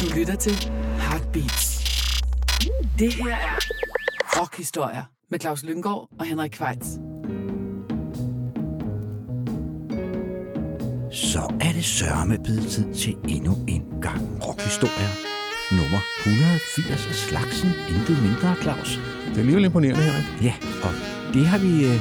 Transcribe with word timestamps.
Du 0.00 0.14
lytter 0.16 0.34
til 0.34 0.52
Heartbeats. 0.98 1.84
Det 2.98 3.14
her 3.14 3.34
er 3.34 3.58
Rockhistorier 4.40 5.02
med 5.30 5.40
Claus 5.40 5.62
Lynggaard 5.62 6.08
og 6.18 6.26
Henrik 6.26 6.50
Kvejts. 6.50 6.86
Så 11.12 11.54
er 11.60 11.72
det 11.72 11.84
sørme 11.84 12.38
blevet 12.44 12.66
tid 12.66 12.94
til 12.94 13.16
endnu 13.28 13.52
en 13.68 13.84
gang 14.02 14.46
rockhistorier. 14.46 15.12
Nummer 15.70 16.00
180 16.26 17.06
af 17.06 17.14
slagsen, 17.14 17.70
intet 17.88 18.22
mindre, 18.22 18.56
Claus. 18.62 19.00
Det 19.28 19.34
er 19.34 19.38
alligevel 19.38 19.64
imponerende, 19.64 20.02
Henrik. 20.02 20.42
Ja, 20.42 20.54
og 20.86 20.92
det 21.34 21.46
har 21.46 21.58
vi 21.58 21.72
øh, 21.90 21.98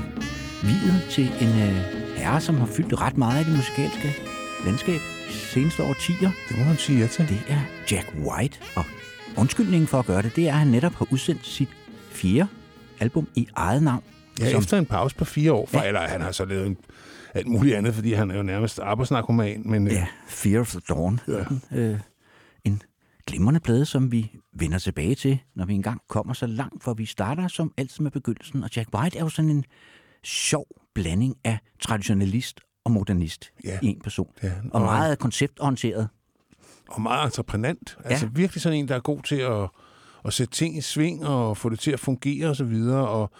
videt 0.67 0.99
til 1.09 1.27
en 1.43 1.53
øh, 1.67 1.75
herre, 2.15 2.41
som 2.41 2.55
har 2.55 2.65
fyldt 2.65 3.01
ret 3.01 3.17
meget 3.17 3.41
i 3.41 3.49
det 3.49 3.57
musikalske 3.57 4.28
landskab 4.65 4.99
de 5.27 5.33
seneste 5.33 5.83
årtier. 5.83 6.31
Det 6.49 6.57
må 6.57 6.63
man 6.63 6.77
sige 6.77 6.99
ja 6.99 7.07
til. 7.07 7.29
Det 7.29 7.41
er 7.47 7.61
Jack 7.91 8.13
White, 8.15 8.59
og 8.75 8.85
undskyldningen 9.37 9.87
for 9.87 9.99
at 9.99 10.05
gøre 10.05 10.21
det, 10.21 10.35
det 10.35 10.47
er, 10.47 10.53
at 10.53 10.59
han 10.59 10.67
netop 10.67 10.93
har 10.93 11.07
udsendt 11.11 11.45
sit 11.45 11.69
fjerde 12.11 12.47
album 12.99 13.27
i 13.35 13.47
eget 13.55 13.83
navn. 13.83 14.03
Ja, 14.39 14.51
som... 14.51 14.59
efter 14.59 14.77
en 14.77 14.85
pause 14.85 15.15
på 15.15 15.25
fire 15.25 15.53
år, 15.53 15.65
for, 15.65 15.79
ja. 15.79 15.87
eller 15.87 16.07
han 16.07 16.21
har 16.21 16.31
så 16.31 16.45
lavet 16.45 16.67
en, 16.67 16.77
alt 17.33 17.47
muligt 17.47 17.75
andet, 17.75 17.93
fordi 17.93 18.13
han 18.13 18.31
er 18.31 18.35
jo 18.35 18.43
nærmest 18.43 18.79
arbejdsnarkoman. 18.79 19.61
Men, 19.65 19.87
ja, 19.87 20.07
Fear 20.27 20.59
of 20.59 20.71
the 20.71 20.79
Dawn. 20.89 21.19
Ja. 21.27 21.77
Øh, 21.77 21.99
en 22.63 22.81
glimrende 23.27 23.59
plade, 23.59 23.85
som 23.85 24.11
vi 24.11 24.31
vender 24.53 24.79
tilbage 24.79 25.15
til, 25.15 25.39
når 25.55 25.65
vi 25.65 25.73
engang 25.73 26.01
kommer 26.09 26.33
så 26.33 26.47
langt, 26.47 26.83
for 26.83 26.93
vi 26.93 27.05
starter 27.05 27.47
som 27.47 27.73
altid 27.77 28.03
med 28.03 28.11
begyndelsen. 28.11 28.63
Og 28.63 28.69
Jack 28.75 28.89
White 28.95 29.17
er 29.17 29.23
jo 29.23 29.29
sådan 29.29 29.51
en 29.51 29.65
sjov 30.23 30.65
blanding 30.95 31.35
af 31.43 31.57
traditionalist 31.79 32.59
og 32.89 32.93
modernist 32.93 33.51
ja. 33.63 33.79
i 33.81 33.87
en 33.87 33.99
person. 34.03 34.27
Ja. 34.43 34.51
Og, 34.71 34.81
og 34.81 34.81
meget 34.81 35.19
konceptorienteret. 35.19 36.09
Og 36.89 37.01
meget 37.01 37.25
entreprenant. 37.25 37.97
Ja. 38.03 38.09
Altså 38.09 38.27
virkelig 38.27 38.61
sådan 38.61 38.77
en, 38.77 38.87
der 38.87 38.95
er 38.95 38.99
god 38.99 39.21
til 39.21 39.35
at, 39.35 39.69
at 40.25 40.33
sætte 40.33 40.53
ting 40.53 40.77
i 40.77 40.81
sving 40.81 41.27
og 41.27 41.57
få 41.57 41.69
det 41.69 41.79
til 41.79 41.91
at 41.91 41.99
fungere 41.99 42.47
osv. 42.47 42.73
Og, 42.87 43.21
og, 43.21 43.31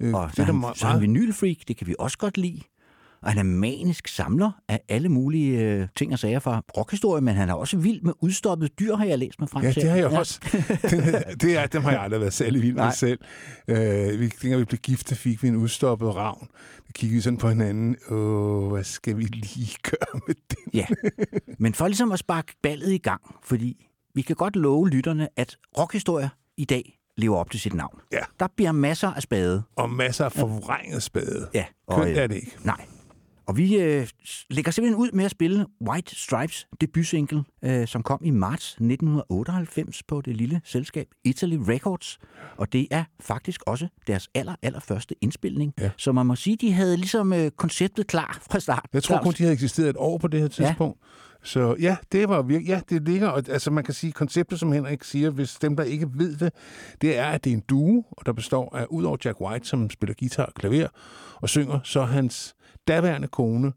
øh, 0.00 0.14
og 0.14 0.30
så, 0.34 0.42
er 0.42 0.46
han, 0.46 0.54
meget... 0.54 0.78
så 0.78 0.86
er 0.86 0.90
han 0.90 1.00
vinylfreak, 1.00 1.56
det 1.68 1.76
kan 1.76 1.86
vi 1.86 1.94
også 1.98 2.18
godt 2.18 2.38
lide. 2.38 2.60
Og 3.24 3.30
han 3.30 3.38
er 3.38 3.42
manisk 3.42 4.08
samler 4.08 4.50
af 4.68 4.80
alle 4.88 5.08
mulige 5.08 5.60
øh, 5.60 5.88
ting 5.96 6.12
og 6.12 6.18
sager 6.18 6.38
fra 6.38 6.62
rockhistorie, 6.76 7.22
men 7.22 7.34
han 7.34 7.48
er 7.48 7.54
også 7.54 7.76
vild 7.76 8.02
med 8.02 8.12
udstoppet 8.20 8.78
dyr, 8.78 8.96
har 8.96 9.04
jeg 9.04 9.18
læst 9.18 9.40
mig 9.40 9.48
frem 9.48 9.64
ja, 9.64 9.72
til. 9.72 9.80
Ja, 9.80 9.84
det 9.84 9.90
har 9.90 10.08
jeg 10.08 10.18
også. 10.18 10.40
det, 10.82 11.24
det 11.42 11.56
er, 11.58 11.66
dem 11.66 11.82
har 11.82 11.90
jeg 11.90 12.00
aldrig 12.00 12.20
været 12.20 12.32
særlig 12.32 12.62
vild 12.62 12.74
med 12.74 12.92
selv. 12.92 13.18
Øh, 13.68 14.20
vi, 14.20 14.28
dengang 14.42 14.60
vi 14.60 14.64
blev 14.64 14.78
gift, 14.78 15.16
fik 15.16 15.42
vi 15.42 15.48
en 15.48 15.56
udstoppet 15.56 16.14
ravn. 16.14 16.48
Vi 16.86 16.92
kiggede 16.94 17.22
sådan 17.22 17.36
på 17.36 17.48
hinanden. 17.48 17.96
Åh, 18.10 18.72
hvad 18.72 18.84
skal 18.84 19.16
vi 19.16 19.22
lige 19.22 19.76
gøre 19.90 20.20
med 20.26 20.34
det? 20.50 20.58
ja, 20.74 20.86
men 21.58 21.74
for 21.74 21.86
ligesom 21.86 22.12
at 22.12 22.18
sparke 22.18 22.52
ballet 22.62 22.92
i 22.92 22.98
gang, 22.98 23.22
fordi 23.42 23.86
vi 24.14 24.22
kan 24.22 24.36
godt 24.36 24.56
love 24.56 24.88
lytterne, 24.88 25.28
at 25.36 25.56
rockhistorie 25.78 26.30
i 26.56 26.64
dag 26.64 26.98
lever 27.16 27.36
op 27.36 27.50
til 27.50 27.60
sit 27.60 27.74
navn. 27.74 28.00
Ja. 28.12 28.18
Der 28.40 28.46
bliver 28.56 28.72
masser 28.72 29.08
af 29.08 29.22
spade. 29.22 29.62
Og 29.76 29.90
masser 29.90 30.24
af 30.24 30.32
forvrænget 30.32 31.02
spade. 31.02 31.48
Ja. 31.54 31.64
Og, 31.86 32.02
Kønt 32.02 32.18
er 32.18 32.26
det 32.26 32.34
ikke. 32.34 32.56
Nej. 32.62 32.86
Og 33.46 33.56
vi 33.56 33.76
øh, 33.76 34.08
lægger 34.50 34.72
simpelthen 34.72 35.00
ud 35.00 35.10
med 35.12 35.24
at 35.24 35.30
spille 35.30 35.66
White 35.88 36.16
Stripes 36.16 36.66
debutsingle, 36.80 37.44
øh, 37.64 37.86
som 37.86 38.02
kom 38.02 38.20
i 38.24 38.30
marts 38.30 38.70
1998 38.70 40.02
på 40.02 40.20
det 40.20 40.36
lille 40.36 40.60
selskab 40.64 41.06
Italy 41.24 41.56
Records. 41.56 42.18
Og 42.56 42.72
det 42.72 42.88
er 42.90 43.04
faktisk 43.20 43.62
også 43.66 43.88
deres 44.06 44.28
aller, 44.34 44.54
aller 44.62 44.80
første 44.80 45.14
indspilning. 45.20 45.74
Ja. 45.80 45.90
Så 45.96 46.12
man 46.12 46.26
må 46.26 46.36
sige, 46.36 46.56
de 46.56 46.72
havde 46.72 46.96
ligesom 46.96 47.32
øh, 47.32 47.50
konceptet 47.50 48.06
klar 48.06 48.38
fra 48.50 48.60
start. 48.60 48.86
Jeg 48.92 49.02
tror 49.02 49.18
kun, 49.18 49.32
de 49.32 49.42
havde 49.42 49.52
eksisteret 49.52 49.88
et 49.88 49.96
år 49.98 50.18
på 50.18 50.28
det 50.28 50.40
her 50.40 50.48
tidspunkt. 50.48 50.98
Ja. 51.02 51.08
Så 51.44 51.76
ja, 51.80 51.96
det 52.12 52.28
var 52.28 52.42
virkelig, 52.42 52.68
ja, 52.68 52.80
det 52.88 53.08
ligger, 53.08 53.28
og, 53.28 53.42
altså 53.48 53.70
man 53.70 53.84
kan 53.84 53.94
sige, 53.94 54.12
konceptet, 54.12 54.60
som 54.60 54.72
Henrik 54.72 55.04
siger, 55.04 55.30
hvis 55.30 55.54
dem, 55.54 55.76
der 55.76 55.84
ikke 55.84 56.08
ved 56.14 56.36
det, 56.36 56.52
det 57.00 57.18
er, 57.18 57.26
at 57.26 57.44
det 57.44 57.50
er 57.50 57.54
en 57.54 57.62
duo, 57.68 58.04
og 58.10 58.26
der 58.26 58.32
består 58.32 58.76
af, 58.76 58.86
udover 58.90 59.16
Jack 59.24 59.40
White, 59.40 59.68
som 59.68 59.90
spiller 59.90 60.14
guitar 60.18 60.44
og 60.46 60.54
klaver 60.54 60.88
og 61.34 61.48
synger, 61.48 61.80
så 61.82 62.02
hans 62.02 62.54
daværende 62.88 63.28
kone, 63.28 63.72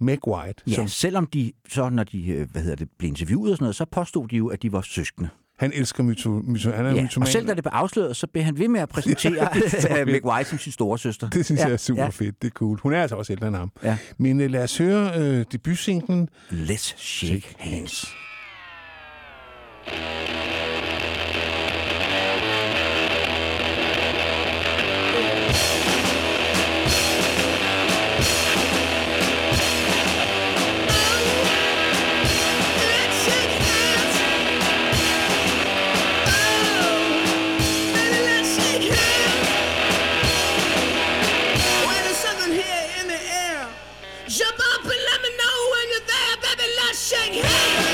Meg 0.00 0.28
White. 0.28 0.62
Ja, 0.66 0.74
som, 0.74 0.88
selvom 0.88 1.26
de 1.26 1.52
så, 1.68 1.88
når 1.88 2.04
de 2.04 2.28
øh, 2.28 2.50
hvad 2.50 2.62
hedder 2.62 2.76
det, 2.76 2.88
blev 2.98 3.08
interviewet 3.08 3.50
og 3.50 3.56
sådan 3.56 3.64
noget, 3.64 3.76
så 3.76 3.84
påstod 3.84 4.28
de 4.28 4.36
jo, 4.36 4.48
at 4.48 4.62
de 4.62 4.72
var 4.72 4.80
søskende. 4.80 5.28
Han 5.58 5.72
elsker 5.74 6.02
myto, 6.02 6.30
myto, 6.30 6.70
han 6.70 6.86
er 6.86 6.94
ja, 6.94 7.02
mytoman. 7.02 7.26
og 7.26 7.28
selv 7.28 7.46
da 7.46 7.54
det 7.54 7.64
blev 7.64 7.72
afsløret, 7.74 8.16
så 8.16 8.26
blev 8.26 8.44
han 8.44 8.58
ved 8.58 8.68
med 8.68 8.80
at 8.80 8.88
præsentere 8.88 9.48
ja, 9.90 10.04
Meg 10.12 10.24
White 10.24 10.50
som 10.50 10.58
sin 10.58 10.72
store 10.72 10.98
søster. 10.98 11.30
Det 11.30 11.44
synes 11.44 11.60
ja, 11.60 11.64
jeg 11.64 11.72
er 11.72 11.76
super 11.76 12.02
ja. 12.02 12.08
fedt. 12.08 12.42
Det 12.42 12.48
er 12.48 12.52
cool. 12.52 12.78
Hun 12.80 12.92
er 12.92 13.02
altså 13.02 13.16
også 13.16 13.32
ældre 13.32 13.48
end 13.48 13.56
ham. 13.56 13.72
Ja. 13.82 13.98
Men 14.18 14.40
uh, 14.40 14.50
lad 14.50 14.62
os 14.62 14.78
høre 14.78 15.20
uh, 15.20 15.44
debutsinglen. 15.52 16.28
Let's 16.50 16.94
Shake 16.96 17.54
Hands. 17.58 18.06
Crushing 47.12 47.34
heat! 47.34 47.91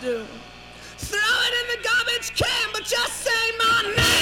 do? 0.00 0.24
Throw 0.98 1.36
it 1.46 1.54
in 1.60 1.66
the 1.74 1.80
garbage 1.88 2.28
can, 2.36 2.68
but 2.72 2.82
just 2.82 3.14
say 3.26 3.44
my 3.58 3.94
name. 3.96 4.12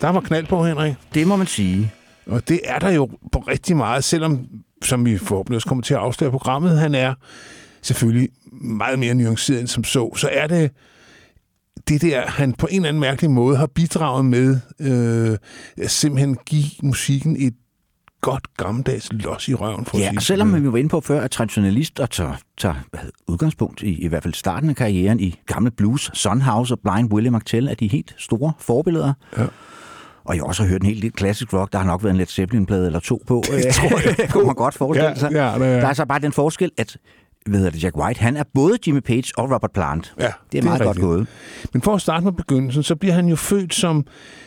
Der 0.00 0.08
var 0.08 0.20
knald 0.20 0.46
på, 0.46 0.64
Henrik. 0.64 0.94
Det 1.14 1.26
må 1.26 1.36
man 1.36 1.46
sige. 1.46 1.92
Og 2.26 2.48
det 2.48 2.60
er 2.64 2.78
der 2.78 2.90
jo 2.90 3.10
på 3.32 3.38
rigtig 3.38 3.76
meget, 3.76 4.04
selvom, 4.04 4.46
som 4.82 5.04
vi 5.04 5.18
forhåbentlig 5.18 5.56
også 5.56 5.68
kommer 5.68 5.82
til 5.82 5.94
at 5.94 6.00
afsløre 6.00 6.30
programmet, 6.30 6.78
han 6.78 6.94
er 6.94 7.14
selvfølgelig 7.82 8.28
meget 8.52 8.98
mere 8.98 9.14
nuanceret 9.14 9.60
end 9.60 9.68
som 9.68 9.84
så, 9.84 10.14
så 10.16 10.28
er 10.32 10.46
det 10.46 10.70
det 11.88 12.02
der, 12.02 12.26
han 12.26 12.52
på 12.52 12.66
en 12.70 12.76
eller 12.76 12.88
anden 12.88 13.00
mærkelig 13.00 13.30
måde 13.30 13.56
har 13.56 13.66
bidraget 13.66 14.24
med, 14.24 14.58
øh, 14.80 15.38
at 15.84 15.90
simpelthen 15.90 16.36
give 16.46 16.70
musikken 16.82 17.36
et 17.38 17.54
godt 18.20 18.56
gammeldags 18.56 19.08
los 19.12 19.48
i 19.48 19.54
røven. 19.54 19.84
For 19.84 19.98
ja, 19.98 20.12
og 20.16 20.22
selvom 20.22 20.62
vi 20.62 20.72
var 20.72 20.78
inde 20.78 20.88
på 20.88 21.00
før, 21.00 21.20
at 21.20 21.30
traditionalist 21.30 22.00
og 22.00 22.10
tager, 22.10 22.34
tager 22.58 22.74
udgangspunkt 23.26 23.82
i 23.82 24.02
i 24.02 24.06
hvert 24.06 24.22
fald 24.22 24.34
starten 24.34 24.70
af 24.70 24.76
karrieren 24.76 25.20
i 25.20 25.38
gamle 25.46 25.70
blues, 25.70 26.10
Sunhouse 26.14 26.74
og 26.74 26.80
Blind 26.80 27.12
Willie 27.12 27.30
McTell 27.30 27.68
er 27.68 27.74
de 27.74 27.88
helt 27.88 28.14
store 28.18 28.52
forbilleder. 28.58 29.12
Ja. 29.38 29.46
Og 30.24 30.34
jeg 30.34 30.42
har 30.42 30.46
også 30.48 30.64
hørt 30.64 30.80
en 30.80 30.86
helt 30.86 31.00
lidt 31.00 31.14
klassisk 31.16 31.52
rock. 31.52 31.72
Der 31.72 31.78
har 31.78 31.86
nok 31.86 32.02
været 32.02 32.10
en 32.12 32.18
Led 32.18 32.26
Zeppelin-plade 32.26 32.86
eller 32.86 33.00
to 33.00 33.22
på. 33.26 33.42
Det 33.50 33.74
tror 33.74 34.00
jeg. 34.20 34.28
kunne 34.30 34.46
man 34.46 34.54
godt 34.54 34.74
forestille 34.74 35.08
Ja, 35.08 35.14
sig. 35.14 35.32
ja, 35.32 35.38
det 35.58 35.66
er- 35.76 35.80
Der 35.80 35.86
er 35.88 35.92
så 35.92 36.04
bare 36.06 36.18
den 36.20 36.32
forskel, 36.32 36.70
at 36.78 36.96
hvad 37.46 37.58
hedder 37.58 37.70
det, 37.72 37.84
Jack 37.84 37.96
White, 37.96 38.20
han 38.20 38.36
er 38.36 38.44
både 38.54 38.78
Jimmy 38.86 39.00
Page 39.00 39.24
og 39.36 39.50
Robert 39.54 39.70
Plant. 39.74 40.14
Ja, 40.18 40.22
det 40.22 40.28
er 40.30 40.34
det 40.52 40.58
er 40.58 40.64
meget 40.64 40.78
godt 40.78 40.88
rigtigt. 40.88 41.04
gået. 41.06 41.26
Men 41.72 41.82
for 41.82 41.94
at 41.94 42.00
starte 42.00 42.24
med 42.24 42.32
begyndelsen, 42.32 42.82
så 42.82 42.96
bliver 42.96 43.14
han 43.14 43.26
jo 43.26 43.36
født 43.36 43.74
som 43.74 44.06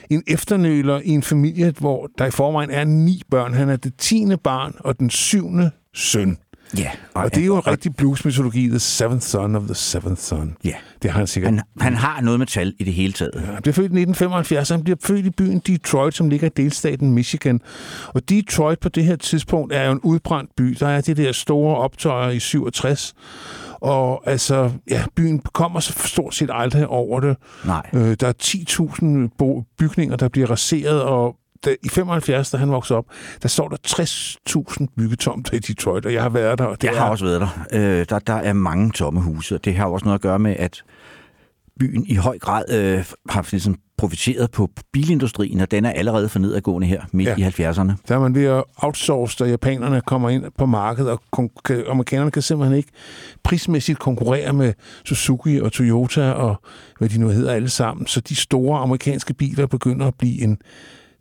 en 0.10 0.24
efternøler 0.28 1.02
i 1.06 1.10
en 1.10 1.24
familie, 1.24 1.74
hvor 1.80 2.10
der 2.18 2.26
i 2.26 2.32
forvejen 2.32 2.72
er 2.72 2.84
ni 2.84 3.22
børn. 3.32 3.54
Han 3.54 3.70
er 3.70 3.76
det 3.76 3.94
tiende 3.98 4.38
barn 4.38 4.76
og 4.80 5.00
den 5.00 5.10
syvende 5.10 5.72
søn. 5.94 6.38
Ja, 6.78 6.90
Og 7.14 7.36
det 7.36 7.42
er 7.42 7.46
jo 7.46 7.56
en 7.56 7.68
rigtig 7.68 7.96
blues-mytologi, 7.96 8.68
The 8.70 8.80
Seventh 8.80 9.26
Son 9.26 9.56
of 9.56 9.64
the 9.64 9.76
Seventh 9.76 10.22
Son. 10.22 10.56
Ja. 10.64 10.74
Det 11.02 11.12
har 11.12 11.18
han 11.18 11.28
sikkert. 11.28 11.54
Han, 11.54 11.62
han 11.80 11.96
har 11.96 12.22
noget 12.22 12.40
med 12.40 12.48
tal 12.48 12.74
i 12.80 12.84
det 12.84 12.94
hele 12.94 13.14
taget. 13.14 13.42
Han 13.42 13.62
bliver 13.62 13.74
født 13.74 13.84
i 13.92 13.96
1975, 14.02 14.72
og 14.72 14.78
han 14.78 14.84
bliver 14.84 14.98
født 15.04 15.26
i 15.26 15.30
byen 15.30 15.60
Detroit, 15.60 16.14
som 16.16 16.30
ligger 16.30 16.48
i 16.48 16.52
delstaten 16.58 17.12
Michigan. 17.12 17.62
Og 18.08 18.30
Detroit 18.30 18.80
på 18.80 18.90
det 18.90 19.04
her 19.06 19.16
tidspunkt 19.16 19.74
er 19.74 19.86
jo 19.86 19.92
en 19.92 20.00
udbrændt 20.04 20.50
by. 20.58 20.76
Der 20.80 20.88
er 20.88 21.02
det 21.02 21.18
der 21.18 21.32
store 21.32 21.78
optøjer 21.78 22.30
i 22.30 22.40
67. 22.40 23.14
Og 23.72 24.24
altså, 24.30 24.72
ja, 24.90 25.04
byen 25.16 25.40
kommer 25.40 25.80
så 25.80 25.94
stort 26.06 26.36
set 26.36 26.50
aldrig 26.54 26.88
over 26.88 27.20
det. 27.20 27.38
Nej. 27.66 27.90
Øh, 27.94 28.16
der 28.20 28.28
er 28.28 28.34
10.000 29.30 29.36
bo- 29.38 29.64
bygninger, 29.78 30.16
der 30.16 30.28
bliver 30.30 30.48
raseret, 30.52 31.02
og 31.02 31.36
da, 31.66 31.76
i 31.84 31.90
75, 31.90 32.50
da 32.52 32.58
han 32.58 32.70
voksede 32.72 32.98
op, 32.98 33.06
der 33.42 33.48
står 33.48 33.68
der 33.70 33.78
60.000 33.88 34.86
byggetomter 34.98 35.54
i 35.54 35.60
Detroit, 35.60 36.06
og 36.06 36.14
jeg 36.14 36.22
har 36.22 36.30
været 36.30 36.58
der. 36.60 36.66
Og 36.66 36.82
det 36.82 36.88
Jeg 36.88 36.96
er, 36.96 37.00
har 37.00 37.10
også 37.10 37.26
været 37.26 37.42
der. 37.42 37.48
Øh, 37.74 38.06
der. 38.10 38.20
Der 38.20 38.34
er 38.34 38.54
mange 38.54 38.92
tomme 38.92 39.22
huse, 39.22 39.56
og 39.56 39.66
det 39.66 39.76
har 39.76 39.86
også 39.86 40.06
noget 40.06 40.16
at 40.18 40.22
gøre 40.22 40.40
med, 40.40 40.56
at 40.60 40.84
byen 41.80 42.06
i 42.08 42.16
høj 42.16 42.40
grad 42.40 42.64
øh, 42.72 43.06
har 43.30 43.48
ligesom 43.52 43.76
profiteret 43.98 44.52
på 44.52 44.70
bilindustrien, 44.94 45.60
og 45.60 45.72
den 45.72 45.86
er 45.86 45.92
allerede 45.92 46.30
for 46.30 46.40
nedadgående 46.40 46.88
her 46.88 47.02
midt 47.12 47.30
Ja. 47.30 47.36
i 47.38 47.42
70'erne. 47.42 47.92
Der 48.08 48.16
er 48.16 48.20
man 48.20 48.36
ved 48.36 48.46
at 48.46 48.64
outsource, 48.78 49.44
da 49.44 49.50
japanerne 49.50 50.02
kommer 50.02 50.30
ind 50.30 50.44
på 50.58 50.66
markedet, 50.66 51.12
og 51.12 51.22
kon- 51.38 51.90
amerikanerne 51.92 52.32
kan 52.32 52.42
simpelthen 52.42 52.78
ikke 52.78 52.90
prismæssigt 53.44 54.00
konkurrere 54.00 54.54
med 54.54 54.74
Suzuki 55.06 55.60
og 55.60 55.72
Toyota 55.72 56.32
og 56.32 56.56
hvad 57.00 57.10
de 57.10 57.20
nu 57.20 57.28
hedder 57.30 57.54
alle 57.54 57.70
sammen. 57.70 58.08
Så 58.08 58.20
de 58.22 58.36
store 58.36 58.80
amerikanske 58.80 59.34
biler 59.34 59.68
begynder 59.68 60.08
at 60.08 60.16
blive 60.20 60.42
en 60.42 60.58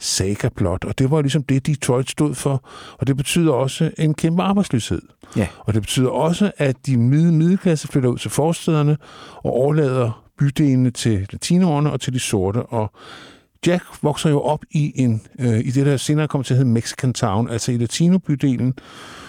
saga 0.02 0.48
blot, 0.56 0.84
og 0.84 0.98
det 0.98 1.10
var 1.10 1.20
ligesom 1.22 1.42
det, 1.42 1.66
Detroit 1.66 2.10
stod 2.10 2.34
for, 2.34 2.68
og 2.98 3.06
det 3.06 3.16
betyder 3.16 3.52
også 3.52 3.90
en 3.98 4.14
kæmpe 4.14 4.42
arbejdsløshed. 4.42 5.02
Ja. 5.36 5.46
Og 5.58 5.74
det 5.74 5.82
betyder 5.82 6.08
også, 6.08 6.52
at 6.58 6.76
de 6.86 6.96
mid- 6.96 7.30
middelklasse 7.30 7.88
flytter 7.88 8.10
ud 8.10 8.18
til 8.18 8.30
forstederne 8.30 8.96
og 9.36 9.52
overlader 9.52 10.24
bydelene 10.38 10.90
til 10.90 11.26
latinoerne 11.32 11.92
og 11.92 12.00
til 12.00 12.12
de 12.12 12.18
sorte. 12.18 12.62
Og 12.62 12.92
Jack 13.66 13.84
vokser 14.02 14.30
jo 14.30 14.40
op 14.40 14.64
i 14.70 14.92
en 14.94 15.22
øh, 15.38 15.58
i 15.58 15.70
det, 15.70 15.86
der 15.86 15.96
senere 15.96 16.28
kommer 16.28 16.42
til 16.44 16.54
at 16.54 16.58
hedde 16.58 16.70
Mexican 16.70 17.12
Town, 17.12 17.48
altså 17.48 17.72
i 17.72 17.76
latinobydelen. 17.76 18.74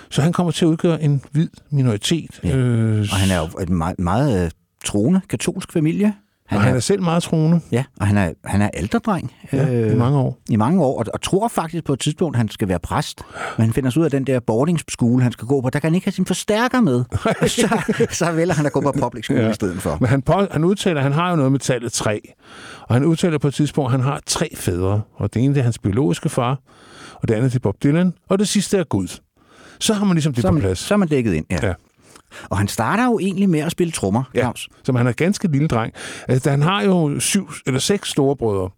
Så 0.09 0.21
han 0.21 0.33
kommer 0.33 0.51
til 0.51 0.65
at 0.65 0.69
udgøre 0.69 1.01
en 1.01 1.21
hvid 1.31 1.49
minoritet. 1.71 2.39
Ja. 2.43 2.55
Øh, 2.57 2.99
Og 3.11 3.17
han 3.17 3.31
er 3.31 3.39
jo 3.39 3.61
et 3.61 3.69
meget, 3.69 3.99
meget 3.99 4.45
øh, 4.45 4.51
troende 4.85 5.21
katolsk 5.29 5.71
familie. 5.73 6.13
Han, 6.53 6.59
og 6.61 6.63
han 6.67 6.75
er 6.75 6.79
selv 6.79 7.01
meget 7.03 7.23
troende 7.23 7.61
Ja, 7.71 7.83
og 7.99 8.07
han 8.07 8.17
er, 8.17 8.33
han 8.45 8.61
er 8.61 8.69
alderdreng. 8.73 9.31
ja, 9.53 9.67
i 9.91 9.95
mange 9.95 10.17
år. 10.19 10.37
i 10.49 10.55
mange 10.55 10.83
år, 10.83 10.99
og, 10.99 11.05
og 11.13 11.21
tror 11.21 11.47
faktisk 11.47 11.83
på 11.83 11.93
et 11.93 11.99
tidspunkt, 11.99 12.37
han 12.37 12.49
skal 12.49 12.67
være 12.67 12.79
præst. 12.79 13.21
Men 13.57 13.65
han 13.65 13.73
finder 13.73 13.89
sig 13.89 13.99
ud 13.99 14.05
af 14.05 14.11
den 14.11 14.27
der 14.27 14.39
boarding 14.39 14.79
school, 14.89 15.21
han 15.21 15.31
skal 15.31 15.47
gå 15.47 15.61
på. 15.61 15.69
Der 15.69 15.79
kan 15.79 15.87
han 15.89 15.95
ikke 15.95 16.05
have 16.05 16.11
sin 16.11 16.25
forstærker 16.25 16.81
med. 16.81 17.03
så, 17.47 17.93
så 18.11 18.31
vælger 18.31 18.53
han 18.53 18.65
at 18.65 18.71
gå 18.71 18.81
på 18.81 18.91
public 19.01 19.23
school 19.23 19.39
ja. 19.39 19.49
i 19.49 19.53
stedet 19.53 19.81
for. 19.81 19.97
Men 19.99 20.09
han, 20.09 20.21
på, 20.21 20.45
han 20.51 20.63
udtaler, 20.63 21.01
han 21.01 21.11
har 21.11 21.29
jo 21.29 21.35
noget 21.35 21.51
med 21.51 21.59
tallet 21.59 21.91
3. 21.91 22.21
Og 22.81 22.95
han 22.95 23.05
udtaler 23.05 23.37
på 23.37 23.47
et 23.47 23.53
tidspunkt, 23.53 23.87
at 23.87 23.91
han 23.91 24.01
har 24.01 24.19
tre 24.25 24.49
fædre. 24.55 25.01
Og 25.15 25.33
det 25.33 25.41
ene 25.43 25.53
det 25.53 25.59
er 25.59 25.63
hans 25.63 25.79
biologiske 25.79 26.29
far, 26.29 26.59
og 27.15 27.27
det 27.27 27.33
andet 27.33 27.51
det 27.51 27.55
er 27.59 27.61
Bob 27.61 27.75
Dylan, 27.83 28.13
og 28.29 28.39
det 28.39 28.47
sidste 28.47 28.77
er 28.77 28.83
Gud. 28.83 29.19
Så 29.79 29.93
har 29.93 30.05
man 30.05 30.15
ligesom 30.15 30.33
det 30.33 30.41
Så 30.41 30.47
er 30.47 30.51
på 30.51 30.53
man, 30.53 30.61
plads. 30.61 30.79
så 30.79 30.93
er 30.93 30.97
man 30.97 31.07
dækket 31.07 31.33
ind, 31.33 31.45
ja. 31.51 31.57
Ja. 31.67 31.73
Ja. 32.41 32.47
Og 32.49 32.57
han 32.57 32.67
starter 32.67 33.05
jo 33.05 33.19
egentlig 33.19 33.49
med 33.49 33.59
at 33.59 33.71
spille 33.71 33.91
trommer, 33.91 34.23
Ja, 34.33 34.39
Claus. 34.41 34.69
som 34.83 34.95
han 34.95 35.07
er 35.07 35.11
ganske 35.11 35.47
lille 35.47 35.67
dreng. 35.67 35.93
Altså, 36.27 36.49
han 36.49 36.61
har 36.61 36.83
jo 36.83 37.19
syv 37.19 37.49
eller 37.67 37.79
seks 37.79 38.09
storebrødre, 38.09 38.69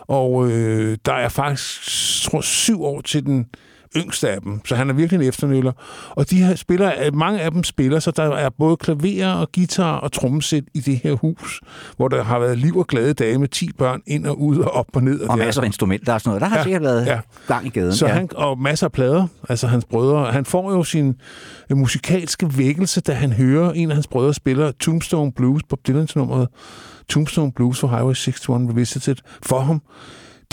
og 0.00 0.50
øh, 0.50 0.98
der 1.06 1.12
er 1.12 1.28
faktisk 1.28 1.82
tror, 2.30 2.40
syv 2.40 2.82
år 2.84 3.00
til 3.00 3.26
den 3.26 3.46
yngste 3.96 4.30
af 4.30 4.40
dem, 4.40 4.60
så 4.66 4.74
han 4.76 4.90
er 4.90 4.94
virkelig 4.94 5.20
en 5.22 5.28
efternøller. 5.28 5.72
Og 6.10 6.30
de 6.30 6.36
her 6.44 6.54
spiller, 6.54 7.10
mange 7.12 7.40
af 7.40 7.50
dem 7.50 7.64
spiller, 7.64 7.98
så 7.98 8.10
der 8.10 8.22
er 8.22 8.48
både 8.58 8.76
klaver 8.76 9.26
og 9.32 9.48
guitar 9.54 9.96
og 9.96 10.12
trommesæt 10.12 10.64
i 10.74 10.80
det 10.80 10.96
her 10.96 11.12
hus, 11.12 11.60
hvor 11.96 12.08
der 12.08 12.24
har 12.24 12.38
været 12.38 12.58
liv 12.58 12.76
og 12.76 12.86
glade 12.86 13.14
dage 13.14 13.38
med 13.38 13.48
10 13.48 13.70
børn 13.78 14.00
ind 14.06 14.26
og 14.26 14.40
ud 14.40 14.58
og 14.58 14.70
op 14.70 14.86
og 14.94 15.02
ned. 15.02 15.20
Og 15.20 15.32
er- 15.38 15.44
masser 15.44 15.62
af 15.62 15.66
instrumenter 15.66 16.12
og 16.14 16.20
sådan 16.20 16.28
noget. 16.30 16.40
Der 16.40 16.48
har 16.48 16.56
Ja, 16.56 16.62
sikkert 16.62 16.82
været 16.82 17.06
ja. 17.06 17.12
ja. 17.12 17.20
gang 17.46 17.66
i 17.66 17.68
gaden. 17.70 17.92
Så 17.94 18.06
ja. 18.06 18.12
han, 18.12 18.28
og 18.34 18.58
masser 18.58 18.86
af 18.86 18.92
plader, 18.92 19.26
altså 19.48 19.66
hans 19.66 19.84
brødre. 19.84 20.32
Han 20.32 20.44
får 20.44 20.72
jo 20.72 20.84
sin 20.84 21.14
øh, 21.70 21.76
musikalske 21.76 22.58
vækkelse, 22.58 23.00
da 23.00 23.12
han 23.12 23.32
hører 23.32 23.72
en 23.72 23.90
af 23.90 23.94
hans 23.96 24.06
brødre 24.06 24.34
spiller 24.34 24.72
Tombstone 24.80 25.32
Blues, 25.32 25.62
Bob 25.68 25.78
Dylans 25.86 26.16
nummeret 26.16 26.48
Tombstone 27.08 27.52
Blues 27.52 27.78
for 27.80 27.88
Highway 27.88 28.10
61 28.14 28.48
Revisited 28.48 29.16
for 29.42 29.60
ham. 29.60 29.82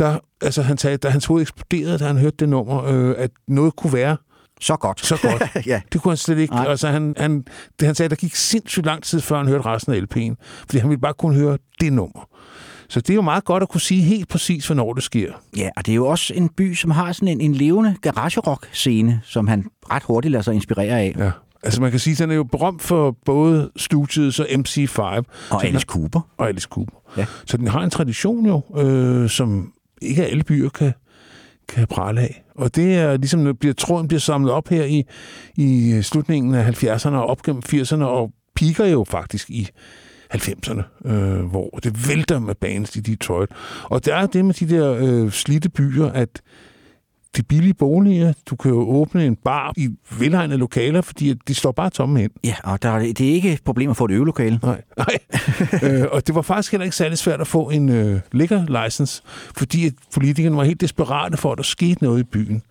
Der, 0.06 0.20
altså 0.42 0.62
han 0.62 0.78
sagde, 0.78 0.98
da 0.98 1.10
hans 1.10 1.26
hoved 1.26 1.42
eksploderede, 1.42 1.98
da 1.98 2.06
han 2.06 2.18
hørte 2.18 2.36
det 2.40 2.50
nummer, 2.50 2.84
øh, 2.86 3.16
at 3.18 3.32
noget 3.48 3.76
kunne 3.76 3.94
være 3.94 4.18
Så 4.62 4.76
godt. 4.76 5.06
så 5.06 5.18
godt. 5.22 5.44
ja. 5.72 5.82
Det 5.94 6.02
kunne 6.02 6.12
han 6.12 6.18
slet 6.18 6.38
ikke. 6.38 6.54
Nej. 6.54 6.66
Altså, 6.68 6.88
han, 6.88 7.14
han, 7.18 7.46
det, 7.80 7.86
han 7.86 7.96
sagde, 7.96 8.10
der 8.10 8.16
gik 8.16 8.36
sindssygt 8.36 8.86
lang 8.86 9.04
tid, 9.04 9.22
før 9.22 9.38
han 9.38 9.48
hørte 9.48 9.66
resten 9.66 9.94
af 9.94 10.00
LP'en. 10.00 10.36
Fordi 10.66 10.78
han 10.78 10.90
ville 10.90 11.02
bare 11.02 11.14
kunne 11.14 11.36
høre 11.36 11.58
det 11.82 11.94
nummer. 11.94 12.28
Så 12.90 13.02
det 13.02 13.10
er 13.10 13.16
jo 13.16 13.22
meget 13.22 13.44
godt 13.46 13.64
at 13.64 13.70
kunne 13.70 13.82
sige 13.82 14.02
helt 14.02 14.28
præcis, 14.30 14.66
hvornår 14.68 14.94
det 14.94 15.04
sker. 15.04 15.32
ja, 15.58 15.70
og 15.78 15.86
det 15.86 15.92
er 15.92 15.96
jo 15.96 16.08
også 16.08 16.34
en 16.34 16.50
by, 16.50 16.74
som 16.76 16.92
har 16.92 17.12
sådan 17.12 17.28
en, 17.28 17.42
en 17.42 17.54
levende 17.54 17.96
garage-rock-scene, 18.02 19.22
som 19.24 19.48
han 19.48 19.66
ret 19.92 20.04
hurtigt 20.04 20.32
lader 20.32 20.44
sig 20.44 20.54
inspirere 20.54 21.00
af. 21.00 21.16
Ja. 21.18 21.32
Altså 21.64 21.82
man 21.82 21.92
kan 21.92 22.00
sige, 22.00 22.12
at 22.12 22.18
den 22.20 22.32
er 22.32 22.36
jo 22.36 22.44
berømt 22.44 22.82
for 22.82 23.16
både 23.26 23.72
Stooges 23.76 24.40
og 24.40 24.46
MC5. 24.50 25.00
Og 25.52 25.66
Alice 25.66 25.86
Cooper. 25.86 26.22
og 26.38 26.48
Alice 26.48 26.68
Cooper. 26.72 26.98
Ja. 27.18 27.26
Så 27.46 27.58
den 27.58 27.68
har 27.68 27.82
en 27.82 27.90
tradition 27.90 28.46
jo, 28.46 28.62
øh, 28.78 29.30
som 29.30 29.74
ikke 30.02 30.26
alle 30.26 30.44
byer 30.44 30.70
kan, 30.70 30.92
kan 31.68 31.88
prale 31.88 32.22
af. 32.22 32.44
Og 32.56 32.76
det 32.76 32.96
er 32.96 33.18
ligesom, 33.18 33.40
når 33.40 33.54
bliver, 33.54 33.74
tråden 33.74 34.08
bliver 34.08 34.20
samlet 34.20 34.52
op 34.52 34.68
her 34.68 34.84
i, 34.84 35.04
i 35.56 36.02
slutningen 36.02 36.56
af 36.56 36.84
70'erne 36.84 37.16
og 37.16 37.26
op 37.26 37.44
gennem 37.44 37.62
80'erne, 37.66 38.04
og 38.04 38.32
piker 38.56 38.86
jo 38.86 39.06
faktisk 39.10 39.50
i 39.50 39.70
90'erne, 40.34 41.10
øh, 41.10 41.46
hvor 41.46 41.80
det 41.84 42.10
vælter 42.10 42.40
med 42.40 42.56
bands 42.56 42.96
i 42.96 43.00
Detroit. 43.00 43.50
Og 43.84 44.06
der 44.06 44.16
er 44.16 44.26
det 44.26 44.46
med 44.46 44.54
de 44.54 44.70
der 44.70 44.94
øh, 44.94 45.32
slidte 45.32 45.70
byer, 45.70 46.06
at 46.06 46.42
de 47.38 47.44
billige 47.44 47.74
boliger, 47.74 48.34
du 48.50 48.56
kan 48.56 48.72
jo 48.72 48.90
åbne 48.90 49.26
en 49.26 49.36
bar 49.36 49.74
i 49.78 49.90
velhegnede 50.20 50.58
lokaler, 50.60 51.02
fordi 51.02 51.34
de 51.48 51.56
står 51.56 51.72
bare 51.72 51.90
tomme 51.90 52.20
hen. 52.20 52.30
Ja, 52.44 52.56
og 52.64 52.84
der, 52.84 52.90
er- 52.90 53.00
det 53.00 53.22
er 53.22 53.34
ikke 53.34 53.54
et 53.54 53.64
problem 53.66 53.90
at 53.90 53.98
få 53.98 54.06
et 54.06 54.12
øvelokale. 54.12 54.60
Nej, 54.64 54.82
nej. 54.98 55.18
øh, 55.92 56.08
og 56.12 56.28
det 56.28 56.36
var 56.36 56.42
faktisk 56.42 56.72
heller 56.72 56.84
ikke 56.86 56.96
særlig 56.96 57.18
svært 57.18 57.42
at 57.42 57.48
få 57.48 57.70
en 57.70 57.90
øh, 57.90 58.20
liquor 58.32 58.84
license, 58.86 59.22
fordi 59.56 59.86
at 59.88 59.94
politikerne 60.14 60.56
var 60.58 60.64
helt 60.64 60.82
desperate 60.82 61.38
for, 61.38 61.52
at 61.52 61.58
der 61.58 61.64
skete 61.64 62.04
noget 62.04 62.20
i 62.20 62.24
byen. 62.24 62.62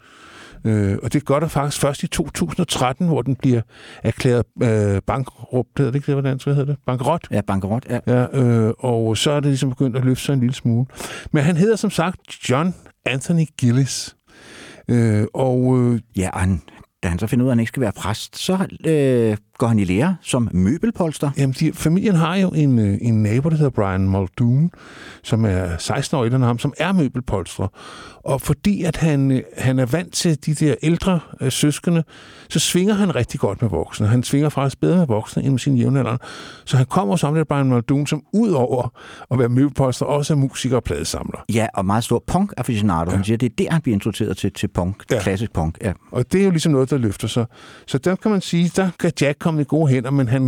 Øh, 0.64 0.98
og 1.02 1.12
det 1.12 1.24
gør 1.24 1.40
der 1.40 1.48
faktisk 1.48 1.80
først 1.80 2.02
i 2.02 2.06
2013, 2.06 3.06
hvor 3.06 3.22
den 3.22 3.36
bliver 3.36 3.60
erklæret 4.02 4.44
øh, 4.62 5.00
bankrot. 5.06 5.66
Hedder 5.78 5.90
det 5.92 5.98
ikke 5.98 6.06
det, 6.06 6.14
hvordan 6.14 6.38
så 6.38 6.50
hedder 6.50 6.64
det? 6.64 6.76
Bankrot. 6.86 7.26
Ja, 7.30 7.40
bankerot. 7.40 7.86
Ja. 7.90 7.98
Ja, 8.06 8.38
øh, 8.40 8.72
og 8.78 9.16
så 9.16 9.30
er 9.30 9.40
det 9.40 9.46
ligesom 9.46 9.70
begyndt 9.70 9.96
at 9.96 10.04
løfte 10.04 10.24
sig 10.24 10.32
en 10.32 10.40
lille 10.40 10.54
smule. 10.54 10.86
Men 11.32 11.42
han 11.44 11.56
hedder 11.56 11.76
som 11.76 11.90
sagt 11.90 12.20
John 12.50 12.74
Anthony 13.06 13.44
Gillis. 13.58 14.16
Øh, 14.88 15.26
og 15.34 15.78
øh, 15.78 16.00
Ja, 16.16 16.30
han, 16.34 16.62
da 17.02 17.08
han 17.08 17.18
så 17.18 17.26
finder 17.26 17.44
ud 17.44 17.48
af, 17.48 17.52
at 17.52 17.56
han 17.56 17.60
ikke 17.60 17.68
skal 17.68 17.80
være 17.80 17.92
præst, 17.92 18.36
så 18.38 18.52
øh, 18.86 19.36
går 19.60 19.66
han 19.66 19.78
i 19.78 19.84
lære 19.84 20.16
som 20.22 20.48
møbelpolster. 20.52 21.30
Jamen, 21.38 21.54
de, 21.60 21.72
familien 21.72 22.14
har 22.14 22.36
jo 22.36 22.48
en, 22.48 22.78
øh, 22.78 22.98
en 23.00 23.22
nabo, 23.22 23.48
der 23.48 23.56
hedder 23.56 23.70
Brian 23.70 24.08
Muldoon, 24.08 24.70
som 25.22 25.44
er 25.44 25.76
16 25.78 26.18
år 26.18 26.24
ældre 26.24 26.36
end 26.36 26.44
ham, 26.44 26.58
som 26.58 26.72
er 26.78 26.92
møbelpolstrer. 26.92 27.68
Og 28.24 28.40
fordi 28.40 28.84
at 28.84 28.96
han, 28.96 29.30
øh, 29.30 29.42
han 29.58 29.78
er 29.78 29.86
vant 29.86 30.12
til 30.12 30.46
de 30.46 30.54
der 30.54 30.74
ældre 30.82 31.20
øh, 31.40 31.52
søskende, 31.52 32.04
så 32.48 32.58
svinger 32.58 32.94
han 32.94 33.14
rigtig 33.14 33.40
godt 33.40 33.62
med 33.62 33.70
voksne. 33.70 34.06
Han 34.06 34.22
svinger 34.22 34.48
faktisk 34.48 34.80
bedre 34.80 34.96
med 34.96 35.06
voksne 35.06 35.42
end 35.42 35.50
med 35.50 35.58
sine 35.58 35.78
jævnaldrende. 35.78 36.22
Så 36.64 36.76
han 36.76 36.86
kommer 36.86 37.16
som 37.16 37.34
det 37.34 37.48
Brian 37.48 37.66
Muldoon, 37.66 38.06
som 38.06 38.22
ud 38.32 38.50
over 38.50 38.92
at 39.30 39.38
være 39.38 39.48
møbelpolster, 39.48 40.06
også 40.06 40.32
er 40.32 40.36
musiker 40.36 40.76
og 40.76 40.84
pladesamler. 40.84 41.44
Ja, 41.54 41.66
og 41.74 41.86
meget 41.86 42.04
stor 42.04 42.24
punk-aficionado. 42.26 43.10
Ja. 43.10 43.16
Han 43.16 43.24
siger, 43.24 43.36
det 43.36 43.46
er 43.46 43.54
der, 43.58 43.72
han 43.72 43.82
bliver 43.82 43.94
introduceret 43.94 44.36
til, 44.36 44.52
til 44.52 44.68
punk, 44.68 45.04
ja. 45.10 45.20
klassisk 45.20 45.52
punk. 45.52 45.78
Ja. 45.82 45.92
Og 46.12 46.32
det 46.32 46.40
er 46.40 46.44
jo 46.44 46.50
ligesom 46.50 46.72
noget, 46.72 46.90
der 46.90 46.98
løfter 46.98 47.28
sig. 47.28 47.46
Så 47.86 47.98
der 47.98 48.16
kan 48.16 48.30
man 48.30 48.40
sige, 48.40 48.72
der 48.76 48.90
kan 49.00 49.12
Jack 49.20 49.38
komme 49.50 49.60
i 49.60 49.64
gode 49.68 49.88
hænder, 49.92 50.10
men 50.10 50.28
han, 50.28 50.42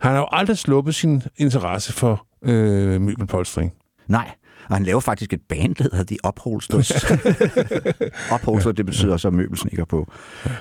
han 0.00 0.12
har 0.12 0.18
jo 0.18 0.26
aldrig 0.32 0.58
sluppet 0.58 0.94
sin 0.94 1.22
interesse 1.36 1.92
for 1.92 2.26
øh, 2.44 3.00
møbelpolstring. 3.00 3.72
Nej, 4.08 4.30
og 4.68 4.76
han 4.76 4.84
laver 4.84 5.00
faktisk 5.00 5.32
et 5.32 5.40
band, 5.48 5.74
der 5.74 5.84
hedder 5.84 6.04
The 6.04 6.18
Upholsters. 6.28 6.90
Upholster, 8.34 8.72
det 8.72 8.86
betyder 8.86 9.16
så 9.16 9.30
møbelsnikker 9.30 9.84
på 9.84 10.12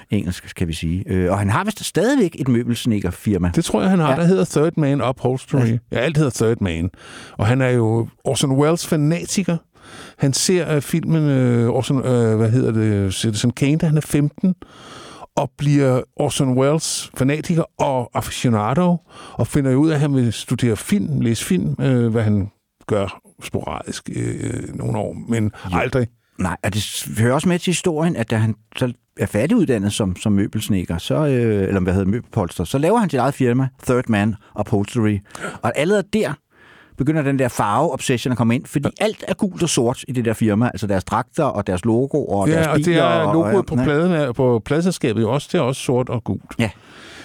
engelsk, 0.09 0.55
kan 0.55 0.67
vi 0.67 0.73
sige. 0.73 1.03
Øh, 1.07 1.31
Og 1.31 1.39
han 1.39 1.49
har 1.49 1.63
vist 1.63 1.85
stadigvæk 1.85 2.35
et 2.39 2.47
møbelsnikkerfirma. 2.47 3.51
Det 3.55 3.65
tror 3.65 3.81
jeg, 3.81 3.89
han 3.89 3.99
har. 3.99 4.09
Ja. 4.09 4.15
Der 4.15 4.23
hedder 4.23 4.45
Third 4.45 4.73
Man 4.77 5.01
Upholstery. 5.01 5.67
Ja. 5.67 5.77
ja, 5.91 5.97
alt 5.97 6.17
hedder 6.17 6.31
Third 6.45 6.57
Man. 6.61 6.89
Og 7.37 7.47
han 7.47 7.61
er 7.61 7.69
jo 7.69 8.07
Orson 8.23 8.51
Welles 8.51 8.87
fanatiker. 8.87 9.57
Han 10.17 10.33
ser 10.33 10.75
uh, 10.75 10.81
filmen, 10.81 11.23
uh, 11.67 11.75
Orson, 11.75 11.97
uh, 11.97 12.37
hvad 12.37 12.51
hedder 12.51 12.71
det, 12.71 13.13
Citizen 13.13 13.51
Kane, 13.51 13.77
da 13.77 13.85
han 13.85 13.97
er 13.97 14.01
15, 14.01 14.55
og 15.39 15.51
bliver 15.57 16.01
Orson 16.15 16.57
Welles 16.57 17.11
fanatiker 17.17 17.63
og 17.77 18.11
aficionado, 18.13 18.97
og 19.33 19.47
finder 19.47 19.75
ud 19.75 19.89
af, 19.89 19.93
at 19.93 19.99
han 19.99 20.15
vil 20.15 20.33
studere 20.33 20.77
film, 20.77 21.21
læse 21.21 21.45
film, 21.45 21.75
uh, 21.79 22.07
hvad 22.07 22.23
han 22.23 22.51
gør 22.87 23.21
sporadisk 23.43 24.09
uh, 24.15 24.75
nogle 24.77 24.97
år, 24.97 25.13
men 25.27 25.43
jo. 25.43 25.77
aldrig. 25.77 26.07
Nej, 26.39 26.57
og 26.63 26.73
det 26.73 27.05
hører 27.19 27.33
også 27.33 27.47
med 27.47 27.59
til 27.59 27.71
historien, 27.71 28.15
at 28.15 28.29
da 28.31 28.37
han 28.37 28.55
så 28.75 28.93
er 29.19 29.25
færdiguddannet 29.25 29.93
som, 29.93 30.15
som 30.15 30.31
møbelsnækker, 30.31 30.97
så, 30.97 31.15
øh, 31.15 31.67
eller 31.67 31.79
hvad 31.79 31.93
hedder 31.93 32.07
møbelpolster, 32.07 32.63
så 32.63 32.77
laver 32.77 32.97
han 32.97 33.09
sit 33.09 33.19
eget 33.19 33.33
firma, 33.33 33.67
Third 33.83 34.03
Man 34.07 34.35
Upholstery. 34.59 35.19
Og 35.61 35.77
allerede 35.77 36.03
der 36.13 36.33
begynder 36.99 37.21
den 37.21 37.39
der 37.39 37.47
farve-obsession 37.47 38.31
at 38.31 38.37
komme 38.37 38.55
ind, 38.55 38.65
fordi 38.65 38.89
ja. 38.99 39.05
alt 39.05 39.23
er 39.27 39.33
gult 39.33 39.63
og 39.63 39.69
sort 39.69 40.03
i 40.07 40.11
det 40.11 40.25
der 40.25 40.33
firma, 40.33 40.65
altså 40.67 40.87
deres 40.87 41.03
dragter 41.03 41.43
og 41.43 41.67
deres 41.67 41.85
logo 41.85 42.25
og 42.25 42.47
ja, 42.47 42.53
deres 42.53 42.65
biler. 42.85 43.03
og 43.03 43.19
det 43.19 43.27
er 43.29 43.33
logoet 43.33 43.55
og, 43.55 43.65
på 43.65 43.75
pladen, 43.75 44.33
på 44.33 44.61
pladselskabet 44.65 45.25
også, 45.25 45.49
det 45.51 45.57
er 45.57 45.61
også 45.61 45.81
sort 45.81 46.09
og 46.09 46.23
gult. 46.23 46.55
Ja. 46.59 46.69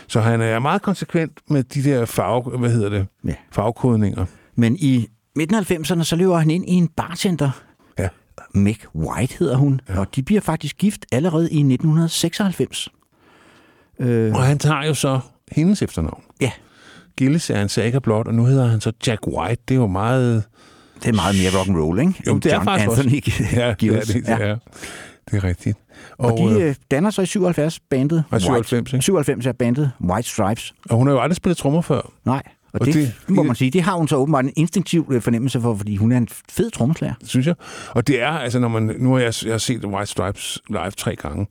Så 0.09 0.21
han 0.21 0.41
er 0.41 0.59
meget 0.59 0.83
konsekvent 0.83 1.33
med 1.51 1.63
de 1.65 1.85
der 1.85 2.05
farve, 2.05 2.59
hvad 2.59 2.71
hedder 2.71 2.89
det, 2.89 3.07
ja. 3.25 3.35
farvekodninger. 3.53 4.27
Men 4.57 4.77
i 4.81 5.07
midten 5.37 5.57
af 5.57 5.71
90'erne, 5.71 6.03
så 6.05 6.17
løber 6.17 6.37
han 6.39 6.51
ind 6.51 6.69
i 6.69 6.73
en 6.73 6.89
bartender, 6.89 7.51
Ja. 7.99 8.09
Meg 8.55 8.77
White 8.95 9.37
hedder 9.39 9.57
hun, 9.57 9.81
ja. 9.89 9.99
og 9.99 10.17
de 10.17 10.23
bliver 10.23 10.41
faktisk 10.41 10.77
gift 10.79 11.07
allerede 11.13 11.51
i 11.51 11.59
1996. 11.59 12.89
Øh, 14.01 14.35
Og 14.35 14.43
han 14.43 14.59
tager 14.59 14.85
jo 14.87 14.95
så 14.95 15.21
hendes 15.53 15.83
efternavn. 15.83 16.23
Ja, 17.21 17.25
Gillis 17.25 17.51
er 17.51 17.63
en 17.63 17.69
saga 17.69 17.99
blot, 17.99 18.27
og 18.29 18.35
nu 18.35 18.45
hedder 18.45 18.67
han 18.67 18.81
så 18.81 18.93
Jack 19.07 19.27
White. 19.27 19.63
Det 19.69 19.75
er 19.75 19.79
jo 19.79 19.87
meget... 19.87 20.45
det 21.03 21.09
er 21.09 21.13
meget 21.13 21.35
mere 21.37 21.59
rock 21.61 21.69
and 21.69 21.77
roll, 21.79 21.99
ikke? 22.01 22.15
Jo, 22.27 22.33
End 22.33 22.43
det 22.43 22.53
er 22.53 22.57
John 22.57 22.65
faktisk 22.65 22.89
Anthony 22.99 23.23
også. 23.27 23.57
Ja, 23.61 23.75
det 23.81 23.89
er 23.97 24.01
det. 24.01 24.29
Ja. 24.29 24.47
ja. 24.49 24.55
Det 25.31 25.37
er 25.37 25.45
rigtigt. 25.45 25.79
Og, 26.19 26.33
og 26.33 26.39
de 26.39 26.61
øh, 26.61 26.69
øh, 26.69 26.75
danner 26.91 27.11
så 27.11 27.23
i 27.23 27.27
77 27.27 27.81
bandet 27.91 28.25
Og 28.31 28.41
97, 28.41 28.73
White. 28.73 28.97
ikke? 28.97 29.05
97 29.05 29.47
er 29.47 29.53
bandet 29.53 29.91
White 30.11 30.29
Stripes. 30.29 30.75
og 30.91 30.97
hun 30.97 31.07
har 31.07 31.15
jo 31.15 31.21
aldrig 31.21 31.37
spillet 31.37 31.57
trommer 31.57 31.81
før. 31.81 32.13
Nej, 32.25 32.43
og, 32.73 32.81
Og 32.81 32.87
det, 32.87 32.95
det- 32.95 33.15
det, 33.27 33.35
må 33.37 33.43
man 33.43 33.57
sige, 33.57 33.71
det 33.71 33.83
har 33.83 33.95
hun 33.97 34.09
så 34.09 34.17
åbenbart 34.17 34.45
en 34.45 34.53
instinktiv 34.57 35.09
øh, 35.13 35.23
fornemmelse 35.23 35.61
for, 35.61 35.75
fordi 35.77 35.97
hun 35.97 36.13
er 36.13 36.17
en 36.17 36.29
fed 36.51 36.71
trommeslager. 36.71 37.15
synes 37.25 37.47
jeg. 37.47 37.55
Og 37.91 38.07
det 38.07 38.23
er, 38.23 38.29
altså, 38.29 38.59
når 38.59 38.69
man, 38.69 38.97
nu 38.99 39.13
har 39.13 39.21
jeg, 39.21 39.33
jeg 39.45 39.53
har 39.53 39.59
set 39.59 39.85
White 39.85 40.11
Stripes 40.11 40.59
live 40.69 40.91
tre 40.91 41.17
gange, 41.17 41.47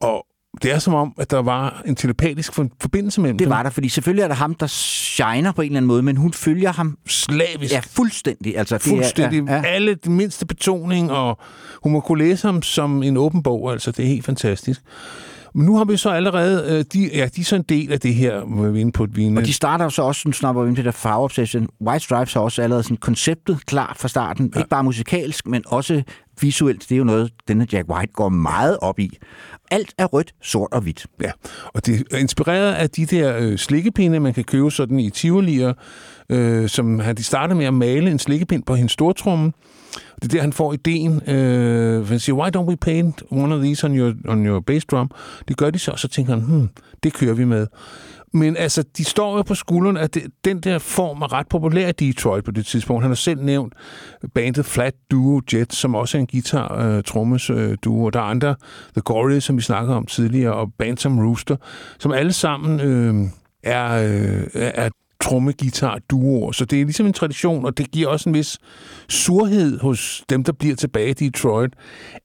og 0.00 0.26
det 0.62 0.72
er 0.72 0.78
som 0.78 0.94
om, 0.94 1.12
at 1.18 1.30
der 1.30 1.42
var 1.42 1.82
en 1.86 1.94
telepatisk 1.96 2.54
for, 2.54 2.68
forbindelse 2.80 3.20
mellem 3.20 3.38
Det 3.38 3.44
dem. 3.44 3.50
var 3.50 3.62
der, 3.62 3.70
fordi 3.70 3.88
selvfølgelig 3.88 4.22
er 4.22 4.28
der 4.28 4.34
ham, 4.34 4.54
der 4.54 4.66
shiner 4.66 5.52
på 5.52 5.62
en 5.62 5.66
eller 5.66 5.76
anden 5.76 5.86
måde, 5.88 6.02
men 6.02 6.16
hun 6.16 6.32
følger 6.32 6.72
ham 6.72 6.98
slavisk. 7.06 7.72
ja, 7.72 7.80
fuldstændig. 7.90 8.58
Altså, 8.58 8.74
det 8.74 8.82
Fuldstændig. 8.84 9.40
Er, 9.40 9.44
ja, 9.52 9.56
ja. 9.56 9.62
Alle 9.64 9.94
den 9.94 10.14
mindste 10.14 10.46
betoning, 10.46 11.12
og 11.12 11.38
hun 11.82 11.92
må 11.92 12.00
kunne 12.00 12.24
læse 12.24 12.46
ham 12.48 12.62
som 12.62 13.02
en 13.02 13.16
åben 13.16 13.42
bog. 13.42 13.72
Altså, 13.72 13.90
det 13.90 14.02
er 14.04 14.08
helt 14.08 14.24
fantastisk. 14.24 14.80
Men 15.54 15.66
nu 15.66 15.76
har 15.76 15.84
vi 15.84 15.96
så 15.96 16.10
allerede, 16.10 16.64
øh, 16.78 16.84
de, 16.92 17.10
ja, 17.14 17.26
de 17.36 17.40
er 17.40 17.44
så 17.44 17.56
en 17.56 17.62
del 17.62 17.92
af 17.92 18.00
det 18.00 18.14
her, 18.14 18.40
hvor 18.44 18.68
vi 18.68 18.78
er 18.78 18.80
inde 18.80 18.92
på 18.92 19.04
et 19.04 19.16
vine. 19.16 19.40
Og 19.40 19.46
de 19.46 19.52
starter 19.52 19.88
så 19.88 20.02
også, 20.02 20.22
nu 20.28 20.32
snapper 20.32 20.62
vi 20.62 20.68
ind 20.68 20.76
til 20.76 20.84
der 20.84 20.90
farveobsession. 20.90 21.68
White 21.86 22.04
Stripes 22.04 22.32
har 22.34 22.40
også 22.40 22.62
allerede 22.62 22.82
sådan 22.82 22.96
konceptet 22.96 23.66
klar 23.66 23.96
fra 23.98 24.08
starten. 24.08 24.50
Ja. 24.54 24.60
Ikke 24.60 24.68
bare 24.70 24.84
musikalsk, 24.84 25.46
men 25.46 25.62
også 25.66 26.02
visuelt. 26.40 26.80
Det 26.88 26.92
er 26.92 26.98
jo 26.98 27.04
noget, 27.04 27.32
denne 27.48 27.66
Jack 27.72 27.88
White 27.88 28.12
går 28.12 28.28
meget 28.28 28.78
op 28.82 28.98
i. 28.98 29.18
Alt 29.70 29.94
er 29.98 30.04
rødt, 30.04 30.34
sort 30.42 30.72
og 30.72 30.80
hvidt. 30.80 31.06
Ja, 31.20 31.30
og 31.74 31.86
det 31.86 32.04
er 32.10 32.18
inspireret 32.18 32.72
af 32.72 32.90
de 32.90 33.06
der 33.06 33.38
øh, 33.38 33.58
slikkepinde, 33.58 34.20
man 34.20 34.34
kan 34.34 34.44
købe 34.44 34.70
sådan 34.70 35.00
i 35.00 35.10
Tivoli'er, 35.16 35.72
øh, 36.30 36.68
som 36.68 36.98
han, 36.98 37.16
de 37.16 37.24
starter 37.24 37.54
med 37.54 37.66
at 37.66 37.74
male 37.74 38.10
en 38.10 38.18
slikkepind 38.18 38.62
på 38.62 38.74
hendes 38.74 38.92
stortrumme. 38.92 39.52
Det 39.94 40.24
er 40.24 40.28
der, 40.28 40.40
han 40.40 40.52
får 40.52 40.72
ideen. 40.72 41.28
Øh, 41.28 42.08
han 42.08 42.18
siger, 42.20 42.36
why 42.36 42.48
don't 42.56 42.68
we 42.68 42.76
paint 42.76 43.22
one 43.30 43.54
of 43.54 43.60
these 43.60 43.86
on 43.86 43.98
your, 43.98 44.12
on 44.28 44.46
your 44.46 44.60
bass 44.60 44.84
drum? 44.84 45.10
Det 45.48 45.56
gør 45.56 45.70
de 45.70 45.78
så, 45.78 45.90
og 45.90 45.98
så 45.98 46.08
tænker 46.08 46.32
han, 46.32 46.42
hmm, 46.42 46.68
det 47.02 47.12
kører 47.12 47.34
vi 47.34 47.44
med. 47.44 47.66
Men 48.32 48.56
altså, 48.56 48.84
de 48.96 49.04
står 49.04 49.36
jo 49.36 49.42
på 49.42 49.54
skuldrene, 49.54 50.00
at 50.00 50.14
det, 50.14 50.22
den 50.44 50.60
der 50.60 50.78
form 50.78 51.22
er 51.22 51.32
ret 51.32 51.48
populær 51.48 51.88
i 51.88 51.92
Detroit 51.92 52.44
på 52.44 52.50
det 52.50 52.66
tidspunkt. 52.66 53.02
Han 53.02 53.10
har 53.10 53.14
selv 53.16 53.42
nævnt 53.42 53.74
bandet 54.34 54.66
Flat 54.66 54.94
Duo 55.10 55.40
Jet, 55.52 55.72
som 55.72 55.94
også 55.94 56.18
er 56.18 56.20
en 56.20 56.26
guitar 56.26 56.86
øh, 56.86 57.02
trommes 57.02 57.50
øh, 57.50 57.76
duo. 57.84 58.10
Der 58.10 58.20
er 58.20 58.24
andre, 58.24 58.54
The 58.94 59.02
Gorillaz, 59.04 59.44
som 59.44 59.56
vi 59.56 59.62
snakkede 59.62 59.96
om 59.96 60.06
tidligere, 60.06 60.54
og 60.54 60.72
Bantam 60.78 61.18
Rooster, 61.18 61.56
som 61.98 62.12
alle 62.12 62.32
sammen 62.32 62.80
øh, 62.80 63.28
er, 63.62 63.92
øh, 63.92 64.46
er 64.54 64.88
tromme 65.22 65.52
guitar 65.52 65.98
duoer. 66.10 66.52
Så 66.52 66.64
det 66.64 66.80
er 66.80 66.84
ligesom 66.84 67.06
en 67.06 67.12
tradition, 67.12 67.64
og 67.64 67.78
det 67.78 67.90
giver 67.90 68.08
også 68.08 68.28
en 68.28 68.34
vis 68.34 68.58
surhed 69.08 69.78
hos 69.78 70.24
dem, 70.30 70.44
der 70.44 70.52
bliver 70.52 70.76
tilbage 70.76 71.10
i 71.10 71.14
Detroit, 71.14 71.72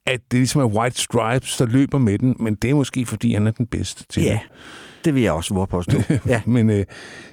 at 0.05 0.19
det 0.31 0.39
ligesom 0.39 0.61
er 0.61 0.65
White 0.65 1.01
Stripes, 1.01 1.57
der 1.57 1.65
løber 1.65 1.97
med 1.97 2.19
den, 2.19 2.35
men 2.39 2.55
det 2.55 2.69
er 2.69 2.75
måske, 2.75 3.05
fordi 3.05 3.33
han 3.33 3.47
er 3.47 3.51
den 3.51 3.65
bedste 3.65 4.05
til 4.09 4.23
Ja, 4.23 4.31
det. 4.31 4.39
Det 5.07 5.15
vil 5.15 5.23
jeg 5.23 5.31
også 5.31 5.53
våge 5.53 5.67
påstå. 5.67 6.01
Ja. 6.27 6.41
Men, 6.45 6.69
øh, 6.69 6.85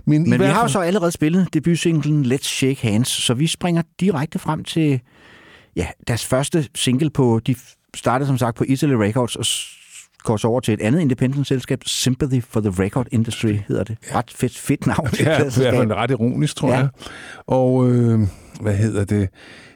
men, 0.05 0.31
Men 0.31 0.41
vi 0.41 0.45
har 0.45 0.63
jo 0.63 0.69
så 0.69 0.81
allerede 0.81 1.11
spillet 1.11 1.55
debutsinglen 1.55 2.27
Let's 2.33 2.43
Shake 2.45 2.83
Hands, 2.89 3.09
så 3.09 3.35
vi 3.35 3.47
springer 3.47 3.83
direkte 4.01 4.39
frem 4.39 4.65
til 4.65 5.01
ja, 5.77 5.87
deres 6.09 6.27
første 6.27 6.69
single 6.75 7.11
på, 7.11 7.41
de 7.47 7.55
startede 7.95 8.27
som 8.27 8.39
sagt 8.39 8.57
på 8.57 8.65
Italy 8.69 8.93
Records 8.93 9.37
og 9.37 9.45
går 10.25 10.37
så 10.37 10.49
over 10.49 10.61
til 10.61 10.75
et 10.75 10.81
andet 10.81 11.01
independent-selskab, 11.01 11.81
Sympathy 11.87 12.43
for 12.49 12.61
the 12.61 12.71
Record 12.85 13.07
Industry 13.13 13.57
hedder 13.69 13.85
det. 13.85 13.97
Ret 14.15 14.31
fedt, 14.31 14.59
fedt 14.59 14.87
navn 14.87 15.09
Ja, 15.13 15.13
et 15.13 15.21
i 15.21 15.23
hvert 15.25 15.37
pladselskab. 15.41 15.75
fald 15.75 15.93
ret 15.93 16.11
ironisk, 16.11 16.57
tror 16.57 16.69
ja. 16.69 16.77
jeg. 16.79 16.89
Og 17.47 17.91
øh, 17.91 18.21
hvad 18.61 18.77
hedder 18.77 19.05
det? 19.05 19.29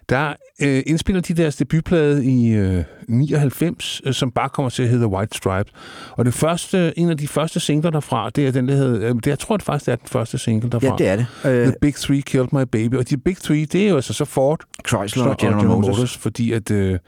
Der 0.08 0.34
øh, 0.62 0.82
indspiller 0.86 1.22
de 1.22 1.34
deres 1.34 1.56
debutplade 1.56 2.24
i 2.24 2.50
øh, 2.50 2.84
99, 3.08 4.02
øh, 4.04 4.14
som 4.14 4.30
bare 4.30 4.48
kommer 4.48 4.70
til 4.70 4.82
at 4.82 4.88
hedde 4.88 5.06
White 5.06 5.36
Stripes. 5.36 5.72
Og 6.10 6.24
det 6.24 6.34
første, 6.34 6.98
en 6.98 7.10
af 7.10 7.16
de 7.16 7.28
første 7.28 7.60
singler 7.60 7.90
derfra, 7.90 8.30
det 8.30 8.46
er 8.46 8.52
den, 8.52 8.68
der 8.68 8.74
hedder... 8.74 9.08
Øh, 9.08 9.14
det, 9.14 9.26
jeg 9.26 9.38
tror 9.38 9.56
det 9.56 9.66
faktisk, 9.66 9.86
det 9.86 9.92
er 9.92 9.96
den 9.96 10.08
første 10.08 10.38
single 10.38 10.70
derfra. 10.70 10.86
Ja, 10.86 10.94
det 10.98 11.08
er 11.08 11.16
det. 11.16 11.26
Øh, 11.44 11.66
The 11.66 11.74
Big 11.80 11.94
Three 11.94 12.20
Killed 12.20 12.48
My 12.52 12.62
Baby. 12.62 12.94
Og 12.94 13.10
de 13.10 13.16
Big 13.16 13.36
Three, 13.36 13.64
det 13.64 13.84
er 13.84 13.88
jo 13.88 13.94
altså 13.94 14.12
så 14.12 14.24
Ford 14.24 14.60
Chrysler 14.88 15.24
og 15.24 15.36
General 15.36 15.66
Motors. 15.66 16.16
fordi 16.16 16.52
at... 16.52 16.70
Øh, 16.70 16.98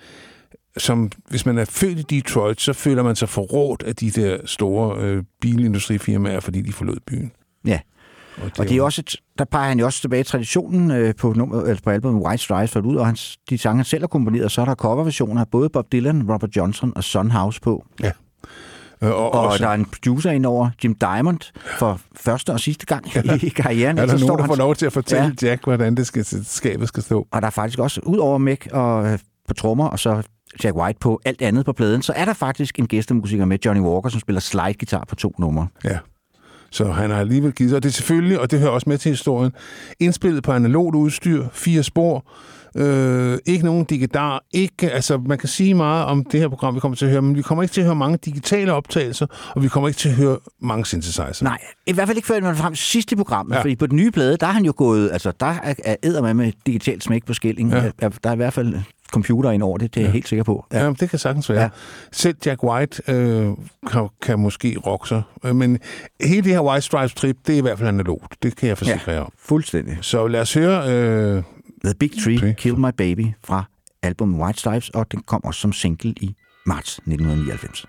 som, 0.76 1.10
hvis 1.28 1.46
man 1.46 1.58
er 1.58 1.64
født 1.64 1.98
i 1.98 2.02
Detroit, 2.02 2.60
så 2.60 2.72
føler 2.72 3.02
man 3.02 3.16
sig 3.16 3.28
forrådt 3.28 3.82
af 3.82 3.96
de 3.96 4.10
der 4.10 4.38
store 4.44 5.00
øh, 5.00 5.22
bilindustrifirmaer, 5.40 6.40
fordi 6.40 6.62
de 6.62 6.72
forlod 6.72 6.96
byen. 7.06 7.32
Ja. 7.66 7.80
Og 8.36 8.50
Og 8.58 8.68
det 8.68 8.76
er 8.76 8.82
også 8.82 9.00
et, 9.00 9.16
der 9.40 9.46
peger 9.46 9.68
han 9.68 9.78
jo 9.78 9.86
også 9.86 10.00
tilbage 10.00 10.20
i 10.20 10.24
traditionen 10.24 10.90
øh, 10.90 11.14
på, 11.14 11.32
nummer, 11.32 11.62
eller 11.62 11.80
på 11.84 11.90
albumet 11.90 12.26
White 12.26 12.42
Stripes 12.42 12.70
for 12.70 12.80
ud, 12.80 12.96
og 12.96 13.06
hans, 13.06 13.38
de 13.50 13.58
sange, 13.58 13.76
han 13.76 13.84
selv 13.84 14.02
har 14.02 14.06
komponeret, 14.08 14.52
så 14.52 14.60
er 14.60 14.64
der 14.64 14.74
coverversioner 14.74 15.40
af 15.40 15.48
både 15.48 15.68
Bob 15.68 15.92
Dylan, 15.92 16.32
Robert 16.32 16.56
Johnson 16.56 16.92
og 16.96 17.04
Son 17.04 17.30
House 17.30 17.60
på. 17.60 17.84
Øh, 19.02 19.10
og, 19.10 19.34
Og 19.34 19.40
også, 19.40 19.64
der 19.64 19.70
er 19.70 19.74
en 19.74 19.84
producer 19.84 20.30
indover, 20.30 20.70
Jim 20.84 20.94
Diamond, 20.94 21.38
for 21.78 22.00
første 22.16 22.52
og 22.52 22.60
sidste 22.60 22.86
gang 22.86 23.06
i 23.42 23.48
karrieren. 23.48 23.98
er 23.98 24.06
der 24.06 24.18
nogen, 24.18 24.38
der 24.38 24.46
får 24.46 24.56
lov 24.56 24.74
til 24.74 24.86
at 24.86 24.92
fortælle 24.92 25.24
Ja. 25.24 25.30
ja. 25.42 25.48
Jack, 25.48 25.64
hvordan 25.64 25.94
det 25.94 26.06
skal, 26.06 26.24
skabet 26.44 26.88
skal 26.88 27.02
stå? 27.02 27.26
Og 27.30 27.42
der 27.42 27.46
er 27.46 27.50
faktisk 27.50 27.78
også, 27.78 28.00
ud 28.06 28.18
over 28.18 28.38
Mick 28.38 28.68
og 28.72 29.12
øh, 29.12 29.18
på 29.48 29.54
trommer, 29.54 29.86
og 29.86 29.98
så 29.98 30.22
Jack 30.64 30.76
White 30.76 30.98
på 31.00 31.20
alt 31.24 31.42
andet 31.42 31.64
på 31.64 31.72
pladen, 31.72 32.02
så 32.02 32.12
er 32.16 32.24
der 32.24 32.32
faktisk 32.32 32.78
en 32.78 32.86
gæstemusiker 32.86 33.44
med, 33.44 33.58
Johnny 33.64 33.82
Walker, 33.82 34.08
som 34.08 34.20
spiller 34.20 34.40
slide-guitar 34.40 35.04
på 35.08 35.14
to 35.14 35.34
numre. 35.38 35.66
Ja. 35.84 35.98
Så 36.70 36.92
han 36.92 37.10
har 37.10 37.20
alligevel 37.20 37.52
givet 37.52 37.70
sig. 37.70 37.76
Og 37.76 37.82
det 37.82 37.88
er 37.88 37.92
selvfølgelig, 37.92 38.40
og 38.40 38.50
det 38.50 38.60
hører 38.60 38.70
også 38.70 38.88
med 38.88 38.98
til 38.98 39.10
historien, 39.10 39.52
indspillet 40.00 40.42
på 40.42 40.52
analogt 40.52 40.96
udstyr, 40.96 41.46
fire 41.52 41.82
spor, 41.82 42.24
øh, 42.76 43.38
ikke 43.46 43.64
nogen 43.64 43.84
digitar, 43.84 44.44
ikke, 44.52 44.90
altså 44.90 45.18
man 45.18 45.38
kan 45.38 45.48
sige 45.48 45.74
meget 45.74 46.04
om 46.04 46.24
det 46.24 46.40
her 46.40 46.48
program, 46.48 46.74
vi 46.74 46.80
kommer 46.80 46.96
til 46.96 47.04
at 47.04 47.10
høre, 47.10 47.22
men 47.22 47.36
vi 47.36 47.42
kommer 47.42 47.62
ikke 47.62 47.72
til 47.72 47.80
at 47.80 47.84
høre 47.84 47.96
mange 47.96 48.18
digitale 48.24 48.72
optagelser, 48.72 49.26
og 49.54 49.62
vi 49.62 49.68
kommer 49.68 49.88
ikke 49.88 49.98
til 49.98 50.08
at 50.08 50.14
høre 50.14 50.38
mange 50.60 50.86
synthesizer. 50.86 51.38
Nej, 51.42 51.58
i 51.86 51.92
hvert 51.92 52.08
fald 52.08 52.18
ikke 52.18 52.28
før 52.28 52.40
man 52.40 52.56
frem 52.56 52.74
sidst 52.74 53.12
i 53.12 53.16
programmet, 53.16 53.54
ja. 53.54 53.60
Fordi 53.60 53.76
på 53.76 53.86
den 53.86 53.96
nye 53.96 54.10
plade, 54.10 54.36
der 54.36 54.46
er 54.46 54.52
han 54.52 54.64
jo 54.64 54.72
gået, 54.76 55.10
altså 55.12 55.32
der 55.40 55.46
er, 55.46 55.74
er 55.84 55.96
æder 56.02 56.22
med 56.22 56.34
med 56.34 56.52
digitalt 56.66 57.04
smæk 57.04 57.24
på 57.24 57.34
skilling. 57.34 57.72
Ja. 57.72 57.90
Der 58.00 58.10
er 58.24 58.32
i 58.32 58.36
hvert 58.36 58.52
fald 58.52 58.74
computer 59.10 59.50
ind 59.50 59.62
over 59.62 59.78
det, 59.78 59.94
det 59.94 60.00
er 60.00 60.04
jeg 60.04 60.12
helt 60.12 60.28
sikker 60.28 60.44
på. 60.44 60.66
Ja, 60.72 60.92
det 61.00 61.10
kan 61.10 61.18
sagtens 61.18 61.48
være. 61.50 61.58
Ja. 61.58 61.64
Ja. 61.64 61.70
Selv 62.12 62.36
Jack 62.46 62.62
White 62.64 63.02
øh, 63.08 63.48
kan, 63.92 64.08
kan 64.22 64.38
måske 64.38 64.76
rokke 64.86 65.08
sig. 65.08 65.22
Øh, 65.44 65.56
Men 65.56 65.78
hele 66.20 66.42
det 66.42 66.52
her 66.52 66.60
White 66.60 66.82
Stripes 66.82 67.14
trip, 67.14 67.36
det 67.46 67.52
er 67.52 67.58
i 67.58 67.60
hvert 67.60 67.78
fald 67.78 67.88
analogt. 67.88 68.42
Det 68.42 68.56
kan 68.56 68.68
jeg 68.68 68.78
forsikre 68.78 69.12
jer 69.12 69.20
om. 69.20 69.32
Fuldstændig. 69.38 69.98
Så 70.00 70.26
lad 70.26 70.40
os 70.40 70.54
høre... 70.54 70.92
Øh, 70.92 71.42
The 71.84 71.94
Big 71.94 72.10
Tree, 72.24 72.38
Tree. 72.38 72.54
Kill 72.54 72.78
My 72.78 72.90
Baby 72.96 73.26
fra 73.44 73.64
albumet 74.02 74.40
White 74.42 74.58
Stripes, 74.58 74.88
og 74.90 75.12
den 75.12 75.22
kom 75.26 75.44
også 75.44 75.60
som 75.60 75.72
single 75.72 76.10
i 76.10 76.34
marts 76.66 76.92
1999. 76.98 77.86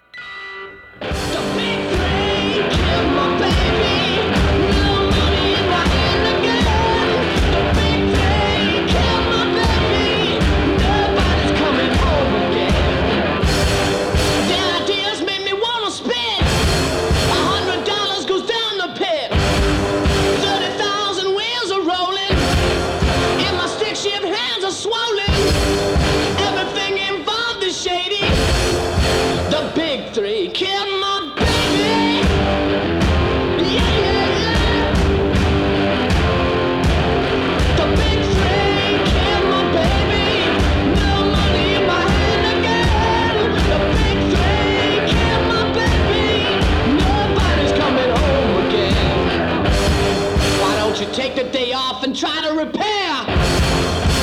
Try 52.22 52.40
to 52.40 52.54
repair? 52.54 53.12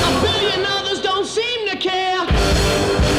A 0.07 0.11
billion 0.23 0.65
others 0.65 1.01
don't 1.01 1.25
seem 1.25 1.67
to 1.67 1.75
care. 1.75 2.25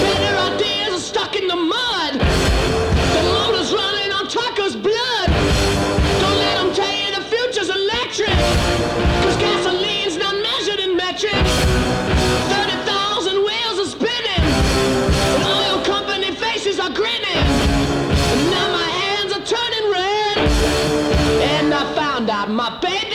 Better 0.07 0.35
ideas 0.55 0.95
are 0.95 1.05
stuck 1.13 1.37
in 1.37 1.47
the 1.47 1.55
mud. 1.55 2.15
The 2.17 3.23
motor's 3.29 3.75
running 3.75 4.11
on 4.11 4.27
truckers' 4.27 4.77
blood. 4.77 5.29
Don't 6.23 6.39
let 6.45 6.55
them 6.57 6.73
tell 6.73 6.97
you 6.97 7.15
the 7.15 7.21
future's 7.29 7.69
electric. 7.69 8.33
Cause 9.21 9.37
gasoline's 9.37 10.17
not 10.17 10.35
measured 10.49 10.81
in 10.81 10.97
metric. 10.97 11.37
30,000 12.49 13.37
wheels 13.37 13.77
are 13.85 13.91
spinning. 13.99 14.45
And 15.37 15.45
oil 15.45 15.85
company 15.85 16.33
faces 16.35 16.81
are 16.81 16.89
grinning. 16.89 17.45
And 18.33 18.41
now 18.49 18.73
my 18.73 18.89
hands 19.05 19.31
are 19.37 19.45
turning 19.45 19.87
red. 19.93 20.39
And 21.53 21.75
I 21.75 21.85
found 21.95 22.31
out 22.31 22.49
my 22.51 22.81
baby 22.81 23.10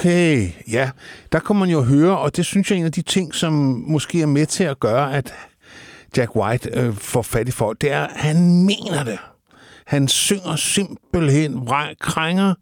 Okay, 0.00 0.48
ja. 0.70 0.90
Der 1.32 1.38
kan 1.38 1.56
man 1.56 1.68
jo 1.68 1.82
høre, 1.82 2.18
og 2.18 2.36
det 2.36 2.46
synes 2.46 2.70
jeg 2.70 2.76
er 2.76 2.80
en 2.80 2.86
af 2.86 2.92
de 2.92 3.02
ting, 3.02 3.34
som 3.34 3.52
måske 3.86 4.22
er 4.22 4.26
med 4.26 4.46
til 4.46 4.64
at 4.64 4.80
gøre, 4.80 5.14
at 5.14 5.32
Jack 6.16 6.36
White 6.36 6.70
øh, 6.72 6.94
får 6.94 7.22
fat 7.22 7.48
i 7.48 7.50
folk, 7.50 7.80
det 7.80 7.92
er, 7.92 8.00
at 8.02 8.10
han 8.16 8.64
mener 8.64 9.04
det. 9.04 9.18
Han 9.86 10.08
synger 10.08 10.56
simpelthen, 10.56 11.68
krænger 12.00 12.54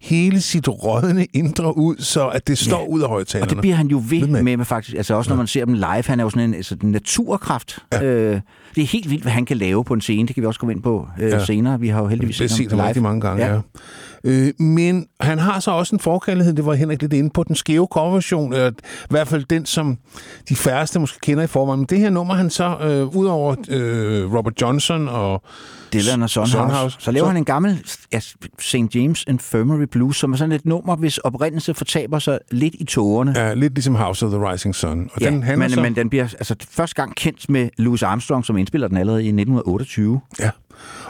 hele 0.00 0.40
sit 0.40 0.68
rådne 0.68 1.26
indre 1.34 1.76
ud, 1.76 1.96
så 1.98 2.28
at 2.28 2.48
det 2.48 2.58
står 2.58 2.78
Ja. 2.80 2.86
ud 2.86 3.00
af 3.00 3.04
Og 3.04 3.10
højtalerne. 3.10 3.50
det 3.50 3.58
bliver 3.60 3.76
han 3.76 3.86
jo 3.86 4.02
ved 4.08 4.26
med. 4.26 4.42
med, 4.42 4.56
med 4.56 4.64
faktisk. 4.64 4.96
Altså 4.96 5.14
også 5.14 5.30
når 5.30 5.36
man 5.36 5.46
ser 5.46 5.64
dem 5.64 5.74
live, 5.74 6.02
han 6.06 6.20
er 6.20 6.24
jo 6.24 6.30
sådan 6.30 6.48
en 6.48 6.54
altså, 6.54 6.76
naturkraft. 6.82 7.78
Ja. 7.92 8.02
Øh, 8.02 8.40
det 8.74 8.82
er 8.82 8.86
helt 8.86 9.10
vildt, 9.10 9.22
hvad 9.22 9.32
han 9.32 9.44
kan 9.44 9.56
lave 9.56 9.84
på 9.84 9.94
en 9.94 10.00
scene. 10.00 10.26
Det 10.28 10.34
kan 10.34 10.42
vi 10.42 10.46
også 10.46 10.60
komme 10.60 10.72
ind 10.72 10.82
på 10.82 11.08
øh, 11.20 11.28
Ja. 11.30 11.36
ja. 11.38 11.44
senere. 11.44 11.80
Vi 11.80 11.88
har 11.88 12.00
jo 12.00 12.06
heldigvis 12.06 12.36
set 12.36 12.50
ham 12.70 12.78
live. 12.78 12.86
rigtig 12.86 13.02
mange 13.02 13.20
gange, 13.20 13.46
ja. 13.46 13.54
ja. 13.54 13.60
Øh, 14.24 14.52
men 14.58 15.06
han 15.20 15.38
har 15.38 15.60
så 15.60 15.70
også 15.70 15.96
en 15.96 16.00
forkærlighed, 16.00 16.54
det 16.54 16.66
var 16.66 16.74
Henrik 16.74 17.00
lidt 17.02 17.12
inde 17.12 17.30
på, 17.30 17.44
den 17.44 17.56
skæve 17.56 17.88
coverversion, 17.92 18.52
eller 18.52 18.70
i 18.70 18.72
hvert 19.10 19.28
fald 19.28 19.44
den, 19.44 19.66
som 19.66 19.98
de 20.48 20.56
færreste 20.56 20.98
måske 21.00 21.18
kender 21.20 21.44
i 21.44 21.46
forvejen. 21.46 21.80
Men 21.80 21.86
det 21.86 21.98
her 21.98 22.10
nummer, 22.10 22.34
han 22.34 22.50
så, 22.50 22.76
øh, 22.80 23.16
udover 23.16 23.54
øh, 23.68 24.34
Robert 24.34 24.60
Johnson 24.62 25.08
og 25.08 25.42
Dylan 25.92 26.22
og 26.22 26.30
Sunhouse. 26.30 26.52
Sunhouse. 26.52 26.96
Så 27.00 27.10
laver 27.12 27.24
Så- 27.24 27.28
han 27.28 27.36
en 27.36 27.44
gammel 27.44 27.84
ja, 28.12 28.20
St. 28.58 28.74
James 28.94 29.24
Infirmary 29.28 29.82
Blues, 29.92 30.16
som 30.16 30.32
er 30.32 30.36
sådan 30.36 30.52
et 30.52 30.66
nummer, 30.66 30.96
hvis 30.96 31.18
oprindelse 31.18 31.74
fortaber 31.74 32.18
sig 32.18 32.38
lidt 32.50 32.74
i 32.78 32.84
tårerne. 32.84 33.32
Ja, 33.36 33.54
lidt 33.54 33.74
ligesom 33.74 33.94
House 33.94 34.26
of 34.26 34.32
the 34.32 34.50
Rising 34.52 34.74
Sun. 34.74 35.10
Og 35.14 35.20
Ja, 35.20 35.30
den, 35.30 35.44
men, 35.58 35.70
så, 35.70 35.80
men 35.80 35.96
den 35.96 36.08
bliver 36.10 36.24
altså, 36.24 36.54
første 36.70 36.94
gang 36.96 37.16
kendt 37.16 37.48
med 37.50 37.68
Louis 37.78 38.02
Armstrong, 38.02 38.44
som 38.46 38.56
indspiller 38.56 38.88
den 38.88 38.96
allerede 38.96 39.24
i 39.24 39.28
1928. 39.28 40.20
ja. 40.40 40.50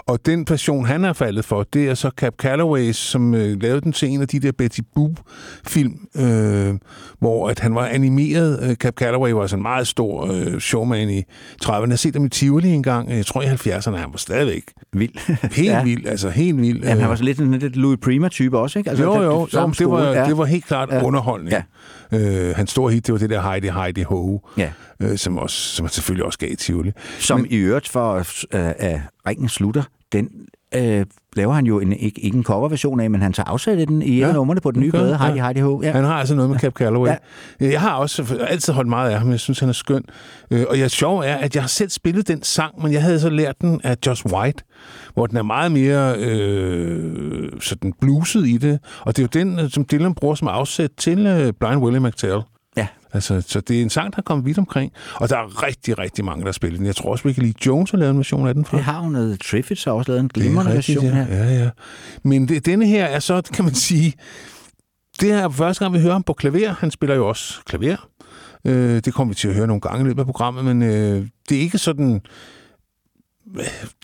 Og 0.07 0.27
den 0.27 0.47
version, 0.49 0.87
han 0.87 1.05
er 1.05 1.13
faldet 1.13 1.45
for, 1.45 1.63
det 1.73 1.89
er 1.89 1.95
så 1.95 2.11
Cap 2.17 2.35
Calloway, 2.41 2.93
som 2.93 3.35
øh, 3.35 3.63
lavede 3.63 3.81
den 3.81 3.93
til 3.93 4.09
en 4.09 4.21
af 4.23 4.29
de 4.29 4.41
der 4.41 4.53
Betty 4.53 4.81
Boop-film, 4.95 5.95
øh, 6.17 6.75
hvor 7.19 7.49
at 7.49 7.59
han 7.59 7.75
var 7.75 7.87
animeret. 7.87 8.59
Øh, 8.63 8.75
Cap 8.77 8.95
Calloway 8.95 9.31
var 9.31 9.47
sådan 9.47 9.59
en 9.59 9.63
meget 9.63 9.87
stor 9.87 10.33
øh, 10.33 10.59
showman 10.61 11.11
i 11.11 11.23
30'erne. 11.65 11.73
Jeg 11.73 11.89
har 11.89 11.97
set 11.97 12.15
dem 12.15 12.25
i 12.25 12.29
Tivoli 12.29 12.69
en 12.69 12.83
gang, 12.83 13.11
øh, 13.11 13.17
jeg 13.17 13.27
tror 13.27 13.43
i 13.43 13.47
70'erne, 13.47 13.97
han 13.97 14.09
var 14.13 14.17
stadigvæk 14.19 14.63
Vild. 14.93 15.37
helt 15.57 15.69
ja. 15.69 15.83
vild, 15.83 16.07
altså 16.07 16.29
helt 16.29 16.61
vild. 16.61 16.83
Ja, 16.83 16.89
han 16.95 17.09
var 17.09 17.15
så 17.17 17.25
lidt 17.25 17.39
en 17.41 17.55
lidt 17.55 17.77
Louis 17.77 17.99
Prima-type 18.03 18.59
også, 18.59 18.79
ikke? 18.79 18.91
Altså, 18.91 19.05
jo, 19.05 19.23
jo, 19.23 19.49
jo 19.55 19.71
det, 19.79 19.91
var, 19.91 20.05
ja. 20.05 20.25
det 20.25 20.39
var 20.39 20.45
helt 20.45 20.65
klart 20.67 20.89
Ja. 20.93 21.03
underholdning. 21.05 21.53
Ja. 21.53 21.63
Øh, 22.12 22.57
hans 22.57 22.71
store 22.71 22.92
hit, 22.92 23.07
det 23.07 23.12
var 23.12 23.18
det 23.18 23.31
der 23.31 23.42
Heidi 23.51 23.68
Heidi 23.68 24.03
Ho, 24.03 24.38
Ja. 24.57 24.71
øh, 25.01 25.18
som, 25.18 25.38
også, 25.38 25.57
som 25.57 25.88
selvfølgelig 25.88 26.25
også 26.25 26.38
gav 26.38 26.53
i 26.53 26.57
Tivoli. 26.57 26.92
Som 27.18 27.47
i 27.51 27.57
øvrigt 27.57 27.88
for 27.88 28.14
øh, 28.14 28.25
at 28.79 29.01
ringen 29.27 29.49
slutter, 29.49 29.83
den 30.12 30.29
øh, 30.75 31.07
laver 31.37 31.53
han 31.53 31.66
jo 31.66 31.81
en, 31.81 31.92
ikke, 31.92 32.21
ikke 32.21 32.37
en 32.37 32.44
coverversion 32.44 33.01
af, 33.01 33.11
men 33.11 33.23
han 33.23 33.33
tager 33.33 33.49
afsat 33.49 33.79
i 33.79 33.85
den 33.85 34.03
i 34.03 34.18
ja, 34.18 34.33
nummerne 34.33 34.61
på 34.61 34.71
den 34.71 34.81
nye 34.81 34.90
plade, 34.90 35.18
Heidi 35.18 35.37
ja. 35.38 35.44
Heidi 35.44 35.61
Ho. 35.61 35.81
Ja. 35.83 35.92
Han 35.92 36.05
har 36.05 36.14
altså 36.14 36.35
noget 36.35 36.51
med 36.51 36.59
Cap 36.59 36.73
Calloway. 36.73 37.09
Ja. 37.09 37.16
Ja. 37.61 37.71
Jeg 37.71 37.81
har 37.81 37.94
også 37.94 38.37
altid 38.49 38.73
holdt 38.73 38.88
meget 38.88 39.11
af 39.11 39.18
ham. 39.18 39.31
Jeg 39.31 39.40
synes, 39.40 39.59
han 39.61 39.68
er 39.68 39.73
skøn. 39.73 40.05
Øh, 40.51 40.64
Og 40.68 40.79
jeg 40.79 40.90
sjov 40.90 41.18
er, 41.18 41.35
at 41.35 41.55
jeg 41.55 41.62
har 41.62 41.68
selv 41.68 41.90
spillet 41.90 42.29
den 42.29 42.42
sang, 42.42 42.83
men 42.83 42.92
jeg 42.92 43.03
havde 43.03 43.21
så 43.21 43.31
lært 43.31 43.61
den 43.61 43.81
af 43.85 43.97
Josh 44.07 44.27
White, 44.27 44.62
hvor 45.18 45.26
den 45.26 45.37
er 45.37 45.42
meget 45.42 45.72
mere 45.72 46.14
øh, 46.18 47.50
sådan 47.61 47.92
bluset 48.00 48.46
i 48.46 48.57
det. 48.57 48.78
Og 49.00 49.16
det 49.16 49.22
er 49.22 49.28
jo 49.35 49.44
den, 49.44 49.59
øh, 49.59 49.70
som 49.70 49.85
Dylan 49.92 50.14
bruger 50.14 50.35
som 50.35 50.48
afsæt 50.48 50.90
til 50.96 51.26
øh, 51.26 51.52
Blind 51.61 51.76
Willie 51.76 52.00
McTell. 52.00 52.40
ja. 52.76 52.87
Altså, 53.12 53.40
så 53.46 53.61
det 53.61 53.78
er 53.78 53.83
en 53.83 53.90
sang, 53.90 54.12
der 54.12 54.18
er 54.18 54.22
kommet 54.22 54.46
vidt 54.46 54.59
omkring. 54.59 54.92
Og 55.14 55.28
der 55.28 55.37
er 55.37 55.62
rigtig, 55.62 55.98
rigtig 55.98 56.24
mange, 56.24 56.44
der 56.44 56.52
spiller 56.52 56.76
den. 56.76 56.87
Jeg 56.87 56.96
tror 56.96 57.11
også, 57.11 57.28
Ricky 57.28 57.38
Lee 57.38 57.52
Jones 57.66 57.90
har 57.90 57.98
lavet 57.98 58.11
en 58.11 58.16
version 58.16 58.48
af 58.48 58.54
den 58.54 58.64
fra. 58.64 58.76
Det 58.76 58.85
har 58.85 59.00
hun 59.00 59.12
noget. 59.12 59.40
Triffids 59.40 59.85
har 59.85 59.92
også 59.92 60.11
lavet 60.11 60.20
en 60.20 60.28
glimrende 60.28 60.72
version 60.72 61.04
ja. 61.04 61.11
her. 61.11 61.26
Ja, 61.37 61.62
ja. 61.62 61.70
Men 62.24 62.48
det, 62.48 62.66
denne 62.66 62.87
her 62.87 63.04
er 63.04 63.18
så, 63.18 63.42
kan 63.52 63.64
man 63.64 63.74
sige, 63.74 64.12
det 65.20 65.31
er 65.31 65.48
første 65.48 65.85
gang, 65.85 65.94
vi 65.94 66.00
hører 66.00 66.12
ham 66.12 66.22
på 66.22 66.33
klaver. 66.33 66.74
Han 66.78 66.90
spiller 66.90 67.16
jo 67.16 67.28
også 67.28 67.54
klaver. 67.66 68.09
Øh, 68.64 69.00
det 69.04 69.14
kommer 69.14 69.33
vi 69.33 69.35
til 69.35 69.48
at 69.48 69.54
høre 69.54 69.66
nogle 69.66 69.81
gange 69.81 70.04
i 70.04 70.09
løbet 70.09 70.20
af 70.20 70.26
programmet, 70.26 70.64
men 70.64 70.83
øh, 70.83 71.26
det 71.48 71.57
er 71.57 71.61
ikke 71.61 71.78
sådan... 71.78 72.20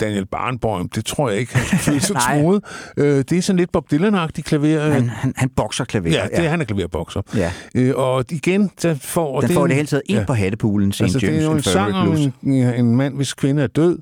Daniel 0.00 0.26
Barnborg, 0.26 0.94
det 0.94 1.04
tror 1.04 1.30
jeg 1.30 1.38
ikke, 1.40 1.56
han 1.58 1.78
føler 1.86 2.00
sig 2.00 2.16
troet. 2.16 2.64
Øh, 2.96 3.24
det 3.30 3.32
er 3.32 3.42
sådan 3.42 3.56
lidt 3.56 3.72
Bob 3.72 3.92
Dylan-agtig 3.92 4.42
klaver. 4.42 4.80
Han, 4.92 5.08
han, 5.08 5.32
han 5.36 5.48
bokser 5.56 5.84
klaver. 5.84 6.08
ja, 6.10 6.26
det 6.36 6.44
er, 6.44 6.48
han 6.48 6.60
er 6.60 6.64
klaverbokser. 6.64 7.22
Ja. 7.36 7.52
Øh, 7.74 7.92
og 7.96 8.24
igen, 8.30 8.70
der 8.82 8.94
får... 8.94 9.40
Den 9.40 9.48
det 9.48 9.54
får 9.54 9.64
en- 9.64 9.68
det 9.68 9.76
hele 9.76 9.86
taget 9.86 10.02
ind 10.06 10.18
ja. 10.18 10.24
på 10.26 10.34
hattepulen, 10.34 10.92
St. 10.92 11.02
Altså, 11.02 11.18
det 11.18 11.28
er 11.28 11.32
James 11.32 11.44
jo 11.44 11.52
en 11.52 11.62
sang 11.62 11.94
om 11.94 12.16
en, 12.42 12.52
en 12.52 12.96
mand, 12.96 13.16
hvis 13.16 13.34
kvinde 13.34 13.62
er 13.62 13.66
død, 13.66 13.98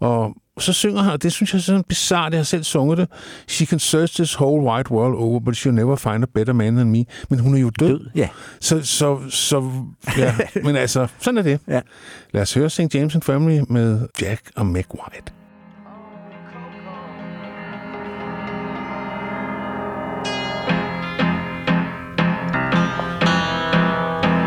og 0.00 0.34
så 0.58 0.72
synger 0.72 1.02
han, 1.02 1.12
og 1.12 1.22
det 1.22 1.32
synes 1.32 1.52
jeg 1.52 1.58
er 1.58 1.62
sådan 1.62 1.84
bizarrt, 1.88 2.32
jeg 2.32 2.38
har 2.38 2.44
selv 2.44 2.64
sunget 2.64 2.98
det. 2.98 3.08
She 3.48 3.66
can 3.66 3.78
search 3.78 4.14
this 4.14 4.40
whole 4.40 4.62
wide 4.70 4.90
world 4.90 5.14
over, 5.14 5.40
but 5.40 5.56
she'll 5.56 5.70
never 5.70 5.96
find 5.96 6.24
a 6.24 6.26
better 6.34 6.52
man 6.52 6.74
than 6.76 6.90
me. 6.90 7.04
Men 7.30 7.38
hun 7.38 7.54
er 7.54 7.60
jo 7.60 7.70
død. 7.70 7.88
Død, 7.88 8.10
ja. 8.14 8.28
Så, 8.60 8.82
så, 8.82 9.18
så 9.30 9.70
ja, 10.18 10.34
men 10.64 10.76
altså, 10.76 11.06
sådan 11.18 11.38
er 11.38 11.42
det. 11.42 11.60
Ja. 11.68 11.80
Lad 12.32 12.42
os 12.42 12.54
høre 12.54 12.70
St. 12.70 12.94
James 12.94 13.14
and 13.14 13.22
Family 13.22 13.60
med 13.68 14.08
Jack 14.20 14.42
og 14.56 14.66
Meg 14.66 14.84
White. 14.94 15.32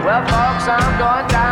Well, 0.05 0.23
folks, 0.27 0.67
I'm 0.67 0.99
going 0.99 1.27
down 1.27 1.44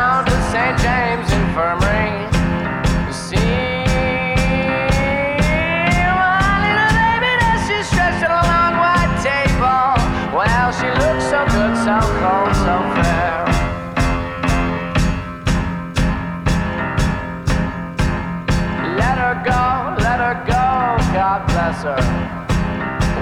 God 21.33 21.47
bless 21.47 21.81
her. 21.81 21.97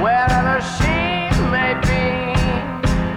Wherever 0.03 0.59
she 0.75 1.31
may 1.47 1.71
be, 1.87 2.35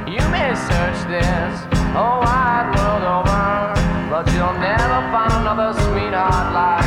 you 0.07 0.23
may 0.31 0.55
search 0.55 0.99
this 1.11 1.55
whole 1.91 2.23
wide 2.23 2.71
world 2.77 3.03
over, 3.03 3.75
but 4.09 4.25
you'll 4.33 4.55
never 4.55 5.01
find 5.11 5.33
another 5.33 5.73
sweetheart 5.83 6.55
like 6.55 6.84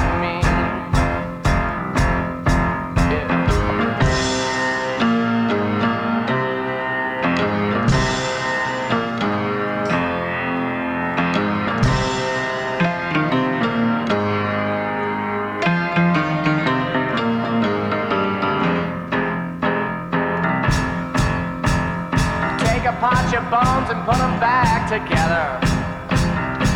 bones 23.49 23.89
and 23.89 24.03
put 24.03 24.17
them 24.17 24.39
back 24.39 24.89
together. 24.89 25.59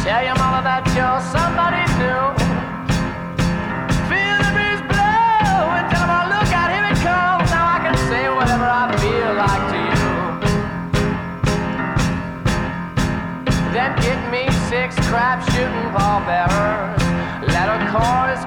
Tell 0.04 0.24
your 0.24 0.36
mother 0.40 0.64
that 0.64 0.88
you're 0.96 1.22
somebody 1.36 1.84
new. 2.00 2.24
Feel 4.08 4.38
the 4.40 4.52
breeze 4.56 4.84
blow 4.88 5.78
and 5.78 5.86
tell 5.92 6.04
'em, 6.04 6.12
"Oh, 6.16 6.26
look 6.34 6.50
out, 6.60 6.70
here 6.72 6.88
it 6.94 7.00
comes. 7.04 7.52
Now 7.52 7.66
I 7.76 7.80
can 7.86 7.96
say 8.10 8.24
whatever 8.38 8.68
I 8.82 8.86
feel 9.04 9.32
like 9.44 9.66
to 9.74 9.80
you. 9.92 10.10
Then 13.76 13.92
get 14.06 14.20
me 14.32 14.44
six 14.70 14.96
crap 15.10 15.44
shooting 15.52 15.90
pallbearers. 15.96 17.04
Let 17.56 17.68
a 17.76 17.78
chorus 17.92 18.44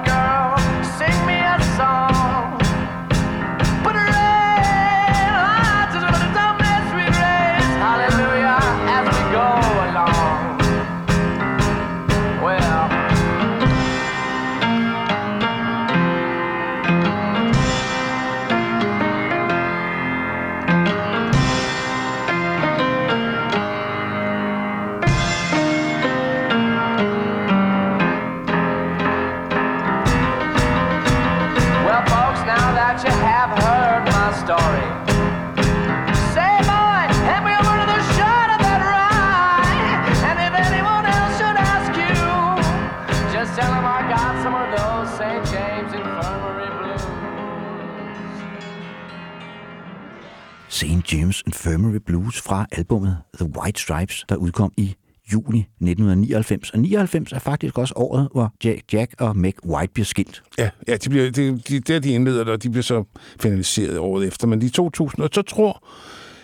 James 51.15 51.43
Infirmary 51.45 51.97
Blues 52.05 52.41
fra 52.41 52.65
albummet 52.71 53.17
The 53.37 53.45
White 53.57 53.81
Stripes, 53.81 54.25
der 54.29 54.35
udkom 54.35 54.71
i 54.77 54.95
juni 55.33 55.59
1999. 55.59 56.69
Og 56.71 56.79
99 56.79 57.33
er 57.33 57.39
faktisk 57.39 57.77
også 57.77 57.93
året, 57.97 58.29
hvor 58.31 58.53
Jack, 58.63 58.93
Jack 58.93 59.13
og 59.19 59.37
Meg 59.37 59.53
White 59.65 59.93
bliver 59.93 60.05
skilt. 60.05 60.43
Ja, 60.57 60.69
ja 60.87 60.97
de 60.97 61.09
bliver, 61.09 61.31
de, 61.31 61.59
de, 61.59 61.79
der 61.79 61.99
de 61.99 62.09
indleder 62.09 62.43
det, 62.43 62.53
og 62.53 62.63
de 62.63 62.69
bliver 62.69 62.83
så 62.83 63.03
finaliseret 63.39 63.97
året 63.97 64.27
efter. 64.27 64.47
Men 64.47 64.61
i 64.61 64.69
2000, 64.69 65.23
og 65.23 65.29
så 65.33 65.41
tror 65.41 65.87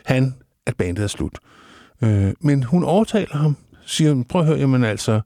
han, 0.05 0.35
at 0.65 0.75
bandet 0.77 1.03
er 1.03 1.07
slut. 1.07 1.37
Øh, 2.03 2.33
men 2.39 2.63
hun 2.63 2.83
overtaler 2.83 3.37
ham, 3.37 3.57
siger, 3.85 4.23
prøv 4.29 4.41
at 4.41 4.47
høre, 4.47 4.57
jamen 4.57 4.83
altså, 4.83 5.21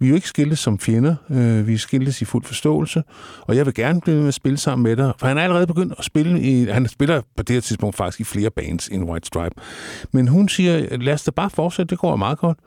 vi 0.00 0.06
er 0.06 0.08
jo 0.08 0.14
ikke 0.14 0.28
skiltes 0.28 0.58
som 0.58 0.78
fjender, 0.78 1.14
øh, 1.30 1.66
vi 1.66 1.74
er 1.74 1.78
skiltes 1.78 2.22
i 2.22 2.24
fuld 2.24 2.44
forståelse, 2.44 3.02
og 3.40 3.56
jeg 3.56 3.66
vil 3.66 3.74
gerne 3.74 4.00
blive 4.00 4.18
med 4.18 4.28
at 4.28 4.34
spille 4.34 4.58
sammen 4.58 4.82
med 4.82 4.96
dig. 4.96 5.12
For 5.18 5.26
han 5.26 5.38
er 5.38 5.42
allerede 5.42 5.66
begyndt 5.66 5.94
at 5.98 6.04
spille, 6.04 6.40
i, 6.40 6.64
han 6.64 6.88
spiller 6.88 7.20
på 7.36 7.42
det 7.42 7.54
her 7.54 7.60
tidspunkt 7.60 7.96
faktisk 7.96 8.20
i 8.20 8.24
flere 8.24 8.50
bands 8.50 8.88
end 8.88 9.04
White 9.04 9.26
Stripe. 9.26 9.54
Men 10.12 10.28
hun 10.28 10.48
siger, 10.48 10.96
lad 10.96 11.14
os 11.14 11.24
da 11.24 11.30
bare 11.30 11.50
fortsætte, 11.50 11.90
det 11.90 11.98
går 11.98 12.16
meget 12.16 12.38
godt. 12.38 12.58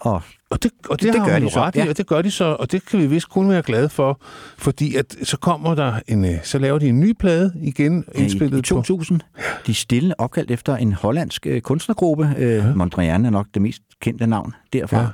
Og 0.00 0.22
Og 0.50 0.62
det, 0.62 0.70
og 0.88 1.00
det, 1.00 1.06
Det 1.06 1.14
det 1.14 1.24
gør 1.26 1.38
de 1.38 1.44
jo 1.44 1.50
så, 1.50 1.60
ret 1.60 1.76
i, 1.76 1.78
ja. 1.78 1.88
og 1.88 1.96
det 1.96 2.06
gør 2.06 2.22
de 2.22 2.30
så, 2.30 2.44
og 2.44 2.72
det 2.72 2.86
kan 2.86 3.00
vi 3.00 3.06
vist 3.06 3.28
kun 3.28 3.48
være 3.50 3.62
glade 3.62 3.88
for, 3.88 4.20
fordi 4.58 4.94
at 4.96 5.16
så 5.22 5.36
kommer 5.36 5.74
der 5.74 6.00
en, 6.08 6.24
øh, 6.24 6.34
så 6.42 6.58
laver 6.58 6.78
de 6.78 6.88
en 6.88 7.00
ny 7.00 7.12
plade 7.12 7.52
igen, 7.62 8.04
indspillet 8.14 8.56
i, 8.56 8.58
i 8.58 8.62
2000, 8.62 9.20
de 9.66 9.74
stille 9.74 10.20
opkaldt 10.20 10.50
efter 10.50 10.76
en 10.76 10.92
hollandsk 10.92 11.46
øh, 11.46 11.60
kunstnergruppe. 11.60 12.34
Øh, 12.38 12.76
Mondrian 12.76 13.26
er 13.26 13.30
nok 13.30 13.46
det 13.54 13.62
mest 13.62 13.82
kendte 14.00 14.26
navn 14.26 14.54
derfra. 14.72 15.00
Ja. 15.00 15.06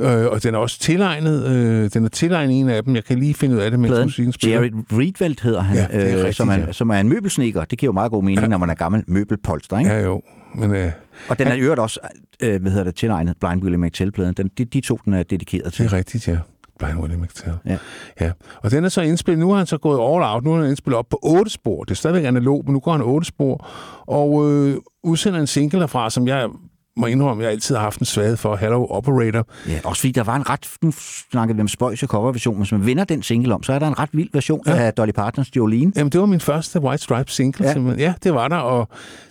Øh, 0.00 0.26
og 0.26 0.42
den 0.42 0.54
er 0.54 0.58
også 0.58 0.78
tilegnet, 0.80 1.46
øh, 1.46 1.90
den 1.94 2.04
er 2.04 2.08
tilegnet 2.08 2.60
en 2.60 2.68
af 2.68 2.84
dem, 2.84 2.94
jeg 2.94 3.04
kan 3.04 3.18
lige 3.18 3.34
finde 3.34 3.56
ud 3.56 3.60
af 3.60 3.70
det, 3.70 3.80
mens 3.80 3.90
Pladen. 3.90 4.06
musikken 4.06 4.32
spiller. 4.32 4.58
Jared 4.60 4.72
Riedwald 4.98 5.42
hedder 5.42 5.60
han, 5.60 5.76
Ja, 5.76 6.00
det 6.00 6.08
øh, 6.10 6.16
rigtigt, 6.16 6.36
som, 6.36 6.48
er, 6.48 6.54
ja. 6.58 6.72
som 6.72 6.90
er 6.90 6.94
en 7.00 7.08
møbelsnikker. 7.08 7.64
Det 7.64 7.78
giver 7.78 7.88
jo 7.88 7.92
meget 7.92 8.10
god 8.10 8.22
mening, 8.22 8.40
ja. 8.40 8.46
når 8.46 8.58
man 8.58 8.70
er 8.70 8.74
gammel 8.74 9.04
møbelpolster. 9.06 9.78
Ikke? 9.78 9.90
Ja, 9.90 10.00
jo. 10.00 10.22
Men, 10.54 10.74
øh, 10.74 10.90
Og 11.28 11.38
den 11.38 11.46
er 11.46 11.54
i 11.54 11.60
øvrigt 11.60 11.80
også, 11.80 12.00
øh, 12.42 12.60
hvad 12.62 12.70
hedder 12.70 12.84
det, 12.84 12.94
tilegnet 12.94 13.36
Blind 13.40 13.62
Willie 13.62 13.78
McTell-pladen. 13.86 14.34
Den, 14.34 14.50
de, 14.58 14.64
de 14.64 14.80
to, 14.80 14.98
den 15.04 15.14
er 15.14 15.22
dedikeret 15.22 15.64
det 15.64 15.72
til. 15.72 15.84
er 15.84 15.92
rigtigt, 15.92 16.28
ja. 16.28 16.38
Blind 16.78 16.98
Willie 16.98 17.18
McTell. 17.18 17.54
Ja. 17.66 17.76
ja. 18.20 18.30
Og 18.62 18.70
den 18.70 18.84
er 18.84 18.88
så 18.88 19.00
indspillet, 19.00 19.38
nu 19.40 19.50
har 19.50 19.56
han 19.56 19.66
så 19.66 19.78
gået 19.78 19.94
all 20.14 20.34
out, 20.34 20.44
nu 20.44 20.50
har 20.52 20.60
han 20.60 20.68
indspillet 20.68 20.98
op 20.98 21.06
på 21.10 21.18
otte 21.22 21.50
spor. 21.50 21.84
Det 21.84 21.90
er 21.90 21.94
stadigvæk 21.94 22.24
analog, 22.24 22.62
men 22.64 22.72
nu 22.72 22.80
går 22.80 22.92
han 22.92 23.02
otte 23.02 23.26
spor. 23.26 23.68
Og 24.06 24.50
øh, 24.52 24.76
udsender 25.04 25.40
en 25.40 25.46
single 25.46 25.80
derfra, 25.80 26.10
som 26.10 26.28
jeg 26.28 26.48
må 26.96 27.06
indrømme, 27.06 27.42
jeg 27.42 27.52
altid 27.52 27.74
har 27.74 27.82
haft 27.82 28.00
en 28.00 28.06
svaghed 28.06 28.36
for, 28.36 28.56
Hello 28.56 28.86
Operator. 28.90 29.48
Ja, 29.68 29.80
også 29.84 30.00
fordi 30.00 30.12
der 30.12 30.22
var 30.22 30.36
en 30.36 30.50
ret, 30.50 30.70
nu 30.82 30.92
snakkede 31.30 31.56
vi 31.56 31.60
om 31.60 31.68
spøjs 31.68 32.00
coverversion, 32.00 32.54
men 32.54 32.62
hvis 32.62 32.72
man 32.72 32.86
vender 32.86 33.04
den 33.04 33.22
single 33.22 33.54
om, 33.54 33.62
så 33.62 33.72
er 33.72 33.78
der 33.78 33.86
en 33.86 33.98
ret 33.98 34.08
vild 34.12 34.28
version 34.32 34.62
ja. 34.66 34.76
af 34.76 34.92
Dolly 34.92 35.12
Partons 35.12 35.56
Jolene. 35.56 35.92
Jamen, 35.96 36.12
det 36.12 36.20
var 36.20 36.26
min 36.26 36.40
første 36.40 36.80
White 36.80 37.02
Stripes 37.02 37.34
single. 37.34 37.66
Ja. 37.66 37.80
Ja, 37.80 37.94
ja 37.98 38.14
det 38.22 38.34
var 38.34 38.48
der, 38.48 38.56
og 38.56 38.88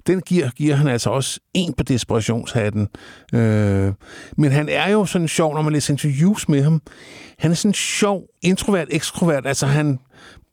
den 0.08 0.21
giver, 0.21 0.49
giver 0.49 0.75
han 0.75 0.88
altså 0.88 1.10
også 1.10 1.39
en 1.54 1.73
på 1.73 1.84
desperationshatten. 1.84 2.88
Øh, 3.34 3.93
men 4.38 4.51
han 4.51 4.69
er 4.69 4.91
jo 4.91 5.06
sådan 5.06 5.28
sjov, 5.28 5.54
når 5.54 5.62
man 5.62 5.73
læser 5.73 5.93
interviews 5.93 6.49
med 6.49 6.63
ham. 6.63 6.82
Han 7.39 7.51
er 7.51 7.56
sådan 7.56 7.73
sjov, 7.73 8.23
introvert, 8.41 8.88
ekstrovert. 8.91 9.47
Altså, 9.47 9.65
han 9.65 9.99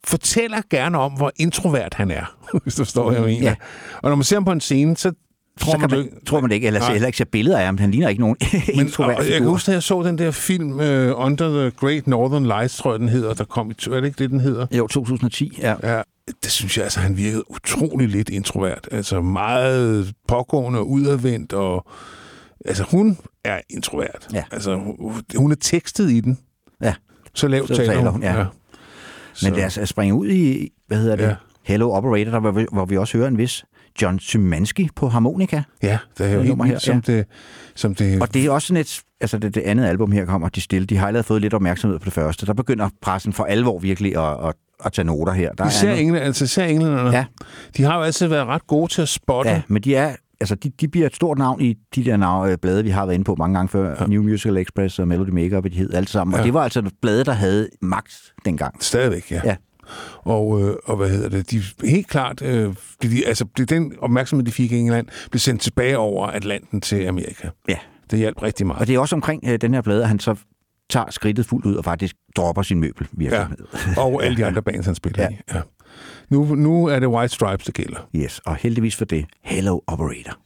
fortæller 0.06 0.58
gerne 0.70 0.98
om, 0.98 1.12
hvor 1.12 1.32
introvert 1.36 1.94
han 1.94 2.10
er, 2.10 2.36
hvis 2.62 2.74
du 2.74 2.84
forstår, 2.84 3.10
hvad 3.10 3.14
jeg 3.14 3.26
mener. 3.26 3.48
Ja. 3.48 3.54
Og 4.02 4.10
når 4.10 4.16
man 4.16 4.24
ser 4.24 4.36
ham 4.36 4.44
på 4.44 4.52
en 4.52 4.60
scene, 4.60 4.96
så 4.96 5.12
tror 5.60 5.72
så 5.72 5.78
man, 5.78 5.90
man, 5.90 6.08
tror 6.26 6.40
man 6.40 6.50
det 6.50 6.54
ikke, 6.54 6.66
eller 6.66 6.80
Nej. 6.80 6.92
heller 6.92 7.06
ikke 7.06 7.18
ser 7.18 7.24
billeder 7.24 7.58
af 7.58 7.64
ham. 7.64 7.78
Han 7.78 7.90
ligner 7.90 8.08
ikke 8.08 8.20
nogen 8.20 8.36
men, 8.76 8.86
introvert 8.86 9.18
og, 9.18 9.24
jeg 9.30 9.38
kan 9.40 9.48
huske, 9.48 9.66
da 9.66 9.72
jeg 9.72 9.82
så 9.82 10.02
den 10.02 10.18
der 10.18 10.30
film 10.30 10.70
uh, 10.72 10.80
Under 11.26 11.48
the 11.60 11.70
Great 11.70 12.06
Northern 12.06 12.46
Lights, 12.46 12.76
tror 12.76 12.92
jeg, 12.92 13.00
den 13.00 13.08
hedder. 13.08 13.34
Der 13.34 13.44
kom 13.44 13.70
i, 13.70 13.74
er 13.90 13.94
det 14.00 14.04
ikke 14.04 14.18
det, 14.18 14.30
den 14.30 14.40
hedder? 14.40 14.66
Jo, 14.72 14.86
2010, 14.86 15.58
ja. 15.62 15.74
Ja, 15.82 16.02
det 16.42 16.50
synes 16.50 16.76
jeg, 16.76 16.84
altså, 16.84 17.00
han 17.00 17.16
virkede 17.16 17.50
utrolig 17.50 18.08
lidt 18.08 18.28
introvert. 18.30 18.88
Altså 18.90 19.20
meget 19.20 20.12
pågående 20.28 20.78
og 20.78 20.90
udadvendt, 20.90 21.52
og 21.52 21.86
altså, 22.64 22.84
hun 22.90 23.18
er 23.44 23.60
introvert. 23.70 24.28
Ja. 24.32 24.42
Altså, 24.52 24.80
hun- 25.36 25.52
er 25.52 25.56
tekstet 25.60 26.10
i 26.10 26.20
den. 26.20 26.38
Ja. 26.82 26.94
Så 27.34 27.48
lavt 27.48 27.68
Så 27.68 27.76
taler 27.76 28.10
hun. 28.10 28.22
ja. 28.22 28.44
Så, 29.34 29.46
Men 29.46 29.54
lad 29.58 29.66
os 29.66 29.78
at 29.78 29.88
springe 29.88 30.14
ud 30.14 30.28
i, 30.28 30.68
hvad 30.86 30.98
hedder 30.98 31.16
det, 31.16 31.22
Ja. 31.22 31.28
ja. 31.28 31.34
Hello 31.62 31.90
Operator, 31.90 32.30
der, 32.30 32.40
hvor, 32.40 32.50
vi, 32.50 32.66
hvor 32.72 32.84
vi 32.84 32.96
også 32.96 33.18
hører 33.18 33.28
en 33.28 33.38
vis 33.38 33.64
John 34.02 34.18
Symanski 34.18 34.88
på 34.96 35.08
harmonika. 35.08 35.62
Ja, 35.82 35.98
det 36.18 36.26
er 36.26 36.32
jo 36.34 36.42
helt 36.42 36.56
vildt, 36.58 36.66
her, 36.68 36.78
som, 36.78 37.02
det, 37.02 37.24
som 37.74 37.94
det... 37.94 38.22
Og 38.22 38.34
det 38.34 38.44
er 38.46 38.50
også 38.50 38.66
sådan 38.66 38.80
et, 38.80 39.00
altså 39.20 39.38
det, 39.38 39.54
det 39.54 39.60
andet 39.60 39.84
album 39.84 40.12
her 40.12 40.24
kommer, 40.24 40.48
de 40.48 40.60
stille, 40.60 40.86
de 40.86 40.96
har 40.96 41.06
allerede 41.06 41.24
fået 41.26 41.40
lidt 41.40 41.54
opmærksomhed 41.54 41.98
på 41.98 42.04
det 42.04 42.12
første. 42.12 42.46
Der 42.46 42.52
begynder 42.54 42.88
pressen 43.02 43.32
for 43.32 43.44
alvor 43.44 43.78
virkelig 43.78 44.16
at, 44.16 44.48
at, 44.48 44.54
at 44.84 44.92
tage 44.92 45.06
noter 45.06 45.32
her. 45.32 45.52
Der 45.52 45.66
Især, 45.68 45.86
noget- 45.88 46.00
englænder, 46.02 46.26
altså, 46.26 46.44
især 46.44 46.64
englænderne, 46.64 47.10
Ja. 47.10 47.24
de 47.76 47.82
har 47.82 47.96
jo 47.96 48.02
altid 48.02 48.26
været 48.26 48.46
ret 48.46 48.66
gode 48.66 48.92
til 48.92 49.02
at 49.02 49.08
spotte. 49.08 49.50
Ja, 49.50 49.62
men 49.68 49.82
de 49.82 49.94
er, 49.96 50.16
altså 50.40 50.54
de, 50.54 50.70
de 50.80 50.88
bliver 50.88 51.06
et 51.06 51.16
stort 51.16 51.38
navn 51.38 51.60
i 51.60 51.74
de 51.94 52.04
der 52.04 52.16
navn, 52.16 52.48
øh, 52.50 52.58
blade, 52.62 52.84
vi 52.84 52.90
har 52.90 53.04
været 53.06 53.14
inde 53.14 53.24
på 53.24 53.34
mange 53.38 53.54
gange 53.54 53.68
før. 53.68 53.96
Ja. 54.00 54.06
New 54.06 54.22
Musical 54.22 54.56
Express 54.56 54.98
og 54.98 55.08
Melody 55.08 55.28
Maker, 55.30 55.60
hvad 55.60 55.70
de 55.70 55.76
hed, 55.76 55.94
alt 55.94 56.10
sammen. 56.10 56.34
Og 56.34 56.40
Ja. 56.40 56.44
det 56.46 56.54
var 56.54 56.62
altså 56.62 56.82
blade, 57.02 57.24
der 57.24 57.32
havde 57.32 57.68
magt 57.82 58.32
dengang. 58.44 58.84
Stadigvæk, 58.84 59.30
ja. 59.30 59.40
Ja. 59.44 59.56
Og, 60.18 60.60
øh, 60.62 60.76
og 60.84 60.96
hvad 60.96 61.08
hedder 61.10 61.28
det? 61.28 61.50
De 61.50 61.62
helt 61.84 62.08
klart, 62.08 62.42
øh, 62.42 62.74
de, 63.02 63.26
altså 63.26 63.44
det, 63.56 63.70
den 63.70 63.92
opmærksomhed, 63.98 64.46
de 64.46 64.52
fik 64.52 64.72
i 64.72 64.76
England, 64.78 65.06
blev 65.30 65.38
sendt 65.40 65.60
tilbage 65.62 65.98
over 65.98 66.26
Atlanten 66.26 66.80
til 66.80 67.06
Amerika. 67.06 67.48
Ja. 67.68 67.76
Det 68.10 68.18
hjalp 68.18 68.42
rigtig 68.42 68.66
meget. 68.66 68.80
Og 68.80 68.86
det 68.86 68.94
er 68.94 68.98
også 68.98 69.14
omkring 69.16 69.42
øh, 69.46 69.58
den 69.60 69.74
her 69.74 69.80
plade, 69.82 70.02
at 70.02 70.08
han 70.08 70.18
så 70.20 70.34
tager 70.90 71.10
skridtet 71.10 71.46
fuldt 71.46 71.66
ud 71.66 71.74
og 71.74 71.84
faktisk 71.84 72.16
dropper 72.36 72.62
sin 72.62 72.80
møbelvirksomhed. 72.80 73.58
Og 73.96 74.24
alle 74.24 74.36
de 74.36 74.46
andre 74.48 74.62
bands, 74.62 74.86
han 74.86 74.94
spiller 74.94 75.22
Ja. 75.22 75.28
ja. 75.30 75.34
i. 75.34 75.56
Ja. 75.56 75.60
Nu, 76.30 76.54
nu 76.54 76.86
er 76.86 76.98
det 76.98 77.08
White 77.08 77.34
Stripes, 77.34 77.66
der 77.66 77.72
gælder. 77.72 78.08
Yes, 78.16 78.38
og 78.46 78.56
heldigvis 78.56 78.96
for 78.96 79.04
det, 79.04 79.26
Hello 79.42 79.80
Operator. 79.86 80.38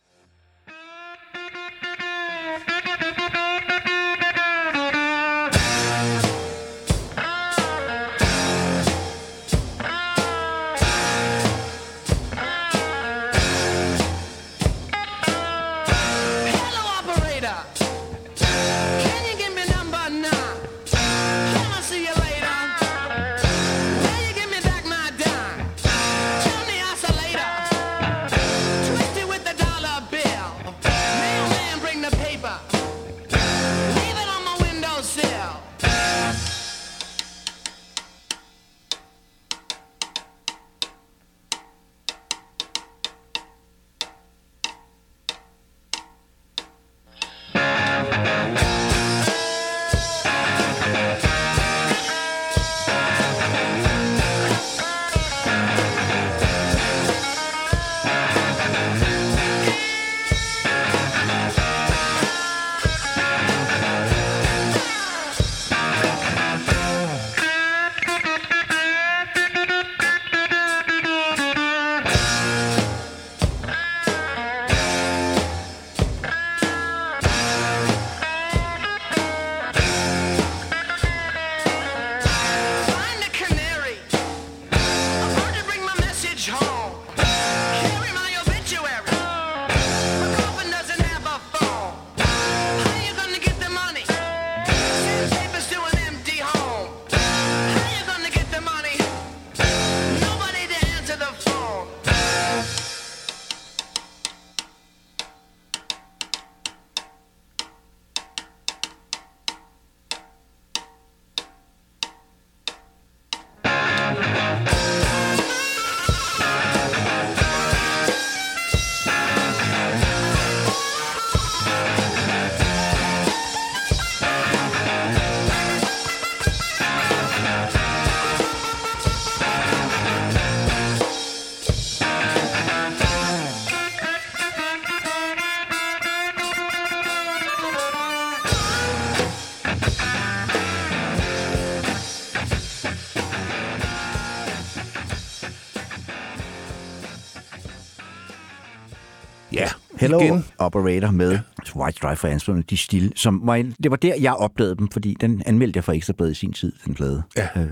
Hello 150.06 150.20
Igen. 150.20 150.44
Operator 150.58 151.10
med 151.10 151.30
ja. 151.30 151.40
White 151.76 151.96
Stripe 151.96 152.16
for 152.16 152.28
anspillerne, 152.28 152.64
de 152.70 152.76
stille, 152.76 153.10
som 153.16 153.40
var 153.44 153.56
det 153.82 153.90
var 153.90 153.96
der, 153.96 154.14
jeg 154.20 154.34
opdagede 154.34 154.76
dem, 154.76 154.88
fordi 154.88 155.16
den 155.20 155.42
anmeldte 155.46 155.76
jeg 155.76 155.84
for 155.84 155.92
Ekstrabladet 155.92 156.32
i 156.32 156.34
sin 156.34 156.52
tid, 156.52 156.72
den 156.84 156.94
plade. 156.94 157.22
Ja. 157.36 157.48
Øh, 157.56 157.66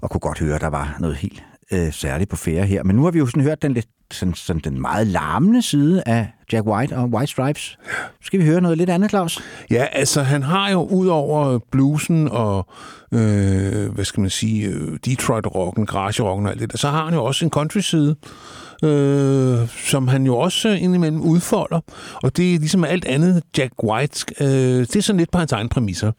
og 0.00 0.10
kunne 0.10 0.20
godt 0.20 0.38
høre, 0.38 0.54
at 0.54 0.60
der 0.60 0.66
var 0.66 0.96
noget 1.00 1.16
helt 1.16 1.42
øh, 1.72 1.92
særligt 1.92 2.30
på 2.30 2.36
færre 2.36 2.66
her. 2.66 2.82
Men 2.82 2.96
nu 2.96 3.04
har 3.04 3.10
vi 3.10 3.18
jo 3.18 3.26
sådan 3.26 3.42
hørt 3.42 3.62
den, 3.62 3.74
lidt, 3.74 3.86
sådan, 4.10 4.34
sådan 4.34 4.62
den 4.64 4.80
meget 4.80 5.06
larmende 5.06 5.62
side 5.62 6.02
af 6.06 6.28
Jack 6.52 6.66
White 6.66 6.96
og 6.96 7.04
White 7.08 7.32
Stripes. 7.32 7.78
Skal 8.22 8.40
vi 8.40 8.44
høre 8.44 8.60
noget 8.60 8.78
lidt 8.78 8.90
andet, 8.90 9.10
Claus? 9.10 9.40
Ja, 9.70 9.86
altså 9.92 10.22
han 10.22 10.42
har 10.42 10.70
jo 10.70 10.82
ud 10.82 11.06
over 11.06 11.58
bluesen 11.70 12.28
og, 12.28 12.66
øh, 13.12 13.92
hvad 13.94 14.04
skal 14.04 14.20
man 14.20 14.30
sige, 14.30 14.68
øh, 14.68 14.98
Detroit-rocken, 15.06 15.86
garage-rocken 15.86 16.46
og 16.46 16.52
alt 16.52 16.60
det 16.60 16.72
der, 16.72 16.78
så 16.78 16.88
har 16.88 17.04
han 17.04 17.14
jo 17.14 17.24
også 17.24 17.44
en 17.44 17.50
country-side, 17.50 18.16
øh, 18.84 19.68
som 19.68 20.08
han 20.08 20.26
jo 20.26 20.36
også 20.36 20.68
øh, 20.68 20.82
indimellem 20.82 21.20
udfolder. 21.20 21.80
Og 22.22 22.36
det 22.36 22.54
er 22.54 22.58
ligesom 22.58 22.84
alt 22.84 23.04
andet 23.04 23.42
Jack 23.58 23.72
White, 23.84 24.26
øh, 24.40 24.48
det 24.80 24.96
er 24.96 25.00
sådan 25.00 25.18
lidt 25.18 25.30
på 25.30 25.38
hans 25.38 25.52
egen 25.52 25.68
præmisser. 25.68 26.12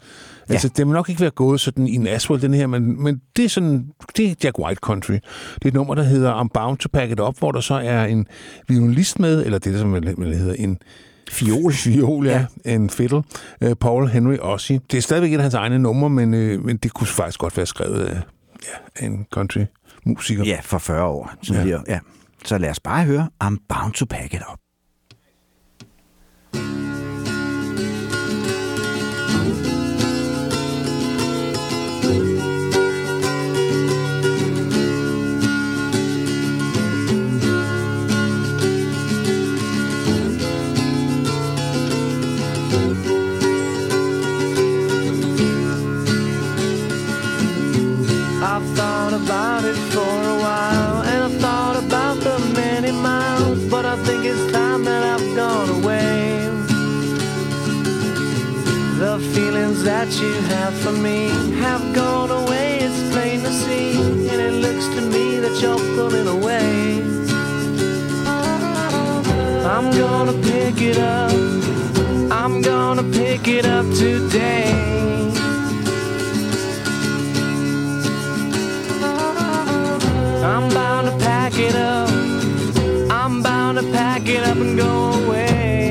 Ja. 0.49 0.53
Altså, 0.53 0.69
det 0.77 0.87
må 0.87 0.93
nok 0.93 1.09
ikke 1.09 1.21
være 1.21 1.29
gået 1.29 1.59
sådan 1.59 1.87
i 1.87 1.95
en 1.95 2.07
asphalt, 2.07 2.41
den 2.41 2.53
her, 2.53 2.67
men, 2.67 3.03
men 3.03 3.21
det 3.35 3.45
er 3.45 3.49
sådan, 3.49 3.85
det 4.17 4.25
er 4.31 4.35
Jack 4.43 4.59
White 4.59 4.79
Country. 4.81 5.13
Det 5.13 5.21
er 5.63 5.67
et 5.67 5.73
nummer, 5.73 5.95
der 5.95 6.03
hedder 6.03 6.43
I'm 6.43 6.47
Bound 6.53 6.77
to 6.77 6.89
Pack 6.93 7.11
It 7.11 7.19
Up, 7.19 7.39
hvor 7.39 7.51
der 7.51 7.59
så 7.59 7.73
er 7.73 8.05
en 8.05 8.27
violinist 8.67 9.19
med, 9.19 9.45
eller 9.45 9.59
det, 9.59 9.79
som 9.79 9.93
vel- 9.93 10.15
vel 10.17 10.35
hedder 10.35 10.53
en 10.53 10.77
Fiol. 11.31 11.73
Fiol, 11.73 12.25
ja. 12.27 12.45
ja. 12.65 12.75
En 12.75 12.89
fiddle. 12.89 13.23
Uh, 13.65 13.71
Paul 13.79 14.07
Henry 14.07 14.37
Ossie. 14.41 14.79
Det 14.91 14.97
er 14.97 15.01
stadigvæk 15.01 15.33
et 15.33 15.37
af 15.37 15.41
hans 15.41 15.53
egne 15.53 15.79
numre, 15.79 16.09
men, 16.09 16.33
uh, 16.33 16.65
men 16.65 16.77
det 16.77 16.93
kunne 16.93 17.07
faktisk 17.07 17.39
godt 17.39 17.57
være 17.57 17.65
skrevet 17.65 18.03
af 18.05 18.21
ja, 19.01 19.05
en 19.05 19.25
country-musiker. 19.33 20.43
Ja, 20.45 20.57
for 20.63 20.77
40 20.77 21.03
år 21.03 21.31
tidligere. 21.43 21.83
Ja. 21.87 21.93
ja. 21.93 21.99
Så 22.45 22.57
lad 22.57 22.69
os 22.69 22.79
bare 22.79 23.05
høre 23.05 23.29
I'm 23.43 23.57
Bound 23.67 23.93
to 23.93 24.05
Pack 24.05 24.33
It 24.33 24.41
Up. 24.51 24.59
I've 48.41 48.65
thought 48.75 49.13
about 49.13 49.65
it 49.65 49.78
gone 55.39 55.69
away. 55.79 56.49
The 59.03 59.15
feelings 59.33 59.83
that 59.83 60.09
you 60.21 60.33
have 60.53 60.73
for 60.83 60.91
me 60.91 61.29
have 61.63 61.83
gone 61.95 62.31
away, 62.41 62.79
it's 62.85 63.01
plain 63.13 63.39
to 63.47 63.51
see, 63.63 63.91
and 64.31 64.39
it 64.47 64.55
looks 64.65 64.87
to 64.95 65.01
me 65.13 65.39
that 65.43 65.55
you're 65.61 65.83
pulling 65.95 66.27
away. 66.37 66.71
I'm 69.73 69.87
gonna 70.03 70.37
pick 70.51 70.81
it 70.91 70.97
up, 70.97 71.31
I'm 72.41 72.61
gonna 72.61 73.05
pick 73.19 73.47
it 73.47 73.65
up 73.65 73.85
today. 74.05 74.65
I'm 80.51 80.65
bound 80.77 81.05
to 81.09 81.15
pack 81.25 81.53
it 81.57 81.75
up. 81.75 82.28
I'm 83.29 83.43
bound 83.43 83.77
to 83.77 83.83
pack 83.91 84.27
it 84.27 84.43
up 84.43 84.57
and 84.57 84.75
go 84.75 85.13
away. 85.23 85.88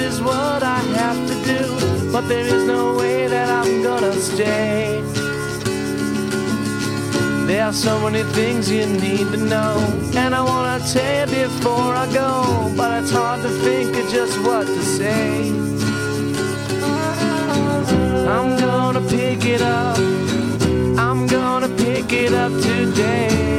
Is 0.00 0.20
what 0.20 0.62
I 0.62 0.80
have 1.00 1.20
to 1.28 1.34
do, 1.44 2.10
but 2.10 2.26
there 2.28 2.46
is 2.56 2.64
no 2.64 2.94
way 2.94 3.28
that 3.28 3.48
I'm 3.48 3.82
gonna 3.82 4.12
stay. 4.12 5.02
There 7.46 7.64
are 7.64 7.72
so 7.72 8.00
many 8.00 8.22
things 8.32 8.70
you 8.70 8.86
need 8.86 9.26
to 9.34 9.36
know, 9.36 9.74
and 10.16 10.34
I 10.34 10.42
wanna 10.42 10.78
tell 10.94 11.28
you 11.28 11.48
before 11.48 11.94
I 12.04 12.06
go, 12.12 12.72
but 12.76 13.02
it's 13.02 13.10
hard 13.10 13.42
to 13.42 13.50
think 13.66 13.96
of 13.96 14.06
just 14.10 14.38
what 14.46 14.66
to 14.66 14.82
say. 14.82 15.50
I'm 18.34 18.50
gonna 18.58 19.02
pick 19.16 19.44
it 19.44 19.62
up, 19.62 19.98
I'm 20.98 21.26
gonna 21.26 21.68
pick 21.84 22.12
it 22.12 22.32
up 22.32 22.52
today. 22.62 23.50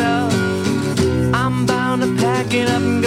Up. 0.00 0.32
I'm 1.34 1.66
bound 1.66 2.02
to 2.02 2.14
pack 2.16 2.54
it 2.54 2.68
up 2.68 3.01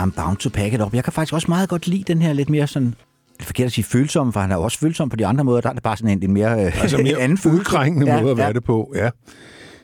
I'm 0.00 0.10
Bound 0.24 0.36
to 0.36 0.50
Pack 0.50 0.74
It 0.74 0.80
Up. 0.80 0.94
Jeg 0.94 1.04
kan 1.04 1.12
faktisk 1.12 1.34
også 1.34 1.46
meget 1.48 1.68
godt 1.68 1.86
lide 1.86 2.04
den 2.06 2.22
her 2.22 2.32
lidt 2.32 2.50
mere 2.50 2.66
sådan... 2.66 2.94
Det 3.36 3.44
er 3.44 3.46
forkert 3.46 3.66
at 3.66 3.72
sige 3.72 3.84
følsom, 3.84 4.32
for 4.32 4.40
han 4.40 4.52
er 4.52 4.56
også 4.56 4.78
følsom 4.78 5.08
på 5.08 5.16
de 5.16 5.26
andre 5.26 5.44
måder. 5.44 5.60
Der 5.60 5.68
er 5.68 5.72
det 5.72 5.82
bare 5.82 5.96
sådan 5.96 6.10
en, 6.10 6.22
en 6.22 6.32
mere, 6.32 6.64
øh, 6.66 6.82
Altså 6.82 6.98
mere 6.98 7.18
anden 7.24 7.52
udkrængende 7.52 8.12
ja, 8.14 8.20
måde 8.20 8.30
at 8.30 8.36
være 8.36 8.46
ja. 8.46 8.52
det 8.52 8.64
på, 8.64 8.92
ja. 8.96 9.10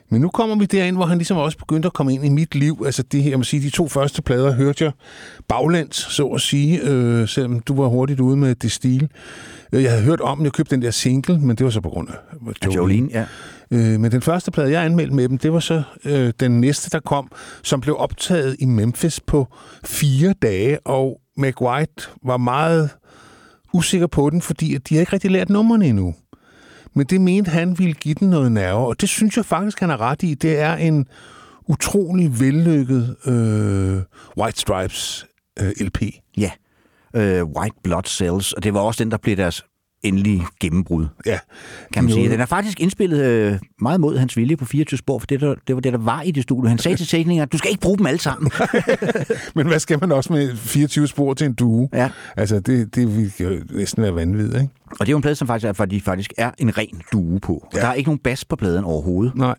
Men 0.09 0.21
nu 0.21 0.29
kommer 0.29 0.55
vi 0.55 0.65
derind, 0.65 0.95
hvor 0.95 1.05
han 1.05 1.17
ligesom 1.17 1.37
også 1.37 1.57
begyndte 1.57 1.85
at 1.85 1.93
komme 1.93 2.13
ind 2.13 2.25
i 2.25 2.29
mit 2.29 2.55
liv. 2.55 2.83
Altså 2.85 3.03
det 3.03 3.23
her, 3.23 3.29
jeg 3.29 3.39
må 3.39 3.43
sige, 3.43 3.61
de 3.63 3.69
to 3.69 3.87
første 3.87 4.21
plader 4.21 4.51
hørte 4.53 4.83
jeg 4.83 4.91
baglæns, 5.47 5.95
så 5.95 6.27
at 6.27 6.41
sige, 6.41 6.81
øh, 6.83 7.27
selvom 7.27 7.59
du 7.59 7.81
var 7.81 7.87
hurtigt 7.87 8.19
ude 8.19 8.37
med 8.37 8.55
det 8.55 8.71
stil. 8.71 9.09
Øh, 9.73 9.83
Jeg 9.83 9.91
havde 9.91 10.03
hørt 10.03 10.21
om, 10.21 10.43
jeg 10.43 10.51
købte 10.51 10.75
den 10.75 10.81
der 10.81 10.91
single, 10.91 11.39
men 11.39 11.55
det 11.55 11.63
var 11.63 11.69
så 11.69 11.81
på 11.81 11.89
grund 11.89 12.07
af 12.09 12.13
Af 12.61 12.75
Jolene, 12.75 13.09
ja. 13.13 13.25
Øh, 13.71 13.99
men 13.99 14.11
den 14.11 14.21
første 14.21 14.51
plade, 14.51 14.71
jeg 14.71 14.85
anmeldte 14.85 15.15
med 15.15 15.29
dem, 15.29 15.37
det 15.37 15.53
var 15.53 15.59
så 15.59 15.83
øh, 16.05 16.33
den 16.39 16.61
næste, 16.61 16.89
der 16.89 16.99
kom, 16.99 17.31
som 17.63 17.81
blev 17.81 17.95
optaget 17.99 18.55
i 18.59 18.65
Memphis 18.65 19.19
på 19.19 19.47
fire 19.85 20.33
dage, 20.41 20.79
og 20.79 21.21
Meg 21.37 21.61
White 21.61 22.09
var 22.25 22.37
meget 22.37 22.89
usikker 23.73 24.07
på 24.07 24.29
den, 24.29 24.41
fordi 24.41 24.75
at 24.75 24.89
de 24.89 24.95
havde 24.95 25.01
ikke 25.01 25.13
rigtig 25.13 25.31
lært 25.31 25.49
numrene 25.49 25.87
endnu. 25.87 26.15
Men 26.95 27.05
det 27.05 27.21
mente 27.21 27.51
han 27.51 27.79
ville 27.79 27.93
give 27.93 28.15
den 28.15 28.29
noget 28.29 28.51
nerve, 28.51 28.87
og 28.87 29.01
det 29.01 29.09
synes 29.09 29.37
jeg 29.37 29.45
faktisk, 29.45 29.79
han 29.79 29.89
har 29.89 30.01
ret 30.01 30.23
i. 30.23 30.33
Det 30.33 30.59
er 30.59 30.75
en 30.75 31.05
utrolig 31.67 32.39
vellykket 32.39 33.15
øh, 33.25 34.01
White 34.37 34.59
Stripes 34.59 35.27
øh, 35.59 35.71
LP. 35.81 36.01
Ja. 36.37 36.51
Øh, 37.15 37.43
White 37.43 37.75
Blood 37.83 38.03
Cells, 38.05 38.53
og 38.53 38.63
det 38.63 38.73
var 38.73 38.79
også 38.79 39.03
den, 39.03 39.11
der 39.11 39.17
blev 39.17 39.37
deres 39.37 39.63
endelige 40.03 40.43
gennembrud, 40.59 41.05
Ja. 41.25 41.39
kan 41.93 42.03
man 42.03 42.13
sige. 42.13 42.29
Den 42.29 42.39
er 42.39 42.45
faktisk 42.45 42.79
indspillet 42.79 43.25
øh, 43.25 43.59
meget 43.81 43.99
mod 44.01 44.17
hans 44.17 44.37
vilje 44.37 44.57
på 44.57 44.65
24 44.65 44.97
spor, 44.97 45.19
for 45.19 45.25
det, 45.27 45.41
der, 45.41 45.55
det 45.67 45.75
var 45.75 45.81
det, 45.81 45.93
der 45.93 45.99
var 45.99 46.21
i 46.21 46.31
det 46.31 46.43
studie. 46.43 46.69
Han 46.69 46.77
sagde 46.77 46.97
til 46.97 47.07
teknikeren, 47.07 47.49
du 47.49 47.57
skal 47.57 47.69
ikke 47.71 47.81
bruge 47.81 47.97
dem 47.97 48.05
alle 48.05 48.19
sammen. 48.19 48.51
Men 49.55 49.67
hvad 49.67 49.79
skal 49.79 49.99
man 49.99 50.11
også 50.11 50.33
med 50.33 50.55
24 50.55 51.07
spor 51.07 51.33
til 51.33 51.47
en 51.47 51.53
due? 51.53 51.89
Ja. 51.93 52.09
Altså, 52.37 52.59
det, 52.59 52.95
det 52.95 53.17
vil 53.17 53.33
jo 53.39 53.59
næsten 53.71 54.03
være 54.03 54.15
vanvittigt, 54.15 54.61
ikke? 54.61 54.73
Og 54.91 54.97
det 54.99 55.07
er 55.07 55.11
jo 55.11 55.17
en 55.17 55.21
plade, 55.21 55.35
som 55.35 55.47
faktisk 55.47 55.67
er, 55.69 55.73
fordi 55.73 55.99
faktisk 55.99 56.33
er 56.37 56.51
en 56.57 56.77
ren 56.77 57.01
due 57.13 57.39
på. 57.39 57.67
Ja. 57.75 57.79
Der 57.79 57.87
er 57.87 57.93
ikke 57.93 58.07
nogen 58.07 58.19
bas 58.19 58.45
på 58.45 58.55
pladen 58.55 58.83
overhovedet. 58.83 59.35
Nej. 59.35 59.55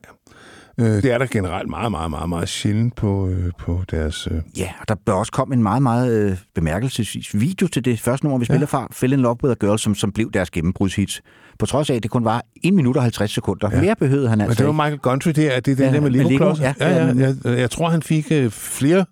Øh, 0.80 0.86
det 0.86 1.04
er 1.04 1.18
der 1.18 1.26
generelt 1.26 1.70
meget, 1.70 1.90
meget, 1.90 2.10
meget, 2.10 2.28
meget 2.28 2.48
sjældent 2.48 2.96
på, 2.96 3.28
øh, 3.28 3.50
på 3.58 3.82
deres... 3.90 4.28
Øh, 4.30 4.36
Ja, 4.58 4.70
og 4.80 4.88
der 4.88 4.94
bør 5.06 5.12
også 5.12 5.32
komme 5.32 5.54
en 5.54 5.62
meget, 5.62 5.82
meget 5.82 6.30
øh, 6.30 6.36
bemærkelsesvis 6.54 7.40
video 7.40 7.66
til 7.66 7.84
det 7.84 8.00
første 8.00 8.26
nummer, 8.26 8.38
vi 8.38 8.44
spiller 8.44 8.60
ja. 8.72 8.78
fra, 8.78 8.88
Fell 8.92 9.12
in 9.12 9.20
Love 9.20 9.36
with 9.44 9.56
a 9.60 9.66
Girl, 9.66 9.78
som, 9.78 9.94
som 9.94 10.12
blev 10.12 10.30
deres 10.32 10.50
gennembrudshit. 10.50 11.20
På 11.58 11.66
trods 11.66 11.90
af, 11.90 11.94
at 11.94 12.02
det 12.02 12.10
kun 12.10 12.24
var 12.24 12.42
1 12.64 12.74
minut 12.74 12.96
og 12.96 13.02
50 13.02 13.30
sekunder. 13.34 13.68
Ja. 13.72 13.80
Mere 13.80 13.96
behøvede 13.96 14.28
han 14.28 14.38
Men 14.38 14.46
altså 14.46 14.58
det 14.58 14.66
var. 14.66 14.72
Michael 14.72 14.98
Gundry, 14.98 15.30
det 15.30 15.56
er, 15.56 15.60
det 15.60 15.78
den 15.78 15.86
Ja, 15.86 15.92
der 15.92 16.00
med 16.00 16.10
Lego, 16.10 16.54
ja. 16.60 16.74
ja, 16.80 16.88
ja, 17.06 17.14
jeg, 17.16 17.58
jeg 17.58 17.70
tror, 17.70 17.88
han 17.88 18.02
fik 18.02 18.26
øh, 18.32 18.50
flere 18.50 19.04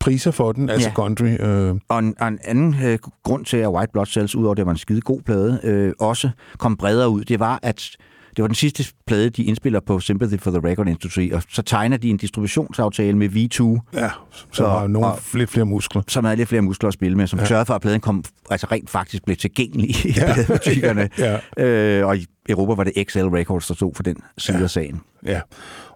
priser 0.00 0.30
for 0.30 0.52
den, 0.52 0.70
altså 0.70 0.88
Ja. 0.88 0.94
Gundry. 0.94 1.36
Øh, 1.40 1.74
Og 1.88 1.98
en, 1.98 2.14
og 2.20 2.28
en 2.28 2.38
anden 2.44 2.76
øh, 2.84 2.98
grund 3.24 3.44
til, 3.44 3.56
at 3.56 3.68
White 3.68 3.90
Blood 3.92 4.06
Cells, 4.06 4.34
udover 4.36 4.54
det 4.54 4.66
var 4.66 4.72
en 4.72 4.78
skide 4.78 5.00
god 5.00 5.20
plade, 5.22 5.60
øh, 5.64 5.92
også 6.00 6.30
kom 6.58 6.76
bredere 6.76 7.08
ud, 7.08 7.24
det 7.24 7.40
var, 7.40 7.58
at 7.62 7.90
det 8.38 8.42
var 8.42 8.46
den 8.48 8.54
sidste 8.54 8.84
plade, 9.06 9.30
de 9.30 9.44
indspiller 9.44 9.80
på 9.80 10.00
Sympathy 10.00 10.38
for 10.38 10.50
the 10.50 10.60
Record 10.68 10.88
Industry, 10.88 11.32
og 11.32 11.42
så 11.50 11.62
tegner 11.62 11.96
de 11.96 12.10
en 12.10 12.16
distributionsaftale 12.16 13.16
med 13.18 13.28
V2, 13.28 13.80
ja, 14.00 14.10
så 14.52 14.66
har 14.68 14.86
nogle 14.86 15.08
og- 15.08 15.18
lidt 15.34 15.50
flere 15.50 15.66
muskler. 15.66 16.02
som 16.08 16.24
havde 16.24 16.36
lidt 16.36 16.48
flere 16.48 16.62
muskler 16.62 16.88
at 16.88 16.94
spille 16.94 17.16
med, 17.16 17.26
som 17.26 17.38
ja. 17.38 17.44
sørgede 17.44 17.66
for, 17.66 17.74
at 17.74 17.80
pladen 17.80 18.00
kom, 18.00 18.24
altså 18.50 18.66
rent 18.72 18.90
faktisk 18.90 19.24
blev 19.24 19.36
tilgængelig 19.36 19.90
i 20.06 20.12
ja. 20.16 20.32
pladebutikkerne. 20.34 21.08
Ja. 21.58 21.64
øh, 21.64 22.06
og 22.06 22.16
i 22.16 22.26
Europa 22.48 22.74
var 22.74 22.84
det 22.84 22.92
XL 23.10 23.18
Records, 23.18 23.66
der 23.66 23.74
stod 23.74 23.92
for 23.94 24.02
den 24.02 24.16
side 24.38 24.56
Ja. 24.56 24.62
af 24.62 24.70
sagen. 24.70 25.00
Ja, 25.26 25.40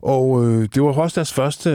og 0.02 0.44
øh, 0.46 0.68
det 0.74 0.82
var 0.82 0.88
også 0.92 1.14
deres 1.20 1.32
første 1.32 1.70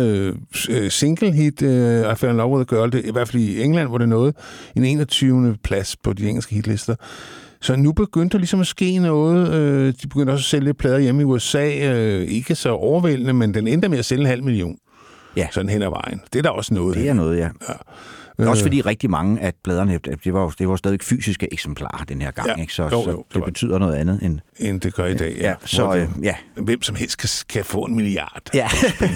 øh, 0.70 0.92
single-hit, 0.92 1.62
øh, 1.62 2.12
I 2.12 2.16
Fell 2.16 2.32
in 2.32 2.38
Love 2.38 2.58
with 2.58 2.74
a 2.74 2.76
Girl. 2.76 2.92
Det, 2.92 3.06
I 3.06 3.12
hvert 3.12 3.28
fald 3.30 3.42
i 3.44 3.62
England, 3.64 3.88
hvor 3.88 3.98
det 3.98 4.10
nåede 4.10 4.34
en 4.76 4.84
21. 4.86 5.58
plads 5.64 5.96
på 5.96 6.14
de 6.14 6.30
engelske 6.30 6.56
hitlister. 6.56 6.96
Så 7.62 7.76
nu 7.76 7.92
begyndte 7.92 8.34
der 8.34 8.38
ligesom 8.38 8.60
at 8.62 8.68
ske 8.68 9.00
noget. 9.00 9.54
Øh, 9.54 9.94
de 10.02 10.08
begyndte 10.08 10.32
også 10.32 10.42
at 10.42 10.46
sælge 10.62 10.74
plader 10.74 11.00
hjemme 11.00 11.22
i 11.22 11.26
USA. 11.26 11.90
Øh, 11.94 12.22
ikke 12.22 12.56
så 12.56 12.70
overvældende, 12.70 13.34
men 13.34 13.54
den 13.54 13.68
endte 13.68 13.90
med 13.90 13.98
at 13.98 14.06
sælge 14.06 14.22
en 14.22 14.28
halv 14.28 14.44
million. 14.44 14.78
Ja. 15.36 15.48
Sådan 15.52 15.70
hen 15.70 15.82
ad 15.82 15.90
vejen. 15.90 16.22
Det 16.34 16.40
er 16.40 16.44
der 16.44 16.50
også 16.50 16.74
noget 16.74 16.96
Det 16.98 17.10
er 17.10 17.14
noget, 17.14 17.38
ja. 17.38 17.50
Øh. 18.40 18.50
Også 18.50 18.64
fordi 18.64 18.82
rigtig 18.82 19.10
mange 19.10 19.42
af 19.42 19.54
pladerne, 19.64 20.00
det 20.24 20.34
var 20.34 20.42
jo 20.42 20.52
det 20.60 20.70
var 20.70 20.76
stadig 20.76 21.00
fysiske 21.02 21.54
eksemplarer 21.54 22.04
den 22.04 22.22
her 22.22 22.32
gang, 22.32 22.48
Ja. 22.48 22.62
ikke? 22.62 22.74
Så, 22.74 22.84
Jo, 22.84 22.90
så 22.90 23.12
jo, 23.12 23.18
det 23.18 23.34
det 23.34 23.40
var- 23.40 23.46
betyder 23.46 23.78
noget 23.80 23.96
andet 23.96 24.20
end... 24.24 24.40
end 24.60 24.82
det 24.82 24.94
gør 24.94 25.06
i 25.06 25.14
dag. 25.14 25.36
Ja, 25.40 25.54
så 25.66 25.84
Hvor 25.84 25.94
øh, 25.94 26.08
ja, 26.24 26.36
Hvem 26.56 26.82
som 26.82 26.96
helst 26.96 27.18
kan, 27.18 27.30
kan 27.50 27.66
få 27.66 27.82
en 27.84 27.96
milliard. 27.96 28.42
ja. 28.54 28.68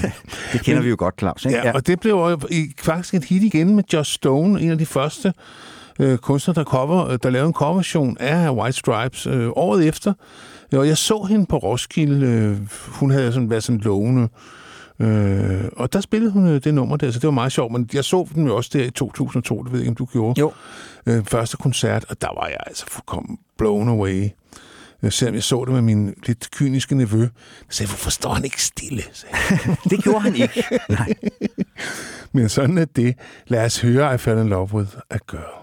det 0.54 0.62
kender 0.64 0.82
vi 0.82 0.90
jo 0.90 0.96
godt, 1.00 1.16
Claus. 1.20 1.46
Ikke? 1.46 1.58
Ja, 1.58 1.72
og 1.72 1.88
det 1.88 2.00
blev 2.00 2.12
jo 2.14 2.40
i- 2.52 2.74
faktisk 2.80 3.14
et 3.14 3.24
hit 3.24 3.44
igen 3.44 3.76
med 3.76 3.84
Josh 3.94 4.14
Stone, 4.14 4.62
en 4.62 4.72
af 4.72 4.78
de 4.78 4.86
første 4.86 5.34
øh, 6.00 6.18
kunstnere, 6.18 6.56
der, 6.56 6.64
cover, 6.64 7.08
øh, 7.08 7.20
der 7.24 7.30
lavede 7.30 7.48
en 7.48 7.54
coverversion 7.54 8.18
af 8.20 8.50
White 8.50 8.78
Stripes 8.78 9.28
øh, 9.28 9.50
året 9.56 9.88
efter. 9.88 10.14
Og 10.74 10.88
jeg 10.88 10.98
så 10.98 11.24
hende 11.30 11.46
på 11.46 11.58
Roskilde. 11.58 12.26
Øh, 12.26 12.58
hun 12.88 13.12
havde 13.12 13.34
sådan 13.34 13.50
været 13.50 13.64
sådan 13.64 13.82
lovende. 13.82 14.30
Øh, 15.00 15.64
og 15.78 15.94
der 15.94 16.02
spillede 16.02 16.32
hun 16.32 16.48
øh, 16.48 16.64
det 16.64 16.74
nummer 16.74 16.98
der, 16.98 17.12
så 17.12 17.20
det 17.20 17.28
var 17.28 17.32
meget 17.32 17.52
sjovt. 17.52 17.72
Men 17.72 17.90
jeg 17.94 18.04
så 18.04 18.28
den 18.36 18.48
jo 18.48 18.56
også 18.56 18.70
der 18.74 18.84
i 18.84 18.90
2002, 18.92 19.64
det 19.64 19.72
ved 19.72 19.80
jeg 19.80 19.84
ikke, 19.84 19.90
om 19.90 19.96
du 19.96 20.06
gjorde. 20.06 20.40
Jo. 20.40 20.52
Øh, 21.06 21.26
første 21.26 21.58
koncert, 21.58 22.06
og 22.10 22.22
der 22.22 22.28
var 22.42 22.48
jeg 22.48 22.58
altså 22.68 22.86
fuldkommen 22.88 23.38
blown 23.58 23.90
away. 23.90 24.30
Øh, 25.04 25.12
Selvom 25.12 25.36
jeg 25.36 25.44
så 25.44 25.64
det 25.66 25.74
med 25.74 25.82
min 25.82 26.14
lidt 26.28 26.52
kyniske 26.52 26.96
nevø. 26.96 27.22
Jeg 27.22 27.30
sagde, 27.70 27.90
hvorfor 27.90 28.10
står 28.10 28.34
han 28.34 28.44
ikke 28.44 28.64
stille? 28.64 29.02
Det 29.90 30.04
gjorde 30.04 30.20
han 30.20 30.36
ikke. 30.36 30.64
Nej. 30.90 31.14
Men 32.34 32.50
sådan 32.50 32.78
er 32.78 32.86
det. 32.86 33.16
Lad 33.48 33.66
os 33.66 33.82
høre 33.82 34.16
I 34.16 34.18
Fell 34.18 34.40
in 34.40 34.48
Love 34.50 34.74
with 34.74 34.90
a 35.10 35.18
Girl. 35.32 35.61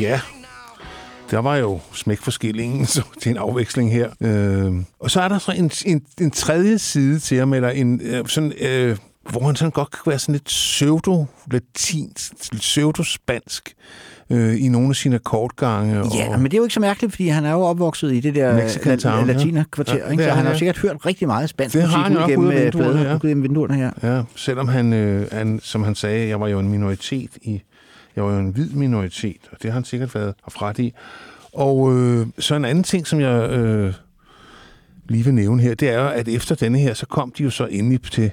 Ja. 0.00 0.20
Der 1.30 1.38
var 1.38 1.56
jo 1.56 1.80
smæk 1.92 2.18
for 2.18 2.30
skillingen 2.30 2.86
så 2.96 3.02
til 3.22 3.30
en 3.30 3.36
afveksling 3.36 3.92
her. 3.92 4.10
Øh, 4.20 4.72
og 5.00 5.10
så 5.10 5.20
er 5.20 5.28
der 5.28 5.38
så 5.38 5.52
en, 5.52 5.70
en, 5.86 6.02
en 6.20 6.30
tredje 6.30 6.78
side 6.78 7.18
til 7.18 7.38
ham, 7.38 7.54
eller 7.54 7.70
en 7.70 8.00
øh, 8.04 8.26
sådan... 8.26 8.52
Øh, 8.60 8.96
hvor 9.30 9.46
han 9.46 9.56
sådan 9.56 9.70
godt 9.70 9.90
kan 9.90 10.00
være 10.06 10.18
sådan 10.18 10.32
lidt 10.32 10.44
pseudo-latinsk, 10.44 12.32
pseudo-spansk 12.52 13.74
øh, 14.30 14.64
i 14.64 14.68
nogle 14.68 14.88
af 14.88 14.96
sine 14.96 15.14
akkordgange. 15.14 15.94
Ja, 15.94 16.32
og, 16.32 16.40
men 16.40 16.44
det 16.44 16.54
er 16.54 16.58
jo 16.58 16.64
ikke 16.64 16.74
så 16.74 16.80
mærkeligt, 16.80 17.12
fordi 17.12 17.28
han 17.28 17.44
er 17.44 17.52
jo 17.52 17.60
opvokset 17.60 18.12
i 18.12 18.20
det 18.20 18.34
der 18.34 18.56
ja. 19.04 19.24
latinerkvarter, 19.24 19.96
Ja, 19.96 20.10
ikke? 20.10 20.24
Så 20.24 20.30
han 20.30 20.44
har 20.44 20.52
ja. 20.52 20.58
sikkert 20.58 20.78
hørt 20.78 21.06
rigtig 21.06 21.28
meget 21.28 21.48
spansk 21.48 21.74
Det 21.74 21.82
har 21.82 22.08
musik 22.08 22.16
han 22.16 22.24
ud 22.24 22.28
gennem 22.30 22.50
øh, 22.50 22.64
vinduerne, 22.64 23.00
ja. 23.00 23.14
ud 23.14 23.20
gennem 23.20 23.42
vinduerne 23.42 23.74
her. 23.74 23.90
Ja, 24.02 24.22
selvom 24.36 24.68
han, 24.68 24.92
øh, 24.92 25.26
han, 25.32 25.60
som 25.62 25.82
han 25.82 25.94
sagde, 25.94 26.28
jeg 26.28 26.40
var 26.40 26.48
jo 26.48 26.58
en 26.58 26.68
minoritet 26.68 27.30
i, 27.42 27.62
jeg 28.20 28.26
var 28.28 28.32
jo 28.40 28.46
en 28.46 28.50
hvid 28.50 28.70
minoritet, 28.70 29.36
og 29.52 29.56
det 29.62 29.70
har 29.70 29.74
han 29.74 29.84
sikkert 29.84 30.14
været 30.14 30.34
haft 30.44 30.62
ret 30.62 30.78
i. 30.78 30.92
Og 31.52 31.96
øh, 31.96 32.26
så 32.38 32.54
en 32.54 32.64
anden 32.64 32.84
ting, 32.84 33.06
som 33.06 33.20
jeg 33.20 33.50
øh, 33.50 33.94
lige 35.08 35.24
vil 35.24 35.34
nævne 35.34 35.62
her, 35.62 35.74
det 35.74 35.88
er 35.90 36.00
jo, 36.02 36.08
at 36.08 36.28
efter 36.28 36.54
denne 36.54 36.78
her, 36.78 36.94
så 36.94 37.06
kom 37.06 37.32
de 37.38 37.42
jo 37.42 37.50
så 37.50 37.66
endelig 37.66 38.02
til 38.02 38.30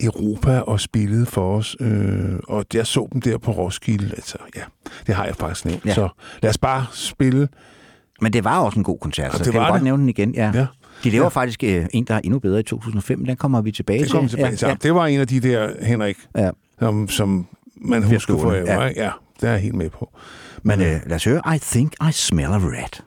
Europa 0.00 0.58
og 0.60 0.80
spillede 0.80 1.26
for 1.26 1.56
os, 1.56 1.76
øh, 1.80 2.34
og 2.48 2.64
jeg 2.74 2.86
så 2.86 3.08
dem 3.12 3.20
der 3.20 3.38
på 3.38 3.50
Roskilde, 3.52 4.10
altså 4.14 4.38
ja, 4.56 4.60
det 5.06 5.14
har 5.14 5.24
jeg 5.24 5.36
faktisk 5.36 5.64
nævnt. 5.64 5.86
Ja. 5.86 5.94
Så 5.94 6.08
lad 6.42 6.50
os 6.50 6.58
bare 6.58 6.86
spille. 6.92 7.48
Men 8.20 8.32
det 8.32 8.44
var 8.44 8.58
også 8.60 8.78
en 8.78 8.84
god 8.84 8.98
koncert, 8.98 9.32
så 9.36 9.44
det 9.44 9.52
vi 9.52 9.58
var 9.58 9.66
godt 9.68 9.74
det. 9.74 9.84
nævne 9.84 10.00
den 10.00 10.08
igen. 10.08 10.34
Ja. 10.34 10.50
Ja. 10.54 10.66
De 11.04 11.10
laver 11.10 11.24
Ja. 11.24 11.28
faktisk 11.28 11.64
øh, 11.64 11.86
en, 11.92 12.04
der 12.04 12.14
er 12.14 12.20
endnu 12.24 12.38
bedre 12.38 12.60
i 12.60 12.62
2005, 12.62 13.24
den 13.26 13.36
kommer 13.36 13.60
vi 13.60 13.70
tilbage 13.72 13.98
Det 13.98 14.06
til. 14.06 14.14
kommer 14.14 14.28
tilbage 14.28 14.56
til. 14.56 14.66
Ja, 14.66 14.70
Ja, 14.70 14.76
Det 14.82 14.94
var 14.94 15.06
en 15.06 15.20
af 15.20 15.26
de 15.28 15.40
der, 15.40 15.70
Henrik, 15.82 16.16
ja. 16.38 16.50
som, 16.78 17.08
som 17.08 17.46
man 17.84 18.02
husker 18.02 18.38
for 18.38 18.50
øvrigt. 18.50 18.68
Ja. 18.68 18.84
ja, 19.04 19.10
det 19.40 19.48
er 19.48 19.52
jeg 19.52 19.60
helt 19.60 19.74
med 19.74 19.90
på. 19.90 20.10
Men 20.62 20.78
mm. 20.78 20.84
øh, 20.84 21.00
lad 21.06 21.16
os 21.16 21.24
høre, 21.24 21.54
I 21.54 21.58
think 21.58 21.92
I 22.08 22.12
smell 22.12 22.52
a 22.52 22.58
rat. 22.58 23.02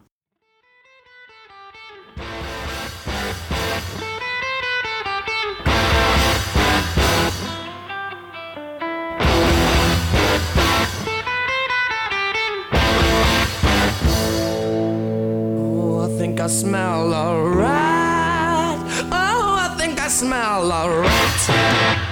Oh, 15.77 16.45
I 16.45 16.47
smell 16.47 17.13
a 17.13 17.33
rat. 17.59 18.79
Oh, 19.11 19.57
I 19.57 19.75
think 19.79 19.99
I 19.99 20.09
smell 20.09 20.71
a 20.71 20.87
rat. 20.87 22.04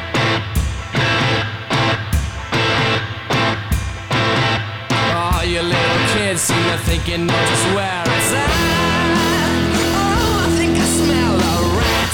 Oh, 5.54 5.56
you 5.56 5.62
little 5.62 6.08
kids 6.16 6.42
seem 6.42 6.64
to 6.64 6.78
think 6.80 7.08
you 7.08 7.20
know 7.20 7.34
just 7.34 7.66
where 7.76 8.04
it's 8.08 8.34
at. 8.34 8.50
Oh, 9.78 10.46
I 10.46 10.50
think 10.58 10.78
I 10.78 10.86
smell 10.98 11.36
a 11.36 11.56
rat. 11.78 12.14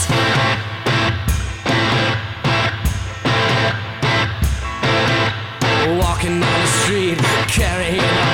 Walking 6.02 6.40
down 6.42 6.60
the 6.62 6.68
street, 6.68 7.20
carrying 7.48 8.29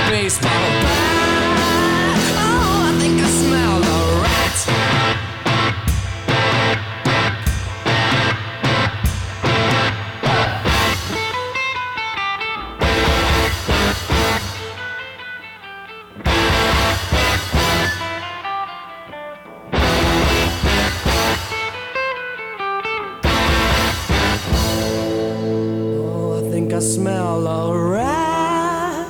smell 27.05 27.45
a 27.45 27.77
rat. 27.91 29.05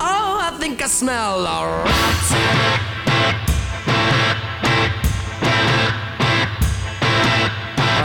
Oh, 0.00 0.38
I 0.40 0.50
think 0.60 0.80
I 0.82 0.86
smell 0.86 1.44
a 1.44 1.82
rat. 1.82 2.26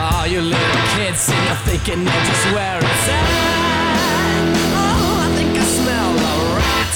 Oh, 0.01 0.23
you 0.27 0.41
little 0.41 0.81
kids 0.95 1.19
seem 1.19 1.43
to 1.45 1.55
think 1.67 1.87
you 1.87 1.97
know 1.97 2.19
just 2.29 2.45
where 2.55 2.79
it's 2.89 3.07
at. 3.17 3.29
Oh, 4.81 5.25
I 5.25 5.27
think 5.37 5.53
I 5.63 5.65
smell 5.79 6.13
a 6.31 6.35
rat. 6.57 6.93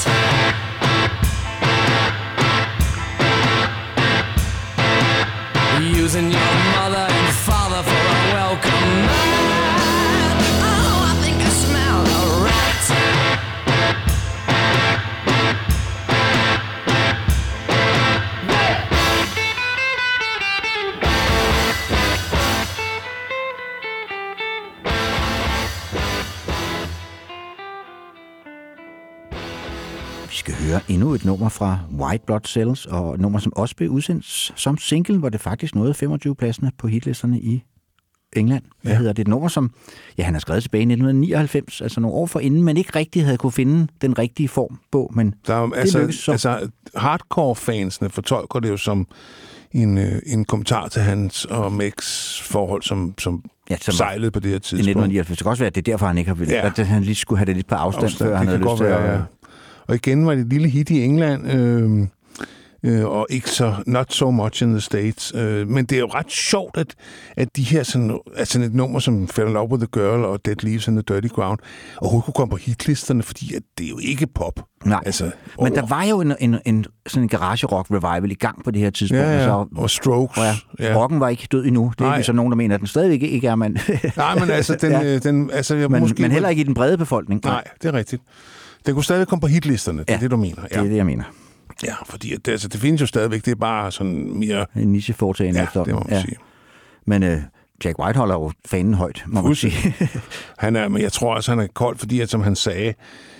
Using 6.02 6.28
your 6.32 6.54
mother 6.74 7.06
and 7.18 7.28
father 7.46 7.82
for 7.84 8.02
a 8.14 8.18
welcome 8.34 9.39
høre 30.70 30.80
endnu 30.88 31.14
et 31.14 31.24
nummer 31.24 31.48
fra 31.48 31.78
White 31.98 32.24
Blood 32.26 32.40
Cells, 32.46 32.86
og 32.86 33.14
et 33.14 33.20
nummer, 33.20 33.38
som 33.38 33.52
også 33.56 33.76
blev 33.76 33.90
udsendt 33.90 34.24
som 34.56 34.78
single, 34.78 35.18
hvor 35.18 35.28
det 35.28 35.40
faktisk 35.40 35.74
nåede 35.74 35.94
25 35.94 36.34
pladserne 36.34 36.72
på 36.78 36.86
hitlisterne 36.86 37.40
i 37.40 37.62
England. 38.32 38.62
Hvad 38.82 38.92
ja. 38.92 38.98
hedder 38.98 39.12
det? 39.12 39.22
Et 39.22 39.28
nummer, 39.28 39.48
som 39.48 39.70
ja, 40.18 40.22
han 40.24 40.34
har 40.34 40.40
skrevet 40.40 40.62
tilbage 40.62 40.80
i 40.80 40.84
1999, 40.84 41.80
altså 41.80 42.00
nogle 42.00 42.16
år 42.16 42.26
forinden, 42.26 42.62
men 42.62 42.76
ikke 42.76 42.90
rigtig 42.96 43.24
havde 43.24 43.36
kunne 43.38 43.52
finde 43.52 43.86
den 44.02 44.18
rigtige 44.18 44.48
form 44.48 44.78
på, 44.92 45.10
men 45.14 45.34
Der 45.46 45.54
er, 45.54 45.66
det 45.66 45.76
altså, 45.76 45.98
lykkedes 45.98 46.18
så. 46.20 46.32
altså, 46.32 46.68
hardcore-fansene 46.96 48.08
fortolker 48.10 48.60
det 48.60 48.68
jo 48.68 48.76
som 48.76 49.06
en, 49.72 49.98
øh, 49.98 50.12
en 50.26 50.44
kommentar 50.44 50.88
til 50.88 51.02
hans 51.02 51.44
og 51.44 51.72
Meks 51.72 52.40
forhold, 52.42 52.82
som, 52.82 53.14
som, 53.18 53.44
Ja, 53.70 53.76
som 53.80 53.94
sejlede 53.94 54.30
på 54.30 54.40
det 54.40 54.48
her 54.50 54.56
i 54.56 54.60
tidspunkt. 54.60 54.80
1999. 54.80 55.38
Det 55.38 55.44
kan 55.44 55.50
også 55.50 55.60
være, 55.62 55.66
at 55.66 55.74
det 55.74 55.88
er 55.88 55.92
derfor, 55.92 56.06
han 56.06 56.18
ikke 56.18 56.28
har 56.28 56.34
ville, 56.34 56.54
Ja. 56.54 56.66
at 56.66 56.86
han 56.86 57.02
lige 57.02 57.14
skulle 57.14 57.38
have 57.38 57.46
det 57.46 57.56
lidt 57.56 57.66
på 57.66 57.74
afstand, 57.74 58.04
Afstand, 58.04 58.28
før 58.28 58.36
han 58.36 58.46
havde 58.46 58.58
lyst 58.60 58.76
til 58.76 58.84
at... 58.84 59.12
ja. 59.14 59.20
Og 59.90 59.96
igen 59.96 60.26
var 60.26 60.34
det 60.34 60.40
et 60.40 60.48
lille 60.48 60.68
hit 60.68 60.90
i 60.90 61.02
England, 61.04 61.52
øh, 61.52 62.06
øh, 62.84 63.06
og 63.06 63.26
ikke 63.30 63.50
så 63.50 63.74
not 63.86 64.12
so 64.12 64.30
much 64.30 64.62
in 64.62 64.70
the 64.70 64.80
States. 64.80 65.32
Øh, 65.36 65.68
men 65.68 65.84
det 65.84 65.96
er 65.96 66.00
jo 66.00 66.06
ret 66.14 66.32
sjovt, 66.32 66.76
at, 66.76 66.94
at 67.36 67.56
de 67.56 67.62
her 67.62 67.82
sådan, 67.82 68.18
altså 68.36 68.60
et 68.62 68.74
nummer 68.74 68.98
som 68.98 69.28
Fell 69.28 69.48
in 69.48 69.54
Love 69.54 69.70
with 69.70 69.80
the 69.80 69.88
Girl 69.92 70.24
og 70.24 70.44
Dead 70.44 70.56
Leaves 70.62 70.88
in 70.88 70.94
the 70.94 71.02
Dirty 71.08 71.28
Ground 71.28 71.58
overhovedet 71.98 72.24
kunne 72.24 72.34
komme 72.34 72.50
på 72.50 72.56
hitlisterne, 72.56 73.22
fordi 73.22 73.54
at 73.54 73.62
det 73.78 73.84
er 73.86 73.90
jo 73.90 73.98
ikke 74.02 74.26
pop. 74.34 74.60
Nej, 74.84 75.00
Altså, 75.06 75.30
men 75.62 75.74
der 75.74 75.86
var 75.86 76.04
jo 76.04 76.20
en, 76.20 76.32
en, 76.40 76.56
en, 76.66 76.84
sådan 77.06 77.22
en 77.22 77.28
garage 77.28 77.66
rock 77.66 77.86
revival 77.90 78.30
i 78.30 78.34
gang 78.34 78.64
på 78.64 78.70
det 78.70 78.80
her 78.82 78.90
tidspunkt. 78.90 79.22
Ja, 79.24 79.38
ja. 79.38 79.44
Så, 79.44 79.66
Og 79.76 79.90
Strokes. 79.90 80.38
ja, 80.38 80.54
ja. 80.78 80.96
rocken 81.02 81.20
var 81.20 81.28
ikke 81.28 81.48
død 81.52 81.64
endnu. 81.66 81.92
Det 81.98 82.04
er 82.04 82.08
Nej. 82.08 82.16
ikke 82.16 82.26
så 82.26 82.32
nogen, 82.32 82.50
der 82.52 82.56
mener, 82.56 82.74
at 82.74 82.80
den 82.80 82.88
stadigvæk 82.88 83.22
ikke 83.22 83.46
er, 83.48 83.54
men, 83.54 83.78
Nej, 84.16 84.38
men 84.38 84.50
altså, 84.50 84.74
den, 84.82 84.90
Ja. 84.92 85.00
ja. 85.00 85.18
den, 85.18 85.50
altså 85.52 85.74
jeg 85.76 85.90
men, 85.90 86.00
måske... 86.00 86.22
men 86.22 86.30
heller 86.30 86.48
ikke 86.48 86.60
i 86.60 86.64
den 86.64 86.74
brede 86.74 86.98
befolkning. 86.98 87.40
Nej, 87.44 87.64
det 87.82 87.88
er 87.88 87.94
rigtigt. 87.94 88.22
Den 88.86 88.94
kunne 88.94 89.04
stadig 89.04 89.28
komme 89.28 89.40
på 89.40 89.46
hitlisterne, 89.46 89.98
det 89.98 90.10
er 90.10 90.14
Ja. 90.14 90.20
det, 90.20 90.30
du 90.30 90.36
mener. 90.36 90.62
Det 90.62 90.68
Ja, 90.72 90.78
er 90.78 90.82
det, 90.84 90.96
jeg 90.96 91.06
mener. 91.06 91.24
ja 91.84 91.94
fordi 92.06 92.32
at 92.34 92.46
det, 92.46 92.52
altså, 92.52 92.68
det 92.68 92.80
findes 92.80 93.00
jo 93.00 93.06
stadigvæk, 93.06 93.44
det 93.44 93.50
er 93.50 93.54
bare 93.56 93.92
sådan 93.92 94.38
mere... 94.38 94.66
En 94.76 94.92
niche-foretagende 94.92 95.58
Ja, 95.60 95.64
efter. 95.66 95.84
det 95.84 95.94
må 95.94 96.02
man 96.08 96.20
sige. 96.20 96.36
Men 97.06 97.22
øh, 97.22 97.40
Jack 97.84 97.98
White 97.98 98.18
holder 98.18 98.34
jo 98.34 98.52
fanen 98.66 98.94
højt, 98.94 99.24
må 99.26 99.42
man 99.42 99.54
sige. 99.54 99.94
Han 100.58 100.76
er, 100.76 100.88
men 100.88 101.02
jeg 101.02 101.12
tror 101.12 101.34
også, 101.34 101.50
han 101.52 101.58
er 101.58 101.66
kold, 101.74 101.98
fordi 101.98 102.20
at, 102.20 102.30
som 102.30 102.40
han 102.40 102.56
sagde, 102.56 102.94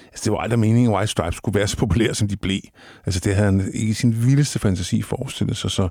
altså, 0.06 0.24
det 0.24 0.32
var 0.32 0.38
aldrig 0.38 0.58
meningen, 0.58 0.92
at 0.92 0.96
White 0.96 1.06
Stripes 1.06 1.36
skulle 1.36 1.58
være 1.58 1.68
så 1.68 1.76
populære, 1.76 2.14
som 2.14 2.28
de 2.28 2.36
blev. 2.36 2.60
Altså, 3.06 3.20
det 3.20 3.34
havde 3.34 3.46
han 3.46 3.70
ikke 3.74 3.90
i 3.90 3.92
sin 3.92 4.26
vildeste 4.26 4.58
fantasi 4.58 5.02
forestillet 5.02 5.56
sig, 5.56 5.70
så 5.70 5.88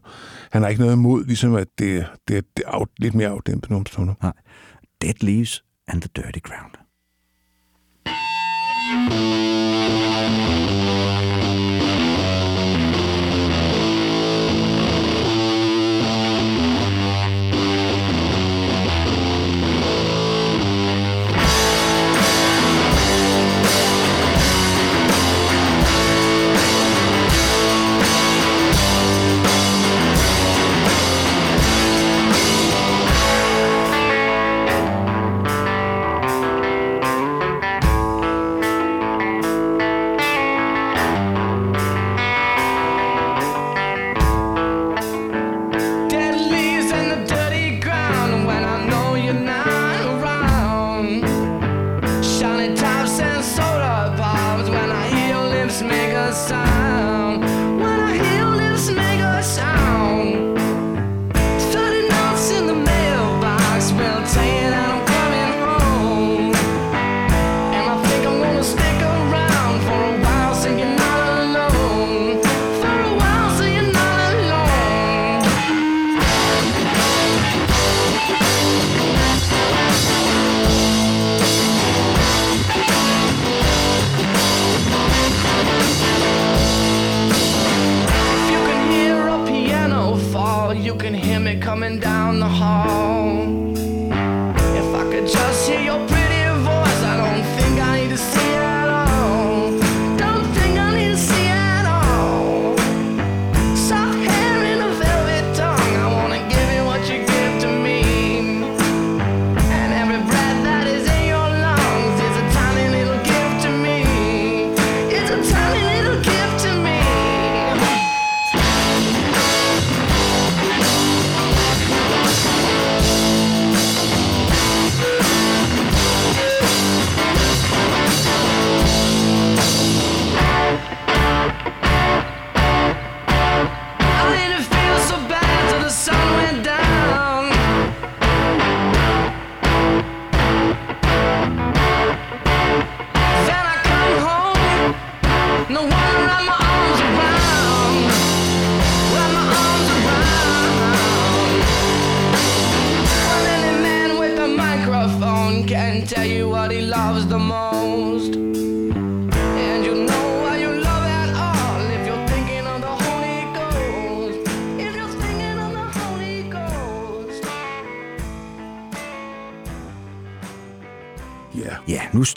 han 0.51 0.61
har 0.61 0.69
ikke 0.69 0.81
noget 0.81 0.93
imod, 0.95 1.25
ligesom 1.25 1.55
at 1.55 1.67
det, 1.79 2.05
det, 2.27 2.45
det 2.57 2.63
er 2.67 2.77
out, 2.79 2.89
lidt 2.97 3.15
mere 3.15 3.29
afdæmpet 3.29 3.69
nogle 3.69 3.87
stunder. 3.87 4.13
Nej. 4.23 4.33
Dead 5.01 5.13
Leaves 5.21 5.63
and 5.87 6.01
the 6.01 6.09
Dirty 6.15 6.39
Ground. 6.43 6.71
You 9.12 9.48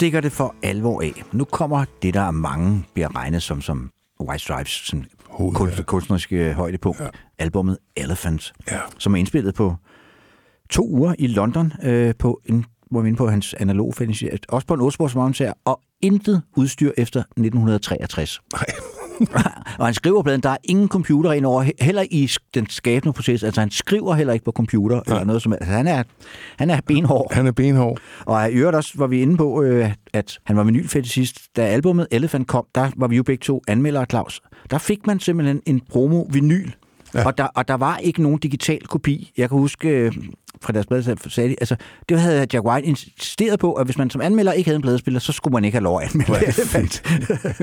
stikker 0.03 0.21
det 0.21 0.33
for 0.33 0.55
alvor 0.63 1.03
af. 1.03 1.23
Nu 1.33 1.45
kommer 1.45 1.85
det, 2.03 2.15
der 2.15 2.23
af 2.23 2.33
mange 2.33 2.85
bliver 2.95 3.17
regnet 3.17 3.43
som, 3.43 3.61
som 3.61 3.91
White 4.21 4.45
Stripes 4.45 4.71
sådan 4.87 5.07
Hoved, 5.29 5.55
kunst, 5.55 5.79
ja. 5.79 5.83
kunstneriske 5.83 6.53
højdepunkt. 6.53 7.01
Ja. 7.01 7.07
Albummet 7.39 7.79
Elephant, 7.97 8.53
Ja. 8.71 8.79
som 8.99 9.15
er 9.15 9.19
indspillet 9.19 9.55
på 9.55 9.77
to 10.71 10.89
uger 10.89 11.15
i 11.19 11.27
London, 11.27 11.73
øh, 11.83 12.15
på 12.19 12.41
en, 12.47 12.65
hvor 12.91 13.01
vi 13.01 13.11
er 13.11 13.15
på 13.15 13.29
hans 13.29 13.55
analog 13.55 13.95
finish, 13.95 14.25
også 14.49 14.67
på 14.67 14.75
en 14.75 14.81
8 14.81 15.53
og 15.65 15.81
intet 16.01 16.43
udstyr 16.57 16.91
efter 16.99 17.21
1963. 17.21 18.41
Nej. 18.53 18.65
og 19.79 19.87
han 19.87 19.95
skriver 19.95 20.23
pladen, 20.23 20.41
der 20.41 20.49
er 20.51 20.57
ingen 20.65 20.89
computer 20.89 21.33
ind 21.33 21.47
over, 21.47 21.65
he- 21.65 21.85
heller 21.85 22.05
i 22.11 22.31
den 22.55 22.67
skabende 22.71 23.13
proces. 23.13 23.43
Altså 23.43 23.61
han 23.61 23.71
skriver 23.71 24.15
heller 24.15 24.33
ikke 24.33 24.45
på 24.45 24.53
computer 24.53 25.01
eller 25.07 25.25
noget 25.25 25.43
som 25.43 25.53
altså, 25.53 25.71
han 25.71 25.87
er 25.87 26.03
han 26.59 26.71
er 26.71 26.81
benhård. 26.87 27.35
Han 27.35 27.47
er 27.47 27.53
benhård. 27.53 27.99
Og 28.27 28.51
i 28.51 28.55
øvrigt 28.55 28.77
også 28.77 28.93
var 28.97 29.07
vi 29.07 29.23
inde 29.23 29.37
på, 29.37 29.63
øh, 29.63 29.93
at 30.13 30.39
han 30.45 30.57
var 30.57 30.65
vinylfetischist. 30.65 31.39
Da 31.57 31.63
albumet 31.63 32.07
Elephant 32.11 32.49
kom, 32.49 32.67
der 32.75 32.91
var 32.97 33.09
vi 33.09 33.17
jo 33.17 33.23
begge 33.23 33.43
to 33.43 33.63
anmeldere, 33.69 34.07
Claus. 34.11 34.41
Der 34.71 34.79
fik 34.79 35.07
man 35.07 35.21
simpelthen 35.21 35.61
en 35.67 35.81
promo-vinyl. 35.91 36.71
Ja. 37.15 37.21
Ja. 37.21 37.27
Og, 37.27 37.39
der, 37.39 37.45
og 37.45 37.69
der 37.69 37.75
var 37.75 37.97
ikke 37.97 38.23
nogen 38.23 38.39
digital 38.39 38.87
kopi. 38.87 39.33
Jeg 39.37 39.49
kan 39.49 39.59
huske, 39.59 39.89
øh, 39.89 40.13
fra 40.63 40.73
deres 40.73 40.87
blad 40.87 41.03
sagde 41.31 41.49
de, 41.51 41.57
altså, 41.61 41.77
det 42.09 42.21
havde 42.21 42.39
Jack 42.53 42.65
White 42.67 42.87
insisteret 42.87 43.59
på, 43.61 43.73
at 43.73 43.87
hvis 43.87 43.99
man 43.99 44.11
som 44.11 44.21
anmelder 44.21 44.53
ikke 44.53 44.69
havde 44.69 44.77
en 44.77 44.83
pladespiller, 44.83 45.21
så 45.21 45.33
skulle 45.33 45.53
man 45.53 45.65
ikke 45.65 45.77
have 45.77 45.85
lov 45.85 46.01
at 46.03 46.09
anmelde 46.15 46.47
det. 46.47 47.03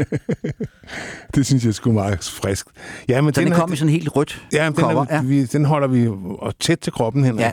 Det 1.35 1.45
synes 1.45 1.65
jeg 1.65 1.73
sgu 1.73 1.91
meget 1.91 2.23
frisk. 2.23 2.67
Ja, 3.09 3.21
men 3.21 3.33
Så 3.33 3.41
den 3.41 3.51
er- 3.51 3.55
kom 3.55 3.73
i 3.73 3.75
sådan 3.75 3.89
helt 3.91 4.15
rødt 4.15 4.45
Ja, 4.53 4.63
men 4.69 4.75
den, 4.75 4.83
cover. 4.83 5.05
er, 5.09 5.21
vi, 5.21 5.45
den 5.45 5.65
holder 5.65 5.87
vi 5.87 6.09
tæt 6.59 6.77
til 6.79 6.93
kroppen, 6.93 7.23
Henrik. 7.23 7.45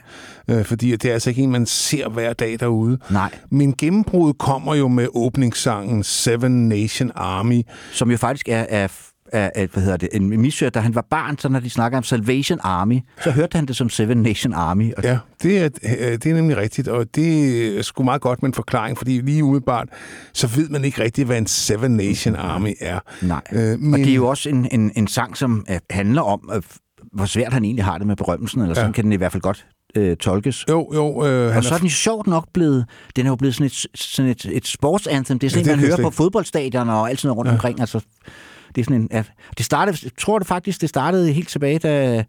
Ja. 0.48 0.58
Øh, 0.58 0.64
fordi 0.64 0.90
det 0.96 1.04
er 1.04 1.12
altså 1.12 1.30
ikke 1.30 1.42
en, 1.42 1.50
man 1.50 1.66
ser 1.66 2.08
hver 2.08 2.32
dag 2.32 2.60
derude. 2.60 2.98
Nej. 3.10 3.30
Men 3.50 3.74
gennembruddet 3.78 4.38
kommer 4.38 4.74
jo 4.74 4.88
med 4.88 5.08
åbningssangen 5.14 6.02
Seven 6.02 6.68
Nation 6.68 7.12
Army. 7.14 7.62
som 7.92 8.10
jo 8.10 8.16
faktisk 8.16 8.48
er, 8.48 8.66
er, 8.68 8.88
er, 9.32 9.50
er 9.54 9.66
hvad 9.72 9.82
hedder 9.82 9.96
det, 9.96 10.08
en 10.12 10.40
misør, 10.40 10.70
da 10.70 10.80
han 10.80 10.94
var 10.94 11.06
barn, 11.10 11.38
så 11.38 11.48
når 11.48 11.60
de 11.60 11.70
snakker 11.70 11.98
om 11.98 12.04
Salvation 12.04 12.58
Army, 12.62 13.00
så 13.24 13.30
hørte 13.30 13.56
han 13.56 13.66
det 13.66 13.76
som 13.76 13.88
Seven 13.88 14.22
Nation 14.22 14.52
Army. 14.54 14.94
Og 14.96 15.02
Ja, 15.02 15.18
det 15.42 15.58
er, 15.58 15.68
øh, 15.82 16.12
det 16.12 16.26
er 16.26 16.34
nemlig 16.34 16.56
rigtigt, 16.56 16.88
og 16.88 17.06
det 17.14 17.78
er 17.78 17.82
sgu 17.82 18.02
meget 18.02 18.20
godt 18.20 18.42
med 18.42 18.50
en 18.50 18.54
forklaring, 18.54 18.98
fordi 18.98 19.20
lige 19.20 19.44
umiddelbart, 19.44 19.88
så 20.32 20.46
ved 20.46 20.68
man 20.68 20.84
ikke 20.84 21.02
rigtigt, 21.02 21.26
hvad 21.26 21.38
en 21.38 21.46
Seven 21.46 21.90
Nation 21.90 22.36
Army 22.36 22.74
er. 22.80 22.98
Nej. 23.22 23.40
Øh, 23.52 23.78
Men... 23.78 23.94
Og 23.94 23.98
det 23.98 24.10
er 24.10 24.14
jo 24.14 24.28
også 24.28 24.48
en, 24.48 24.68
en, 24.72 24.92
en 24.96 25.06
sang, 25.08 25.36
som 25.36 25.66
øh, 25.70 25.78
handler 25.90 26.22
om, 26.22 26.50
øh, 26.54 26.62
hvor 27.12 27.26
svært 27.26 27.52
han 27.52 27.64
egentlig 27.64 27.84
har 27.84 27.98
det 27.98 28.06
med 28.06 28.16
berømmelsen, 28.16 28.60
eller 28.60 28.74
sådan 28.74 28.88
Ja. 28.88 28.92
kan 28.92 29.04
den 29.04 29.12
i 29.12 29.16
hvert 29.16 29.32
fald 29.32 29.42
godt 29.42 29.66
øh, 29.96 30.16
tolkes. 30.16 30.64
Jo, 30.68 30.90
jo, 30.94 31.26
øh, 31.26 31.48
han 31.48 31.56
Og 31.56 31.64
så 31.64 31.74
er 31.74 31.78
den 31.78 31.86
jo 31.86 31.92
sjovt 31.92 32.26
nok 32.26 32.48
blevet, 32.54 32.86
den 33.16 33.26
er 33.26 33.30
jo 33.30 33.36
blevet 33.36 33.54
sådan 33.54 33.66
et, 33.66 33.86
sådan 33.94 34.30
et, 34.30 34.46
et 34.52 34.66
sportsanthem. 34.66 35.38
Det 35.38 35.46
er 35.46 35.50
sådan 35.50 35.66
Ja, 35.66 35.72
det 35.72 35.80
man 35.80 35.86
hører 35.88 36.02
på 36.02 36.10
fodboldstadioner 36.10 36.92
og 36.92 37.10
alt 37.10 37.20
sådan 37.20 37.28
noget 37.28 37.38
rundt 37.38 37.48
ja. 37.48 37.54
omkring. 37.54 37.80
Altså, 37.80 38.00
det 38.76 38.82
er 38.82 38.84
sådan 38.84 39.00
en, 39.02 39.08
ja, 39.12 39.22
det 39.58 39.66
startede, 39.66 39.98
jeg 40.02 40.10
tror 40.18 40.38
det 40.38 40.48
faktisk, 40.48 40.80
det 40.80 40.88
startede 40.88 41.32
helt 41.32 41.48
tilbage, 41.48 41.78
da 41.78 42.24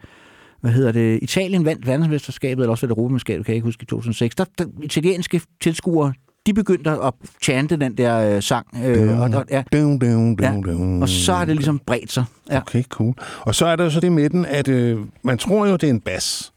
hvad 0.62 0.72
hedder 0.72 0.92
det, 0.92 1.20
Italien 1.22 1.66
vandt 1.66 1.88
verdensmesterskabet, 1.88 2.64
eller 2.64 2.72
også 2.72 2.86
var 2.86 2.88
det 2.88 2.98
Europamesterskabet, 2.98 3.46
kan 3.46 3.52
jeg 3.54 3.56
ikke 3.56 3.66
huske, 3.66 3.84
i 3.84 3.86
2006. 3.86 4.36
Der, 4.36 4.46
der 4.58 4.66
italienske 4.84 5.42
tilskuere, 5.62 6.14
de 6.46 6.54
begyndte 6.54 6.90
at 6.92 7.14
chante 7.44 7.78
den 7.78 7.98
der 7.98 8.36
øh, 8.36 8.44
sang. 8.44 8.68
Øh, 8.86 9.20
og, 9.20 9.30
der, 9.30 9.44
ja, 9.52 9.64
Dun, 9.74 10.00
dun, 10.00 10.36
dun, 10.36 10.38
ja, 10.40 10.72
dun. 10.72 11.02
og 11.02 11.10
så 11.10 11.34
har 11.34 11.46
det 11.46 11.56
ligesom 11.56 11.80
bredt 11.86 12.12
sig. 12.12 12.26
Ja. 12.52 12.58
Okay, 12.58 12.84
cool. 12.84 13.14
Og 13.42 13.56
så 13.56 13.66
er 13.66 13.76
der 13.76 13.90
så 13.90 14.00
det 14.00 14.12
med 14.12 14.30
den, 14.30 14.46
at 14.46 14.68
øh, 14.68 15.00
man 15.24 15.38
tror 15.38 15.66
jo, 15.66 15.74
det 15.74 15.84
er 15.84 15.90
en 15.90 16.02
bas, 16.02 16.54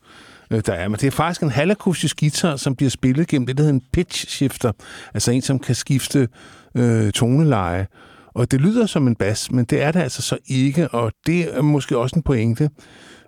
øh, 0.50 0.62
der 0.66 0.72
er, 0.72 0.88
men 0.88 0.96
det 1.00 1.06
er 1.06 1.10
faktisk 1.10 1.42
en 1.42 1.50
halvakustisk 1.50 2.20
guitar, 2.20 2.56
som 2.56 2.76
bliver 2.76 2.90
spillet 2.90 3.28
gennem 3.28 3.46
det, 3.46 3.56
der 3.56 3.62
hedder 3.62 3.74
en 3.74 3.82
pitch 3.92 4.28
shifter, 4.28 4.72
altså 5.14 5.30
en, 5.30 5.42
som 5.42 5.58
kan 5.58 5.74
skifte 5.74 6.28
øh, 6.74 7.12
toneleje. 7.12 7.86
Og 8.34 8.50
det 8.50 8.60
lyder 8.60 8.86
som 8.86 9.06
en 9.08 9.14
bas, 9.14 9.52
men 9.52 9.64
det 9.64 9.82
er 9.82 9.92
det 9.92 10.00
altså 10.00 10.22
så 10.22 10.38
ikke, 10.46 10.88
og 10.88 11.12
det 11.26 11.56
er 11.56 11.62
måske 11.62 11.98
også 11.98 12.16
en 12.16 12.22
pointe 12.22 12.64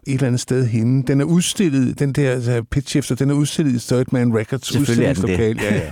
et 0.06 0.14
eller 0.14 0.26
andet 0.26 0.40
sted 0.40 0.66
henne. 0.66 1.02
Den 1.02 1.20
er 1.20 1.24
udstillet, 1.24 1.98
den 1.98 2.12
der 2.12 2.30
altså, 2.30 2.62
pitch 2.70 2.88
shifter, 2.88 3.14
den 3.14 3.30
er 3.30 3.34
udstillet 3.34 3.74
i 3.74 3.86
Third 3.88 4.06
Man 4.12 4.36
Records 4.36 4.76
udstillingslokal. 4.76 5.56
Ja, 5.62 5.74
ja. 5.74 5.90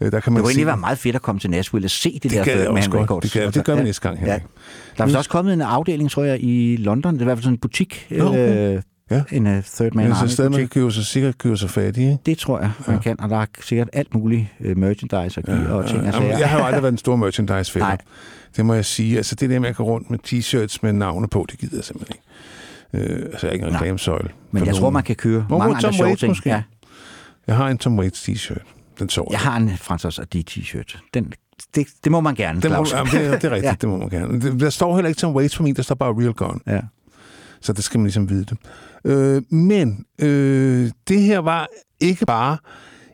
Øh, 0.00 0.12
Der 0.12 0.20
kan 0.20 0.32
man 0.32 0.36
Det 0.36 0.44
kunne 0.44 0.50
egentlig 0.50 0.66
være 0.66 0.76
meget 0.76 0.98
fedt 0.98 1.16
at 1.16 1.22
komme 1.22 1.38
til 1.40 1.50
Nashville 1.50 1.86
og 1.86 1.90
se 1.90 2.14
det, 2.14 2.22
Det 2.22 2.30
der 2.30 2.44
gad 2.44 2.52
jeg 2.52 2.60
Third 2.64 2.76
også 2.76 2.90
Man 2.90 3.06
godt. 3.06 3.10
Records. 3.10 3.32
Det 3.32 3.40
jeg. 3.40 3.54
Det 3.54 3.64
gør 3.64 3.76
vi 3.76 3.82
næste 3.82 4.02
gang, 4.02 4.18
Ja. 4.18 4.24
Henrik. 4.24 4.42
Der 4.96 5.02
er 5.02 5.06
vist 5.06 5.16
også 5.16 5.30
kommet 5.30 5.52
en 5.54 5.60
afdeling, 5.62 6.10
tror 6.10 6.24
jeg, 6.24 6.38
i 6.42 6.76
London. 6.76 7.14
Det 7.14 7.20
er 7.20 7.24
i 7.24 7.24
hvert 7.24 7.38
fald 7.38 7.42
sådan 7.44 7.54
en 7.54 7.58
butik. 7.60 8.06
Nå, 8.10 8.24
okay. 8.28 8.74
øh, 8.76 8.82
Ja. 9.10 9.22
En 9.32 9.46
uh, 9.46 9.52
Third 9.74 9.92
Man 9.94 10.10
så 10.14 10.18
Army 10.20 10.28
sted, 10.28 10.48
man 10.48 10.58
kan 10.58 10.68
købe 10.68 10.92
sig, 10.92 11.04
sikkert 11.06 11.38
købe 11.38 11.56
sig 11.56 11.70
fat 11.70 11.96
i, 11.96 12.00
ikke? 12.00 12.18
Det 12.26 12.38
tror 12.38 12.60
jeg, 12.60 12.70
man 12.86 13.00
kan. 13.00 13.20
Og 13.20 13.28
der 13.30 13.36
er 13.40 13.46
sikkert 13.62 13.88
alt 13.92 14.14
muligt 14.14 14.46
uh, 14.60 14.76
merchandise 14.76 15.40
og, 15.40 15.48
ja, 15.48 15.72
og 15.72 15.86
ting. 15.88 16.02
Ja, 16.04 16.10
jamen, 16.14 16.28
jeg 16.38 16.48
har 16.50 16.58
jo 16.58 16.64
aldrig 16.64 16.82
været 16.82 16.92
en 16.92 16.98
stor 16.98 17.16
merchandise 17.16 17.72
fælder. 17.72 17.86
Nej. 17.88 17.98
Det 18.56 18.66
må 18.66 18.74
jeg 18.74 18.84
sige. 18.84 19.16
Altså 19.16 19.34
det 19.34 19.50
der 19.50 19.58
med 19.58 19.68
at 19.68 19.76
gå 19.76 19.82
rundt 19.84 20.10
med 20.10 20.18
t-shirts 20.26 20.78
med 20.82 20.92
navne 20.92 21.28
på, 21.28 21.46
det 21.50 21.58
gider 21.58 21.76
jeg 21.76 21.84
simpelthen 21.84 22.16
ikke. 22.94 23.12
Øh, 23.14 23.22
altså 23.32 23.46
jeg 23.46 23.48
er 23.48 23.52
ikke 23.52 23.66
en 23.66 23.74
reklamesøjle. 23.74 24.28
Men 24.50 24.66
jeg 24.66 24.74
tror, 24.74 24.80
nogen. 24.80 24.92
man 24.92 25.02
kan 25.02 25.16
køre 25.16 25.40
Hvor 25.40 25.58
mange 25.58 25.70
må 25.70 25.74
andre 25.76 25.88
Tom 25.88 25.92
sjove 25.92 26.16
ting. 26.16 26.30
måske? 26.30 26.48
Ja. 26.50 26.62
Jeg 27.46 27.56
har 27.56 27.68
en 27.68 27.78
Tom 27.78 27.98
Waits 27.98 28.28
t-shirt. 28.28 28.62
Den 28.98 29.08
så 29.08 29.28
Jeg 29.30 29.38
har 29.40 29.56
en 29.56 29.70
Francis 29.76 30.18
Adi 30.18 30.44
t-shirt. 30.50 30.98
Den, 31.14 31.32
det, 31.74 31.86
det 32.04 32.12
må 32.12 32.20
man 32.20 32.34
gerne, 32.34 32.60
Den 32.60 32.72
må, 32.72 32.86
jamen, 32.92 33.12
det, 33.12 33.26
er- 33.26 33.30
det 33.38 33.44
er 33.44 33.50
rigtigt, 33.50 33.64
Ja. 33.64 33.68
ja. 33.68 33.74
det 33.80 33.88
må 33.88 33.96
man 33.96 34.08
gerne. 34.08 34.40
Det- 34.40 34.60
Der 34.60 34.70
står 34.70 34.94
heller 34.94 35.08
ikke 35.08 35.18
Tom 35.18 35.34
Waits 35.36 35.56
på 35.56 35.62
min, 35.62 35.74
der 35.76 35.82
står 35.82 35.94
bare 35.94 36.12
Real 36.22 36.32
Gone. 36.32 36.60
Ja. 36.66 36.80
Så 37.60 37.72
det 37.72 37.84
skal 37.84 37.98
man 38.00 38.04
ligesom 38.04 38.30
vide 38.30 38.44
det. 38.44 38.58
Øh, 39.04 39.42
men 39.50 40.04
øh, 40.18 40.90
det 41.08 41.20
her 41.20 41.38
var 41.38 41.68
ikke 42.00 42.26
bare 42.26 42.56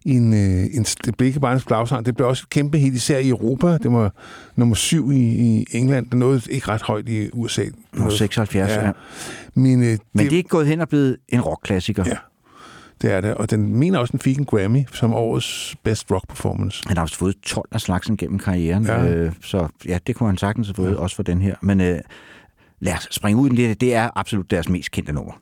en, 0.07 0.35
øh, 0.35 0.67
en, 0.77 0.83
det 1.05 1.17
blev 1.17 1.27
ikke 1.27 1.41
bare 1.41 1.53
en 1.53 1.61
slagsang, 1.61 2.07
det 2.07 2.17
blev 2.17 2.29
også 2.29 2.45
et 2.47 2.51
kæmpe 2.51 2.79
hit, 2.79 2.95
især 2.95 3.19
i 3.19 3.29
Europa. 3.29 3.79
Det 3.79 3.93
var 3.93 4.15
nummer 4.57 4.75
syv 4.75 5.11
i, 5.13 5.17
i 5.17 5.67
England, 5.73 6.07
det 6.07 6.19
nåede 6.19 6.43
ikke 6.51 6.69
ret 6.69 6.83
højt 6.83 7.09
i 7.09 7.31
USA. 7.33 7.65
Nå, 7.93 8.11
76, 8.11 8.71
ja. 8.71 8.87
Ja. 8.87 8.93
Men, 9.55 9.83
øh, 9.83 9.99
Men 10.13 10.25
det, 10.25 10.31
det 10.31 10.39
er 10.39 10.43
gået 10.43 10.67
hen 10.67 10.81
og 10.81 10.89
blevet 10.89 11.17
en 11.29 11.41
rockklassiker. 11.41 12.05
Ja. 12.07 12.17
det 13.03 13.13
er 13.13 13.21
det, 13.21 13.35
og 13.35 13.51
den 13.51 13.77
mener 13.77 13.99
også, 13.99 14.13
den 14.13 14.21
fik 14.21 14.39
en 14.39 14.45
Grammy 14.45 14.85
som 14.93 15.15
årets 15.15 15.77
best 15.85 16.11
rock 16.11 16.29
performance. 16.29 16.83
Han 16.87 16.97
har 16.97 17.03
også 17.03 17.17
fået 17.17 17.37
12 17.43 17.69
af 17.73 17.81
slagsen 17.81 18.17
gennem 18.17 18.39
karrieren, 18.39 18.85
ja. 18.85 19.09
øh, 19.09 19.33
så 19.43 19.69
ja, 19.87 19.99
det 20.07 20.17
kunne 20.17 20.29
han 20.29 20.37
sagtens 20.37 20.69
have 20.69 20.75
fået, 20.75 20.91
ja. 20.91 20.97
også 20.97 21.17
for 21.17 21.23
den 21.23 21.43
her. 21.43 21.55
Men 21.63 21.81
øh, 21.81 21.99
lad 22.81 22.95
os 22.95 23.09
springe 23.11 23.43
ud 23.43 23.51
i 23.51 23.57
det. 23.57 23.81
Det 23.81 23.95
er 23.95 24.11
absolut 24.17 24.51
deres 24.51 24.69
mest 24.69 24.91
kendte 24.91 25.13
nummer. 25.13 25.33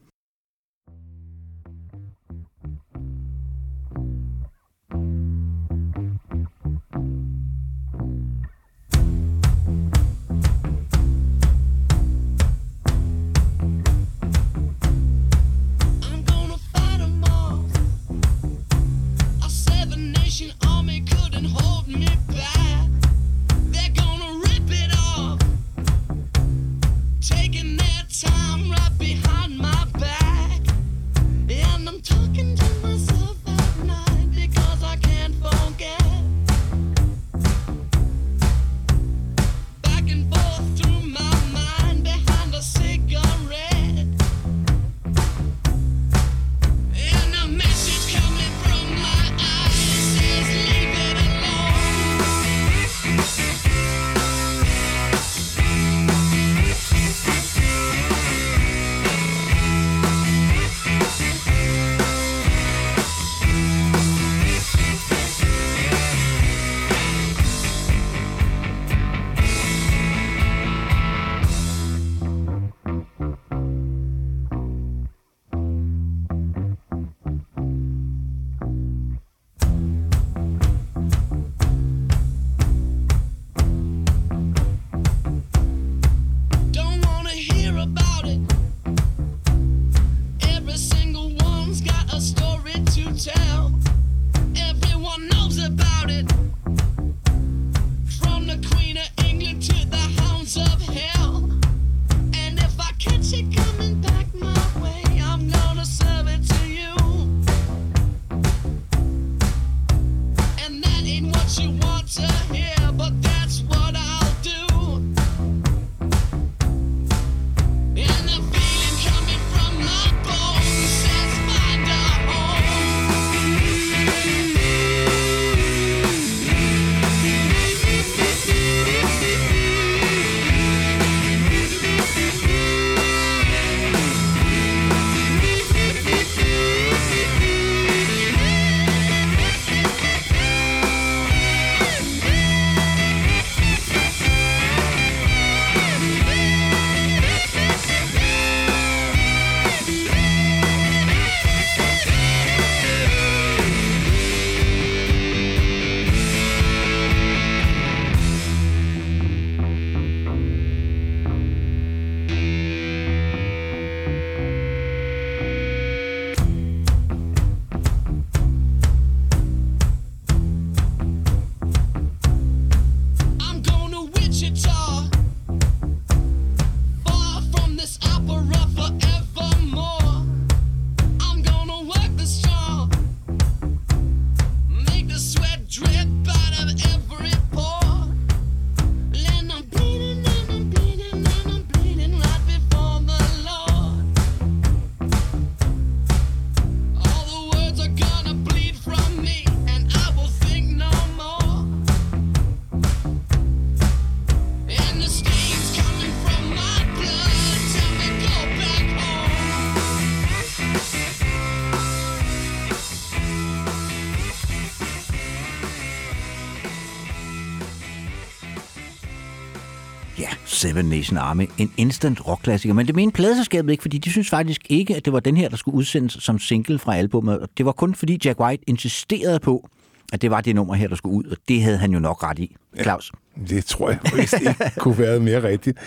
Nation 221.12 221.28
Army. 221.28 221.50
En 221.58 221.72
instant 221.76 222.26
rockklassiker. 222.26 222.74
Men 222.74 222.86
det 222.86 222.96
mente 222.96 223.14
pladeselskabet 223.14 223.72
ikke, 223.72 223.82
fordi 223.82 223.98
de 223.98 224.10
synes 224.10 224.30
faktisk 224.30 224.60
ikke, 224.68 224.96
at 224.96 225.04
det 225.04 225.12
var 225.12 225.20
den 225.20 225.36
her, 225.36 225.48
der 225.48 225.56
skulle 225.56 225.74
udsendes 225.74 226.16
som 226.20 226.38
single 226.38 226.78
fra 226.78 226.96
albummet. 226.96 227.38
Og 227.38 227.48
Det 227.58 227.66
var 227.66 227.72
kun 227.72 227.94
fordi 227.94 228.20
Jack 228.24 228.40
White 228.40 228.64
insisterede 228.66 229.40
på, 229.40 229.68
at 230.12 230.22
det 230.22 230.30
var 230.30 230.40
det 230.40 230.54
nummer 230.54 230.74
her, 230.74 230.88
der 230.88 230.96
skulle 230.96 231.16
ud. 231.16 231.24
Og 231.24 231.36
det 231.48 231.62
havde 231.62 231.78
han 231.78 231.92
jo 231.92 231.98
nok 231.98 232.22
ret 232.22 232.38
i. 232.38 232.56
Claus. 232.82 233.12
Det 233.48 233.64
tror 233.64 233.90
jeg 233.90 233.98
vist 234.16 234.34
ikke 234.40 234.54
kunne 234.78 234.98
være 234.98 235.20
mere 235.20 235.42
rigtigt. 235.42 235.78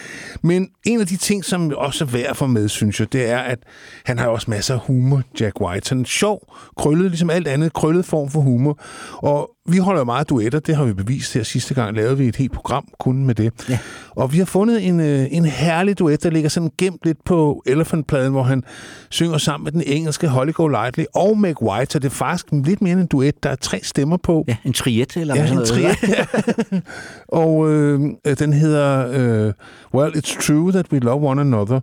Men 0.41 0.69
en 0.85 0.99
af 1.01 1.07
de 1.07 1.17
ting, 1.17 1.45
som 1.45 1.73
også 1.77 2.03
er 2.03 2.09
værd 2.09 2.25
at 2.25 2.37
få 2.37 2.47
med, 2.47 2.69
synes 2.69 2.99
jeg, 2.99 3.13
det 3.13 3.29
er, 3.29 3.37
at 3.39 3.59
han 4.05 4.19
har 4.19 4.27
også 4.27 4.51
masser 4.51 4.73
af 4.73 4.79
humor, 4.79 5.21
Jack 5.39 5.61
White. 5.61 5.87
Sådan 5.87 6.01
en 6.01 6.05
sjov, 6.05 6.53
krøllet, 6.77 7.11
ligesom 7.11 7.29
alt 7.29 7.47
andet, 7.47 7.73
krøllet 7.73 8.05
form 8.05 8.29
for 8.29 8.41
humor. 8.41 8.79
Og 9.13 9.49
vi 9.69 9.77
holder 9.77 10.01
jo 10.01 10.05
meget 10.05 10.29
duetter, 10.29 10.59
det 10.59 10.75
har 10.75 10.83
vi 10.83 10.93
bevist 10.93 11.33
her 11.33 11.43
sidste 11.43 11.73
gang, 11.73 11.95
lavede 11.95 12.17
vi 12.17 12.27
et 12.27 12.35
helt 12.35 12.51
program 12.53 12.87
kun 12.99 13.25
med 13.25 13.35
det. 13.35 13.53
Ja. 13.69 13.79
Og 14.09 14.33
vi 14.33 14.37
har 14.37 14.45
fundet 14.45 14.87
en, 14.87 14.99
øh, 14.99 15.27
en 15.31 15.45
herlig 15.45 15.99
duet, 15.99 16.23
der 16.23 16.29
ligger 16.29 16.49
sådan 16.49 16.69
gemt 16.77 16.99
lidt 17.03 17.17
på 17.25 17.63
Elephant-pladen, 17.65 18.31
hvor 18.31 18.43
han 18.43 18.63
synger 19.09 19.37
sammen 19.37 19.63
med 19.63 19.71
den 19.71 19.83
engelske 19.85 20.27
Holly 20.27 20.51
Golightly 20.53 21.03
og 21.15 21.37
Meg 21.37 21.61
White, 21.61 21.91
så 21.93 21.99
det 21.99 22.05
er 22.05 22.09
faktisk 22.09 22.45
lidt 22.51 22.81
mere 22.81 22.91
end 22.91 23.01
en 23.01 23.07
duet. 23.07 23.43
Der 23.43 23.49
er 23.49 23.55
tre 23.55 23.79
stemmer 23.83 24.17
på. 24.17 24.45
Ja, 24.47 24.55
en 24.65 24.73
triet 24.73 25.17
eller 25.17 25.35
Ja, 25.35 25.47
sådan 25.47 25.59
en 25.63 25.67
noget. 25.79 25.97
triet. 25.97 26.83
og 27.27 27.69
øh, 27.71 28.01
øh, 28.27 28.37
den 28.39 28.53
hedder 28.53 29.07
øh, 29.47 29.53
Well, 29.93 30.13
It's 30.17 30.47
True 30.47 30.71
That 30.71 30.85
We 30.93 30.99
Love 30.99 31.27
One 31.29 31.41
Another. 31.41 31.79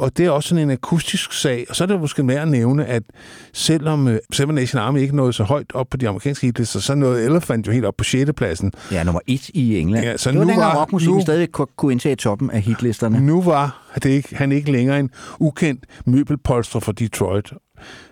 Og 0.00 0.16
det 0.16 0.26
er 0.26 0.30
også 0.30 0.48
sådan 0.48 0.62
en 0.64 0.70
akustisk 0.70 1.32
sag. 1.32 1.66
Og 1.68 1.76
så 1.76 1.84
er 1.84 1.88
det 1.88 2.00
måske 2.00 2.22
mere 2.22 2.40
at 2.40 2.48
nævne, 2.48 2.86
at 2.86 3.02
selvom 3.52 4.08
øh, 4.08 4.18
Seven 4.32 4.54
Nation 4.54 4.82
Army 4.82 4.98
ikke 5.00 5.16
nåede 5.16 5.32
så 5.32 5.44
højt 5.44 5.66
op 5.74 5.86
på 5.90 5.96
de 5.96 6.08
amerikanske 6.08 6.46
hitlister, 6.46 6.80
så 6.80 6.94
nåede 6.94 7.24
Elephant 7.24 7.66
jo 7.66 7.72
helt 7.72 7.84
op 7.84 7.94
på 7.98 8.04
6. 8.04 8.30
pladsen. 8.36 8.72
Ja, 8.92 9.04
nummer 9.04 9.20
et 9.26 9.48
i 9.48 9.78
England. 9.78 10.04
Ja, 10.06 10.16
så 10.16 10.30
det 10.30 10.38
var 10.38 10.44
nu 10.44 10.50
dengang 10.50 10.72
var- 10.74 10.80
rockmusikken 10.80 11.16
nu- 11.16 11.22
stadig 11.22 11.48
kunne, 11.52 11.92
indtage 11.92 12.16
toppen 12.16 12.50
af 12.50 12.60
hitlisterne. 12.60 13.20
Nu 13.20 13.42
var 13.42 13.90
det 14.02 14.10
ikke, 14.10 14.36
han 14.36 14.52
ikke 14.52 14.72
længere 14.72 15.00
en 15.00 15.10
ukendt 15.40 15.84
møbelpolster 16.06 16.80
fra 16.80 16.92
Detroit. 16.92 17.52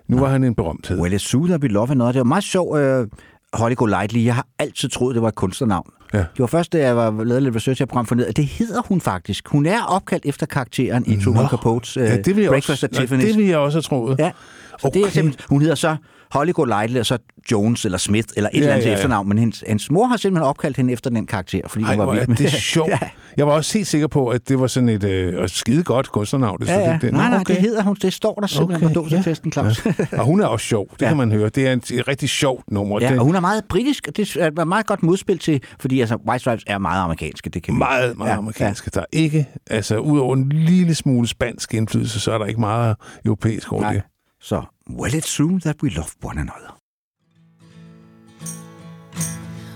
Nu 0.09 0.19
var 0.19 0.29
han 0.29 0.45
en 0.45 0.55
berømthed. 0.55 1.01
Well, 1.01 1.15
it's 1.15 1.27
we 1.63 1.69
love 1.69 1.91
another. 1.91 2.13
Det 2.13 2.19
var 2.19 2.25
meget 2.25 2.45
sjovt. 2.45 2.79
Øh, 2.79 3.07
Holly 3.53 3.75
Golightly, 3.75 4.25
jeg 4.25 4.35
har 4.35 4.47
altid 4.59 4.89
troet, 4.89 5.15
det 5.15 5.23
var 5.23 5.29
et 5.29 5.35
kunstnernavn. 5.35 5.91
Ja. 6.13 6.19
Det 6.19 6.39
var 6.39 6.47
først, 6.47 6.73
da 6.73 6.79
jeg 6.79 6.97
var 6.97 7.25
lavet 7.25 7.43
lidt 7.43 7.57
research 7.57 7.83
af 7.83 7.89
program 7.89 8.07
for 8.07 8.15
ned, 8.15 8.27
at 8.27 8.37
det 8.37 8.45
hedder 8.45 8.83
hun 8.83 9.01
faktisk. 9.01 9.49
Hun 9.49 9.67
er 9.67 9.83
opkaldt 9.83 10.27
efter 10.27 10.47
karakteren 10.47 11.05
i 11.07 11.23
Truman. 11.25 11.49
Capotes 11.49 11.97
Ja, 11.97 12.17
det 12.17 12.37
vil 12.37 12.43
jeg 12.43 12.51
Breakfast 12.51 12.71
også, 12.71 12.87
at 12.87 12.93
nej, 12.93 13.05
Tiffany's. 13.05 13.27
det 13.27 13.37
vil 13.37 13.47
jeg 13.47 13.59
også 13.59 13.77
have 13.77 13.83
troet. 13.83 14.19
Ja. 14.19 14.31
Så 14.79 14.87
okay. 14.87 15.01
det 15.01 15.07
er 15.07 15.11
simpelthen, 15.11 15.45
hun 15.49 15.61
hedder 15.61 15.75
så 15.75 15.97
Holly 16.31 16.53
Golightly, 16.53 16.99
og 16.99 17.07
så 17.07 17.19
Jones 17.53 17.85
eller 17.85 17.99
Smith, 17.99 18.29
eller 18.37 18.51
et 18.53 18.55
Ja, 18.55 18.61
eller 18.61 18.73
andet 18.75 18.85
ja, 18.87 18.91
ja. 18.91 18.97
efternavn, 18.97 19.29
men 19.29 19.39
hendes, 19.39 19.65
hendes 19.67 19.91
mor 19.91 20.07
har 20.07 20.17
simpelthen 20.17 20.49
opkaldt 20.49 20.77
hende 20.77 20.93
efter 20.93 21.11
den 21.11 21.27
karakter, 21.27 21.61
fordi 21.69 21.85
Ej, 21.85 21.97
hun 21.97 22.07
var 22.07 22.13
vild 22.13 22.23
er 22.23 22.27
med 22.29 22.37
det 22.37 22.53
sjovt. 22.75 22.89
ja. 22.91 22.99
Jeg 23.37 23.47
var 23.47 23.53
også 23.53 23.79
helt 23.79 23.87
sikker 23.89 24.07
på, 24.07 24.29
at 24.29 24.49
det 24.49 24.61
var 24.61 24.67
sådan 24.67 24.89
et 24.89 25.05
øh, 25.05 25.49
skide 25.49 25.83
godt 25.83 26.13
kunstnernavn. 26.13 26.61
Det, 26.61 26.69
Ja, 26.69 26.79
ja. 26.79 26.99
det, 27.03 27.13
Nej, 27.13 27.31
nej, 27.31 27.43
det 27.47 27.57
hedder 27.57 27.83
hun. 27.83 27.97
Det 28.03 28.13
står 28.13 28.35
der 28.35 28.47
simpelthen 28.47 28.87
Okay, 28.87 28.95
på 28.95 29.01
dåsetesten, 29.03 29.53
Claus. 29.53 29.87
Ja. 29.87 29.93
Og 30.13 30.25
hun 30.25 30.41
er 30.41 30.47
også 30.47 30.67
sjov, 30.67 30.89
det 30.93 31.03
Ja. 31.03 31.09
kan 31.09 31.17
man 31.17 31.33
høre. 31.33 31.49
Det 31.49 31.69
er 31.69 31.73
et, 31.73 31.91
et 31.91 32.09
rigtig 32.09 32.29
sjovt 32.29 32.71
nummer. 32.71 32.99
Ja, 33.01 33.09
det 33.11 33.19
og 33.19 33.25
hun 33.25 33.35
er 33.35 33.41
meget 33.41 33.65
britisk, 33.69 34.05
og 34.09 34.17
det 34.17 34.37
er 34.37 34.47
et 34.61 34.69
meget 34.69 34.87
godt 34.87 35.03
modspil 35.03 35.39
til, 35.39 35.63
fordi 35.81 36.01
altså, 36.01 36.17
White 36.29 36.39
Stripes 36.41 36.65
er 36.67 36.79
meget 36.79 37.03
amerikanske, 37.05 37.51
det 37.51 37.63
kan 37.63 37.75
er 37.75 37.79
meget, 37.79 38.17
meget 38.19 38.29
Ja, 38.29 38.33
ja, 38.33 38.39
amerikansk. 38.39 38.95
Der 38.95 39.01
er 39.01 39.05
ikke, 39.13 39.49
altså 39.71 39.99
udover 39.99 40.35
en 40.37 40.49
lille 40.49 40.95
smule 40.95 41.29
spansk 41.29 41.75
indflydelse, 41.75 42.21
så 42.21 42.33
er 42.33 42.39
der 42.39 42.45
ikke 42.47 42.61
meget 42.61 42.97
europæisk 43.25 43.73
over 43.73 43.83
Nej. 43.83 43.93
det. 43.93 44.03
Så, 44.41 44.63
well, 44.89 45.15
it's 45.15 45.35
true 45.35 45.59
that 45.61 45.81
we 45.83 45.91
love 45.91 46.17
one 46.21 46.39
another. 46.39 46.73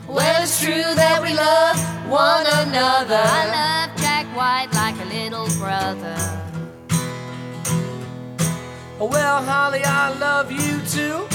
Well, 0.08 0.42
it's 0.42 0.60
true 0.60 0.72
that 0.72 1.22
we 1.22 1.34
love 1.34 1.76
one 2.10 2.46
another. 2.46 3.22
I 3.22 3.88
love 3.88 4.00
Jack 4.00 4.26
White 4.36 4.68
like 4.74 4.98
a 5.00 5.08
little 5.08 5.48
brother. 5.58 6.16
Well, 8.98 9.42
Holly, 9.42 9.82
I 9.84 10.16
love 10.18 10.52
you 10.52 10.80
too. 10.86 11.26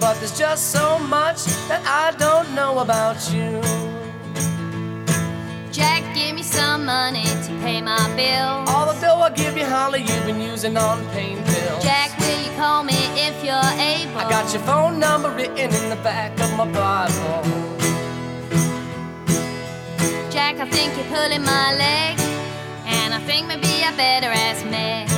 But 0.00 0.14
there's 0.14 0.36
just 0.36 0.70
so 0.70 0.98
much 0.98 1.44
that 1.68 1.82
I 1.86 2.16
don't 2.18 2.54
know 2.54 2.78
about 2.78 3.32
you. 3.32 3.60
Jack, 5.80 6.02
give 6.14 6.34
me 6.34 6.42
some 6.42 6.84
money 6.84 7.24
to 7.24 7.50
pay 7.64 7.80
my 7.80 8.04
bill. 8.14 8.52
All 8.74 8.86
the 8.92 9.00
dough 9.00 9.20
I 9.20 9.30
give 9.30 9.56
you, 9.56 9.64
Holly, 9.64 10.00
you've 10.00 10.26
been 10.26 10.40
using 10.40 10.76
on 10.76 11.06
pain 11.08 11.42
pills. 11.44 11.82
Jack, 11.82 12.10
will 12.18 12.40
you 12.44 12.52
call 12.56 12.84
me 12.84 13.00
if 13.28 13.42
you're 13.42 13.72
able? 13.94 14.18
I 14.20 14.28
got 14.28 14.52
your 14.52 14.62
phone 14.62 14.98
number 14.98 15.30
written 15.30 15.72
in 15.80 15.88
the 15.88 16.00
back 16.04 16.38
of 16.38 16.50
my 16.58 16.66
Bible. 16.70 17.40
Jack, 20.30 20.60
I 20.60 20.68
think 20.70 20.94
you're 20.96 21.10
pulling 21.16 21.44
my 21.44 21.74
leg, 21.74 22.20
and 22.84 23.14
I 23.14 23.20
think 23.20 23.48
maybe 23.48 23.82
I 23.82 23.96
better 23.96 24.30
ask 24.48 24.62
Meg. 24.66 25.08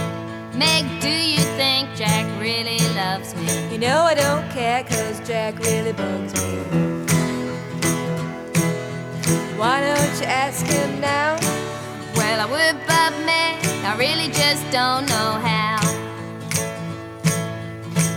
Meg, 0.54 0.84
do 1.00 1.10
you 1.10 1.42
think 1.58 1.88
Jack 1.96 2.24
really 2.40 2.78
loves 2.94 3.34
me? 3.34 3.72
You 3.72 3.78
know 3.78 4.02
I 4.02 4.14
don't 4.14 4.48
care, 4.50 4.84
cause 4.84 5.18
Jack 5.26 5.58
really 5.58 5.92
bugs 5.92 6.34
me. 6.40 7.11
Why 9.62 9.80
don't 9.80 10.20
you 10.20 10.26
ask 10.26 10.66
him 10.66 11.00
now? 11.00 11.36
Well, 12.16 12.40
I 12.40 12.46
would, 12.50 12.76
but 12.84 13.12
Meg, 13.24 13.64
I 13.84 13.94
really 13.96 14.26
just 14.26 14.68
don't 14.72 15.06
know 15.06 15.30
how. 15.48 15.78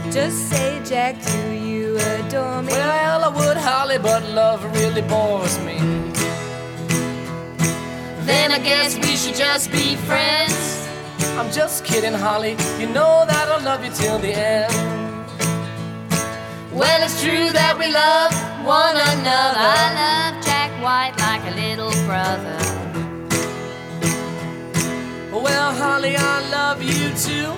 Just 0.10 0.50
say, 0.50 0.82
Jack, 0.84 1.24
do 1.24 1.52
you 1.52 1.98
adore 1.98 2.64
me? 2.64 2.74
Well, 2.74 3.24
I 3.26 3.28
would, 3.28 3.58
Holly, 3.58 4.00
but 4.00 4.24
love 4.30 4.66
really 4.74 5.04
bores 5.04 5.60
me. 5.60 5.78
Then 8.26 8.52
I 8.52 8.58
guess 8.58 8.96
we 8.96 9.16
should 9.16 9.36
just 9.36 9.72
be 9.72 9.98
friends. 9.98 10.88
I'm 11.38 11.52
just 11.52 11.86
kidding, 11.86 12.14
Holly. 12.14 12.58
You 12.80 12.88
know 12.88 13.24
that 13.28 13.50
I'll 13.50 13.64
love 13.64 13.86
you 13.86 13.91
till 13.91 14.18
the 14.18 14.34
end. 14.34 14.74
Well, 16.74 17.04
it's 17.04 17.22
true 17.22 17.52
that 17.52 17.78
we 17.78 17.93
love 17.93 18.34
one 18.66 18.96
another. 18.96 19.62
I 19.62 20.32
love 20.34 20.45
White 20.86 21.18
like 21.18 21.42
a 21.52 21.56
little 21.56 21.90
brother. 22.06 22.60
Well, 25.32 25.74
Holly, 25.74 26.16
I 26.16 26.48
love 26.52 26.84
you 26.84 27.10
too. 27.18 27.50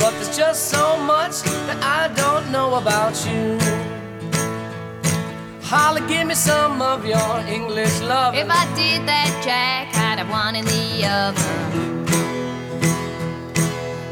But 0.00 0.10
there's 0.18 0.36
just 0.36 0.68
so 0.68 0.96
much 0.96 1.42
that 1.42 1.80
I 1.80 2.12
don't 2.12 2.50
know 2.50 2.74
about 2.74 3.14
you. 3.24 3.56
Holly, 5.62 6.00
give 6.08 6.26
me 6.26 6.34
some 6.34 6.82
of 6.82 7.06
your 7.06 7.38
English 7.46 8.00
love. 8.00 8.34
If 8.34 8.50
I 8.50 8.64
did 8.74 9.06
that, 9.06 9.30
Jack, 9.44 9.94
I'd 9.94 10.18
have 10.18 10.28
one 10.28 10.56
in 10.56 10.64
the 10.64 11.06
other. 11.06 11.40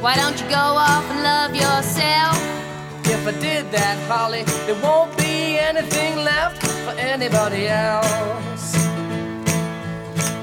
Why 0.01 0.14
don't 0.14 0.41
you 0.41 0.49
go 0.49 0.64
off 0.86 1.11
and 1.11 1.24
love 1.24 1.57
yourself? 1.57 2.39
If 3.11 3.26
I 3.26 3.32
did 3.40 3.70
that, 3.72 3.96
Holly, 4.06 4.42
there 4.66 4.80
won't 4.82 5.16
be 5.16 5.59
anything 5.59 6.16
left 6.16 6.61
for 6.84 6.92
anybody 7.00 7.66
else. 7.66 8.74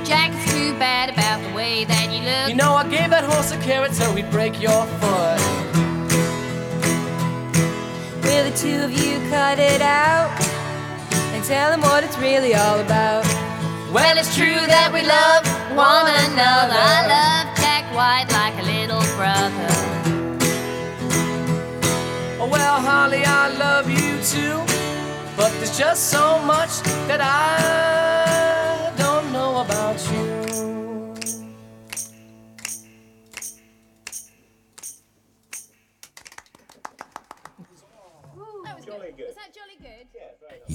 Jack, 0.03 0.31
it's 0.33 0.51
too 0.51 0.73
bad 0.79 1.09
about 1.09 1.43
the 1.47 1.55
way 1.55 1.85
that 1.85 2.11
you 2.11 2.25
look. 2.25 2.49
You 2.49 2.55
know, 2.55 2.73
I 2.73 2.89
gave 2.89 3.11
that 3.11 3.23
horse 3.23 3.51
a 3.51 3.57
carrot 3.59 3.93
so 3.93 4.11
he'd 4.15 4.31
break 4.31 4.59
your 4.59 4.85
foot. 4.97 5.39
Will 8.25 8.43
the 8.49 8.55
two 8.57 8.81
of 8.81 8.91
you 8.91 9.21
cut 9.29 9.59
it 9.59 9.81
out 9.81 10.33
and 11.33 11.43
tell 11.43 11.71
him 11.71 11.81
what 11.81 12.03
it's 12.03 12.17
really 12.17 12.55
all 12.55 12.79
about? 12.79 13.25
Well, 13.93 14.17
it's 14.17 14.35
true 14.35 14.65
that 14.73 14.89
we 14.91 15.05
love 15.05 15.45
one 15.77 16.09
another. 16.09 16.73
I 16.73 17.05
love 17.13 17.45
Jack 17.61 17.85
White 17.93 18.29
like 18.33 18.57
a 18.57 18.65
little 18.65 19.05
brother. 19.15 19.74
Well, 22.49 22.79
Holly, 22.79 23.23
I 23.25 23.47
love 23.47 23.89
you 23.89 24.21
too. 24.21 24.59
But 25.35 25.51
there's 25.57 25.77
just 25.77 26.09
so 26.09 26.39
much 26.39 26.81
that 27.07 27.19
I 27.21 28.54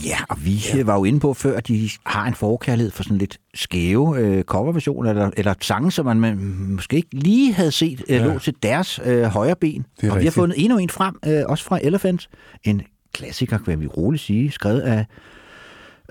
Ja, 0.04 0.16
og 0.28 0.44
vi 0.44 0.62
ja. 0.74 0.82
var 0.82 0.94
jo 0.94 1.04
inde 1.04 1.20
på 1.20 1.34
før, 1.34 1.56
at 1.56 1.68
de 1.68 1.90
har 2.06 2.26
en 2.26 2.34
forkærlighed 2.34 2.90
for 2.92 3.02
sådan 3.02 3.18
lidt 3.18 3.38
skæve 3.54 4.18
øh, 4.18 4.44
coverversioner, 4.44 5.10
eller, 5.10 5.30
eller 5.36 5.54
sange, 5.60 5.90
som 5.92 6.06
man, 6.06 6.20
man 6.20 6.36
måske 6.68 6.96
ikke 6.96 7.08
lige 7.12 7.52
havde 7.52 7.72
set 7.72 8.02
øh, 8.08 8.16
Ja. 8.16 8.26
lå 8.26 8.38
til 8.38 8.54
deres 8.62 9.00
øh, 9.04 9.22
højre 9.22 9.56
ben. 9.56 9.84
Og 9.96 10.02
vi 10.02 10.08
har 10.08 10.14
rigtigt. 10.14 10.34
fundet 10.34 10.64
endnu 10.64 10.78
en 10.78 10.90
frem, 10.90 11.16
øh, 11.26 11.42
også 11.46 11.64
fra 11.64 11.78
Elephant. 11.82 12.28
En 12.64 12.82
klassiker, 13.14 13.58
kan 13.58 13.80
vi 13.80 13.86
roligt 13.86 14.22
sige, 14.22 14.50
skrevet 14.50 14.80
af 14.80 15.06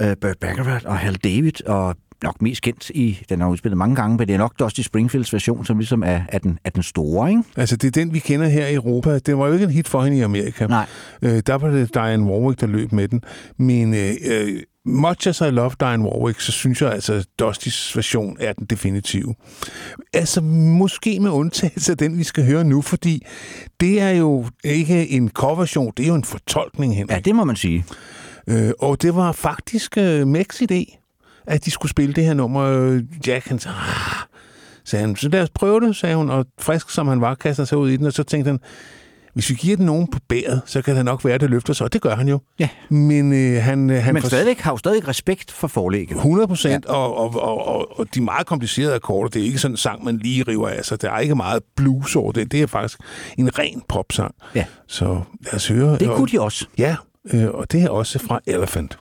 øh, 0.01 0.15
Burt 0.21 0.37
Bacharach 0.41 0.85
og 0.87 0.97
Hal 0.97 1.15
David, 1.15 1.67
og 1.67 1.95
nok 2.23 2.41
mest 2.41 2.61
kendt 2.61 2.89
i, 2.89 3.19
den 3.29 3.41
har 3.41 3.47
udspillet 3.49 3.77
mange 3.77 3.95
gange, 3.95 4.17
men 4.17 4.27
det 4.27 4.33
er 4.33 4.37
nok 4.37 4.59
Dusty 4.59 4.81
Springfields 4.81 5.33
version, 5.33 5.65
som 5.65 5.77
ligesom 5.77 6.03
er, 6.03 6.21
er, 6.29 6.39
den, 6.39 6.59
er 6.63 6.69
den 6.69 6.83
store, 6.83 7.29
ikke? 7.29 7.43
Altså, 7.57 7.75
det 7.75 7.87
er 7.87 7.91
den, 7.91 8.13
vi 8.13 8.19
kender 8.19 8.47
her 8.47 8.67
i 8.67 8.73
Europa. 8.73 9.19
Det 9.19 9.37
var 9.37 9.47
jo 9.47 9.53
ikke 9.53 9.65
en 9.65 9.71
hit 9.71 9.87
for 9.87 10.03
hende 10.03 10.17
i 10.17 10.21
Amerika. 10.21 10.67
Nej. 10.67 10.85
Øh, 11.21 11.41
der 11.47 11.55
var 11.55 11.69
det 11.69 11.93
Diane 11.93 12.23
Warwick, 12.23 12.61
der 12.61 12.67
løb 12.67 12.91
med 12.91 13.07
den. 13.07 13.21
Men 13.57 13.93
øh, 13.93 14.13
øh, 14.25 14.61
much 14.85 15.27
as 15.27 15.41
I 15.41 15.43
love 15.43 15.71
Diane 15.79 16.03
Warwick, 16.03 16.39
så 16.39 16.51
synes 16.51 16.81
jeg 16.81 16.91
altså, 16.91 17.13
at 17.13 17.25
Dustys 17.39 17.95
version 17.95 18.37
er 18.39 18.53
den 18.53 18.65
definitive. 18.65 19.35
Altså, 20.13 20.41
måske 20.41 21.19
med 21.19 21.31
undtagelse 21.31 21.91
af 21.91 21.97
den, 21.97 22.17
vi 22.17 22.23
skal 22.23 22.45
høre 22.45 22.63
nu, 22.63 22.81
fordi 22.81 23.25
det 23.79 24.01
er 24.01 24.09
jo 24.09 24.45
ikke 24.63 25.09
en 25.09 25.29
coverversion, 25.29 25.93
det 25.97 26.03
er 26.03 26.07
jo 26.07 26.15
en 26.15 26.23
fortolkning, 26.23 26.95
Henrik. 26.95 27.15
Ja, 27.15 27.19
det 27.19 27.35
må 27.35 27.43
man 27.43 27.55
sige. 27.55 27.85
Øh, 28.47 28.71
og 28.79 29.01
det 29.01 29.15
var 29.15 29.31
faktisk 29.31 29.97
øh, 29.97 30.27
Max 30.27 30.61
idé, 30.61 30.98
at 31.49 31.65
de 31.65 31.71
skulle 31.71 31.89
spille 31.89 32.13
det 32.13 32.25
her 32.25 32.33
nummer. 32.33 32.61
Øh, 32.63 33.03
Jack, 33.27 33.47
han 33.47 33.59
sagde, 33.59 33.77
"Ah," 33.77 34.15
sagde 34.85 35.05
han, 35.05 35.15
så 35.15 35.29
lad 35.29 35.41
os 35.41 35.49
prøve 35.49 35.79
det, 35.79 35.95
sagde 35.95 36.15
hun, 36.15 36.29
og 36.29 36.45
frisk 36.59 36.89
som 36.89 37.07
han 37.07 37.21
var, 37.21 37.35
kaster 37.35 37.65
sig 37.65 37.77
ud 37.77 37.89
i 37.89 37.97
den, 37.97 38.05
og 38.05 38.13
så 38.13 38.23
tænkte 38.23 38.49
han, 38.49 38.59
hvis 39.33 39.49
vi 39.49 39.55
giver 39.55 39.77
den 39.77 39.85
nogen 39.85 40.07
på 40.07 40.19
bæret, 40.29 40.61
så 40.65 40.81
kan 40.81 40.95
det 40.95 41.05
nok 41.05 41.25
være, 41.25 41.33
at 41.33 41.41
det 41.41 41.49
løfter 41.49 41.73
sig, 41.73 41.85
og 41.85 41.93
det 41.93 42.01
gør 42.01 42.15
han 42.15 42.27
jo. 42.27 42.39
Ja. 42.59 42.69
Men 42.89 43.33
øh, 43.33 43.63
han, 43.63 43.89
øh, 43.89 44.03
han 44.03 44.13
Men 44.13 44.23
får- 44.23 44.27
stadigvæk 44.29 44.59
har 44.59 44.71
jo 44.71 44.77
stadig 44.77 45.07
respekt 45.07 45.51
for 45.51 45.67
forlægget. 45.67 46.15
100 46.15 46.47
procent, 46.47 46.85
ja. 46.85 46.93
og, 46.93 47.17
og, 47.17 47.41
og, 47.43 47.67
og, 47.67 47.99
og 47.99 48.07
de 48.15 48.21
meget 48.21 48.47
komplicerede 48.47 48.95
akkorder, 48.95 49.29
det 49.29 49.41
er 49.41 49.45
ikke 49.45 49.57
sådan 49.59 49.73
en 49.73 49.77
sang, 49.77 50.03
man 50.03 50.17
lige 50.17 50.43
river 50.47 50.67
af 50.69 50.85
sig. 50.85 51.01
Der 51.01 51.11
er 51.11 51.19
ikke 51.19 51.35
meget 51.35 51.63
blues 51.75 52.15
over 52.15 52.31
det. 52.31 52.51
Det 52.51 52.61
er 52.61 52.67
faktisk 52.67 52.99
en 53.37 53.59
ren 53.59 53.81
popsang. 53.87 54.35
Ja. 54.55 54.65
Så 54.87 55.21
lad 55.45 55.53
os 55.53 55.67
høre. 55.67 55.97
Det 55.97 56.07
kunne 56.09 56.27
de 56.27 56.41
også. 56.41 56.65
Ja, 56.77 56.95
øh, 57.33 57.47
og 57.49 57.71
det 57.71 57.83
er 57.83 57.89
også 57.89 58.19
fra 58.19 58.39
Elephant. 58.45 58.97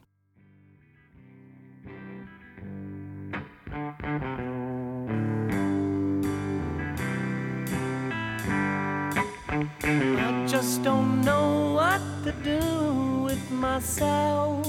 I 9.88 9.90
mm-hmm. 9.90 10.46
just 10.46 10.82
don't 10.82 11.22
know 11.22 11.72
what 11.72 12.02
to 12.24 12.32
do 12.44 13.22
with 13.24 13.50
myself. 13.50 14.66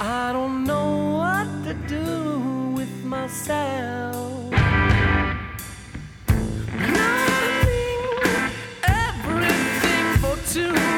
I 0.00 0.30
don't 0.32 0.62
know 0.62 1.18
what 1.18 1.48
to 1.64 1.74
do 1.88 2.72
with 2.76 3.04
myself. 3.04 4.52
Loving 6.94 7.98
everything 8.84 10.06
for 10.22 10.36
two, 10.54 10.93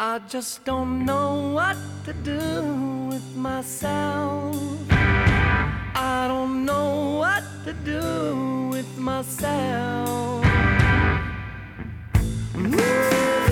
I 0.00 0.20
just 0.28 0.64
don't 0.64 1.04
know 1.04 1.50
what 1.54 1.76
to 2.04 2.12
do 2.12 3.08
with 3.10 3.34
myself. 3.34 4.54
I 4.88 6.26
don't 6.28 6.64
know 6.64 7.18
what 7.18 7.42
to 7.64 7.72
do 7.72 8.68
with 8.70 8.96
myself. 8.96 10.44
Movies 12.54 13.47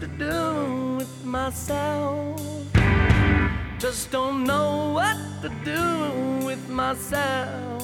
to 0.00 0.06
do 0.18 0.96
with 0.96 1.24
myself. 1.24 2.40
Just 3.78 4.10
don't 4.10 4.44
know 4.44 4.92
what 4.92 5.16
to 5.42 5.48
do 5.64 6.46
with 6.46 6.68
myself. 6.68 7.83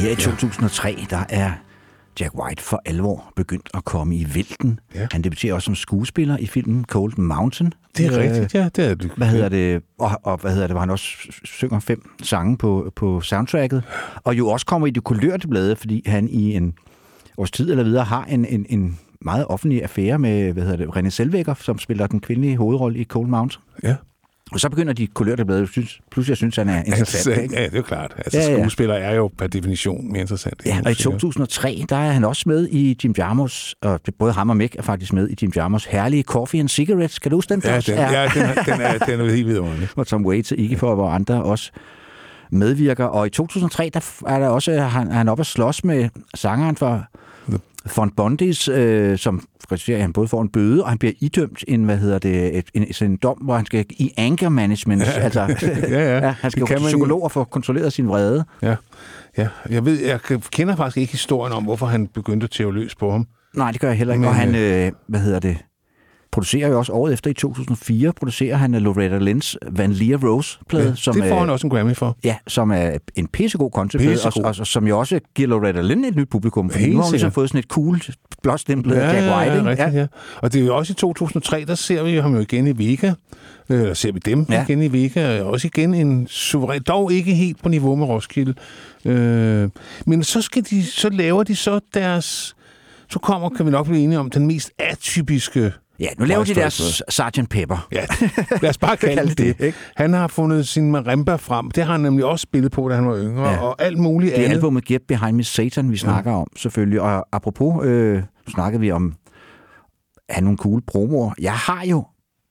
Her 0.00 0.10
i 0.10 0.14
2003, 0.14 1.06
der 1.10 1.24
er 1.28 1.52
Jack 2.20 2.34
White 2.34 2.62
for 2.62 2.82
alvor 2.84 3.32
begyndt 3.36 3.68
at 3.74 3.84
komme 3.84 4.16
i 4.16 4.26
vælten. 4.34 4.80
Ja. 4.94 5.06
Han 5.12 5.22
debuterer 5.22 5.54
også 5.54 5.64
som 5.64 5.74
skuespiller 5.74 6.36
i 6.38 6.46
filmen 6.46 6.84
Cold 6.84 7.12
Mountain. 7.18 7.72
Det 7.96 8.06
er 8.06 8.12
Øh, 8.12 8.18
rigtigt, 8.18 8.54
ja. 8.54 8.68
Det 8.76 8.90
er 8.90 8.94
det. 8.94 9.10
Hvad 9.16 9.26
hedder 9.26 9.48
det? 9.48 9.82
Og, 9.98 10.10
og 10.22 10.36
hvad 10.40 10.52
hedder 10.52 10.66
det, 10.66 10.74
hvor 10.74 10.80
han 10.80 10.90
også 10.90 11.04
synger 11.44 11.80
fem 11.80 12.10
sange 12.22 12.56
på, 12.56 12.92
på 12.96 13.20
soundtracket. 13.20 13.82
Og 14.24 14.38
jo 14.38 14.48
også 14.48 14.66
kommer 14.66 14.86
i 14.86 14.90
det 14.90 15.04
kulørte 15.04 15.48
blade, 15.48 15.76
fordi 15.76 16.02
han 16.06 16.28
i 16.28 16.54
en 16.54 16.74
års 17.38 17.50
tid 17.50 17.70
eller 17.70 17.84
videre 17.84 18.04
har 18.04 18.24
en, 18.24 18.44
en, 18.44 18.66
en 18.68 18.98
meget 19.20 19.46
offentlig 19.46 19.82
affære 19.82 20.18
med, 20.18 20.52
hvad 20.52 20.62
hedder 20.62 20.76
det, 20.76 20.86
René 20.96 21.08
Selvækker, 21.10 21.54
som 21.54 21.78
spiller 21.78 22.06
den 22.06 22.20
kvindelige 22.20 22.56
hovedrolle 22.56 22.98
i 22.98 23.04
Cold 23.04 23.28
Mountain. 23.28 23.62
Ja. 23.82 23.96
Og 24.52 24.60
så 24.60 24.68
begynder 24.68 24.92
de 24.92 25.06
kulørte 25.06 25.66
synes, 25.66 26.00
pludselig 26.10 26.36
synes, 26.36 26.56
han 26.56 26.68
er 26.68 26.82
interessant. 26.82 27.26
Altså, 27.26 27.42
ikke? 27.42 27.54
ja, 27.54 27.64
det 27.64 27.72
er 27.72 27.76
jo 27.76 27.82
klart. 27.82 28.12
Altså, 28.16 28.38
Ja, 28.38 28.44
ja, 28.44 28.50
ja. 28.50 28.56
ja. 28.56 28.62
skuespiller 28.62 28.94
er 28.94 29.14
jo 29.14 29.30
per 29.38 29.46
definition 29.46 30.12
mere 30.12 30.20
interessant. 30.20 30.62
Ja, 30.66 30.80
og 30.84 30.90
i 30.90 30.94
2003, 30.94 31.84
der 31.88 31.96
er 31.96 32.12
han 32.12 32.24
også 32.24 32.42
med 32.46 32.68
i 32.68 32.98
Jim 33.04 33.14
Jarmusch, 33.18 33.74
og 33.82 34.00
både 34.18 34.32
ham 34.32 34.50
og 34.50 34.56
Mick 34.56 34.76
er 34.78 34.82
faktisk 34.82 35.12
med 35.12 35.28
i 35.28 35.36
Jim 35.42 35.52
Jarmuschs 35.56 35.86
herlige 35.86 36.22
Coffee 36.22 36.60
and 36.60 36.68
Cigarettes. 36.68 37.18
Kan 37.18 37.30
du 37.30 37.36
huske 37.36 37.54
den? 37.54 37.62
Ja, 37.64 37.80
den, 37.80 37.94
ja, 37.94 38.30
den, 38.34 38.42
er, 38.42 38.62
den, 38.62 38.80
er, 38.80 38.98
den 38.98 39.20
er 39.20 39.30
helt 39.30 39.46
vidunderlig. 39.46 39.88
hvor 39.94 40.04
Tom 40.04 40.26
Waits 40.26 40.52
og 40.52 40.58
Iggy 40.58 40.76
Pop 40.76 40.98
og 40.98 41.14
andre 41.14 41.42
også 41.42 41.70
medvirker. 42.50 43.04
Og 43.04 43.26
i 43.26 43.30
2003, 43.30 43.90
der 43.94 44.10
er 44.26 44.38
der 44.38 44.48
også, 44.48 44.80
han, 44.80 45.10
han 45.10 45.28
oppe 45.28 45.40
at 45.40 45.46
slås 45.46 45.84
med 45.84 46.08
sangeren 46.34 46.76
for 46.76 47.06
Von 47.96 48.10
Bondis, 48.10 48.68
øh, 48.68 49.18
som 49.18 49.42
risikerer, 49.72 49.96
at 49.98 50.02
han 50.02 50.12
både 50.12 50.28
får 50.28 50.42
en 50.42 50.48
bøde, 50.48 50.82
og 50.84 50.88
han 50.88 50.98
bliver 50.98 51.12
idømt 51.20 51.64
en, 51.68 51.84
hvad 51.84 51.96
hedder 51.96 52.18
det, 52.18 52.58
et, 52.58 52.64
en, 52.74 52.86
en 53.10 53.16
dom, 53.16 53.38
hvor 53.38 53.56
han 53.56 53.66
skal 53.66 53.84
i 53.90 54.12
anger 54.16 54.48
management. 54.48 55.02
Ja, 55.02 55.10
altså, 55.10 55.40
ja. 55.88 56.18
ja, 56.26 56.34
han 56.40 56.50
skal 56.50 56.60
jo 56.60 56.66
kan 56.66 56.76
til 56.76 56.82
man- 56.82 56.88
psykolog 56.88 57.22
og 57.22 57.32
få 57.32 57.44
kontrolleret 57.44 57.92
sin 57.92 58.08
vrede. 58.08 58.44
Ja. 58.62 58.76
ja. 59.38 59.48
Jeg, 59.70 59.84
ved, 59.84 60.00
jeg 60.06 60.20
kender 60.52 60.76
faktisk 60.76 60.96
ikke 60.96 61.12
historien 61.12 61.52
om, 61.52 61.64
hvorfor 61.64 61.86
han 61.86 62.06
begyndte 62.06 62.44
at 62.44 62.50
tæve 62.50 62.74
løs 62.74 62.94
på 62.94 63.10
ham. 63.10 63.26
Nej, 63.56 63.72
det 63.72 63.80
gør 63.80 63.88
jeg 63.88 63.96
heller 63.98 64.14
ikke. 64.14 64.20
Men, 64.20 64.28
og 64.28 64.34
han, 64.34 64.54
øh, 64.54 64.92
hvad 65.08 65.20
hedder 65.20 65.38
det, 65.38 65.58
producerer 66.32 66.68
jo 66.68 66.78
også 66.78 66.92
året 66.92 67.12
efter 67.12 67.30
i 67.30 67.34
2004, 67.34 68.12
producerer 68.12 68.56
han 68.56 68.74
øh, 68.74 68.80
Loretta 68.80 69.18
Lynn's 69.18 69.54
Van 69.70 69.92
Leer 69.92 70.18
Rose-plade, 70.28 70.88
Ja, 70.88 70.94
som, 70.94 71.14
det 71.14 71.24
får 71.24 71.34
øh, 71.34 71.40
han 71.40 71.50
også 71.50 71.66
en 71.66 71.70
Grammy 71.70 71.96
for. 71.96 72.16
Ja, 72.24 72.36
som 72.46 72.70
er 72.70 72.98
en 73.16 73.26
pissegod 73.28 73.70
countryplade, 73.74 74.18
og, 74.24 74.32
og, 74.44 74.54
og, 74.58 74.66
som 74.66 74.86
jo 74.86 74.98
også 74.98 75.20
giver 75.34 75.48
Loretta 75.48 75.80
Lynn 75.80 76.04
et 76.04 76.16
nyt 76.16 76.28
publikum, 76.30 76.70
for 76.70 76.78
nu 76.78 76.96
har 76.96 77.02
hun 77.02 77.12
ligesom 77.12 77.32
fået 77.32 77.48
sådan 77.48 77.58
et 77.58 77.64
cool, 77.64 78.00
blåt 78.42 78.60
stemplet 78.60 78.94
af 78.96 79.14
Jack 79.14 79.36
White. 79.36 79.54
ja, 79.64 79.64
rigtigt, 79.70 79.94
ja. 79.94 80.06
Og 80.36 80.52
det 80.52 80.60
er 80.60 80.66
jo 80.66 80.76
også 80.76 80.92
i 80.92 80.94
2003, 80.94 81.64
der 81.64 81.74
ser 81.74 82.02
vi 82.02 82.16
ham 82.16 82.34
jo 82.34 82.40
igen 82.40 82.66
i 82.66 82.90
Vega. 82.90 83.12
Øh, 83.70 83.80
Eller 83.80 83.94
ser 83.94 84.12
vi 84.12 84.18
dem 84.18 84.46
Ja. 84.48 84.54
ja. 84.54 84.64
igen 84.64 84.82
i 84.82 84.92
Vega. 84.92 85.42
Og 85.42 85.50
også 85.50 85.66
igen 85.66 85.94
en 85.94 86.26
suveræn, 86.28 86.82
dog 86.82 87.12
ikke 87.12 87.34
helt 87.34 87.62
på 87.62 87.68
niveau 87.68 87.96
med 87.96 88.06
Roskilde. 88.06 88.54
Øh, 89.04 89.68
men 90.06 90.24
så, 90.24 90.42
skal 90.42 90.62
de, 90.70 90.86
så 90.86 91.08
laver 91.08 91.42
de 91.42 91.56
så 91.56 91.80
deres... 91.94 92.56
Så 93.08 93.18
kommer, 93.18 93.48
kan 93.48 93.66
vi 93.66 93.70
nok 93.70 93.86
blive 93.86 94.00
enige 94.00 94.18
om, 94.18 94.30
den 94.30 94.46
mest 94.46 94.70
atypiske... 94.78 95.72
Ja, 96.00 96.06
nu 96.18 96.24
laver 96.24 96.44
de 96.44 96.54
deres 96.54 97.02
Sgt. 97.08 97.48
Pepper. 97.50 97.88
Ja, 97.92 98.04
lad 98.62 98.70
os 98.70 98.78
bare 98.78 98.96
kalde 99.16 99.28
det 99.28 99.38
det, 99.38 99.58
det. 99.58 99.74
Han 99.96 100.12
har 100.12 100.28
fundet 100.28 100.68
sin 100.68 100.90
marimba 100.90 101.36
frem. 101.36 101.70
Det 101.70 101.84
har 101.84 101.92
han 101.92 102.00
nemlig 102.00 102.24
også 102.24 102.42
spillet 102.42 102.72
på, 102.72 102.88
da 102.88 102.94
han 102.94 103.06
var 103.08 103.18
yngre. 103.18 103.48
Ja. 103.48 103.52
Ja. 103.52 103.60
Og 103.62 103.82
alt 103.82 103.98
muligt 103.98 104.30
Det 104.32 104.40
er 104.40 104.44
andet. 104.44 104.56
albumet 104.56 104.84
Get 104.84 105.02
Behind 105.08 105.36
Me 105.36 105.44
Satan, 105.44 105.90
vi 105.90 105.96
snakker 105.96 106.32
om, 106.32 106.46
selvfølgelig. 106.56 107.00
Og 107.00 107.26
apropos, 107.32 107.84
øh, 107.86 108.22
snakkede 108.48 108.80
vi 108.80 108.90
om 108.90 109.14
have 110.30 110.44
nogle 110.44 110.58
cool 110.58 110.82
promoer. 110.86 111.32
Jeg 111.40 111.52
har 111.52 111.84
jo 111.86 112.04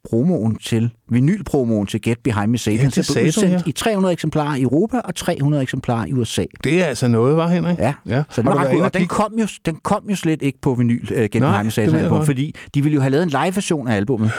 promoen 0.10 0.56
til, 0.56 0.89
vinylpromoen 1.10 1.88
til 1.88 2.02
Get 2.02 2.18
Behind 2.24 2.52
Me 2.52 2.58
Satan, 2.58 2.80
Ja, 2.80 2.86
det 2.89 3.06
sagde 3.06 3.28
udsendt 3.28 3.54
ja. 3.54 3.62
i 3.66 3.72
300 3.72 4.12
eksemplarer 4.14 4.56
i 4.56 4.62
Europa 4.62 5.00
og 5.00 5.16
300 5.16 5.64
eksemplarer 5.64 6.06
i 6.06 6.14
USA. 6.14 6.45
Det 6.64 6.82
er 6.82 6.86
altså 6.86 7.08
noget, 7.08 7.38
var 7.38 7.47
Henrik? 7.47 7.78
Ja, 7.78 7.93
ja. 8.06 8.24
så 8.30 8.41
den, 8.41 8.45
var 8.50 8.56
ret 8.56 8.72
god, 8.72 8.82
og 8.82 8.93
den 8.93 9.08
kom, 9.08 9.34
jo, 9.39 9.47
den 9.66 9.76
kom 9.84 10.04
jo 10.10 10.16
slet 10.16 10.41
ikke 10.41 10.62
på 10.62 10.74
vinyl, 10.74 11.04
uh, 11.12 11.18
Get 11.18 11.36
Nej, 11.36 11.50
Behind 11.50 11.66
Me 11.66 11.72
Satan 11.72 11.95
album, 11.95 12.26
fordi 12.26 12.56
de 12.74 12.82
ville 12.82 12.95
jo 12.95 13.02
have 13.02 13.12
lavet 13.12 13.24
en 13.24 13.30
live-version 13.30 13.88
af 13.88 13.95
albummet, 13.95 14.32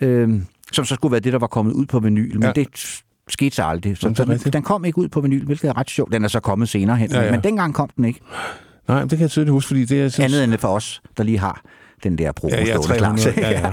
øhm, 0.00 0.46
som 0.72 0.84
så 0.84 0.94
skulle 0.94 1.12
være 1.12 1.20
det, 1.20 1.32
der 1.32 1.38
var 1.38 1.46
kommet 1.46 1.72
ud 1.72 1.86
på 1.86 2.00
vinyl, 2.00 2.34
men 2.34 2.42
Ja. 2.42 2.52
det 2.52 2.66
skete 3.28 3.56
så 3.56 3.62
aldrig. 3.64 3.96
Så, 3.96 4.12
så 4.16 4.24
den, 4.24 4.38
den 4.52 4.62
kom 4.62 4.84
ikke 4.84 4.98
ud 4.98 5.08
på 5.08 5.20
vinyl, 5.20 5.44
hvilket 5.44 5.68
er 5.68 5.76
ret 5.78 5.90
sjovt. 5.90 6.12
Den 6.12 6.24
er 6.24 6.28
så 6.28 6.40
kommet 6.40 6.68
senere 6.68 6.96
hen, 6.96 7.10
Ja, 7.10 7.22
ja. 7.22 7.30
men 7.30 7.40
dengang 7.40 7.74
kom 7.74 7.88
den 7.96 8.04
ikke. 8.04 8.20
Nej, 8.88 9.00
det 9.00 9.10
kan 9.10 9.20
jeg 9.20 9.30
tydeligt 9.30 9.52
huske, 9.52 9.68
fordi 9.68 9.84
det 9.84 10.18
er... 10.18 10.24
Andet 10.24 10.44
end 10.44 10.58
for 10.58 10.68
os, 10.68 11.02
der 11.16 11.24
lige 11.24 11.38
har 11.38 11.62
den 12.02 12.18
der 12.18 12.32
promo 12.32 12.54
Ja, 12.54 12.64
ja, 12.64 12.72
stående 12.82 12.96
klar. 12.98 13.16
300. 13.16 13.40
Ja, 13.40 13.50
ja. 13.50 13.72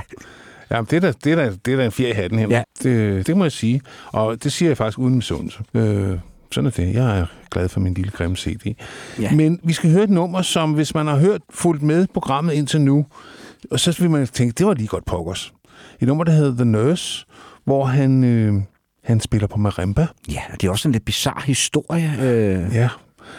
Ja, 0.71 0.81
det 0.89 0.93
er 0.93 0.99
da, 0.99 1.11
det 1.23 1.31
er 1.31 1.35
da, 1.35 1.51
det 1.65 1.73
er 1.73 1.77
da 1.77 1.85
en 1.85 1.91
fjer 1.91 2.07
i 2.07 2.11
hatten 2.11 2.39
her. 2.39 2.47
Ja. 2.49 2.63
Det, 2.83 3.27
det 3.27 3.37
må 3.37 3.43
jeg 3.45 3.51
sige. 3.51 3.81
Og 4.11 4.43
det 4.43 4.51
siger 4.51 4.69
jeg 4.69 4.77
faktisk 4.77 4.99
uden 4.99 5.15
misundelse. 5.15 5.59
Øh, 5.73 6.17
sådan 6.51 6.65
er 6.67 6.71
det. 6.71 6.93
Jeg 6.93 7.19
er 7.19 7.25
glad 7.51 7.69
for 7.69 7.79
min 7.79 7.93
lille 7.93 8.11
grimme 8.11 8.37
CD. 8.37 8.75
Ja. 9.19 9.31
Men 9.31 9.59
vi 9.63 9.73
skal 9.73 9.91
høre 9.91 10.03
et 10.03 10.09
nummer, 10.09 10.41
som 10.41 10.71
hvis 10.73 10.95
man 10.95 11.07
har 11.07 11.17
hørt 11.17 11.41
fulgt 11.49 11.83
med 11.83 12.07
programmet 12.13 12.53
indtil 12.53 12.81
nu, 12.81 13.05
og 13.71 13.79
så 13.79 13.95
vil 14.01 14.09
man 14.09 14.27
tænke, 14.27 14.53
det 14.57 14.65
var 14.65 14.73
lige 14.73 14.87
godt 14.87 15.05
pokkers. 15.05 15.53
Et 16.01 16.07
nummer, 16.07 16.23
der 16.23 16.31
hedder 16.31 16.55
The 16.55 16.65
Nurse, 16.65 17.25
hvor 17.65 17.85
han, 17.85 18.23
øh, 18.23 18.53
han 19.03 19.19
spiller 19.19 19.47
på 19.47 19.57
marimba. 19.57 20.07
Ja, 20.31 20.41
og 20.53 20.61
det 20.61 20.67
er 20.67 20.71
også 20.71 20.87
en 20.87 20.91
lidt 20.91 21.05
bizarre 21.05 21.41
historie. 21.45 22.13
Øh, 22.21 22.75
Ja. 22.75 22.89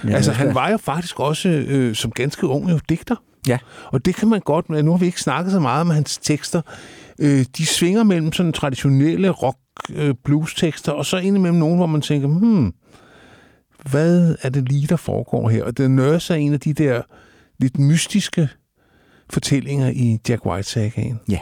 Ja, 0.04 0.14
altså, 0.14 0.32
han 0.32 0.54
var 0.54 0.70
jo 0.70 0.76
faktisk 0.76 1.20
også 1.20 1.48
øh, 1.48 1.94
som 1.94 2.10
ganske 2.10 2.46
ung 2.46 2.70
jo 2.70 2.78
digter. 2.88 3.16
Ja. 3.46 3.58
Og 3.86 4.04
det 4.04 4.14
kan 4.14 4.28
man 4.28 4.40
godt, 4.40 4.68
nu 4.68 4.90
har 4.90 4.98
vi 4.98 5.06
ikke 5.06 5.20
snakket 5.20 5.52
så 5.52 5.60
meget 5.60 5.80
om 5.80 5.90
hans 5.90 6.18
tekster. 6.18 6.62
Øh, 7.18 7.44
de 7.56 7.66
svinger 7.66 8.02
mellem 8.02 8.32
sådan 8.32 8.52
traditionelle 8.52 9.30
rock 9.30 9.58
øh, 9.94 10.14
blues 10.24 10.54
tekster, 10.54 10.92
og 10.92 11.06
så 11.06 11.16
indimellem 11.16 11.58
nogen, 11.58 11.76
hvor 11.76 11.86
man 11.86 12.00
tænker, 12.00 12.28
hmm, 12.28 12.72
hvad 13.90 14.36
er 14.42 14.48
det 14.48 14.68
lige, 14.68 14.86
der 14.86 14.96
foregår 14.96 15.48
her? 15.48 15.64
Og 15.64 15.76
det 15.78 15.90
Nurse 15.90 16.34
er 16.34 16.38
en 16.38 16.52
af 16.52 16.60
de 16.60 16.72
der 16.72 17.02
lidt 17.58 17.78
mystiske 17.78 18.48
fortællinger 19.30 19.88
i 19.90 20.18
Jack 20.28 20.46
White-sagaen. 20.46 21.20
Ja, 21.28 21.38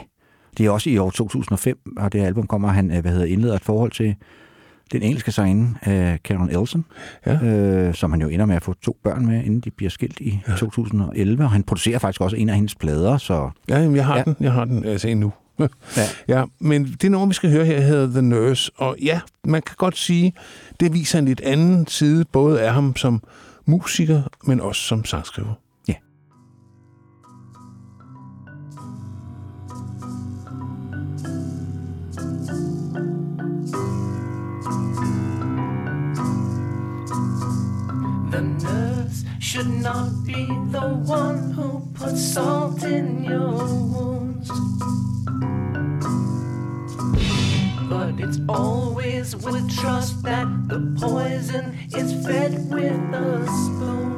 det 0.57 0.65
er 0.65 0.69
også 0.69 0.89
i 0.89 0.97
år 0.97 1.09
2005, 1.09 1.77
og 1.97 2.13
det 2.13 2.19
album 2.21 2.47
kommer, 2.47 2.67
han 2.67 2.91
øh, 2.91 3.01
hvad 3.01 3.11
hedder, 3.11 3.25
indleder 3.25 3.55
et 3.55 3.61
forhold 3.63 3.91
til 3.91 4.15
den 4.91 5.01
engelske 5.01 5.31
sangerinde, 5.31 5.69
øh, 5.87 6.17
Karen 6.23 6.49
Elson, 6.49 6.85
Ja. 7.25 7.43
øh, 7.43 7.93
som 7.93 8.11
han 8.11 8.21
jo 8.21 8.27
ender 8.27 8.45
med 8.45 8.55
at 8.55 8.63
få 8.63 8.73
to 8.73 8.97
børn 9.03 9.25
med, 9.25 9.43
inden 9.43 9.59
de 9.61 9.71
bliver 9.71 9.89
skilt 9.89 10.19
i 10.19 10.39
ja. 10.47 10.55
2011, 10.55 11.43
og 11.43 11.51
han 11.51 11.63
producerer 11.63 11.99
faktisk 11.99 12.21
også 12.21 12.35
en 12.37 12.49
af 12.49 12.55
hendes 12.55 12.75
plader, 12.75 13.17
så 13.17 13.49
Ja, 13.69 13.79
jamen, 13.79 13.95
jeg 13.95 14.05
har 14.05 14.17
ja. 14.17 14.23
den. 14.23 14.35
Jeg 14.39 14.51
har 14.53 14.65
den 14.65 14.85
altså 14.85 15.07
endnu. 15.07 15.33
Ja. 15.59 15.67
ja, 16.37 16.43
men 16.59 16.85
det 17.01 17.11
nummer, 17.11 17.27
vi 17.27 17.33
skal 17.33 17.51
høre 17.51 17.65
her, 17.65 17.79
hedder 17.79 18.07
The 18.07 18.21
Nurse. 18.21 18.71
Og 18.75 18.97
ja, 19.01 19.21
man 19.43 19.61
kan 19.61 19.75
godt 19.77 19.97
sige, 19.97 20.33
det 20.79 20.93
viser 20.93 21.19
en 21.19 21.25
lidt 21.25 21.41
anden 21.41 21.87
side, 21.87 22.25
både 22.25 22.61
af 22.61 22.73
ham 22.73 22.95
som 22.95 23.23
musiker, 23.65 24.21
men 24.43 24.61
også 24.61 24.81
som 24.81 25.05
sangskriver. 25.05 25.53
Ja. 25.87 25.93
The 38.31 38.41
nurse 38.41 39.32
should 39.43 39.67
not 39.67 40.23
be 40.23 40.45
the 40.71 40.87
one 41.03 41.51
who 41.51 41.85
puts 41.93 42.23
salt 42.33 42.81
in 42.83 43.25
your 43.25 43.51
wounds. 43.93 44.49
But 47.89 48.21
it's 48.23 48.39
always 48.47 49.35
with 49.35 49.69
trust 49.77 50.23
that 50.23 50.47
the 50.69 50.79
poison 50.97 51.77
is 51.93 52.25
fed 52.25 52.53
with 52.71 53.13
a 53.13 53.45
spoon. 53.65 54.13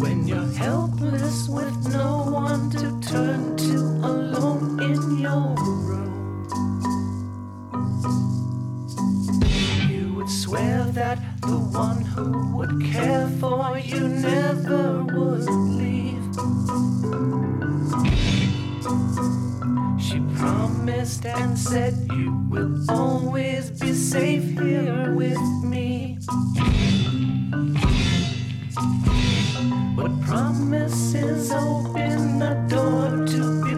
When 0.00 0.26
you're 0.26 0.52
helpless 0.54 1.48
with 1.48 1.76
no 1.94 2.24
one 2.24 2.70
to 2.70 3.00
turn 3.08 3.56
to 3.56 3.76
alone 4.10 4.82
in 4.82 5.18
your 5.18 5.54
room. 5.86 6.48
You 9.88 10.14
would 10.14 10.28
swear 10.28 10.82
that 10.86 11.31
the 11.42 11.58
one 11.72 12.02
who 12.02 12.56
would 12.56 12.80
care 12.82 13.26
for 13.40 13.76
you 13.78 14.08
never 14.08 15.02
would 15.02 15.48
leave. 15.78 16.22
She 20.00 20.20
promised 20.38 21.26
and 21.26 21.58
said 21.58 21.94
you 22.12 22.32
will 22.48 22.90
always 22.90 23.70
be 23.70 23.92
safe 23.92 24.44
here 24.60 25.12
with 25.14 25.42
me. 25.64 26.18
But 29.96 30.12
promises 30.22 31.50
open 31.50 32.42
a 32.42 32.68
door 32.68 33.26
to 33.26 33.64
be 33.64 33.71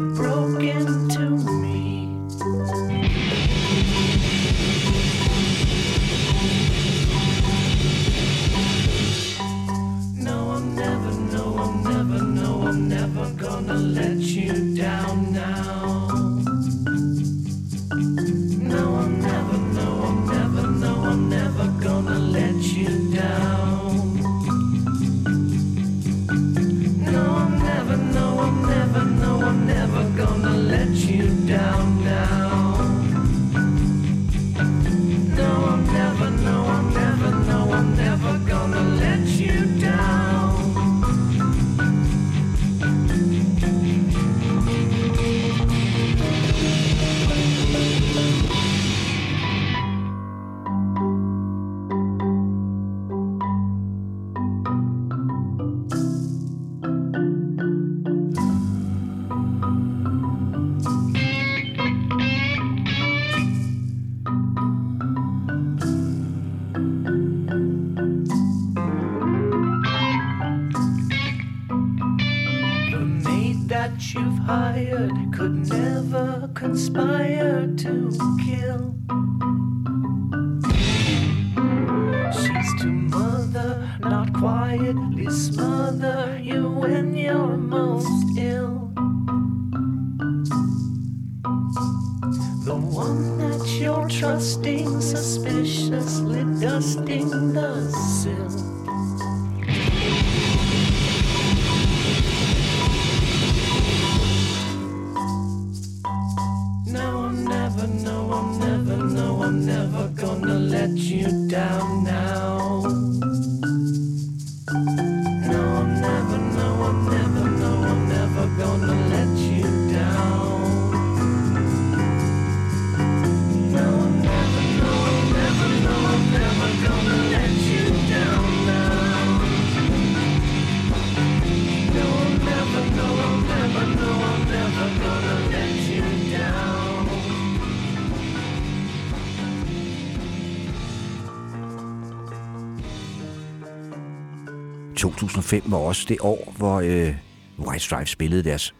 2005 145.44 145.62
var 145.66 145.78
også 145.78 146.06
det 146.08 146.16
år, 146.20 146.54
hvor 146.56 146.80
øh, 146.80 147.14
White 147.58 147.84
Stripes 147.84 148.10
spillede 148.10 148.42
deres 148.42 148.74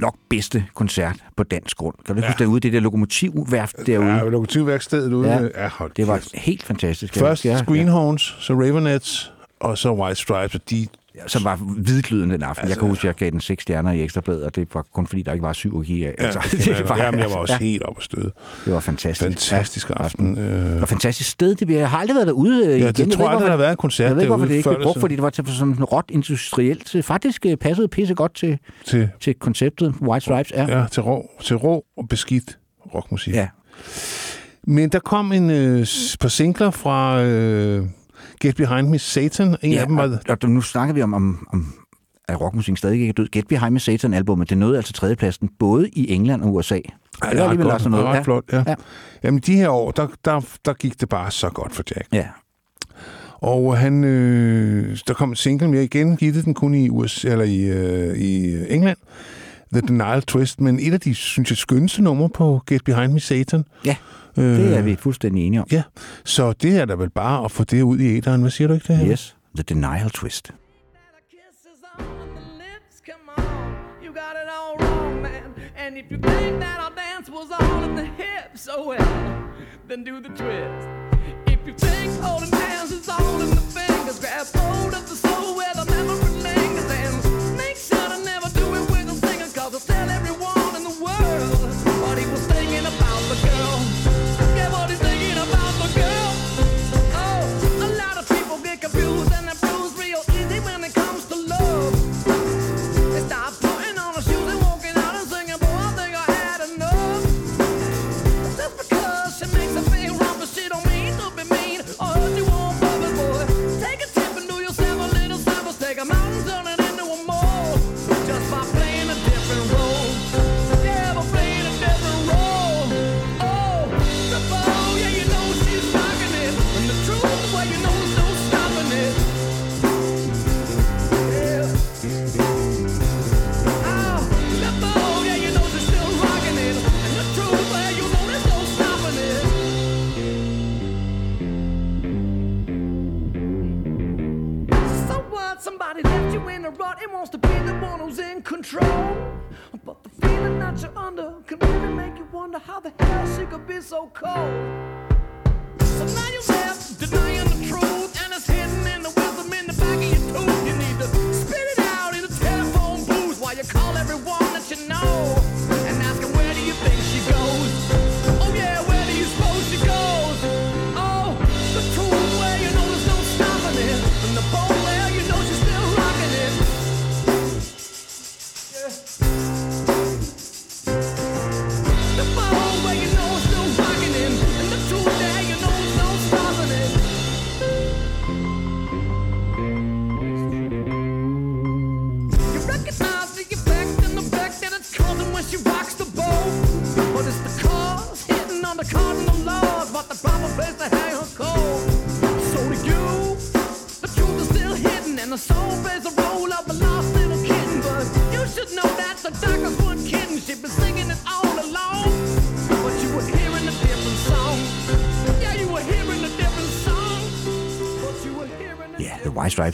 nok 0.00 0.14
bedste 0.30 0.64
koncert 0.74 1.16
på 1.36 1.42
dansk 1.42 1.76
grund. 1.76 1.94
Kan 2.06 2.14
du 2.14 2.20
ja. 2.20 2.26
Ja. 2.26 2.32
huske 2.32 2.44
derude, 2.44 2.60
det 2.60 2.72
der 2.72 2.80
lokomotivværft 2.80 3.76
derude? 3.86 4.08
Ja, 4.08 4.22
lokomotivværkstedet 4.24 5.12
ude. 5.12 5.28
Ja. 5.28 5.40
Ja, 5.40 5.62
ja 5.62 5.68
hold 5.68 5.92
det 5.96 6.06
var 6.06 6.28
helt 6.34 6.62
fantastisk. 6.62 7.14
Først 7.14 7.44
ja, 7.44 7.64
Greenhorns, 7.66 8.36
så 8.40 8.54
Ravenettes, 8.54 9.32
og 9.60 9.78
så 9.78 9.92
White 9.92 10.20
Stripes, 10.20 10.54
og 10.54 10.70
de... 10.70 10.86
Ja, 11.16 11.20
som 11.28 11.44
var 11.44 11.56
hvidglødende 11.56 12.34
den 12.34 12.42
aften. 12.42 12.48
Altså, 12.48 12.60
jeg 12.62 12.66
Altså- 12.70 12.80
kan 12.80 12.88
huske, 12.88 13.00
at 13.00 13.04
jeg 13.04 13.14
gav 13.14 13.30
den 13.30 13.40
seks 13.40 13.62
stjerner 13.62 13.92
i 13.92 14.02
ekstrabladet, 14.02 14.42
og 14.44 14.54
det 14.56 14.68
var 14.74 14.86
kun 14.94 15.06
fordi, 15.06 15.22
der 15.22 15.32
ikke 15.32 15.42
var 15.42 15.52
syv 15.52 15.82
give 15.84 16.06
af. 16.08 16.14
Ja, 16.18 16.24
Altså, 16.26 16.40
det 16.78 16.88
var, 16.88 16.96
jamen, 16.96 17.20
jeg 17.20 17.30
var 17.30 17.36
også 17.36 17.54
ja, 17.54 17.58
helt 17.58 17.82
oppe 17.82 17.98
at 18.00 18.04
støde. 18.04 18.30
det 18.64 18.72
var 18.72 18.80
fantastisk. 18.80 19.22
Fantastisk 19.22 19.90
Ja, 19.90 19.94
aften. 19.94 20.36
Det 20.36 20.72
Øh, 20.74 20.80
var 20.80 20.86
fantastisk 20.86 21.30
sted. 21.30 21.54
Det, 21.54 21.70
jeg 21.70 21.90
har 21.90 21.98
aldrig 21.98 22.14
været 22.14 22.26
derude 22.26 22.64
øh, 22.66 22.70
ja, 22.70 22.76
igen. 22.76 22.86
det 22.86 22.98
Jeg 22.98 23.10
tror 23.10 23.30
jeg, 23.30 23.40
der 23.40 23.50
har 23.50 23.56
været 23.56 23.70
en 23.70 23.76
koncert 23.76 24.06
Jeg 24.08 24.16
ved 24.16 24.22
ikke, 24.22 24.28
hvorfor 24.30 24.46
det 24.46 24.54
ikke 24.54 24.68
blev 24.68 24.82
brugt, 24.82 25.00
fordi 25.00 25.14
det 25.14 25.22
var 25.22 25.30
til 25.30 25.44
sådan 25.46 25.72
en 25.74 25.84
råt 25.84 26.04
industrielt. 26.08 26.94
øh, 26.94 27.02
Faktisk 27.02 27.46
øh, 27.46 27.56
passede 27.56 27.88
pisse 27.88 28.14
godt 28.14 28.34
til, 28.34 28.58
til, 28.84 29.08
til 29.20 29.34
konceptet 29.34 29.94
White 30.02 30.24
Stripes. 30.24 30.52
Ja. 30.52 30.78
ja, 30.80 30.86
til, 30.92 31.02
rå, 31.02 31.30
til 31.42 31.56
rå 31.56 31.84
og 31.96 32.08
beskidt 32.08 32.58
rockmusik. 32.94 33.34
ja. 33.34 33.48
Men 34.66 34.88
der 34.88 34.98
kom 34.98 35.32
en 35.32 35.50
øh, 35.50 35.86
par 36.20 36.28
singler 36.28 36.70
fra 36.70 37.22
øh, 37.22 37.86
Get 38.42 38.56
Behind 38.56 38.88
Me 38.88 38.98
Satan. 38.98 39.56
En 39.62 39.72
ja 39.72 39.80
af 39.80 39.86
dem 39.86 39.96
var... 39.96 40.18
og, 40.28 40.38
og, 40.42 40.50
nu 40.50 40.60
snakker 40.60 40.94
vi 40.94 41.02
om, 41.02 41.14
om, 41.14 41.48
om 41.52 41.74
at 42.28 42.40
rockmusikken 42.40 42.76
stadig 42.76 42.94
ikke 42.94 43.08
er 43.08 43.12
død. 43.12 43.28
Get 43.32 43.48
Behind 43.48 43.70
Me 43.72 43.80
Satan-albummet, 43.80 44.50
det 44.50 44.58
nåede 44.58 44.76
altså 44.76 44.92
tredjepladsen 44.92 45.50
både 45.58 45.88
i 45.88 46.12
England 46.12 46.42
og 46.42 46.54
USA. 46.54 46.74
Ja, 46.74 46.80
det 46.80 47.30
det 47.30 47.38
var 47.38 47.44
er 47.44 47.48
alligevel 47.48 47.72
også 47.72 47.84
Det 47.84 47.90
noget. 47.90 48.06
ret 48.06 48.24
flot, 48.24 48.44
ja. 48.52 48.62
ja. 48.66 48.74
Jamen, 49.22 49.40
de 49.40 49.56
her 49.56 49.68
år, 49.68 49.90
der, 49.90 50.06
der, 50.24 50.40
der 50.64 50.72
gik 50.72 51.00
det 51.00 51.08
bare 51.08 51.30
så 51.30 51.48
godt 51.50 51.74
for 51.74 51.82
Jack. 51.96 52.08
ja. 52.12 52.26
Og 53.42 53.78
han, 53.78 54.04
øh, 54.04 54.98
der 55.06 55.14
kom 55.14 55.28
en 55.30 55.36
single 55.36 55.68
mere 55.68 55.84
igen, 55.84 56.16
givet 56.16 56.44
den 56.44 56.54
kun 56.54 56.74
i, 56.74 56.88
USA, 56.88 57.28
eller 57.28 57.44
i, 57.44 57.60
øh, 57.62 58.16
i 58.16 58.56
England, 58.74 58.98
The 59.72 59.80
Denial 59.80 60.22
Twist, 60.22 60.60
men 60.60 60.78
et 60.80 60.92
af 60.92 61.00
de, 61.00 61.14
synes 61.14 61.50
jeg, 61.50 61.56
skønneste 61.58 62.02
numre 62.02 62.28
på 62.28 62.60
Get 62.66 62.84
Behind 62.84 63.12
Me 63.12 63.20
Satan. 63.20 63.64
Ja, 63.84 63.96
det 64.36 64.76
er 64.76 64.82
vi 64.82 64.96
fuldstændig 64.96 65.46
enige 65.46 65.60
om. 65.60 65.66
Ja, 65.72 65.82
så 66.24 66.52
det 66.52 66.78
er 66.78 66.84
da 66.84 66.94
vel 66.94 67.10
bare 67.10 67.44
at 67.44 67.50
få 67.50 67.64
det 67.64 67.82
ud 67.82 67.98
i 67.98 68.16
æderen. 68.16 68.40
Hvad 68.40 68.50
siger 68.50 68.68
du 68.68 68.74
ikke 68.74 68.88
det 68.88 68.96
her? 68.96 69.10
Yes, 69.10 69.36
The 69.54 69.62
Denial 69.62 70.10
Twist. 70.10 70.50
kisses 71.30 71.82
on 71.98 72.04
the 72.36 72.44
lips, 72.64 72.96
come 73.08 73.26
on, 73.36 73.74
you 74.04 74.10
got 74.22 74.34
it 74.42 74.48
all 74.56 74.72
wrong, 74.80 75.22
man. 75.22 75.44
And 75.76 75.96
if 75.96 76.06
you 76.12 76.18
think 76.30 76.60
that 76.64 76.78
our 76.84 76.92
dance 77.04 77.28
was 77.38 77.48
all 77.58 77.82
in 77.88 77.94
the 77.96 78.08
hips, 78.22 78.68
oh 78.76 78.88
well, 78.90 79.08
then 79.88 80.04
do 80.04 80.14
the 80.26 80.32
twist. 80.40 80.88
If 81.54 81.60
you 81.66 81.74
think 81.84 82.08
holding 82.26 82.52
hands 82.64 82.90
is 82.98 83.08
all 83.08 83.40
in 83.44 83.50
the 83.60 83.66
fingers, 83.78 84.18
grab 84.24 84.46
hold 84.62 84.92
of 84.98 85.04
the 85.10 85.16
soul 85.26 85.48
where 85.58 85.74
the 85.80 85.81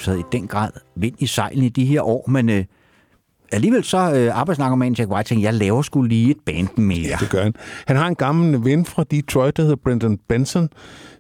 havde 0.06 0.20
i 0.20 0.24
den 0.32 0.46
grad 0.46 0.70
vind 0.96 1.14
i 1.18 1.26
sejlen 1.26 1.64
i 1.64 1.68
de 1.68 1.84
her 1.84 2.02
år, 2.02 2.24
men 2.30 2.48
øh, 2.48 2.64
alligevel 3.52 3.84
så 3.84 4.12
øh, 4.14 4.38
arbejdsnarkomanen 4.38 4.94
Jack 4.94 5.10
White 5.10 5.28
tænkte, 5.28 5.44
jeg 5.44 5.54
laver 5.54 5.82
skulle 5.82 6.08
lige 6.08 6.30
et 6.30 6.36
band 6.46 6.68
mere. 6.76 6.98
Ja, 7.08 7.16
det 7.20 7.30
gør 7.30 7.42
han. 7.42 7.54
Han 7.86 7.96
har 7.96 8.06
en 8.06 8.14
gammel 8.14 8.64
ven 8.64 8.84
fra 8.84 9.04
Detroit, 9.10 9.56
der 9.56 9.62
hedder 9.62 9.76
Brendan 9.84 10.18
Benson, 10.28 10.68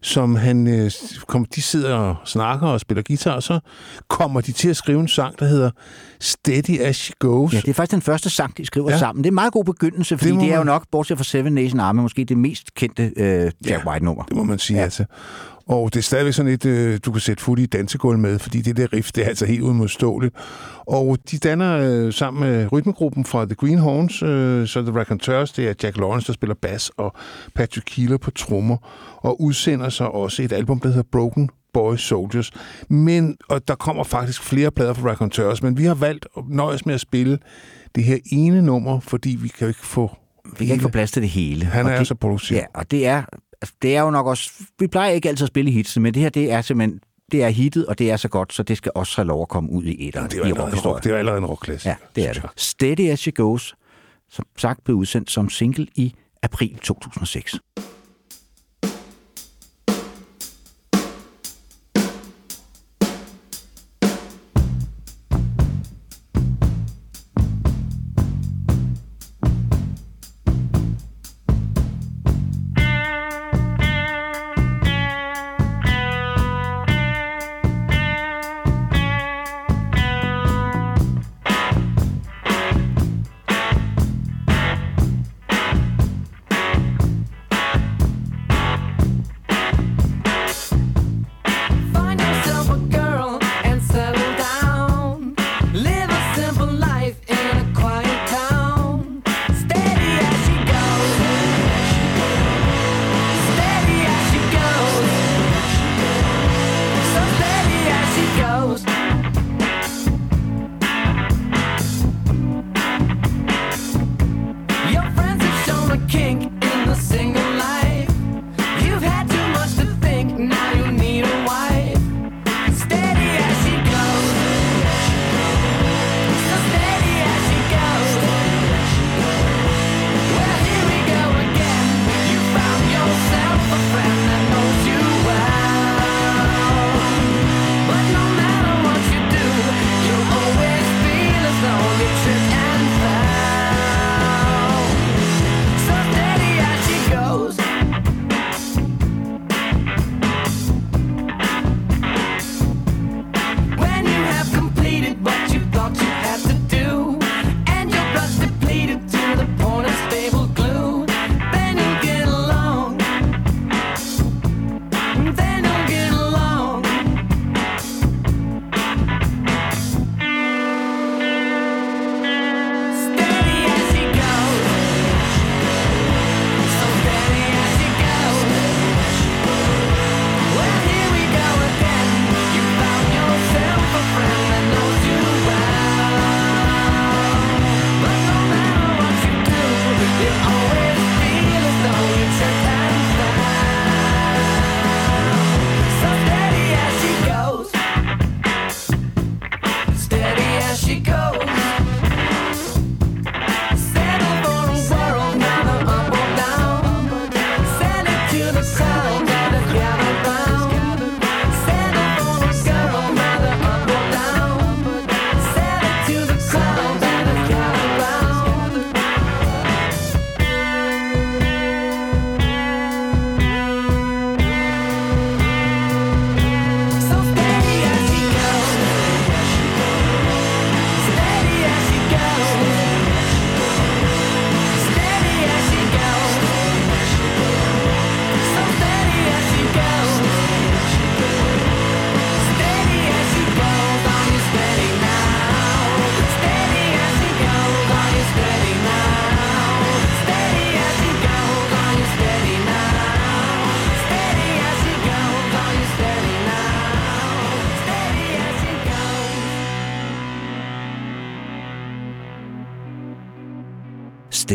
som 0.02 0.34
han, 0.36 0.66
øh, 0.66 0.90
kom, 1.26 1.44
de 1.44 1.62
sidder 1.62 1.94
og 1.94 2.16
snakker 2.24 2.66
og 2.66 2.80
spiller 2.80 3.02
guitar, 3.02 3.32
og 3.32 3.42
så 3.42 3.60
kommer 4.08 4.40
de 4.40 4.52
til 4.52 4.68
at 4.68 4.76
skrive 4.76 5.00
en 5.00 5.08
sang, 5.08 5.38
der 5.38 5.46
hedder 5.46 5.70
Steady 6.20 6.80
As 6.80 6.96
She 6.96 7.14
Goes. 7.18 7.52
Ja, 7.54 7.60
det 7.60 7.68
er 7.68 7.74
faktisk 7.74 7.92
den 7.94 8.02
første 8.02 8.30
sang, 8.30 8.56
de 8.58 8.66
skriver 8.66 8.90
Ja. 8.90 8.98
sammen. 8.98 9.24
Det 9.24 9.28
er 9.28 9.30
en 9.30 9.34
meget 9.34 9.52
god 9.52 9.64
begyndelse, 9.64 10.18
fordi 10.18 10.30
Det 10.32 10.40
det, 10.40 10.52
er 10.52 10.58
jo 10.58 10.64
nok, 10.64 10.84
bortset 10.92 11.16
fra 11.18 11.24
Seven 11.24 11.52
Nation 11.52 11.80
Army, 11.80 12.00
måske 12.00 12.24
det 12.24 12.38
mest 12.38 12.74
kendte 12.74 13.12
øh, 13.16 13.24
Jack 13.44 13.52
Ja. 13.66 13.90
White-nummer. 13.90 14.22
Det 14.24 14.36
må 14.36 14.42
man 14.44 14.58
sige, 14.58 14.76
ja. 14.78 14.82
altså. 14.84 15.04
Og 15.68 15.94
det 15.94 15.98
er 15.98 16.02
stadigvæk 16.02 16.34
sådan 16.34 16.52
et, 16.52 16.66
øh, 16.66 16.98
du 17.04 17.12
kan 17.12 17.20
sætte 17.20 17.42
fod 17.42 17.58
i 17.58 17.66
dansegulv 17.66 18.18
med, 18.18 18.38
fordi 18.38 18.60
det 18.60 18.76
der 18.76 18.92
riff, 18.92 19.12
det 19.12 19.24
er 19.24 19.28
altså 19.28 19.46
helt 19.46 19.62
udmodståeligt. 19.62 20.34
Og 20.86 21.18
de 21.30 21.38
danner 21.38 21.78
øh, 21.78 22.12
sammen 22.12 22.40
med 22.40 22.72
rytmegruppen 22.72 23.24
fra 23.24 23.44
The 23.44 23.54
Greenhorns, 23.54 24.22
øh, 24.22 24.66
så 24.66 24.82
The 24.82 24.98
Raconteurs, 24.98 25.52
det 25.52 25.68
er 25.68 25.74
Jack 25.82 25.96
Lawrence, 25.96 26.26
der 26.26 26.32
spiller 26.32 26.54
bas, 26.62 26.90
og 26.96 27.14
Patrick 27.54 27.86
Keeler 27.86 28.18
på 28.18 28.30
trommer, 28.30 28.76
og 29.16 29.40
udsender 29.42 29.88
så 29.88 30.04
også 30.04 30.42
et 30.42 30.52
album, 30.52 30.80
der 30.80 30.88
hedder 30.88 31.08
Broken 31.12 31.50
Boy 31.72 31.96
Soldiers. 31.96 32.52
Men, 32.88 33.36
og 33.48 33.68
der 33.68 33.74
kommer 33.74 34.04
faktisk 34.04 34.42
flere 34.42 34.70
plader 34.70 34.94
fra 34.94 35.10
Raconteurs, 35.10 35.62
men 35.62 35.78
vi 35.78 35.84
har 35.84 35.94
valgt 35.94 36.26
at 36.36 36.42
nøjes 36.48 36.86
med 36.86 36.94
at 36.94 37.00
spille 37.00 37.38
det 37.94 38.04
her 38.04 38.18
ene 38.32 38.62
nummer, 38.62 39.00
fordi 39.00 39.38
vi 39.40 39.48
kan 39.48 39.60
jo 39.60 39.68
ikke 39.68 39.86
få... 39.86 40.16
Vi 40.58 40.66
kan 40.66 40.72
ikke 40.72 40.82
få 40.82 40.88
plads 40.88 41.12
til 41.12 41.22
det 41.22 41.30
hele. 41.30 41.64
Han 41.64 41.86
Og 41.86 41.92
er 41.92 41.98
det, 41.98 42.06
så 42.06 42.14
produktiv. 42.14 42.56
Ja, 42.56 42.64
og 42.74 42.90
det 42.90 43.06
er, 43.06 43.16
altså, 43.16 43.47
det 43.82 43.96
er 43.96 44.00
jo 44.00 44.10
nok 44.10 44.26
også... 44.26 44.50
Vi 44.78 44.86
plejer 44.86 45.10
ikke 45.10 45.28
altid 45.28 45.44
at 45.44 45.48
spille 45.48 45.70
hits, 45.70 45.96
men 45.96 46.14
det 46.14 46.22
her, 46.22 46.28
det 46.28 46.52
er 46.52 46.62
simpelthen... 46.62 47.00
Det 47.32 47.42
er 47.44 47.48
hittet, 47.48 47.86
og 47.86 47.98
det 47.98 48.10
er 48.10 48.16
så 48.16 48.28
godt, 48.28 48.52
så 48.52 48.62
det 48.62 48.76
skal 48.76 48.92
også 48.94 49.16
have 49.16 49.26
lov 49.26 49.42
at 49.42 49.48
komme 49.48 49.70
ud 49.70 49.84
i 49.84 50.08
et 50.08 50.14
Det 50.14 50.38
er 50.38 50.46
i 50.46 50.52
rock, 50.52 51.04
det 51.04 51.12
er 51.12 51.16
allerede 51.16 51.38
en 51.38 51.46
rockklasse. 51.46 51.88
Ja, 51.88 51.96
det 52.16 52.28
er 52.28 52.32
det. 52.32 52.42
Steady 52.56 53.10
As 53.10 53.20
She 53.20 53.32
Goes, 53.32 53.74
som 54.30 54.44
sagt 54.56 54.84
blev 54.84 54.96
udsendt 54.96 55.30
som 55.30 55.48
single 55.48 55.86
i 55.94 56.14
april 56.42 56.78
2006. 56.82 57.58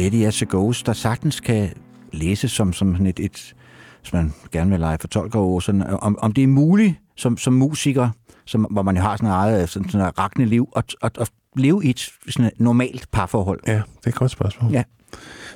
Steady 0.04 0.26
as 0.26 0.42
it 0.42 0.50
goes, 0.50 0.84
der 0.84 0.94
sagtens 0.94 1.40
kan 1.40 1.70
læses 2.14 2.52
som, 2.52 2.74
som 2.74 2.94
sådan 2.94 3.08
et, 3.08 3.20
et 3.20 3.56
hvis 4.02 4.14
man 4.14 4.34
gerne 4.52 4.70
vil 4.70 4.80
lege 4.80 4.98
fortolker 5.02 5.40
over, 5.40 5.60
sådan, 5.60 5.84
om, 5.84 6.18
om 6.20 6.32
det 6.32 6.44
er 6.44 6.48
muligt 6.48 6.96
som, 7.18 7.38
som 7.38 7.54
musiker, 7.54 8.10
som, 8.46 8.62
hvor 8.62 8.82
man 8.82 8.96
jo 8.96 9.02
har 9.02 9.18
sådan 9.18 9.30
et 9.30 9.34
eget 9.34 9.70
sådan, 9.70 9.90
sådan 9.90 10.08
et 10.08 10.20
rakne 10.20 10.46
liv, 10.46 10.70
at, 10.76 10.96
at, 11.02 11.18
at 11.18 11.32
leve 11.56 11.86
i 11.86 11.90
et 11.90 12.00
sådan 12.30 12.46
et 12.46 12.60
normalt 12.60 13.12
parforhold. 13.12 13.60
Ja, 13.68 13.74
det 13.74 14.06
er 14.06 14.08
et 14.08 14.16
godt 14.16 14.32
spørgsmål. 14.32 14.72
Ja. 14.72 14.84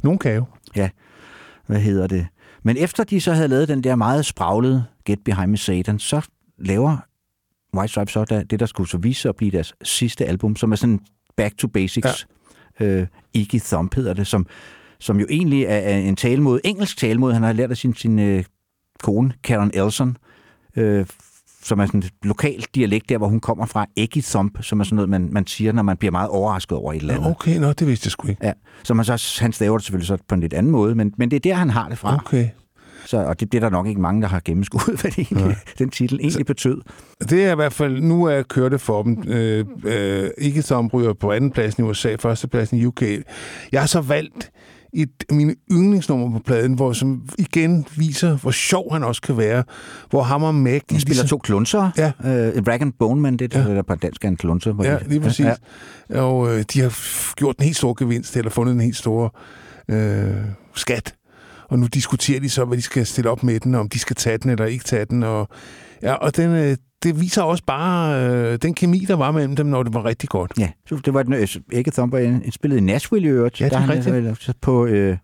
Nogen 0.03 0.19
kan 0.19 0.35
jo. 0.35 0.45
Ja, 0.75 0.89
hvad 1.65 1.79
hedder 1.79 2.07
det? 2.07 2.27
Men 2.63 2.77
efter 2.77 3.03
de 3.03 3.21
så 3.21 3.33
havde 3.33 3.47
lavet 3.47 3.67
den 3.67 3.83
der 3.83 3.95
meget 3.95 4.25
spraglede 4.25 4.83
Get 5.05 5.19
Behind 5.25 5.51
Me 5.51 5.57
Satan, 5.57 5.99
så 5.99 6.21
laver 6.57 6.97
White 7.77 7.91
Stripes 7.91 8.13
så 8.13 8.25
der, 8.25 8.43
det, 8.43 8.59
der 8.59 8.65
skulle 8.65 8.89
så 8.89 8.97
vise 8.97 9.21
sig 9.21 9.29
at 9.29 9.35
blive 9.35 9.51
deres 9.51 9.73
sidste 9.83 10.25
album, 10.25 10.55
som 10.55 10.71
er 10.71 10.75
sådan 10.75 10.99
Back 11.37 11.57
to 11.57 11.67
Basics. 11.67 12.05
Ja. 12.05 12.36
Øh, 12.79 13.07
Iggy 13.33 13.59
Thump 13.59 13.95
hedder 13.95 14.13
det, 14.13 14.27
som, 14.27 14.47
som 14.99 15.19
jo 15.19 15.25
egentlig 15.29 15.63
er, 15.63 15.77
er 15.77 15.97
en 15.97 16.15
talemåde, 16.15 16.61
engelsk 16.63 16.97
talemåde, 16.97 17.33
han 17.33 17.43
har 17.43 17.53
lært 17.53 17.71
af 17.71 17.77
sin, 17.77 17.93
sin 17.93 18.19
øh, 18.19 18.43
kone, 19.03 19.33
Karen 19.43 19.71
Elson, 19.73 20.17
øh, 20.75 21.05
som 21.63 21.79
er 21.79 21.85
sådan 21.85 21.99
et 21.99 22.11
lokal 22.23 22.65
dialekt 22.75 23.09
der, 23.09 23.17
hvor 23.17 23.27
hun 23.27 23.39
kommer 23.39 23.65
fra, 23.65 23.85
Iggy 23.95 24.21
Thump, 24.21 24.63
som 24.63 24.79
er 24.79 24.83
sådan 24.83 24.95
noget, 24.95 25.09
man, 25.09 25.29
man 25.31 25.47
siger, 25.47 25.71
når 25.71 25.83
man 25.83 25.97
bliver 25.97 26.11
meget 26.11 26.29
overrasket 26.29 26.77
over 26.77 26.93
et 26.93 27.01
eller 27.01 27.13
andet. 27.13 27.29
Okay, 27.29 27.57
nå, 27.57 27.73
det 27.73 27.87
vidste 27.87 28.07
jeg 28.07 28.11
sgu 28.11 28.27
ikke. 28.27 28.45
Ja, 28.45 28.53
så 28.83 28.93
man 28.93 29.05
så, 29.05 29.37
han 29.41 29.53
staver 29.53 29.77
det 29.77 29.85
selvfølgelig 29.85 30.07
så 30.07 30.17
på 30.27 30.35
en 30.35 30.41
lidt 30.41 30.53
anden 30.53 30.71
måde, 30.71 30.95
men, 30.95 31.13
men 31.17 31.31
det 31.31 31.35
er 31.35 31.39
der, 31.39 31.53
han 31.53 31.69
har 31.69 31.89
det 31.89 31.97
fra. 31.97 32.15
Okay. 32.15 32.49
Så, 33.07 33.17
og 33.17 33.39
det 33.39 33.49
bliver 33.49 33.61
der 33.61 33.69
nok 33.69 33.87
ikke 33.87 34.01
mange, 34.01 34.21
der 34.21 34.27
har 34.27 34.41
gennemskuet, 34.45 34.85
hvad 35.01 35.11
det 35.11 35.19
egentlig, 35.19 35.57
den 35.79 35.89
titel 35.89 36.19
egentlig 36.21 36.45
betød. 36.45 36.81
Det 37.29 37.45
er 37.45 37.51
i 37.51 37.55
hvert 37.55 37.73
fald, 37.73 38.01
nu 38.01 38.23
er 38.23 38.31
jeg 38.33 38.47
kørt 38.47 38.71
det 38.71 38.81
for 38.81 39.03
dem. 39.03 39.23
Øh, 39.27 39.65
øh, 39.85 40.29
ikke 40.37 40.61
som 40.61 40.87
ryger 40.87 41.13
på 41.13 41.31
anden 41.31 41.51
pladsen 41.51 41.83
i 41.85 41.87
USA, 41.87 42.15
førstepladsen 42.19 42.77
i 42.77 42.85
UK. 42.85 43.01
Jeg 43.71 43.81
har 43.81 43.87
så 43.87 44.01
valgt 44.01 44.51
et 44.93 45.09
mine 45.31 45.55
yndlingsnummer 45.71 46.37
på 46.37 46.43
pladen, 46.45 46.73
hvor 46.73 46.93
som 46.93 47.21
igen 47.37 47.85
viser, 47.97 48.37
hvor 48.37 48.51
sjov 48.51 48.93
han 48.93 49.03
også 49.03 49.21
kan 49.21 49.37
være. 49.37 49.63
Hvor 50.09 50.21
ham 50.21 50.43
og 50.43 50.55
Meg... 50.55 50.81
De 50.89 51.01
spiller 51.01 51.23
to 51.23 51.37
klunser. 51.37 51.91
Ja. 51.97 52.07
Øh, 52.07 52.63
Rag 52.67 52.81
and 52.81 52.93
Bone 52.99 53.21
Man, 53.21 53.37
det 53.37 53.53
er 53.53 53.73
ja. 53.73 53.81
på 53.81 53.95
dansk 53.95 54.25
er 54.25 54.29
en 54.29 54.37
klunser. 54.37 54.73
Ja, 54.83 54.93
de- 54.97 55.09
lige 55.09 55.21
præcis. 55.21 55.45
Ja. 55.45 55.53
Ja. 56.09 56.21
Og 56.21 56.57
øh, 56.57 56.65
de 56.73 56.81
har 56.81 56.97
gjort 57.35 57.57
en 57.57 57.63
helt 57.63 57.77
stor 57.77 57.93
gevinst, 57.93 58.37
eller 58.37 58.51
fundet 58.51 58.73
en 58.73 58.81
helt 58.81 58.95
stor 58.95 59.35
øh, 59.89 60.35
skat. 60.75 61.13
Og 61.69 61.79
nu 61.79 61.87
diskuterer 61.87 62.39
de 62.39 62.49
så, 62.49 62.65
hvad 62.65 62.77
de 62.77 62.81
skal 62.81 63.05
stille 63.05 63.29
op 63.29 63.43
med 63.43 63.59
den, 63.59 63.75
om 63.75 63.89
de 63.89 63.99
skal 63.99 64.15
tage 64.15 64.37
den 64.37 64.51
eller 64.51 64.65
ikke 64.65 64.85
tage 64.85 65.05
den. 65.05 65.23
Og, 65.23 65.47
ja, 66.01 66.13
og 66.13 66.35
den, 66.35 66.51
øh, 66.51 66.77
det 67.03 67.21
viser 67.21 67.41
også 67.41 67.63
bare 67.67 68.25
øh, 68.29 68.57
den 68.61 68.73
kemi, 68.73 68.99
der 69.07 69.15
var 69.15 69.31
mellem 69.31 69.55
dem, 69.55 69.65
når 69.65 69.83
det 69.83 69.93
var 69.93 70.05
rigtig 70.05 70.29
godt. 70.29 70.51
Ja, 70.59 70.69
så 70.85 70.99
det 71.05 71.13
var 71.13 71.23
den, 71.23 71.33
øh, 71.33 71.47
ikke 71.71 71.91
Thumper 71.91 72.17
indspillet 72.17 72.77
i 72.77 72.81
Nashville 72.81 73.27
i 73.27 73.31
øvrigt. 73.31 73.61
Ja, 73.61 73.65
det 73.65 73.73
er 73.73 73.77
der 73.79 73.85
han, 73.85 73.95
rigtigt. 73.97 74.15
øh, 74.15 74.35
så 74.39 74.53
på 74.61 74.85
øh, 74.85 75.17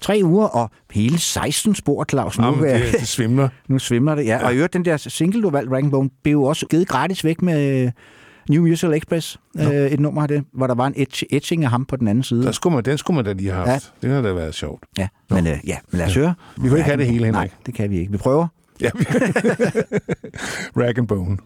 tre 0.00 0.20
uger 0.24 0.46
og 0.46 0.70
hele 0.92 1.18
16 1.18 1.74
spor, 1.74 2.04
Claus. 2.10 2.38
Nu, 2.38 2.44
Jamen, 2.44 2.64
det, 2.64 2.92
det 3.00 3.08
svimler. 3.08 3.48
nu 3.68 3.78
svimler 3.78 4.14
det, 4.14 4.26
ja. 4.26 4.46
Og 4.46 4.52
i 4.52 4.56
øvrigt, 4.56 4.72
den 4.72 4.84
der 4.84 4.96
single, 4.96 5.42
du 5.42 5.50
valgte, 5.50 5.76
and 5.76 5.90
Bone, 5.90 6.10
blev 6.22 6.32
jo 6.32 6.42
også 6.42 6.66
givet 6.66 6.88
gratis 6.88 7.24
væk 7.24 7.42
med 7.42 7.84
øh, 7.86 7.92
New 8.48 8.62
Musical 8.62 8.94
Express. 8.96 9.38
Øh, 9.58 9.64
et 9.66 10.00
nummer 10.00 10.22
af 10.22 10.28
det, 10.28 10.44
hvor 10.52 10.66
der 10.66 10.74
var 10.74 10.86
en 10.86 10.94
etch- 10.94 11.22
etching 11.30 11.64
af 11.64 11.70
ham 11.70 11.84
på 11.84 11.96
den 11.96 12.08
anden 12.08 12.24
side. 12.24 12.42
Der 12.42 12.52
skulle 12.52 12.74
man, 12.74 12.84
den 12.84 12.98
skulle 12.98 13.14
man 13.14 13.24
da 13.24 13.32
lige 13.32 13.50
have 13.52 13.66
haft. 13.68 13.92
Ja. 14.02 14.06
Det 14.08 14.14
har 14.16 14.22
da 14.22 14.32
været 14.32 14.54
sjovt. 14.54 14.84
Ja, 14.98 15.08
men, 15.30 15.46
øh, 15.46 15.58
ja, 15.66 15.76
men 15.90 15.98
lad 15.98 16.06
os 16.06 16.14
høre. 16.14 16.34
Vi 16.56 16.68
kan 16.68 16.76
ikke 16.78 16.84
have 16.90 16.96
det 16.98 17.06
hele, 17.06 17.30
Nej, 17.30 17.40
Henrik. 17.40 17.66
det 17.66 17.74
kan 17.74 17.90
vi 17.90 17.98
ikke. 17.98 18.12
Vi 18.12 18.18
prøver. 18.18 18.46
Ja. 18.80 18.90
Rag 20.80 20.98
and 20.98 21.08
Bone. 21.08 21.36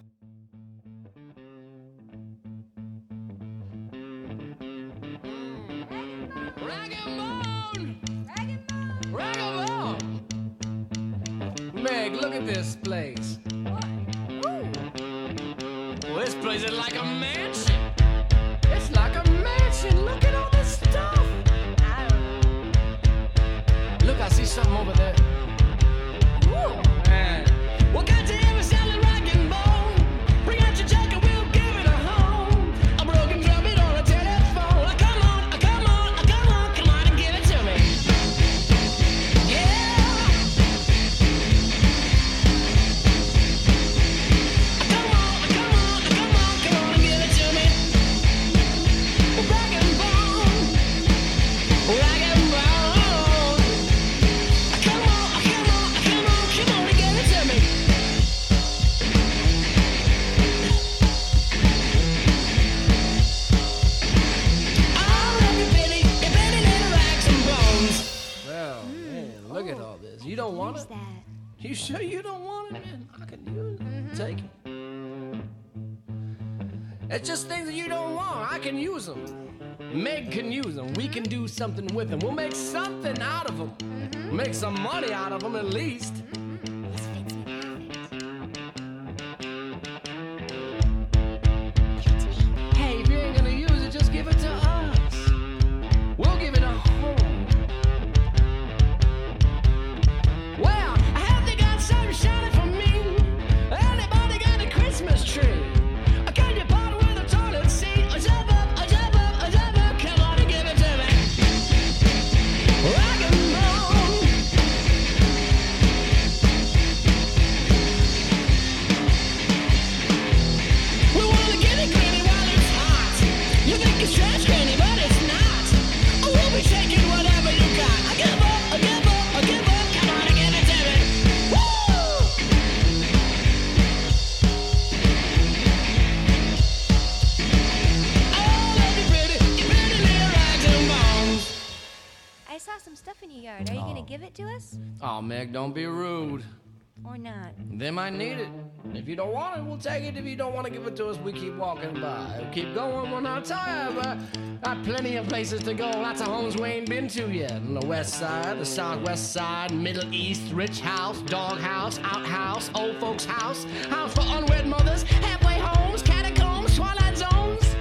Take 149.80 150.04
it. 150.04 150.16
If 150.16 150.26
you 150.26 150.36
don't 150.36 150.52
want 150.52 150.66
to 150.66 150.72
give 150.72 150.86
it 150.86 150.96
to 150.96 151.08
us, 151.08 151.18
we 151.18 151.32
keep 151.32 151.56
walking 151.56 151.94
by. 151.94 152.36
We'll 152.38 152.50
keep 152.50 152.74
going, 152.74 153.10
we're 153.10 153.20
not 153.20 153.44
tired, 153.44 153.94
but 153.94 154.18
got 154.62 154.84
plenty 154.84 155.16
of 155.16 155.26
places 155.28 155.62
to 155.62 155.74
go. 155.74 155.88
Lots 155.88 156.20
of 156.20 156.26
homes 156.26 156.56
we 156.56 156.68
ain't 156.68 156.88
been 156.88 157.08
to 157.08 157.30
yet. 157.30 157.52
On 157.52 157.74
the 157.74 157.86
west 157.86 158.14
side, 158.14 158.58
the 158.58 158.64
southwest 158.64 159.32
side, 159.32 159.72
middle 159.72 160.12
east, 160.12 160.52
rich 160.52 160.80
house, 160.80 161.20
dog 161.22 161.58
house, 161.58 161.98
outhouse, 162.02 162.70
old 162.74 162.96
folks 162.96 163.24
house, 163.24 163.64
house 163.88 164.12
for 164.12 164.24
unwed 164.26 164.66
mothers, 164.66 165.02
halfway 165.02 165.58
homes, 165.58 166.02
catacombs, 166.02 166.76
twilight 166.76 167.16
zones. 167.16 167.76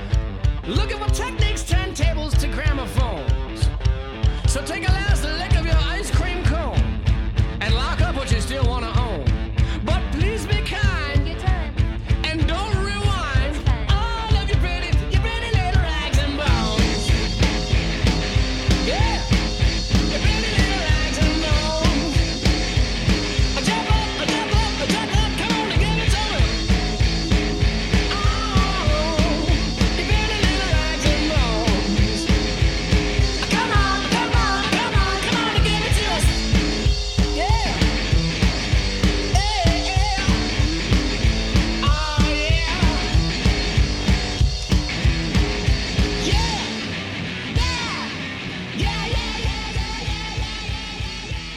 Looking 0.67 0.99
for 0.99 1.09
techniques, 1.09 1.63
turntables 1.63 2.37
to 2.39 2.47
gramophones. 2.47 3.69
So 4.47 4.63
take 4.63 4.87
a 4.87 4.98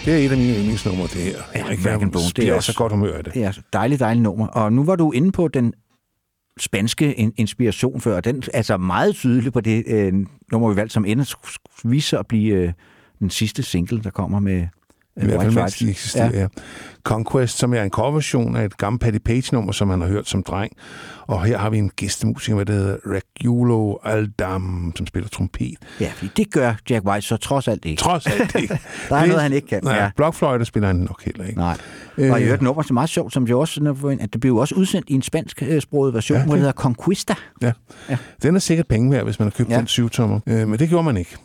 Det 0.05 0.13
er 0.15 0.19
et 0.27 0.31
af 0.33 0.39
mine 0.39 0.55
yndlingsnumre, 0.59 1.03
det 1.03 1.11
her. 1.23 1.31
Ja, 1.55 1.67
Jeg 1.67 1.79
Bone, 2.11 2.25
det 2.37 2.49
er 2.49 2.55
også- 2.55 2.73
så 2.73 2.79
godt 2.79 2.93
humør 2.93 3.17
af 3.17 3.25
det. 3.25 3.35
Det 3.35 3.45
er 3.45 3.49
et 3.49 3.63
dejligt, 3.73 4.01
dejligt 4.01 4.23
nummer. 4.23 4.47
Og 4.47 4.73
nu 4.73 4.85
var 4.85 4.97
du 4.97 5.13
inde 5.13 5.33
på 5.33 5.49
den 5.49 5.75
spanske 6.61 7.15
in- 7.15 7.33
inspiration 7.37 8.01
før, 8.01 8.21
den 8.21 8.37
er 8.37 8.49
altså 8.55 8.77
meget 8.77 9.15
tydelig 9.15 9.53
på 9.53 9.61
det 9.61 9.85
øh, 9.87 10.13
nummer, 10.53 10.71
vi 10.71 10.77
valgte, 10.77 10.93
som 10.93 11.05
ender 11.05 11.25
vise 11.85 12.09
sig 12.09 12.19
at 12.19 12.27
blive 12.27 12.55
øh, 12.55 12.73
den 13.19 13.31
sidste 13.31 13.63
single, 13.63 14.03
der 14.03 14.11
kommer 14.11 14.41
med 14.41 14.67
I 15.17 15.25
hvert 15.25 15.43
fald, 15.43 15.55
mens 15.55 15.77
de 15.79 15.91
eksisterer, 15.91 16.31
ja. 16.41 16.47
Conquest, 17.05 17.59
som 17.59 17.75
er 17.75 17.83
en 17.83 17.91
coverversion 17.91 18.57
af 18.57 18.65
et 18.65 18.77
gammelt 18.77 19.03
Patty 19.03 19.19
Page-nummer, 19.25 19.73
som 19.73 19.89
man 19.89 20.01
har 20.01 20.09
hørt 20.09 20.29
som 20.29 20.43
dreng. 20.43 20.73
Og 21.27 21.45
her 21.45 21.59
har 21.59 21.71
vi 21.71 21.79
en 21.79 21.91
gæstemusiker, 21.97 22.55
hvad 22.55 22.67
der 22.67 22.73
hedder 22.73 22.97
Regulo 23.07 23.97
Aldam, 24.05 24.93
som 24.97 25.07
spiller 25.07 25.29
trompet. 25.29 25.75
Ja, 26.01 26.13
fordi 26.15 26.31
det 26.37 26.53
gør 26.53 26.75
Jack 26.91 27.05
White 27.07 27.27
så 27.27 27.37
trods 27.37 27.69
alt 27.69 27.85
ikke. 27.85 28.01
Trods 28.01 28.27
alt 28.27 28.55
ikke. 28.63 28.79
Der 29.09 29.17
er 29.17 29.27
noget, 29.27 29.43
han 29.43 29.53
ikke 29.53 29.67
kan. 29.69 29.81
Nej, 29.85 29.95
Ja. 29.97 30.11
blokfløjte 30.17 30.65
spiller 30.65 30.87
han 30.87 30.97
nok 30.97 31.23
heller 31.25 31.45
ikke. 31.45 31.59
Nej. 31.59 31.77
Og 32.19 32.23
jeg 32.25 32.43
Øh. 32.43 32.55
et 32.55 32.63
nummer, 32.63 32.83
som 32.83 32.95
er 32.95 32.99
meget 33.01 33.11
sjovt, 33.11 33.33
som 33.33 33.45
jo 33.45 33.61
også, 33.61 33.95
at 34.21 34.33
det 34.33 34.41
blev 34.41 34.57
også 34.57 34.75
udsendt 34.75 35.11
i 35.11 35.13
en 35.15 35.23
spansk 35.23 35.63
øh, 35.63 35.69
version, 35.69 35.83
Ja, 36.05 36.13
ja, 36.15 36.15
hvor 36.15 36.37
det 36.37 36.49
det- 36.51 36.59
hedder 36.59 36.73
Conquista. 36.73 37.35
Ja. 37.63 37.73
Ja. 38.11 38.17
Den 38.43 38.55
er 38.55 38.61
sikkert 38.61 38.87
penge 38.89 39.11
værd, 39.11 39.25
hvis 39.25 39.39
man 39.39 39.47
har 39.47 39.51
købt 39.51 39.71
ja. 39.71 39.79
den 39.79 39.87
syvtommer. 39.87 40.41
Øh, 40.47 40.69
men 40.69 40.79
det 40.79 40.89
gjorde 40.89 41.05
man 41.05 41.17
ikke. 41.17 41.37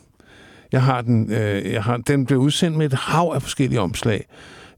Jeg 0.72 0.82
har 0.82 1.02
den, 1.02 1.32
øh, 1.32 1.72
jeg 1.72 1.82
har, 1.82 1.96
den 1.96 2.26
blev 2.26 2.38
udsendt 2.38 2.76
med 2.78 2.86
et 2.86 2.92
hav 2.92 3.32
af 3.34 3.42
forskellige 3.42 3.80
omslag. 3.80 4.26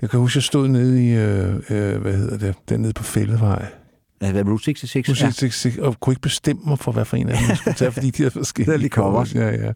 Jeg 0.03 0.11
kan 0.11 0.21
huske, 0.21 0.37
jeg 0.37 0.43
stod 0.43 0.69
nede 0.69 1.05
i, 1.07 1.11
øh, 1.15 1.55
øh, 1.71 2.01
hvad 2.03 2.13
hedder 2.17 2.39
det, 2.39 2.55
den 2.69 2.81
nede 2.81 2.93
på 2.93 3.03
Fælledvej. 3.03 3.67
Ja, 4.23 4.33
hvad, 4.33 4.45
Route 4.45 4.65
66? 4.65 5.43
Musik, 5.43 5.77
ja. 5.79 5.83
og 5.83 6.01
kunne 6.01 6.13
ikke 6.13 6.23
bestemme 6.23 6.63
mig 6.67 6.79
for, 6.79 6.93
hvad 6.93 7.05
for 7.05 7.17
en 7.17 7.29
af 7.29 7.37
dem 7.39 7.49
jeg 7.49 7.57
skulle 7.57 7.75
tage, 7.75 7.93
fordi 7.93 8.11
de 8.11 8.23
havde 8.23 8.31
forskellige 8.31 8.79
lige 8.85 8.89
covers. 8.91 9.35
Ja, 9.35 9.49
ja. 9.49 9.73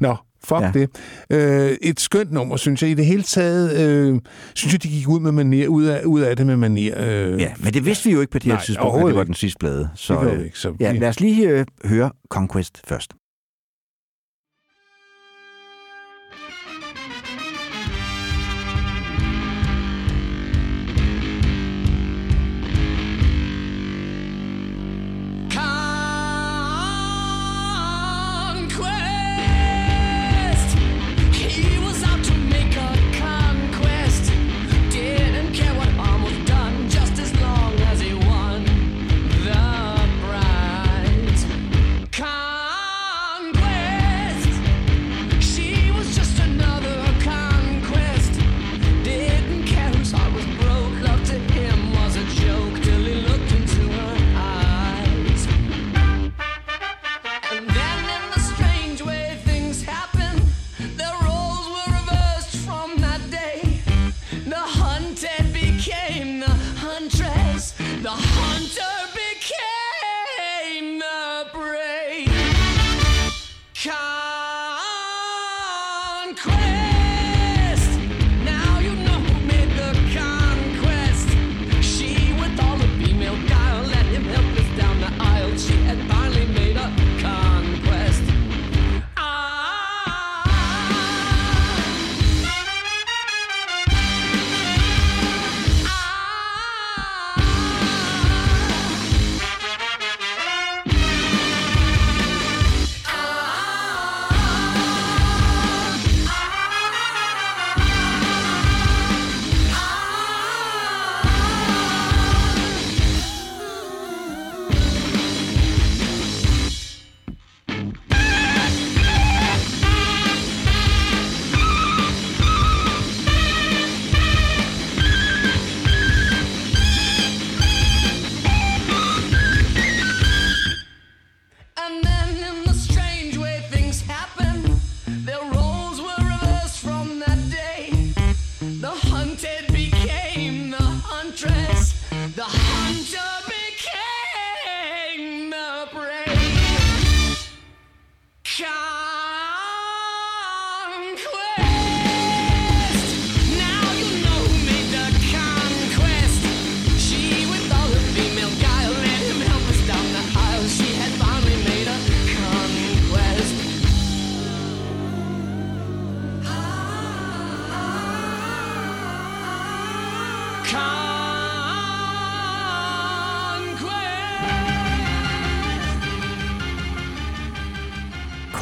Nå, 0.00 0.16
fuck 0.44 0.60
Ja. 0.60 0.70
det. 0.74 0.88
Øh, 1.30 1.76
et 1.82 2.00
skønt 2.00 2.32
nummer, 2.32 2.56
synes 2.56 2.82
jeg. 2.82 2.90
I 2.90 2.94
det 2.94 3.06
hele 3.06 3.22
taget, 3.22 3.80
øh, 3.88 4.20
synes 4.54 4.72
jeg, 4.74 4.82
de 4.82 4.88
gik 4.88 5.08
ud, 5.08 5.20
med 5.20 5.32
maner, 5.32 5.66
ud, 5.68 5.84
af, 5.84 6.04
ud 6.04 6.20
af 6.20 6.36
det 6.36 6.46
med 6.46 6.56
maner. 6.56 6.92
Øh, 6.96 7.40
Ja, 7.40 7.52
men 7.58 7.74
det 7.74 7.84
vidste 7.86 8.08
vi 8.08 8.14
jo 8.14 8.20
ikke 8.20 8.30
på 8.30 8.38
det 8.38 8.44
her 8.46 8.52
Nej, 8.52 8.64
tidspunkt, 8.64 9.00
at 9.00 9.06
det 9.06 9.16
var 9.16 9.24
den 9.24 9.34
sidste 9.34 9.58
plade. 9.58 9.88
Så, 9.94 10.20
Det 10.24 10.32
øh, 10.32 10.44
ikke, 10.44 10.58
så 10.58 10.72
ja, 10.80 10.92
lad 10.92 11.08
os 11.08 11.20
lige 11.20 11.48
øh, 11.48 11.64
høre 11.84 12.10
Conquest 12.30 12.80
først. 12.88 13.12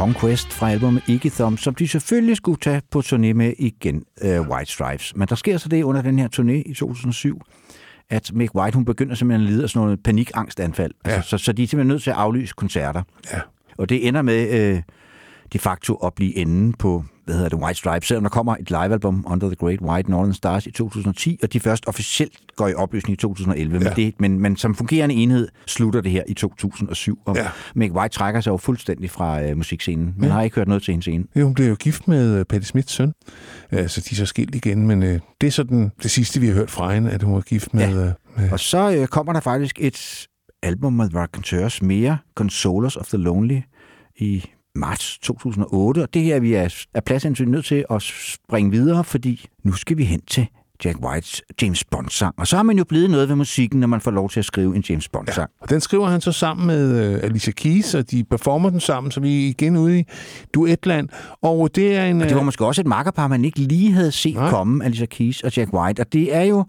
Conquest 0.00 0.52
fra 0.52 0.70
albumet 0.70 1.02
Iggy 1.08 1.26
Thumb, 1.26 1.58
som 1.58 1.74
de 1.74 1.88
selvfølgelig 1.88 2.36
skulle 2.36 2.58
tage 2.60 2.82
på 2.90 3.02
turné 3.04 3.32
med 3.32 3.52
igen, 3.58 4.04
uh, 4.24 4.48
White 4.48 4.72
Stripes. 4.72 5.16
Men 5.16 5.28
der 5.28 5.34
sker 5.34 5.58
så 5.58 5.68
det 5.68 5.82
under 5.82 6.02
den 6.02 6.18
her 6.18 6.28
turné 6.36 6.70
i 6.70 6.74
2007, 6.74 7.40
at 8.10 8.30
Mick 8.34 8.54
White 8.54 8.74
hun 8.74 8.84
begynder 8.84 9.14
simpelthen 9.14 9.46
at 9.46 9.52
lide 9.52 9.62
af 9.62 9.70
sådan 9.70 9.86
noget 9.86 10.02
panikangstanfald. 10.02 10.92
Ja. 11.06 11.10
Altså, 11.10 11.30
så, 11.30 11.38
så 11.38 11.52
de 11.52 11.62
er 11.62 11.66
simpelthen 11.66 11.88
nødt 11.88 12.02
til 12.02 12.10
at 12.10 12.16
aflyse 12.16 12.54
koncerter. 12.56 13.02
Ja. 13.32 13.40
Og 13.78 13.88
det 13.88 14.08
ender 14.08 14.22
med 14.22 14.60
øh, 14.60 14.82
de 15.52 15.58
facto 15.58 15.94
at 15.94 16.14
blive 16.14 16.36
enden 16.36 16.72
på, 16.72 17.04
hvad 17.30 17.36
hedder 17.38 17.56
det, 17.56 17.64
White 17.64 17.78
Stripes, 17.78 18.08
selvom 18.08 18.24
der 18.24 18.28
kommer 18.30 18.56
et 18.60 18.70
livealbum, 18.70 19.24
Under 19.28 19.46
the 19.46 19.56
Great 19.56 19.80
White 19.80 20.10
Northern 20.10 20.34
Stars, 20.34 20.66
i 20.66 20.70
2010, 20.70 21.38
og 21.42 21.52
de 21.52 21.60
først 21.60 21.84
officielt 21.86 22.32
går 22.56 22.68
i 22.68 22.74
opløsning 22.74 23.12
i 23.12 23.16
2011. 23.16 23.78
Ja. 23.78 23.84
Men, 23.84 23.96
det, 23.96 24.14
men, 24.20 24.38
men 24.38 24.56
som 24.56 24.74
fungerende 24.74 25.14
enhed 25.14 25.48
slutter 25.66 26.00
det 26.00 26.10
her 26.12 26.22
i 26.28 26.34
2007, 26.34 27.18
og 27.24 27.36
ja. 27.36 27.46
Mick 27.74 27.94
White 27.94 28.14
trækker 28.14 28.40
sig 28.40 28.50
jo 28.50 28.56
fuldstændig 28.56 29.10
fra 29.10 29.42
øh, 29.42 29.56
musikscenen. 29.56 30.14
Man 30.18 30.28
Ja. 30.28 30.34
har 30.34 30.42
ikke 30.42 30.56
hørt 30.56 30.68
noget 30.68 30.82
til 30.82 30.92
hendes 30.92 31.04
scene. 31.04 31.24
Jo, 31.36 31.44
hun 31.44 31.54
blev 31.54 31.66
jo 31.68 31.74
gift 31.74 32.08
med 32.08 32.38
øh, 32.38 32.44
Patti 32.44 32.66
Smiths 32.66 32.92
søn, 32.92 33.12
øh, 33.72 33.88
så 33.88 34.00
de 34.00 34.14
er 34.14 34.16
så 34.16 34.26
skilt 34.26 34.54
igen, 34.54 34.86
men 34.86 35.02
øh, 35.02 35.20
det 35.40 35.46
er 35.46 35.50
sådan 35.50 35.90
det 36.02 36.10
sidste, 36.10 36.40
vi 36.40 36.46
har 36.46 36.54
hørt 36.54 36.70
fra 36.70 36.94
hende, 36.94 37.10
at 37.10 37.22
hun 37.22 37.34
var 37.34 37.40
gift 37.40 37.74
med... 37.74 37.82
Ja. 37.82 38.06
Øh, 38.06 38.12
med 38.36 38.52
Og 38.52 38.60
så 38.60 38.92
øh, 38.96 39.06
kommer 39.06 39.32
der 39.32 39.40
faktisk 39.40 39.76
et 39.80 40.26
album 40.62 40.92
med 40.92 41.14
Raconteurs 41.14 41.82
mere, 41.82 42.18
Consolers 42.34 42.96
of 42.96 43.06
the 43.06 43.18
Lonely, 43.18 43.60
i 44.16 44.44
marts 44.74 45.18
2008. 45.18 46.02
Og 46.02 46.14
det 46.14 46.22
her 46.22 46.40
vi 46.40 46.54
er 46.54 46.84
af 46.94 47.04
pladshensyn 47.04 47.48
nødt 47.48 47.64
til 47.64 47.84
at 47.90 48.02
springe 48.02 48.70
videre, 48.70 49.04
fordi 49.04 49.46
nu 49.64 49.72
skal 49.72 49.96
vi 49.96 50.04
hen 50.04 50.20
til 50.20 50.46
Jack 50.84 50.98
Whites 51.04 51.42
James 51.62 51.84
Bond-sang. 51.84 52.34
Og 52.38 52.46
så 52.46 52.56
har 52.56 52.62
man 52.62 52.78
jo 52.78 52.84
blevet 52.84 53.10
noget 53.10 53.28
ved 53.28 53.36
musikken, 53.36 53.80
når 53.80 53.86
man 53.86 54.00
får 54.00 54.10
lov 54.10 54.30
til 54.30 54.38
at 54.38 54.44
skrive 54.44 54.76
en 54.76 54.84
James 54.88 55.08
Bond-sang. 55.08 55.50
Og 55.60 55.70
den 55.70 55.80
skriver 55.80 56.08
han 56.08 56.20
så 56.20 56.32
sammen 56.32 56.66
med 56.66 57.14
øh, 57.14 57.20
Alicia 57.22 57.52
Keys, 57.52 57.94
og 57.94 58.10
de 58.10 58.24
performer 58.24 58.70
den 58.70 58.80
sammen, 58.80 59.10
så 59.10 59.20
vi 59.20 59.44
er 59.44 59.48
igen 59.48 59.76
ude 59.76 60.00
i 60.00 60.04
duetland. 60.54 61.08
Og 61.42 61.70
det 61.74 61.96
er 61.96 62.04
en... 62.04 62.20
Og 62.20 62.28
det 62.28 62.34
var 62.34 62.40
øh, 62.40 62.44
måske 62.44 62.66
også 62.66 62.80
et 62.80 62.86
makkerpar, 62.86 63.28
man 63.28 63.44
ikke 63.44 63.58
lige 63.58 63.92
havde 63.92 64.12
set 64.12 64.34
Nej. 64.34 64.50
komme, 64.50 64.84
Alicia 64.84 65.06
Keys 65.06 65.40
og 65.40 65.56
Jack 65.56 65.72
White. 65.72 66.00
Og 66.00 66.12
det 66.12 66.34
er 66.34 66.42
jo 66.42 66.64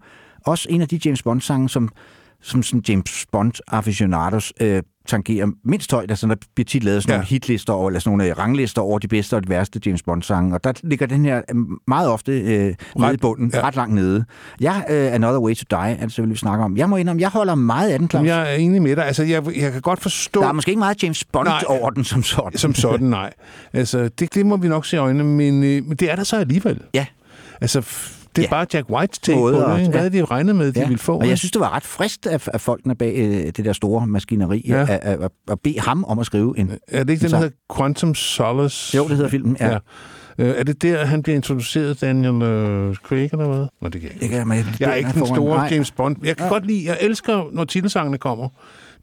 også 0.46 0.66
en 0.70 0.80
af 0.80 0.88
de 0.88 1.00
James 1.04 1.22
Bond-sange, 1.22 1.68
som, 1.68 1.88
som 2.42 2.62
sådan 2.62 2.82
James 2.88 3.26
Bond-aficionados 3.32 4.52
øh, 4.60 4.82
tangerer 5.06 5.46
mindst 5.64 5.92
højt. 5.92 6.10
Altså, 6.10 6.26
der 6.26 6.34
bliver 6.54 6.64
tit 6.64 6.84
lavet 6.84 7.02
sådan 7.02 7.12
Ja. 7.12 7.16
nogle 7.16 7.26
hitlister 7.26 7.72
over, 7.72 7.88
eller 7.88 8.00
sådan 8.00 8.18
nogle 8.18 8.30
øh, 8.30 8.38
ranglister 8.38 8.82
over 8.82 8.98
de 8.98 9.08
bedste 9.08 9.34
og 9.36 9.42
de 9.44 9.48
værste 9.48 9.80
James 9.86 10.02
Bond-sange. 10.02 10.54
Og 10.54 10.64
der 10.64 10.72
ligger 10.82 11.06
den 11.06 11.24
her 11.24 11.36
øh, 11.50 11.56
meget 11.88 12.08
ofte 12.08 12.32
øh, 12.40 12.74
nede 12.96 13.14
i 13.14 13.16
bunden, 13.16 13.50
ja. 13.54 13.66
ret 13.66 13.76
langt 13.76 13.94
nede. 13.94 14.24
Jeg, 14.60 14.84
øh, 14.90 15.14
Another 15.14 15.38
Way 15.40 15.54
to 15.54 15.64
Die, 15.70 15.78
er 15.92 16.00
det 16.00 16.12
så, 16.12 16.22
vil 16.22 16.30
vi 16.30 16.36
snakke 16.36 16.64
om. 16.64 16.76
Jeg 16.76 16.90
må 16.90 16.96
indrømme, 16.96 17.22
jeg 17.22 17.28
holder 17.30 17.54
meget 17.54 17.90
af 17.90 17.98
den, 17.98 18.10
Claus. 18.10 18.26
Jamen, 18.26 18.44
jeg 18.46 18.52
er 18.52 18.56
enig 18.56 18.82
med 18.82 18.96
dig. 18.96 19.06
Altså, 19.06 19.22
jeg, 19.22 19.56
jeg 19.56 19.72
kan 19.72 19.80
godt 19.80 20.00
forstå... 20.00 20.40
Der 20.40 20.48
er 20.48 20.52
måske 20.52 20.68
ikke 20.70 20.78
meget 20.78 21.02
James 21.02 21.24
Bond 21.24 21.48
Nej. 21.48 21.62
over 21.68 21.90
den 21.90 22.04
som 22.04 22.22
sådan. 22.22 22.58
Som 22.58 22.74
sådan, 22.74 23.06
nej. 23.06 23.32
Altså, 23.72 24.08
det, 24.18 24.34
det 24.34 24.46
må 24.46 24.56
vi 24.56 24.68
nok 24.68 24.86
se 24.86 24.96
i 24.96 24.98
øjnene, 24.98 25.24
men, 25.24 25.62
øh, 25.64 25.84
men 25.86 25.96
det 25.96 26.10
er 26.10 26.16
der 26.16 26.24
så 26.24 26.36
alligevel. 26.36 26.80
Ja. 26.94 27.06
Altså, 27.60 27.82
det 28.36 28.42
er 28.42 28.46
Ja. 28.46 28.50
bare 28.50 28.66
Jack 28.74 28.90
Whites 28.90 29.18
take 29.18 29.38
på 29.38 29.48
det, 29.50 29.54
ikke? 29.56 29.66
Hvad 29.68 29.88
ja. 29.92 29.98
havde 29.98 30.10
de 30.12 30.24
regnet 30.24 30.56
med, 30.56 30.72
de 30.72 30.80
ville 30.80 30.98
få? 30.98 31.18
Og 31.18 31.28
jeg 31.28 31.38
synes, 31.38 31.52
det 31.52 31.60
var 31.60 31.76
ret 31.76 31.82
frist 31.82 32.26
af, 32.26 32.48
af 32.54 32.60
folkene 32.60 32.94
bag 32.94 33.14
øh, 33.16 33.46
det 33.56 33.64
der 33.64 33.72
store 33.72 34.06
maskineri, 34.06 34.64
Ja. 34.68 34.76
ja. 34.80 34.82
at, 34.82 35.00
at, 35.22 35.30
at, 35.50 35.60
bede 35.60 35.80
ham 35.80 36.04
om 36.04 36.18
at 36.18 36.26
skrive 36.26 36.58
en... 36.58 36.72
Er 36.88 37.04
det 37.04 37.12
ikke 37.12 37.22
den, 37.22 37.30
der 37.30 37.36
hedder 37.38 37.52
Quantum 37.76 38.14
Solace? 38.14 38.96
Jo, 38.96 39.08
det 39.08 39.16
hedder 39.16 39.30
filmen, 39.30 39.56
ja. 39.60 39.70
ja. 39.72 39.78
Øh, 40.38 40.54
er 40.58 40.62
det 40.64 40.82
der, 40.82 41.04
han 41.04 41.22
bliver 41.22 41.36
introduceret, 41.36 42.00
Daniel 42.00 42.42
øh, 42.42 42.94
Craig, 42.94 43.28
eller 43.32 43.48
hvad? 43.48 43.66
Nå, 43.82 43.88
det 43.88 44.00
kan 44.00 44.02
jeg 44.02 44.22
ikke. 44.22 44.32
Det 44.32 44.38
jeg, 44.38 44.46
men 44.46 44.58
Jeg 44.80 44.90
er 44.90 44.94
ikke 44.94 45.10
den 45.14 45.26
store 45.26 45.56
Nej. 45.56 45.68
James 45.72 45.90
Bond. 45.90 46.16
Jeg 46.24 46.36
kan 46.36 46.46
Ja. 46.46 46.52
godt 46.52 46.66
lide, 46.66 46.84
jeg 46.88 46.98
elsker, 47.00 47.44
når 47.52 47.64
titelsangene 47.64 48.18
kommer. 48.18 48.48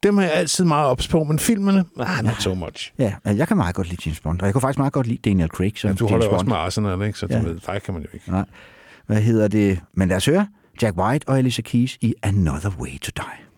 Dem 0.04 0.18
er 0.18 0.22
jeg 0.22 0.32
altid 0.34 0.66
meget 0.66 0.88
ops 0.88 1.08
på, 1.08 1.24
men 1.24 1.40
filmene, 1.40 1.86
ah, 2.00 2.24
not 2.24 2.36
so 2.42 2.54
much. 2.56 2.94
Ja, 3.00 3.14
altså, 3.26 3.38
jeg 3.38 3.48
kan 3.48 3.58
meget 3.58 3.76
godt 3.76 3.90
lide 3.90 4.02
James 4.06 4.20
Bond, 4.20 4.40
og 4.42 4.46
jeg 4.46 4.54
kunne 4.54 4.62
faktisk 4.62 4.78
meget 4.78 4.94
godt 4.94 5.08
lide 5.08 5.30
Daniel 5.30 5.50
Craig 5.50 5.72
som 5.76 5.88
Ja, 5.90 5.94
du 5.96 6.06
James 6.06 6.12
holder 6.12 6.26
Bond. 6.28 6.34
også 6.36 6.46
med 6.50 6.56
Arsenal, 6.58 7.08
ikke? 7.08 7.20
Så 7.20 7.28
Ja. 7.30 7.40
ved, 7.42 7.56
dig 7.68 7.82
kan 7.86 7.94
man 7.94 8.04
jo 8.04 8.10
ikke. 8.14 8.32
Nej. 8.32 8.46
Hvad 9.10 9.22
hedder 9.22 9.48
det? 9.48 9.80
Men 9.94 10.08
lad 10.10 10.18
os 10.18 10.26
høre 10.26 10.48
Jack 10.82 10.98
White 10.98 11.30
og 11.30 11.38
Alicia 11.38 11.62
Keys 11.62 11.98
i 12.02 12.14
Another 12.24 12.72
Way 12.80 13.00
to 13.00 13.12
Die. 13.16 13.49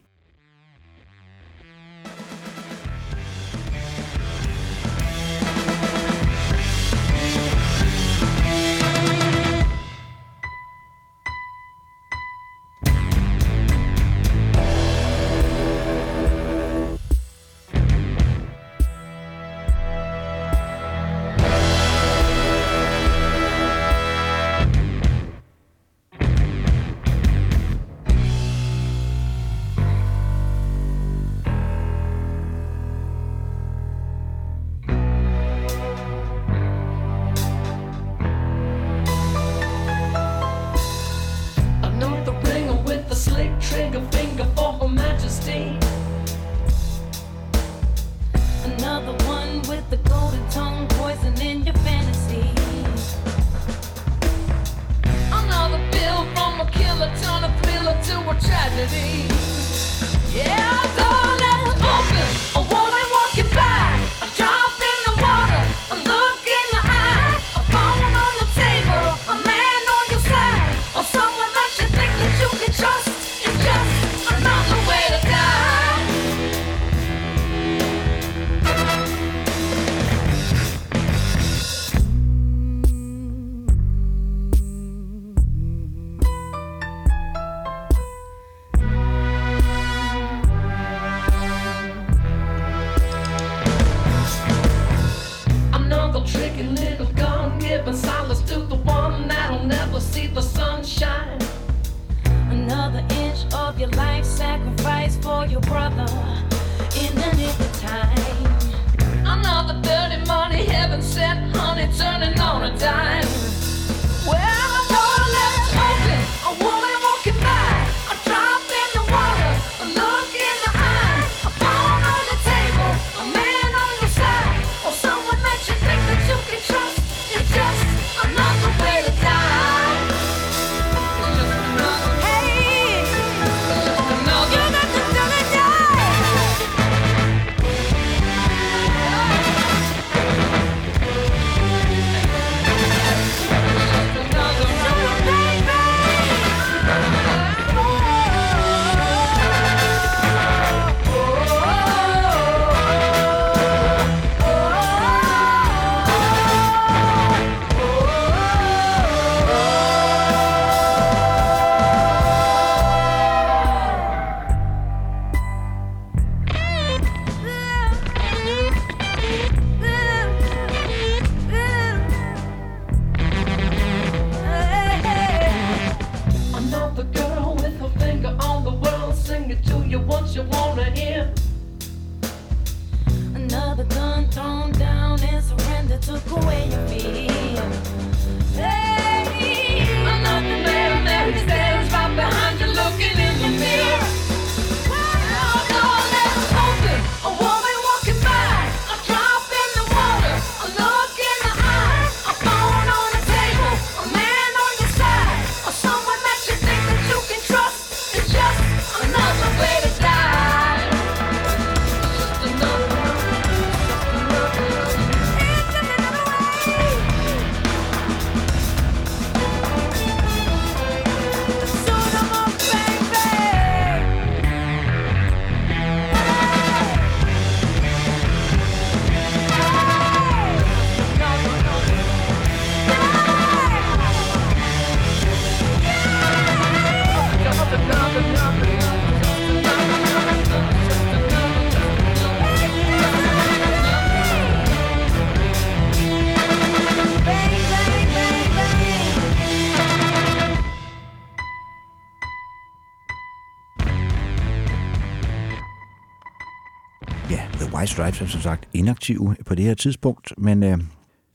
Stripes 257.92 258.22
er 258.22 258.26
som 258.26 258.42
sagt 258.42 258.68
inaktive 258.74 259.36
på 259.46 259.56
det 259.56 259.66
her 259.66 259.74
tidspunkt, 259.74 260.34
men 260.38 260.64
øh, 260.64 260.78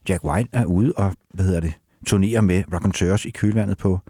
Jack 0.09 0.25
White 0.25 0.49
er 0.53 0.65
ude 0.65 0.93
og, 0.97 1.13
hvad 1.35 1.45
hedder 1.45 1.61
det, 1.61 1.73
turnerer 2.07 2.41
med 2.41 2.63
Raconteurs 2.73 3.25
i 3.25 3.31
kølvandet 3.31 3.79
på 3.79 4.01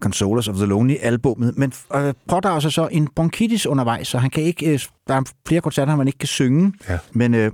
Consolers 0.00 0.48
of 0.48 0.56
the 0.56 0.66
Lonely 0.66 0.94
albummet, 1.00 1.56
men 1.58 1.72
øh, 1.94 2.14
pådrager 2.28 2.60
sig 2.60 2.72
så 2.72 2.88
en 2.92 3.08
bronkitis 3.16 3.66
undervejs, 3.66 4.08
så 4.08 4.18
han 4.18 4.30
kan 4.30 4.42
ikke, 4.42 4.66
øh, 4.72 4.80
der 5.08 5.14
er 5.14 5.22
flere 5.48 5.60
koncerter, 5.60 5.96
man 5.96 6.06
ikke 6.06 6.18
kan 6.18 6.26
synge, 6.28 6.72
Ja. 6.88 6.98
men 7.12 7.34
øh, 7.34 7.52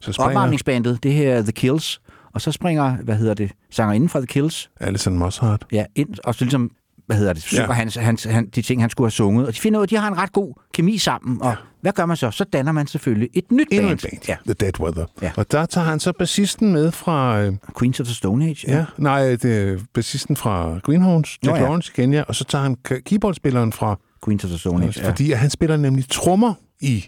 Så 0.00 0.12
springer 0.12 0.30
opvarmningsbandet, 0.30 1.02
det 1.02 1.12
her 1.12 1.34
er 1.34 1.42
The 1.42 1.52
Kills, 1.52 2.00
og 2.32 2.40
så 2.40 2.52
springer, 2.52 2.96
hvad 2.96 3.16
hedder 3.16 3.34
det, 3.34 3.52
sangerinden 3.70 4.08
fra 4.08 4.18
The 4.20 4.26
Kills, 4.26 4.70
Alison 4.80 5.18
Mosshart. 5.18 5.66
ja, 5.72 5.84
ind, 5.94 6.14
og 6.24 6.34
så 6.34 6.44
ligesom, 6.44 6.70
hvad 7.10 7.18
hedder 7.18 7.32
det, 7.32 7.42
synger 7.42 7.62
Ja. 7.62 7.68
ja. 7.68 7.74
hans, 7.74 7.94
hans, 7.94 8.24
han, 8.24 8.48
de 8.54 8.62
ting, 8.62 8.80
han 8.82 8.90
skulle 8.90 9.06
have 9.06 9.10
sunget, 9.10 9.46
og 9.46 9.54
de 9.54 9.60
finder 9.60 9.78
ud 9.78 9.82
af, 9.82 9.86
at 9.86 9.90
de 9.90 9.96
har 9.96 10.08
en 10.08 10.18
ret 10.18 10.32
god 10.32 10.54
kemi 10.74 10.98
sammen, 10.98 11.42
og 11.42 11.48
ja. 11.50 11.56
hvad 11.80 11.92
gør 11.92 12.06
man 12.06 12.16
så? 12.16 12.30
Så 12.30 12.44
danner 12.44 12.72
man 12.72 12.86
selvfølgelig 12.86 13.28
et 13.34 13.52
nyt 13.52 13.68
Endnu 13.70 13.88
band. 13.88 14.04
en 14.04 14.10
band, 14.10 14.22
Ja. 14.28 14.36
The 14.44 14.54
Dead 14.54 14.80
Weather. 14.80 15.04
Ja. 15.22 15.30
Og 15.36 15.52
der 15.52 15.66
tager 15.66 15.84
han 15.86 16.00
så 16.00 16.12
bassisten 16.12 16.72
med 16.72 16.92
fra... 16.92 17.40
Øh, 17.40 17.52
Queens 17.78 18.00
of 18.00 18.06
the 18.06 18.14
Stone 18.14 18.44
Age. 18.44 18.56
ja, 18.68 18.84
nej, 18.98 19.36
det 19.42 19.44
er 19.44 19.78
bassisten 19.94 20.36
fra 20.36 20.78
Greenhorns, 20.82 21.38
Jack 21.44 21.56
ja. 21.56 21.62
Lawrence 21.62 21.92
igen, 21.96 22.12
ja. 22.12 22.22
Og 22.22 22.34
så 22.34 22.44
tager 22.44 22.62
han 22.62 22.76
keyboardspilleren 23.04 23.72
fra... 23.72 23.98
Queens 24.24 24.44
of 24.44 24.48
the 24.48 24.58
Stone 24.58 24.84
Age, 24.86 25.00
ja. 25.02 25.08
Fordi 25.08 25.32
han 25.32 25.50
spiller 25.50 25.76
nemlig 25.76 26.04
trommer 26.10 26.54
i 26.80 27.04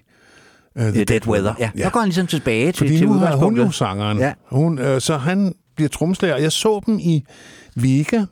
uh, 0.77 0.83
The 0.83 1.05
Dead 1.05 1.27
Weather. 1.27 1.55
Ja. 1.59 1.70
ja. 1.77 1.85
Så 1.85 1.91
går 1.91 2.01
han 2.01 2.09
ligesom 2.09 2.27
tilbage 2.27 2.66
til, 2.73 2.79
Fordi 2.79 2.99
til 2.99 3.07
nu 3.07 3.12
har 3.12 3.37
hun 3.37 3.57
jo 3.57 3.70
sangeren. 3.70 4.19
Ja. 4.19 4.33
Hun, 4.51 4.79
øh, 4.79 5.01
så 5.01 5.16
han 5.16 5.55
bliver 5.77 5.89
trommeslager. 5.89 6.37
Jeg 6.37 6.53
så 6.53 6.81
dem 6.87 6.99
i 6.99 7.24
Vega, 7.77 8.24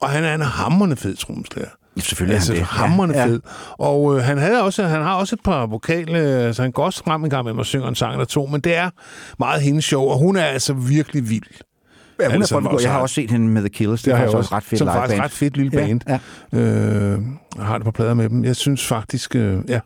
og 0.00 0.10
han 0.10 0.24
er 0.24 0.34
en 0.34 0.40
hammerende 0.40 0.96
fed 0.96 1.16
trommeslager. 1.16 1.68
Ja, 1.96 2.00
selvfølgelig 2.00 2.34
er 2.34 2.38
altså, 2.38 2.52
han 2.52 2.60
det. 2.60 2.66
hammerende 2.68 3.18
Ja, 3.18 3.26
fed. 3.26 3.40
Og 3.78 4.16
øh, 4.16 4.22
han, 4.22 4.38
havde 4.38 4.62
også, 4.62 4.82
han 4.84 5.02
har 5.02 5.14
også 5.14 5.34
et 5.36 5.40
par 5.44 5.66
vokale, 5.66 6.18
altså 6.18 6.62
han 6.62 6.72
går 6.72 6.84
også 6.84 7.04
frem 7.04 7.24
en 7.24 7.30
gang 7.30 7.44
med 7.44 7.60
at 7.60 7.66
synge 7.66 7.88
en 7.88 7.94
sang 7.94 8.12
eller 8.12 8.24
to, 8.24 8.46
men 8.46 8.60
det 8.60 8.76
er 8.76 8.90
meget 9.38 9.62
hendes 9.62 9.84
show, 9.84 10.02
og 10.02 10.18
hun 10.18 10.36
er 10.36 10.44
altså 10.44 10.72
virkelig 10.72 11.30
vild. 11.30 11.42
Ja, 12.20 12.24
hun 12.24 12.30
er 12.30 12.34
Alison 12.34 12.62
folkegod. 12.62 12.80
Jeg 12.82 12.92
har 12.92 13.00
også 13.00 13.14
set 13.14 13.30
hende 13.30 13.48
med 13.48 13.62
The 13.62 13.68
Killers. 13.68 14.00
Det, 14.00 14.04
Det 14.04 14.12
er 14.12 14.16
har 14.16 14.22
jeg 14.22 14.28
også. 14.28 14.38
også 14.38 14.54
ret 14.54 14.62
fedt 14.62 14.78
Som 14.78 14.88
faktisk 14.88 15.20
ret 15.22 15.30
fedt 15.30 15.56
lille 15.56 15.70
band. 15.70 16.00
Ja, 16.08 16.18
ja. 16.52 16.58
Øh, 16.58 17.20
jeg 17.56 17.64
har 17.64 17.78
det 17.78 17.84
på 17.84 17.90
plader 17.90 18.14
med 18.14 18.28
dem. 18.28 18.44
Jeg 18.44 18.56
synes 18.56 18.86
faktisk, 18.86 19.34
øh, 19.36 19.58
ja, 19.68 19.80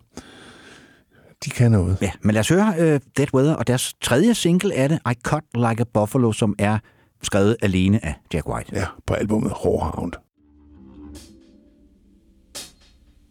de 1.44 1.50
kan 1.50 1.70
noget. 1.72 1.96
Ja, 2.02 2.10
men 2.22 2.32
lad 2.34 2.40
os 2.40 2.48
høre 2.48 2.74
uh, 2.78 2.84
Dead 3.16 3.34
Weather, 3.34 3.54
og 3.54 3.66
deres 3.66 3.94
tredje 4.02 4.34
single 4.34 4.74
er 4.74 4.88
det, 4.88 4.98
I 5.10 5.14
Cut 5.22 5.42
Like 5.54 5.80
a 5.80 5.84
Buffalo, 5.94 6.32
som 6.32 6.54
er 6.58 6.78
skrevet 7.24 7.56
alene 7.62 8.04
af 8.04 8.14
Jack 8.34 8.48
White. 8.48 8.76
Ja, 8.76 8.86
på 9.06 9.14
albumet 9.14 9.52
Whorehound. 9.52 10.12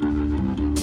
You 0.01 0.82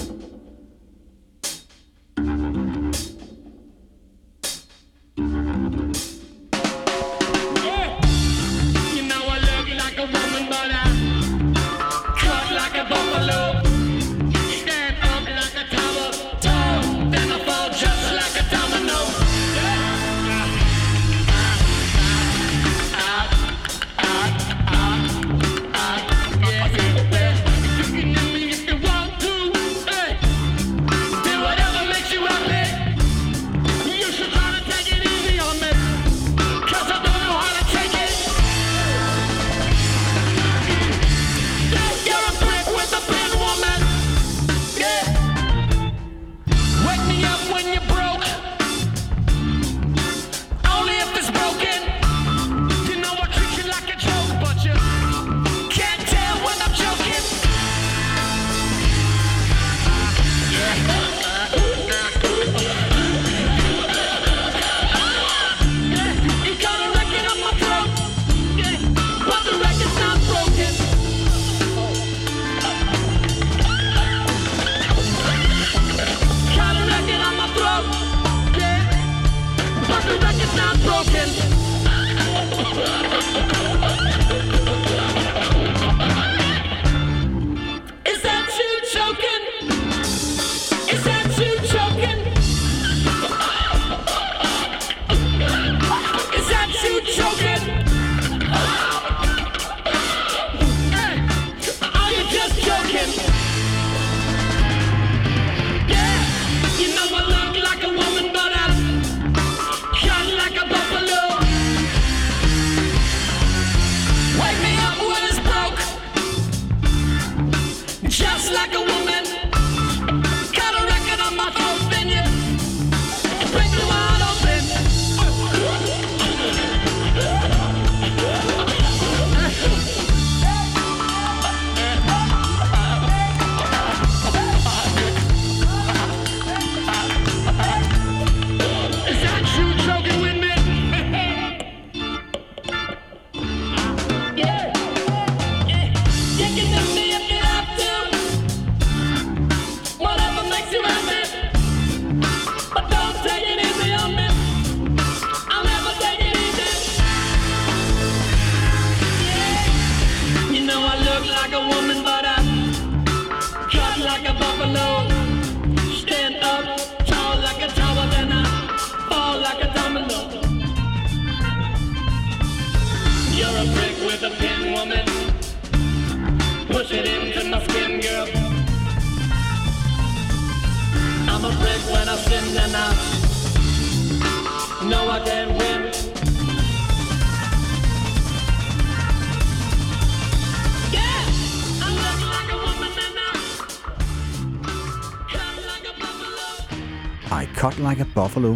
Buffalo 198.21 198.55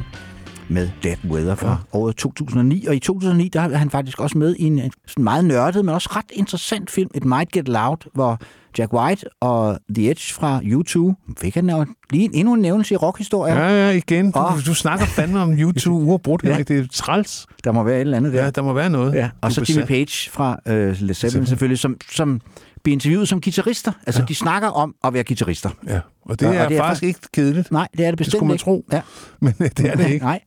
med 0.70 0.90
Dead 1.04 1.18
Weather 1.30 1.56
fra 1.56 1.70
ja. 1.70 1.76
året 1.98 2.16
2009. 2.16 2.86
Og 2.88 2.96
i 2.96 3.00
2009, 3.00 3.48
der 3.48 3.62
er 3.62 3.78
han 3.78 3.90
faktisk 3.90 4.20
også 4.20 4.38
med 4.38 4.56
i 4.56 4.64
en 4.64 4.92
sådan 5.08 5.24
meget 5.24 5.46
nørdet, 5.46 5.86
men 5.86 5.96
også 5.96 6.10
ret 6.16 6.26
interessant 6.34 6.92
film, 6.92 7.10
It 7.16 7.26
Might 7.26 7.52
Get 7.52 7.68
Loud, 7.68 7.98
hvor 8.14 8.40
Jack 8.78 8.94
White 8.94 9.26
og 9.42 9.80
The 9.96 10.10
Edge 10.12 10.34
fra 10.34 10.60
U2. 10.60 11.14
Fik 11.42 11.56
han 11.56 11.70
jo 11.70 11.86
lige 12.12 12.30
endnu 12.34 12.54
en 12.54 12.62
nævnelse 12.62 12.94
i 12.94 12.98
rockhistorie. 12.98 13.54
Ja, 13.54 13.70
ja, 13.70 13.90
igen. 13.90 14.32
Du, 14.32 14.40
Åh. 14.40 14.66
du 14.66 14.74
snakker 14.74 15.06
fandme 15.06 15.40
om 15.40 15.54
YouTube 15.54 15.96
uafbrudt, 15.96 16.44
Ja. 16.50 16.58
Det 16.58 16.80
er 16.80 16.88
træls. 16.94 17.48
Der 17.64 17.72
må 17.72 17.84
være 17.84 17.96
et 17.96 18.02
eller 18.02 18.18
andet 18.18 18.34
der. 18.34 18.44
Ja, 18.44 18.50
der 18.50 18.62
må 18.62 18.74
være 18.74 18.90
noget. 18.90 19.14
Ja, 19.14 19.30
og 19.42 19.52
så 19.52 19.66
Jimmy. 19.70 19.86
Page 19.88 20.30
fra 20.32 20.60
øh, 20.68 20.96
Led 21.00 21.14
Zeppelin. 21.14 21.46
selvfølgelig, 21.46 21.80
som, 21.80 21.98
som 22.12 22.42
bliver 22.86 22.95
interviewet 22.95 23.28
som 23.30 23.41
guitarister. 23.41 23.91
Altså, 24.07 24.22
ja. 24.22 24.26
de 24.26 24.36
snakker 24.36 24.68
om 24.70 24.95
at 25.03 25.14
være 25.14 25.24
guitarister. 25.24 25.70
Ja, 25.88 25.99
og 26.22 26.40
det 26.40 26.48
Og- 26.48 26.56
er, 26.56 26.64
og 26.64 26.70
det 26.70 26.78
er 26.78 26.82
faktisk 26.82 27.03
ikke 27.03 27.20
kedeligt. 27.34 27.72
Nej, 27.72 27.88
det 27.98 27.99
er 27.99 28.03
det 28.06 28.12
Det 28.12 28.18
bestemt 28.18 28.32
skulle 28.40 28.48
man 28.48 28.53
ikke. 28.56 28.64
tro, 28.64 28.86
Ja. 28.91 29.02
men 29.40 29.53
det 29.60 29.80
er 29.80 29.95
det 29.95 30.10
ikke. 30.14 30.26
Nej, 30.26 30.40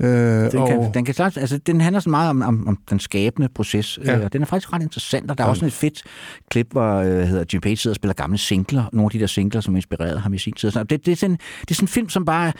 Øh, 0.00 0.08
den, 0.52 0.58
og, 0.58 0.68
kan, 0.68 0.94
den, 0.94 1.04
kan, 1.04 1.14
altså, 1.36 1.58
den 1.58 1.80
handler 1.80 2.00
så 2.00 2.10
meget 2.10 2.30
om, 2.30 2.42
om, 2.42 2.68
om 2.68 2.78
den 2.90 3.00
skabende 3.00 3.48
proces, 3.54 3.98
ja. 4.04 4.10
Ja. 4.12 4.18
øh, 4.18 4.24
og 4.24 4.32
den 4.32 4.42
er 4.42 4.46
faktisk 4.46 4.72
ret 4.72 4.82
interessant, 4.82 5.30
og 5.30 5.38
der 5.38 5.44
er 5.44 5.48
også 5.48 5.60
sådan 5.60 5.66
et 5.68 5.72
fedt 5.72 6.02
klip, 6.50 6.66
hvor 6.72 6.94
øh, 6.96 7.06
hedder 7.22 7.44
Jim 7.52 7.60
Page 7.60 7.76
sidder 7.76 7.92
og 7.92 7.96
spiller 7.96 8.14
gamle 8.14 8.38
singler, 8.38 8.84
nogle 8.92 9.06
af 9.06 9.10
de 9.10 9.18
der 9.18 9.26
singler, 9.26 9.60
som 9.60 9.76
inspirerede 9.76 10.18
ham 10.20 10.34
i 10.34 10.38
sin 10.38 10.52
tid. 10.52 10.70
sådan. 10.70 10.86
Det, 10.86 11.06
det, 11.06 11.12
er 11.12 11.16
sådan, 11.16 11.38
det 11.60 11.70
er 11.70 11.74
sådan 11.74 11.84
en 11.84 11.88
film, 11.88 12.08
som 12.08 12.24
bare 12.24 12.52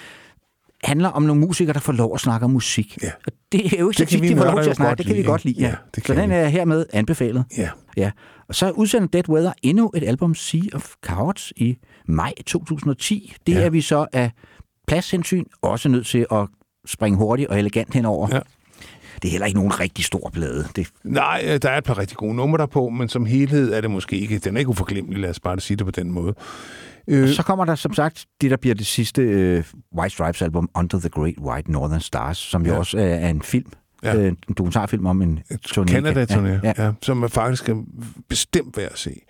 handler 0.85 1.09
om 1.09 1.23
nogle 1.23 1.41
musikere, 1.41 1.75
der 1.75 1.81
får 1.81 1.93
lov 1.93 2.15
at 2.15 2.21
snakke 2.21 2.45
om 2.45 2.51
musik. 2.51 2.99
Ja. 3.03 3.11
Og 3.27 3.33
det 3.53 3.75
er 3.75 3.79
jo 3.81 3.89
ikke 3.89 3.99
så 3.99 4.05
tit, 4.05 4.23
de 4.23 4.37
får 4.37 4.45
lov 4.45 4.63
til 4.63 4.71
at 4.71 4.77
snakke. 4.77 4.99
Det 4.99 5.07
kan 5.07 5.17
vi 5.17 5.23
godt 5.23 5.45
lide, 5.45 5.61
ja. 5.61 5.69
Ja, 5.69 5.75
det 5.95 6.07
så 6.07 6.15
den 6.15 6.31
er 6.31 6.49
hermed 6.49 6.87
anbefalet. 6.93 7.45
ja. 7.59 7.69
Ja, 7.97 8.11
og 8.49 8.55
så 8.55 8.71
udsender 8.71 9.09
Dead 9.09 9.29
Weather 9.29 9.53
endnu 9.63 9.91
et 9.95 10.03
album, 10.05 10.35
Sea 10.35 10.61
of 10.73 10.91
Cowards, 11.07 11.53
i 11.57 11.79
maj 12.07 12.33
2010. 12.47 13.35
Det 13.47 13.53
ja. 13.55 13.61
Er 13.61 13.71
vi 13.71 13.81
så 13.81 14.07
af 14.13 14.31
pladshensyn 14.87 15.45
også 15.63 15.89
nødt 15.89 16.07
til 16.07 16.27
at 16.33 16.47
springe 16.87 17.19
hurtigt 17.19 17.49
og 17.49 17.59
elegant 17.59 17.95
henover. 17.95 18.29
Ja. 18.33 18.41
Det 19.23 19.29
er 19.29 19.31
heller 19.31 19.47
ikke 19.47 19.59
nogen 19.59 19.81
rigtig 19.81 20.05
stor 20.05 20.31
plade. 20.33 20.69
Det, 20.77 20.87
Nej, 21.05 21.43
øh, 21.47 21.59
der 21.63 21.71
er 21.71 21.79
et 21.79 21.85
par 21.85 21.99
rigtig 21.99 22.17
gode 22.17 22.35
numre 22.35 22.59
der 22.59 22.67
på, 22.67 22.89
men 22.89 23.09
som 23.09 23.27
helhed 23.27 23.73
er 23.73 23.81
det 23.81 23.91
måske 23.91 24.19
ikke. 24.19 24.39
Den 24.39 24.57
er 24.57 24.59
ikke 24.59 24.69
uforglemmelig, 24.69 25.21
lad 25.21 25.31
os 25.31 25.41
bare 25.41 25.61
sige 25.61 25.77
det 25.77 25.87
på 25.87 25.91
den 25.91 26.11
måde. 26.11 26.35
Øh, 27.09 27.29
så 27.29 27.43
kommer 27.43 27.65
der 27.65 27.75
som 27.75 27.95
sagt 27.95 28.25
det, 28.41 28.51
der 28.51 28.57
bliver 28.57 28.75
det 28.75 28.87
sidste 28.87 29.23
øh, 29.23 29.65
White 29.99 30.15
Stripes 30.15 30.43
album, 30.43 30.69
Under 30.75 30.99
the 31.01 31.09
Great 31.09 31.35
White 31.41 31.73
Northern 31.73 32.01
Stars, 32.01 32.39
som 32.39 32.67
jo 32.67 32.73
Ja. 32.73 32.79
også 32.79 32.99
er, 32.99 33.03
er 33.05 33.29
en 33.29 33.43
film. 33.43 33.73
Ja. 34.05 34.17
Øh, 34.17 34.27
en 34.29 34.37
dokumentarfilm 34.49 35.07
om 35.07 35.23
en 35.23 35.41
turné. 35.69 35.85
Canada-turné, 35.93 36.49
Ja, 36.49 36.61
ja, 36.65 36.85
ja. 36.85 36.93
som 37.03 37.23
er 37.23 37.29
faktisk 37.29 37.69
bestemt 38.29 38.77
værd 38.77 38.93
at 38.93 38.99
se. 38.99 39.21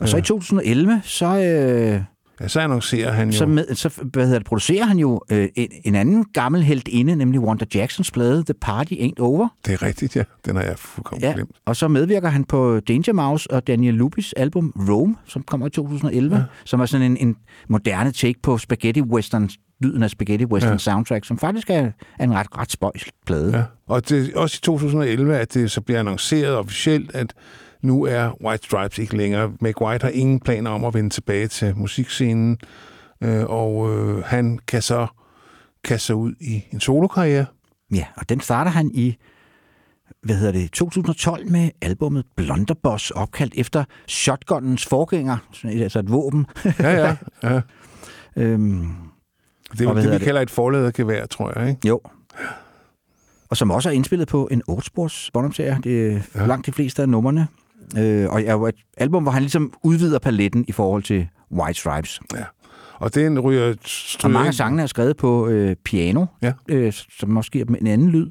Og 0.00 0.08
så 0.08 0.16
i 0.16 0.22
2011, 0.22 1.00
så... 1.04 1.26
Øh, 1.26 2.02
Ja, 2.40 2.48
så 2.48 2.60
annoncerer 2.60 3.12
han 3.12 3.30
jo... 3.30 3.36
så, 3.36 3.46
med, 3.46 3.74
så 3.74 4.02
hvad 4.12 4.24
hedder 4.24 4.38
det, 4.38 4.46
producerer 4.46 4.84
han 4.84 4.98
jo 4.98 5.20
øh, 5.32 5.48
en, 5.54 5.68
en 5.84 5.94
anden 5.94 6.24
gammel 6.32 6.62
held 6.62 6.88
inde, 6.88 7.16
nemlig 7.16 7.40
Wanda 7.40 7.64
Jacksons 7.74 8.10
plade 8.10 8.44
The 8.44 8.54
Party 8.54 8.92
Ain't 8.92 9.20
Over. 9.22 9.48
Det 9.66 9.72
er 9.72 9.82
rigtigt, 9.82 10.16
ja. 10.16 10.22
Den 10.46 10.56
har 10.56 10.62
jeg 10.62 10.78
fuldkommen 10.78 11.22
Ja, 11.22 11.32
glemt. 11.32 11.50
og 11.66 11.76
så 11.76 11.88
medvirker 11.88 12.28
han 12.28 12.44
på 12.44 12.80
Danger 12.80 13.12
Mouse 13.12 13.50
og 13.50 13.66
Daniel 13.66 13.94
Lupis 13.94 14.32
album 14.32 14.72
Rome, 14.88 15.16
som 15.26 15.42
kommer 15.42 15.66
i 15.66 15.70
2011, 15.70 16.36
ja. 16.36 16.42
som 16.64 16.80
er 16.80 16.86
sådan 16.86 17.10
en, 17.10 17.16
en 17.28 17.36
moderne 17.68 18.12
take 18.12 18.40
på 18.42 18.58
spaghetti 18.58 19.00
western, 19.02 19.50
lyden 19.80 20.02
af 20.02 20.10
spaghetti 20.10 20.44
western 20.44 20.72
ja. 20.72 20.78
Soundtrack, 20.78 21.24
som 21.24 21.38
faktisk 21.38 21.70
er, 21.70 21.90
er 22.18 22.24
en 22.24 22.34
ret, 22.34 22.58
ret 22.58 22.72
spøjs 22.72 23.04
plade. 23.26 23.56
Ja. 23.56 23.62
Og 23.86 24.08
det 24.08 24.32
er 24.34 24.38
også 24.38 24.58
i 24.62 24.64
2011, 24.64 25.36
at 25.36 25.54
det 25.54 25.70
så 25.70 25.80
bliver 25.80 26.00
annonceret 26.00 26.56
officielt, 26.56 27.14
at 27.14 27.34
nu 27.82 28.04
er 28.04 28.42
White 28.44 28.64
Stripes 28.64 28.98
ikke 28.98 29.16
længere. 29.16 29.52
Meg 29.60 29.82
White 29.82 30.02
har 30.04 30.10
ingen 30.10 30.40
planer 30.40 30.70
om 30.70 30.84
at 30.84 30.94
vende 30.94 31.10
tilbage 31.10 31.48
til 31.48 31.76
musikscenen, 31.76 32.58
øh, 33.20 33.44
og 33.44 33.90
øh, 33.98 34.24
han 34.24 34.58
kan 34.66 34.82
så 34.82 35.06
kaste 35.84 36.06
sig 36.06 36.16
ud 36.16 36.34
i 36.40 36.62
en 36.72 36.80
solokarriere. 36.80 37.46
Ja, 37.94 38.04
og 38.16 38.28
den 38.28 38.40
starter 38.40 38.70
han 38.70 38.90
i 38.94 39.16
hvad 40.22 40.36
hedder 40.36 40.52
det, 40.52 40.72
2012 40.72 41.50
med 41.50 41.70
albumet 41.82 42.24
Blunderboss, 42.36 43.10
opkaldt 43.10 43.54
efter 43.56 43.84
shotgunnens 44.06 44.86
forgænger, 44.86 45.36
sådan 45.52 45.76
et- 45.76 45.82
altså 45.82 45.98
et 45.98 46.10
våben. 46.10 46.46
Ja, 46.80 46.90
ja. 47.06 47.16
ja. 47.42 47.60
øhm, 48.42 48.88
Det 49.72 49.86
er 49.86 49.94
det, 49.94 50.04
vi 50.04 50.12
det? 50.12 50.20
kalder 50.20 50.40
et 50.40 50.50
forladergevær, 50.50 51.26
tror 51.26 51.58
jeg. 51.58 51.68
Ikke? 51.68 51.88
Jo. 51.88 52.00
Og 53.50 53.56
som 53.56 53.70
også 53.70 53.88
er 53.88 53.92
indspillet 53.92 54.28
på 54.28 54.48
en 54.50 54.62
8-spors 54.70 55.30
båndoptager. 55.32 55.78
Det 55.80 56.12
er 56.12 56.20
ja. 56.34 56.46
Langt 56.46 56.66
de 56.66 56.72
fleste 56.72 57.02
af 57.02 57.08
numrene. 57.08 57.48
Øh, 57.96 58.28
og 58.30 58.42
er 58.42 58.56
et 58.66 58.74
album, 58.96 59.22
hvor 59.22 59.32
han 59.32 59.42
ligesom 59.42 59.72
udvider 59.82 60.18
paletten 60.18 60.64
i 60.68 60.72
forhold 60.72 61.02
til 61.02 61.28
White 61.52 61.80
Stripes. 61.80 62.20
Og 63.00 63.14
den 63.14 63.40
ryger... 63.40 63.74
Og 64.24 64.30
mange 64.30 64.48
af 64.48 64.54
sangene 64.54 64.82
er 64.82 64.86
skrevet 64.86 65.16
på 65.16 65.48
øh, 65.48 65.76
piano, 65.84 66.26
Ja. 66.42 66.52
øh, 66.68 66.92
som 67.18 67.36
også 67.36 67.50
giver 67.50 67.64
dem 67.64 67.76
en 67.80 67.86
anden 67.86 68.10
lyd. 68.10 68.30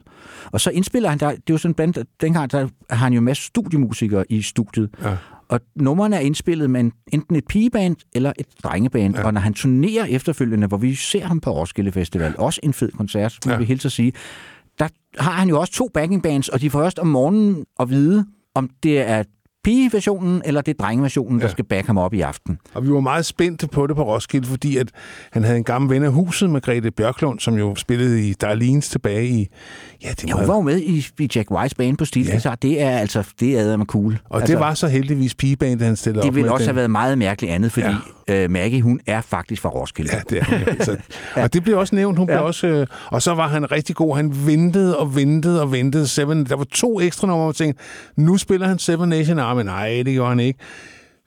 Og 0.52 0.62
så 0.62 0.70
indspiller 0.70 1.10
han, 1.10 1.20
der, 1.20 1.30
det 1.30 1.38
er 1.38 1.42
jo 1.54 1.58
sådan 1.58 1.94
at 1.98 2.06
dengang 2.22 2.52
der 2.52 2.68
har 2.90 2.98
han 2.98 3.14
jo 3.14 3.18
en 3.18 3.26
masse 3.26 3.44
studiemusikere 3.44 4.26
i 4.30 4.42
studiet. 4.42 4.90
Ja. 5.04 5.18
Og 5.50 5.60
numrene 5.76 6.16
er 6.16 6.20
indspillet 6.20 6.70
med 6.70 6.80
en, 6.80 6.92
enten 7.12 7.36
et 7.36 7.48
pigeband 7.50 7.96
eller 8.16 8.34
et 8.40 8.46
drengeband. 8.64 9.16
Ja. 9.16 9.22
Ja. 9.22 9.28
Og 9.28 9.34
når 9.34 9.42
han 9.42 9.54
turnerer 9.54 10.06
efterfølgende, 10.06 10.68
hvor 10.68 10.78
vi 10.78 10.96
ser 10.96 11.26
ham 11.26 11.40
på 11.40 11.52
Roskilde 11.52 11.92
Festival, 11.92 12.36
også 12.38 12.60
en 12.64 12.74
fed 12.74 12.92
koncert, 12.92 13.38
må 13.46 13.52
ja. 13.52 13.56
Ja. 13.56 13.60
vi 13.60 13.66
helt 13.66 13.86
at 13.86 13.92
sige, 13.92 14.14
der 14.80 14.88
har 15.20 15.32
han 15.32 15.50
jo 15.50 15.60
også 15.60 15.74
to 15.74 15.90
backing 15.94 16.24
bands, 16.24 16.50
og 16.50 16.62
de 16.62 16.70
får 16.70 16.80
først 16.80 17.00
om 17.00 17.08
morgenen 17.08 17.66
at 17.80 17.90
vide, 17.90 18.26
om 18.56 18.70
det 18.84 19.00
er 19.10 19.24
pigeversionen 19.68 20.42
eller 20.46 20.62
det 20.62 20.74
er 20.80 20.84
drengeversionen, 20.84 21.40
ja. 21.40 21.46
der 21.46 21.52
skal 21.52 21.66
backe 21.66 21.88
ham 21.88 21.98
op 21.98 22.14
i 22.14 22.22
aften. 22.22 22.60
Og 22.74 22.84
vi 22.84 22.92
var 22.92 23.00
meget 23.00 23.26
spændte 23.26 23.68
på 23.68 23.88
det 23.88 23.96
på 23.96 24.04
Roskilde, 24.04 24.48
fordi 24.48 24.78
at 24.78 24.92
han 25.32 25.44
havde 25.44 25.58
en 25.58 25.64
gammel 25.64 25.96
ven 25.96 26.04
af 26.04 26.12
huset, 26.12 26.50
Margrethe 26.50 26.92
Bjørklund, 26.92 27.40
som 27.40 27.58
jo 27.58 27.76
spillede 27.76 28.30
i 28.30 28.34
Darlene 28.34 28.82
tilbage 28.82 29.28
i... 29.28 29.48
Ja, 30.04 30.10
det 30.10 30.28
Ja, 30.28 30.34
hun 30.34 30.48
var 30.48 30.56
jo 30.56 30.62
med 30.62 30.80
i, 30.80 31.08
i 31.20 31.30
Jack 31.36 31.52
Whites 31.52 31.74
band 31.74 31.98
på 31.98 32.06
Stilguitar. 32.06 32.50
Ja. 32.50 32.56
Det 32.62 32.82
er 32.82 32.90
altså, 32.90 33.24
det 33.40 33.60
er 33.60 33.78
med 33.78 33.86
cool. 33.86 34.20
Og 34.30 34.40
altså, 34.42 34.54
det 34.54 34.60
var 34.60 34.74
så 34.74 34.88
heldigvis 34.88 35.36
pigebanen, 35.36 35.82
han 35.82 35.96
stillede 35.96 36.22
det 36.22 36.30
op 36.30 36.36
ville 36.36 36.46
med 36.46 36.52
også 36.54 36.64
den. 36.64 36.68
have 36.68 36.76
været 36.76 36.92
meget 36.92 37.18
mærkeligt 37.18 37.54
andet, 37.54 37.72
fordi 37.72 37.88
ja. 38.28 38.44
øh, 38.44 38.52
Maggie, 38.52 38.82
hun 38.82 39.00
er 39.08 39.22
faktisk 39.22 39.62
fra 39.62 39.70
Roskilde. 39.70 40.12
Ja, 40.14 40.20
det 40.30 40.40
er 40.40 40.46
hun. 40.46 40.82
Så, 40.82 40.98
og 41.44 41.54
det 41.54 41.64
blev 41.64 41.78
også 41.78 41.96
nævnt. 41.96 42.18
Hun 42.18 42.30
ja. 42.30 42.36
Blev 42.36 42.46
også, 42.46 42.68
øh, 42.68 42.88
og 43.06 43.22
så 43.22 43.34
var 43.34 43.48
han 43.48 43.72
rigtig 43.72 43.96
god. 43.96 44.16
Han 44.16 44.46
ventede 44.46 44.98
og 44.98 45.16
ventede 45.16 45.62
og 45.62 45.72
ventede. 45.72 46.08
Seven, 46.08 46.46
der 46.46 46.56
var 46.56 46.66
to 46.72 47.02
ekstra 47.02 47.28
numre, 47.28 47.46
jeg 47.46 47.56
tænkte, 47.56 47.84
nu 48.16 48.38
spiller 48.38 48.68
han 48.68 48.80
Seven 48.80 49.10
Nation 49.10 49.40
Army. 49.40 49.62
Nej, 49.62 49.88
det 50.06 50.14
gjorde 50.14 50.30
han 50.30 50.40
ikke. 50.40 50.60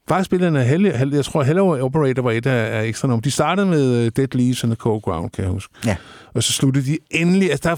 Faktisk 0.09 0.27
spillede 0.27 0.51
han 0.59 0.67
Hell, 0.69 0.97
Hell, 0.97 1.15
jeg 1.15 1.25
tror, 1.25 1.43
Hello 1.43 1.85
Operator 1.85 2.23
var 2.23 2.31
et 2.31 2.47
af, 2.47 2.79
af 2.81 2.85
ekstra 2.87 3.09
numre. 3.09 3.21
De 3.25 3.31
startede 3.31 3.67
med 3.67 4.07
uh, 4.07 4.13
Dead 4.17 4.29
Leaves 4.35 4.65
and 4.65 4.71
the 4.73 4.77
Cold 4.77 5.03
Ground, 5.03 5.31
kan 5.31 5.45
jeg 5.45 5.53
huske. 5.53 5.75
Ja. 5.87 5.97
Og 6.35 6.43
så 6.43 6.53
sluttede 6.53 6.87
de 6.87 6.99
endelig. 7.11 7.51
Altså, 7.51 7.69
der, 7.69 7.77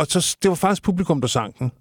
og 0.00 0.06
så, 0.06 0.36
det 0.42 0.48
var 0.48 0.54
faktisk 0.54 0.82
publikum, 0.82 1.20
der 1.20 1.28
sang 1.28 1.54
den. 1.58 1.72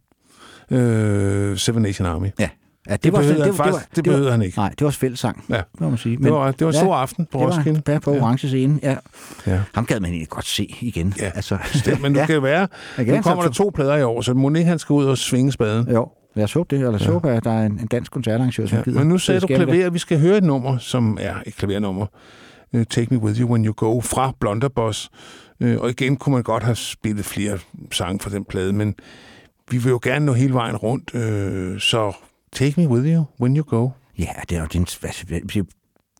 Øh, 0.71 1.57
Seven 1.57 1.81
Nation 1.81 2.07
Army. 2.07 2.27
Ja. 2.39 2.49
Ja, 2.89 2.95
Det 2.95 3.13
behøvede 3.13 3.43
han 3.45 3.53
faktisk- 3.53 3.95
det 3.95 4.03
behøvede 4.03 4.31
han 4.31 4.41
ikke. 4.41 4.57
Nej, 4.57 4.69
det 4.69 4.81
var 4.81 4.87
også 4.87 4.99
fællesang, 4.99 5.43
Ja. 5.49 5.61
må 5.79 5.89
man 5.89 5.97
sige. 5.97 6.17
Det 6.17 6.31
var, 6.31 6.51
det 6.51 6.61
var 6.65 6.71
en 6.71 6.77
stor 6.79 6.95
aften 6.95 7.25
på 7.31 7.39
det 7.39 7.47
Roskilde. 7.47 7.81
var 7.87 7.93
der 7.93 7.99
på 7.99 8.11
orange 8.11 8.47
scene, 8.47 8.79
ja. 8.83 8.95
Ja. 9.47 9.61
Ham 9.73 9.85
gad 9.85 9.99
man 9.99 10.09
egentlig 10.09 10.29
godt 10.29 10.45
se 10.45 10.75
igen. 10.81 11.13
Ja, 11.19 11.31
altså, 11.35 11.57
Det, 11.85 12.01
men 12.01 12.11
nu 12.11 12.19
ja. 12.19 12.25
kan 12.25 12.35
det 12.35 12.43
være, 12.43 12.67
nu 12.97 13.21
kommer 13.21 13.43
der 13.43 13.49
to 13.51 13.71
plader 13.75 13.95
i 13.95 14.03
år, 14.03 14.21
så 14.21 14.33
må 14.33 14.49
ikke 14.49 14.69
han 14.69 14.79
skal 14.79 14.93
ud 14.93 15.05
og 15.05 15.17
svinge 15.17 15.51
spaden. 15.51 15.91
Jo, 15.91 16.09
lad 16.35 16.43
os 16.43 16.53
håbe 16.53 16.75
det. 16.75 16.85
Eller 16.85 16.97
så 16.97 17.11
håber 17.11 17.29
jeg, 17.29 17.37
at 17.37 17.43
der 17.43 17.51
er 17.51 17.65
en, 17.65 17.79
en 17.79 17.87
dansk 17.87 18.11
koncertarrangør, 18.11 18.65
som 18.65 18.77
Ja, 18.77 18.83
gider. 18.83 18.99
men 18.99 19.07
nu 19.07 19.17
sagde 19.17 19.41
du 19.41 19.47
klaver, 19.47 19.89
vi 19.89 19.99
skal 19.99 20.19
høre 20.19 20.37
et 20.37 20.43
nummer, 20.43 20.77
som 20.77 21.17
er 21.21 21.35
et 21.45 21.55
klavernummer. 21.55 22.05
Uh, 22.73 22.83
Take 22.89 23.07
Me 23.13 23.19
With 23.21 23.41
You 23.41 23.51
When 23.51 23.65
You 23.65 23.73
Go 23.77 24.01
fra 24.01 24.33
Blunderboss. 24.39 25.09
Uh, 25.59 25.75
og 25.79 25.89
igen 25.89 26.15
kunne 26.17 26.33
man 26.33 26.43
godt 26.43 26.63
have 26.63 26.75
spillet 26.75 27.25
flere 27.25 27.59
sange 27.91 28.19
fra 28.19 28.29
den 28.29 28.45
plade, 28.45 28.73
men 28.73 28.95
vi 29.71 29.77
vil 29.77 29.89
jo 29.89 29.99
gerne 30.03 30.25
nå 30.25 30.33
hele 30.33 30.53
vejen 30.53 30.75
rundt, 30.75 31.11
uh, 31.13 31.79
så 31.79 32.13
Take 32.51 32.81
Me 32.81 32.87
With 32.87 33.13
You 33.13 33.23
When 33.41 33.57
You 33.57 33.63
Go. 33.63 33.89
Ja, 34.19 34.25
det 34.49 34.57
er 34.57 34.61
jo 34.61 34.67
den, 34.73 34.81
altså, 34.81 35.63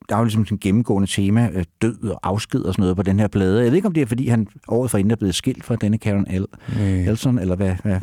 der 0.10 0.15
er 0.15 0.19
jo 0.19 0.23
ligesom 0.23 0.45
sådan 0.45 0.56
et 0.56 0.61
gennemgående 0.61 1.07
tema, 1.07 1.49
øh, 1.53 1.64
død 1.81 2.03
og 2.03 2.19
afsked 2.23 2.61
og 2.61 2.73
sådan 2.73 2.81
noget 2.84 2.95
på 2.95 3.03
den 3.03 3.19
her 3.19 3.27
plade. 3.27 3.57
Jeg 3.64 3.65
ved 3.72 3.76
ikke, 3.76 3.88
om 3.88 3.94
det 3.94 4.02
er, 4.02 4.06
fordi 4.06 4.27
han 4.27 4.48
året 4.68 4.91
forinden 4.91 5.11
er 5.11 5.15
blevet 5.15 5.35
skilt 5.35 5.64
fra 5.64 5.76
denne 5.76 5.98
Karen 5.98 6.27
El- 6.30 6.45
Øh, 6.81 7.07
Elson, 7.07 7.40
eller 7.40 7.56
hvad, 7.56 7.76
hvad, 7.84 7.99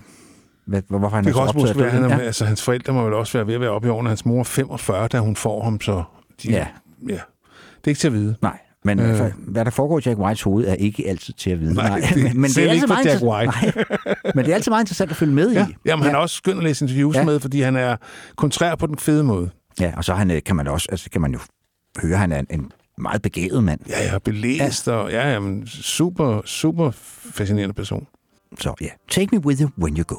hvad, 0.71 0.83
hvorfor 0.89 1.09
han 1.09 1.25
det 1.25 1.31
er 1.31 1.35
så 1.35 1.41
også 1.41 1.55
optaget 1.59 1.77
være, 1.79 1.87
af 1.87 1.93
han 1.93 2.05
er, 2.05 2.17
ja. 2.17 2.23
altså, 2.23 2.45
hans 2.45 2.63
forældre 2.63 2.93
må 2.93 3.05
vel 3.05 3.15
også 3.15 3.39
være 3.39 3.47
ved 3.47 3.55
at 3.55 3.61
være 3.61 3.71
oppe 3.71 3.89
i 3.89 3.91
årene. 3.91 4.09
Hans 4.09 4.25
mor 4.27 4.41
er 4.41 4.45
45, 4.45 5.09
da 5.09 5.19
hun 5.19 5.37
får 5.37 5.65
ham, 5.65 5.81
så 5.81 6.03
de, 6.43 6.51
Ja. 6.51 6.67
ja. 7.09 7.13
Det 7.15 7.21
er 7.85 7.89
ikke 7.89 7.99
til 7.99 8.07
at 8.09 8.13
vide. 8.15 8.35
Nej, 8.43 8.59
men 8.85 9.01
Øh. 9.01 9.21
øh. 9.21 9.33
hvad 9.39 9.65
der 9.65 9.71
foregår 9.71 9.99
i 9.99 10.03
Jack 10.07 10.19
Whites 10.19 10.43
hoved, 10.43 10.67
er 10.67 10.75
ikke 10.75 11.09
altid 11.09 11.35
til 11.35 11.51
at 11.51 11.61
vide. 11.61 11.75
Nej, 11.75 12.01
det- 12.15 12.51
selv 12.53 12.73
ikke 12.73 12.87
for 12.89 13.09
Jack 13.09 13.23
inter- 13.23 13.27
White. 13.27 13.53
Nej, 14.07 14.15
men 14.35 14.45
det 14.45 14.51
er 14.51 14.55
altid 14.55 14.71
meget 14.71 14.83
interessant 14.83 15.11
at 15.11 15.17
følge 15.17 15.33
med 15.35 15.53
Ja. 15.53 15.67
i. 15.71 15.75
Jamen, 15.87 16.05
han 16.05 16.15
er 16.15 16.19
også 16.19 16.37
skøn 16.37 16.59
at 16.59 16.65
læse 16.65 16.85
interviews 16.85 17.15
ja. 17.15 17.21
Ja. 17.21 17.27
med, 17.27 17.41
fordi 17.41 17.61
han 17.61 17.77
er 17.77 17.97
kontrær 18.37 18.75
på 18.75 18.87
den 18.87 18.99
fede 18.99 19.25
måde. 19.25 19.51
Ja, 19.81 19.93
og 19.97 20.05
så 20.05 20.13
er 20.13 20.17
han, 20.17 20.31
øh, 20.31 20.43
kan 20.47 20.57
man 20.57 20.69
også, 20.69 20.87
altså, 20.91 21.11
kan 21.11 21.21
man 21.21 21.33
jo 21.33 21.39
høre, 22.03 22.17
han 22.17 22.33
er 22.33 22.39
en, 22.39 22.47
en 22.51 22.73
meget 22.99 23.23
begavet 23.23 23.65
mand. 23.65 23.81
Ja, 23.89 24.13
ja, 24.13 24.19
belæst 24.19 24.87
ja. 24.89 24.93
og 24.93 25.11
ja, 25.11 25.33
jamen, 25.33 25.67
super, 25.67 26.41
super 26.45 26.91
fascinerende 27.35 27.75
person. 27.75 28.07
Så 28.61 28.75
ja, 28.81 28.87
take 29.11 29.29
me 29.33 29.45
with 29.47 29.63
you 29.63 29.71
when 29.83 29.97
you 29.99 30.05
go. 30.05 30.17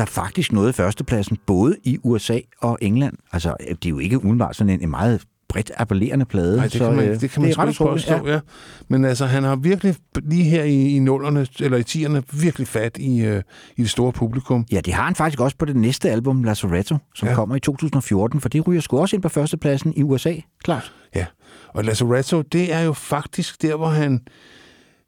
Der 0.00 0.06
faktisk 0.06 0.52
nåede 0.52 0.72
førstepladsen 0.72 1.38
både 1.46 1.76
i 1.84 1.98
USA 2.02 2.38
og 2.60 2.78
England. 2.80 3.14
Altså, 3.32 3.54
det 3.68 3.86
er 3.86 3.90
jo 3.90 3.98
ikke 3.98 4.24
udenbart 4.24 4.56
sådan 4.56 4.72
en, 4.72 4.82
en 4.82 4.90
meget 4.90 5.22
bredt 5.48 5.70
appellerende 5.76 6.24
plade. 6.24 6.56
Nej, 6.56 6.66
det 6.66 6.80
kan 6.80 6.96
man, 6.96 7.08
øh, 7.08 7.20
det 7.20 7.30
kan 7.30 7.42
man 7.42 7.50
er 7.50 7.54
sgu 7.54 7.66
ikke 7.66 7.78
påstå, 7.78 8.26
ja. 8.26 8.32
ja. 8.32 8.40
Men 8.88 9.04
altså, 9.04 9.26
han 9.26 9.44
har 9.44 9.56
virkelig 9.56 9.96
lige 10.22 10.44
her 10.44 10.64
i, 10.64 10.96
i 10.96 10.98
nullerne, 10.98 11.46
eller 11.60 11.78
i 11.78 11.82
tierne, 11.82 12.22
virkelig 12.32 12.68
fat 12.68 12.98
i, 12.98 13.20
øh, 13.20 13.42
i 13.76 13.82
det 13.82 13.90
store 13.90 14.12
publikum. 14.12 14.66
Ja, 14.72 14.80
det 14.80 14.94
har 14.94 15.02
han 15.02 15.14
faktisk 15.14 15.40
også 15.40 15.56
på 15.56 15.64
det 15.64 15.76
næste 15.76 16.10
album, 16.10 16.44
Lazaretto, 16.44 16.96
som 17.14 17.28
ja. 17.28 17.34
kommer 17.34 17.56
i 17.56 17.60
2014, 17.60 18.40
for 18.40 18.48
det 18.48 18.66
ryger 18.66 18.80
sgu 18.80 18.98
også 18.98 19.16
ind 19.16 19.22
på 19.22 19.28
førstepladsen 19.28 19.92
i 19.96 20.02
USA, 20.02 20.34
klart. 20.64 20.92
Ja, 21.14 21.26
og 21.68 21.84
Lazaretto, 21.84 22.42
det 22.42 22.72
er 22.72 22.80
jo 22.80 22.92
faktisk 22.92 23.62
der, 23.62 23.76
hvor 23.76 23.88
han... 23.88 24.20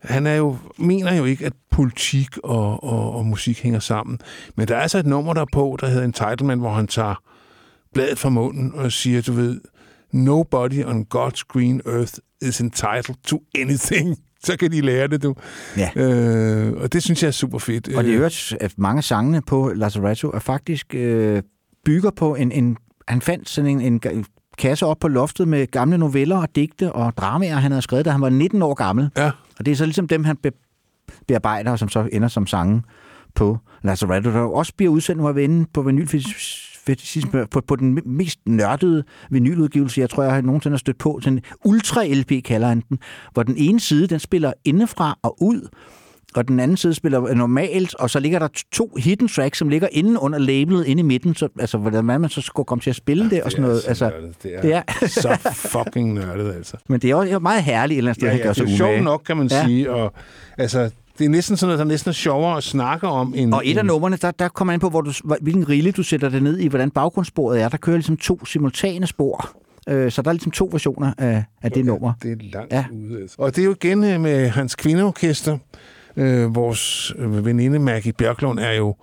Han 0.03 0.27
er 0.27 0.35
jo, 0.35 0.57
mener 0.79 1.15
jo 1.15 1.25
ikke, 1.25 1.47
at 1.47 1.53
politik 1.71 2.39
og, 2.45 2.85
og, 2.85 3.15
og 3.15 3.27
musik 3.27 3.63
hænger 3.63 3.81
sammen. 3.81 4.19
Men 4.57 4.69
der 4.69 4.77
er 4.77 4.81
altså 4.81 4.99
et 4.99 5.07
nummer 5.07 5.35
der 5.35 5.45
på, 5.53 5.77
der 5.81 5.87
hedder 5.87 6.05
Entitlement, 6.05 6.61
hvor 6.61 6.73
han 6.73 6.87
tager 6.87 7.23
bladet 7.95 8.19
fra 8.19 8.29
munden 8.29 8.75
og 8.75 8.93
siger, 8.93 9.23
du 9.23 9.33
ved, 9.33 9.61
Nobody 10.13 10.85
on 10.85 11.07
God's 11.15 11.43
green 11.49 11.81
earth 11.87 12.15
is 12.43 12.61
entitled 12.61 13.17
to 13.25 13.43
anything. 13.59 14.17
Så 14.45 14.57
kan 14.57 14.73
de 14.73 14.81
lære 14.81 15.09
det, 15.09 15.23
du. 15.23 15.35
Ja. 15.77 15.91
Øh, 15.97 16.73
og 16.73 16.93
det 16.93 17.03
synes 17.03 17.23
jeg 17.23 17.29
er 17.29 17.33
super 17.33 17.59
fedt. 17.59 17.89
Og 17.89 18.05
det 18.05 18.09
Øh, 18.11 18.15
er 18.15 18.19
øvrigt, 18.19 18.57
at 18.61 18.73
mange 18.77 19.03
sangene 19.03 19.43
på 19.43 19.73
Lazaretto 19.75 20.31
er 20.31 20.39
faktisk 20.39 20.95
øh, 20.95 21.43
bygger 21.85 22.11
på 22.11 22.35
en, 22.35 22.53
en... 22.53 22.77
Han 23.09 23.21
fandt 23.21 23.49
sådan 23.49 23.81
en, 23.81 23.81
en 23.81 24.25
kasse 24.59 24.87
op 24.87 24.99
på 24.99 25.09
loftet 25.09 25.49
med 25.49 25.67
gamle 25.67 25.99
noveller 25.99 26.37
og 26.37 26.49
digte 26.57 26.93
og 26.93 27.17
dramaer, 27.17 27.57
han 27.57 27.71
havde 27.71 27.83
skrevet, 27.83 28.05
da 28.05 28.11
han 28.11 28.21
var 28.21 28.29
19 28.29 28.63
år 28.63 28.75
gammel. 28.75 29.11
Ja. 29.17 29.31
Og 29.59 29.67
det 29.67 29.73
er 29.73 29.77
så 29.77 29.85
ligesom 29.85 30.09
dem, 30.09 30.25
han 30.25 30.37
be, 30.37 30.51
bearbejder, 31.29 31.71
og 31.71 31.79
som 31.79 31.89
så 31.89 32.09
ender 32.13 32.29
som 32.29 32.47
sange 32.47 32.83
på 33.35 33.59
Lazaretto, 33.83 34.31
der 34.31 34.41
også 34.41 34.73
bliver 34.77 34.93
udsendt, 34.93 35.23
nu 35.23 35.29
inde 35.29 35.67
på 35.75 35.83
vinylfetisisme, 35.83 37.47
på, 37.47 37.61
på 37.61 37.77
den 37.77 38.01
mest 38.05 38.39
nørdede 38.47 39.05
vinyludgivelse, 39.31 40.01
jeg 40.01 40.11
tror, 40.11 40.23
jeg 40.23 40.43
nogensinde 40.43 40.75
har 40.75 40.79
stødt 40.79 40.99
på, 40.99 41.19
sådan 41.23 41.39
en 41.39 41.43
ultra-LP 41.65 42.41
kalder 42.41 42.69
han 42.69 42.83
den, 42.89 42.99
hvor 43.33 43.43
den 43.43 43.55
ene 43.57 43.81
side, 43.81 44.07
den 44.07 44.19
spiller 44.19 44.53
indefra 44.65 45.19
og 45.23 45.43
ud, 45.43 45.69
og 46.35 46.49
den 46.49 46.61
anden 46.61 46.77
side 46.77 46.95
spiller 46.95 47.35
normalt, 47.35 47.95
og 47.95 48.11
så 48.11 48.21
ligger 48.21 48.39
der 48.39 48.49
to 48.73 48.97
hidden 48.99 49.29
tracks, 49.29 49.59
som 49.59 49.69
ligger 49.69 49.89
inde 49.93 50.21
under 50.21 50.39
labelet 50.39 50.87
inde 50.87 51.01
i 51.01 51.03
midten, 51.03 51.35
så, 51.35 51.49
altså 51.61 51.79
hvordan 51.79 52.05
man 52.05 52.29
så 52.29 52.41
skulle 52.41 52.67
komme 52.67 52.83
til 52.83 52.91
at 52.91 52.97
spille 52.97 53.31
det, 53.31 53.43
og 53.43 53.51
sådan 53.51 53.63
noget. 53.63 53.83
så 53.83 53.89
Altså, 53.89 54.11
nørdet. 54.11 54.43
det 54.43 54.55
er, 54.57 54.61
det 54.63 54.75
er, 54.75 55.07
så 55.07 55.53
fucking 55.55 56.13
nørdet, 56.15 56.55
altså. 56.55 56.77
men 56.89 57.01
det 57.01 57.11
er 57.11 57.15
også 57.15 57.39
meget 57.39 57.63
herligt 57.63 57.97
et 57.97 57.99
eller 57.99 58.11
andet 58.11 58.21
sted, 58.21 58.29
Ja, 58.29 58.35
at 58.35 58.39
ja, 58.39 58.45
gøre 58.45 58.55
det 58.55 58.61
er 58.61 58.71
jo 58.71 58.77
sjovt 58.77 59.03
nok, 59.03 59.23
kan 59.27 59.37
man 59.37 59.47
Ja. 59.51 59.57
ja. 59.57 59.65
sige. 59.67 59.91
Og, 59.91 60.13
altså, 60.59 60.91
det 61.19 61.25
er 61.25 61.29
næsten 61.29 61.57
sådan 61.57 61.69
noget, 61.69 61.79
der 61.79 61.85
næsten 61.85 62.09
er 62.09 62.13
sjovere 62.13 62.57
at 62.57 62.63
snakke 62.63 63.09
om. 63.09 63.35
End, 63.37 63.55
Og 63.55 63.63
et 63.65 63.79
af 63.79 63.87
numrene, 63.87 64.17
der, 64.17 64.31
der 64.31 64.49
kommer 64.49 64.75
an 64.75 64.81
på, 64.81 64.89
hvor 64.89 65.01
du, 65.01 65.13
hvilken 65.41 65.69
rille 65.69 65.93
du 65.93 66.03
sætter 66.03 66.29
det 66.29 66.43
ned 66.43 66.59
i, 66.59 66.67
hvordan 66.67 66.91
baggrundssporet 66.91 67.61
er. 67.61 67.69
Der 67.69 67.77
kører 67.77 67.97
ligesom 67.97 68.17
to 68.17 68.45
simultane 68.45 69.07
spor. 69.07 69.51
Øh, 69.89 70.11
så 70.11 70.23
der 70.23 70.29
er 70.29 70.33
ligesom 70.33 70.53
to 70.53 70.69
versioner 70.73 71.13
af, 71.19 71.45
af 71.63 71.71
det 71.73 71.85
nummer. 71.85 72.13
Det 72.23 72.33
er 72.33 72.37
langt 72.53 72.73
Ja. 72.73 72.77
ja. 72.77 72.85
ude. 73.11 73.21
Altså. 73.21 73.37
Og 73.39 73.57
det 73.57 73.63
er 73.63 73.67
jo 73.67 73.73
igen 73.83 74.05
øh, 74.05 74.21
med 74.21 74.49
hans 74.49 74.75
kvindeorkester. 74.77 75.59
Øh, 76.17 76.55
vores 76.55 77.13
øh, 77.19 77.47
veninde 77.47 77.79
Maggie 77.79 78.13
Bjørklund 78.13 78.59
er 78.59 78.73
jo 78.73 78.97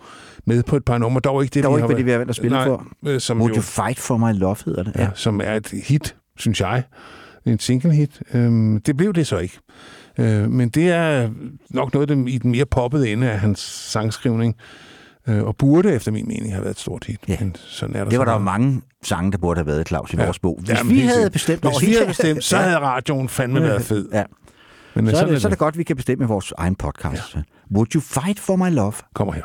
med 0.46 0.64
på 0.64 0.76
et 0.76 0.86
par 0.86 0.98
numre. 0.98 1.20
Dog 1.22 1.44
ikke 1.44 1.54
det, 1.54 1.64
Dog 1.64 1.72
vi 1.74 1.78
ikke, 1.78 1.82
har 1.82 1.88
hvad 1.88 1.96
de 1.96 1.96
været- 1.98 2.06
vil 2.06 2.12
have 2.12 2.20
valgt 2.20 2.30
at 2.30 2.36
spille 2.36 2.58
Nej, 2.58 2.66
for. 2.66 2.88
øh, 3.06 3.20
Som 3.20 3.40
Would 3.42 3.52
jo, 3.52 3.56
you 3.56 3.62
fight 3.62 4.00
for 4.00 4.18
my 4.18 4.34
love, 4.40 4.56
hedder 4.66 4.84
det. 4.84 4.96
ja. 4.96 5.10
som 5.16 5.42
er 5.44 5.54
et 5.54 5.68
hit, 5.84 6.16
synes 6.38 6.62
jeg. 6.62 6.84
En 7.46 7.60
single 7.60 7.92
hit. 7.94 8.22
Øhm, 8.34 8.82
det 8.82 8.98
blev 8.98 9.14
det 9.14 9.28
så 9.28 9.38
ikke. 9.38 9.60
Øh, 10.18 10.50
men 10.52 10.70
det 10.70 10.90
er 10.90 11.30
nok 11.70 11.94
noget 11.94 12.10
dem, 12.10 12.28
i 12.28 12.38
den 12.38 12.52
mere 12.52 12.66
poppede 12.66 13.10
ende 13.12 13.32
af 13.32 13.40
hans 13.40 13.60
sangskrivning. 13.92 14.56
Øh, 15.28 15.44
og 15.44 15.56
burde 15.56 15.94
efter 15.94 16.12
min 16.12 16.28
mening 16.28 16.54
have 16.54 16.64
været 16.64 16.74
et 16.76 16.80
stort 16.80 17.04
hit. 17.06 17.20
Ja. 17.28 17.38
Men 17.40 17.56
sådan 17.60 17.96
er 17.96 18.04
der 18.04 18.10
Det 18.10 18.20
var 18.20 18.26
der 18.26 18.32
jo 18.34 18.40
meget. 18.40 18.62
mange 18.62 18.82
sange, 19.04 19.32
der 19.32 19.38
burde 19.38 19.58
have 19.58 19.68
været, 19.68 19.88
Claus, 19.88 20.14
i 20.14 20.18
Ja. 20.18 20.24
vores 20.26 20.40
bog. 20.40 20.58
Hvis 20.60 20.70
Jamen, 20.70 20.96
vi 20.96 21.00
havde 21.00 21.30
bestemt... 21.30 21.62
Hvis 21.64 21.88
vi 21.90 21.94
havde 21.94 22.08
bestemt, 22.08 22.44
så 22.44 22.58
Ja. 22.58 22.64
havde 22.64 22.80
radioen 22.80 23.30
fandme 23.30 23.62
været 23.62 23.82
fed. 23.82 24.10
Ja. 24.14 24.24
Men 24.96 25.06
Så 25.06 25.12
er, 25.12 25.16
sådan 25.16 25.34
det, 25.34 25.42
så 25.42 25.48
er 25.48 25.50
det 25.50 25.60
godt, 25.60 25.78
vi 25.78 25.84
kan 25.84 25.96
bestemme 25.96 26.28
vores 26.28 26.54
egen 26.58 26.76
podcast. 26.76 27.36
Ja. 27.36 27.42
Would 27.72 27.96
you 27.96 28.02
fight 28.02 28.40
for 28.40 28.56
my 28.56 28.70
love? 28.76 28.94
Kommer 29.14 29.34
her. 29.34 29.44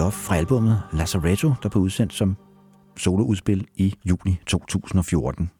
Love 0.00 0.12
fra 0.12 0.36
albumet 0.36 0.82
Lazaretto, 0.92 1.52
der 1.62 1.68
blev 1.68 1.82
udsendt 1.82 2.12
som 2.12 2.36
soloudspil 2.96 3.66
i 3.76 3.94
juni 4.04 4.40
2014. 4.46 5.50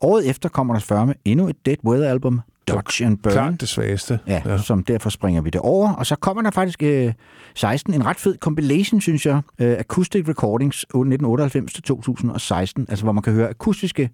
Året 0.00 0.30
efter 0.30 0.48
kommer 0.48 0.74
der 0.74 0.80
før 0.80 1.04
med 1.04 1.14
endnu 1.24 1.48
et 1.48 1.66
Dead 1.66 1.76
Weather 1.84 2.10
album, 2.10 2.40
Dodge 2.68 3.06
and 3.06 3.18
Burn. 3.18 3.32
Klart 3.32 3.60
det 3.60 3.68
svageste. 3.68 4.18
Ja, 4.26 4.42
ja, 4.46 4.58
som 4.58 4.84
derfor 4.84 5.10
springer 5.10 5.42
vi 5.42 5.50
det 5.50 5.60
over. 5.60 5.92
Og 5.92 6.06
så 6.06 6.16
kommer 6.16 6.42
der 6.42 6.50
faktisk 6.50 6.82
øh, 6.82 7.12
16, 7.54 7.94
en 7.94 8.06
ret 8.06 8.16
fed 8.16 8.36
compilation, 8.38 9.00
synes 9.00 9.26
jeg, 9.26 9.42
øh, 9.58 9.76
Acoustic 9.78 10.28
Recordings 10.28 10.86
1998-2016, 10.94 12.84
altså 12.88 13.04
hvor 13.04 13.12
man 13.12 13.22
kan 13.22 13.32
høre 13.32 13.48
akustiske 13.48 14.10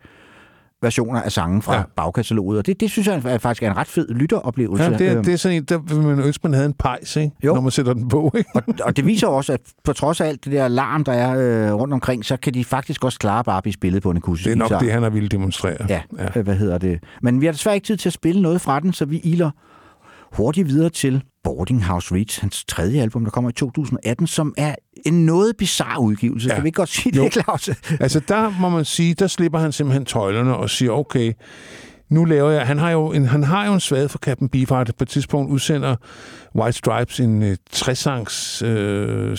versioner 0.82 1.22
af 1.22 1.32
sange 1.32 1.62
fra 1.62 1.74
Ja. 1.74 1.82
bagkataloget. 1.96 2.58
Og 2.58 2.66
det, 2.66 2.80
det 2.80 2.90
synes 2.90 3.08
jeg 3.08 3.22
er 3.24 3.38
faktisk 3.38 3.62
er 3.62 3.70
en 3.70 3.76
ret 3.76 3.86
fed 3.86 4.08
lytteroplevelse. 4.08 4.84
Ja, 4.84 4.90
det, 4.98 5.08
er, 5.08 5.14
Øhm, 5.14 5.24
det 5.24 5.32
er 5.32 5.36
sådan 5.36 5.56
en, 5.56 5.64
der 5.64 5.78
vil 5.78 5.96
man 6.02 6.20
ønske, 6.20 6.40
man 6.42 6.52
havde 6.54 6.66
en 6.66 6.72
pejs, 6.72 7.16
ikke? 7.16 7.30
Jo. 7.44 7.54
når 7.54 7.60
man 7.60 7.70
sætter 7.70 7.92
den 7.94 8.08
på. 8.08 8.32
Ikke? 8.38 8.50
og, 8.54 8.62
og 8.82 8.96
det 8.96 9.06
viser 9.06 9.26
også, 9.26 9.52
at 9.52 9.60
på 9.84 9.92
trods 9.92 10.20
af 10.20 10.26
alt 10.28 10.44
det 10.44 10.52
der 10.52 10.68
larm, 10.68 11.04
der 11.04 11.12
er 11.12 11.68
øh, 11.68 11.74
rundt 11.74 11.94
omkring, 11.94 12.24
så 12.24 12.36
kan 12.36 12.54
de 12.54 12.64
faktisk 12.64 13.04
også 13.04 13.18
klare 13.18 13.44
bare 13.44 13.56
at 13.56 13.62
blive 13.62 13.72
spillet 13.74 14.02
på 14.02 14.10
en 14.10 14.16
akustisk 14.16 14.44
Det 14.44 14.52
er 14.52 14.56
nok 14.56 14.68
guitar. 14.68 14.82
det, 14.84 14.92
han 14.92 15.02
har 15.02 15.10
ville 15.10 15.28
demonstrere. 15.28 15.76
Ja, 15.88 16.00
ja, 16.36 16.42
hvad 16.42 16.56
hedder 16.56 16.78
det? 16.78 16.98
Men 17.22 17.40
vi 17.40 17.46
har 17.46 17.52
desværre 17.52 17.74
ikke 17.76 17.86
tid 17.86 17.96
til 17.96 18.08
at 18.08 18.12
spille 18.12 18.42
noget 18.42 18.60
fra 18.60 18.80
den, 18.80 18.92
så 18.92 19.04
vi 19.04 19.18
iler 19.18 19.50
hurtigt 20.32 20.68
videre 20.68 20.90
til 20.90 21.22
Boarding 21.46 21.84
House 21.84 22.14
Reach, 22.14 22.40
hans 22.40 22.64
tredje 22.64 23.02
album, 23.02 23.24
der 23.24 23.30
kommer 23.30 23.50
i 23.50 23.52
2018, 23.52 24.26
som 24.26 24.54
er 24.56 24.74
en 25.06 25.26
noget 25.26 25.56
bizarre 25.56 26.00
udgivelse. 26.00 26.48
Ja. 26.48 26.54
Kan 26.54 26.64
vi 26.64 26.68
ikke 26.68 26.76
godt 26.76 26.88
sige 26.88 27.16
Jo. 27.16 27.24
det, 27.24 27.32
Claus? 27.32 27.70
Altså 28.00 28.20
der 28.20 28.60
må 28.60 28.68
man 28.68 28.84
sige, 28.84 29.14
der 29.14 29.26
slipper 29.26 29.58
han 29.58 29.72
simpelthen 29.72 30.04
tøjlerne 30.04 30.56
og 30.56 30.70
siger, 30.70 30.90
okay, 30.90 31.32
nu 32.08 32.24
laver 32.24 32.50
jeg... 32.50 32.66
Han 32.66 32.78
har 32.78 32.90
jo 32.90 33.12
en, 33.12 33.26
han 33.26 33.44
har 33.44 33.66
jo 33.66 33.72
en 33.72 33.80
svag 33.80 34.10
for 34.10 34.18
Captain 34.18 34.48
Beefheart. 34.48 34.92
På 34.98 35.04
et 35.04 35.08
tidspunkt 35.08 35.50
udsender 35.52 35.96
White 36.54 36.78
Stripes 36.78 37.20
en 37.20 37.42
uh, 37.42 37.52
60-sangs 37.74 38.62
uh, 38.62 39.32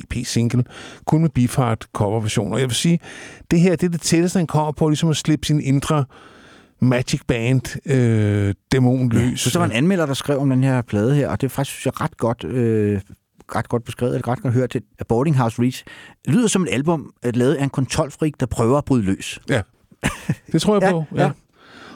EP-single, 0.00 0.64
kun 1.06 1.20
med 1.20 1.30
Beefheart 1.30 1.86
coverversion. 1.92 2.52
Og 2.52 2.60
jeg 2.60 2.68
vil 2.68 2.76
sige, 2.76 3.00
det 3.50 3.60
her 3.60 3.76
det 3.76 3.86
er 3.86 3.90
det 3.90 4.00
tætteste, 4.00 4.38
han 4.38 4.46
kommer 4.46 4.72
på, 4.72 4.88
ligesom 4.88 5.10
at 5.10 5.16
slippe 5.16 5.46
sin 5.46 5.60
indre 5.60 6.04
Magic 6.82 7.20
Band 7.28 7.90
øh, 7.90 8.54
dæmon 8.72 9.08
løs. 9.08 9.40
Så 9.40 9.50
der 9.52 9.58
var 9.58 9.66
en 9.66 9.72
anmelder, 9.72 10.06
der 10.06 10.14
skrev 10.14 10.38
om 10.38 10.50
den 10.50 10.64
her 10.64 10.82
plade 10.82 11.14
her, 11.14 11.28
og 11.28 11.40
det 11.40 11.46
er 11.46 11.48
faktisk, 11.50 11.76
synes 11.76 11.86
jeg, 11.86 12.00
ret 12.00 12.16
godt, 12.16 12.44
øh, 12.44 13.00
ret 13.56 13.68
godt 13.68 13.84
beskrevet, 13.84 14.14
eller 14.14 14.28
ret 14.28 14.42
godt 14.42 14.54
hørt 14.54 14.70
til 14.70 14.82
at 14.98 15.06
Boarding 15.06 15.36
House 15.38 15.62
Reach. 15.62 15.84
Lyder 16.28 16.48
som 16.48 16.62
et 16.62 16.68
album 16.72 17.12
øh, 17.24 17.36
lavet 17.36 17.54
af 17.54 17.64
en 17.64 17.70
kontrolfrik, 17.70 18.40
der 18.40 18.46
prøver 18.46 18.78
at 18.78 18.84
bryde 18.84 19.02
løs. 19.02 19.40
Ja, 19.48 19.62
det 20.52 20.62
tror 20.62 20.74
jeg 20.74 20.82
Ja, 20.88 20.90
på. 20.92 21.04
Ja. 21.14 21.22
ja. 21.22 21.30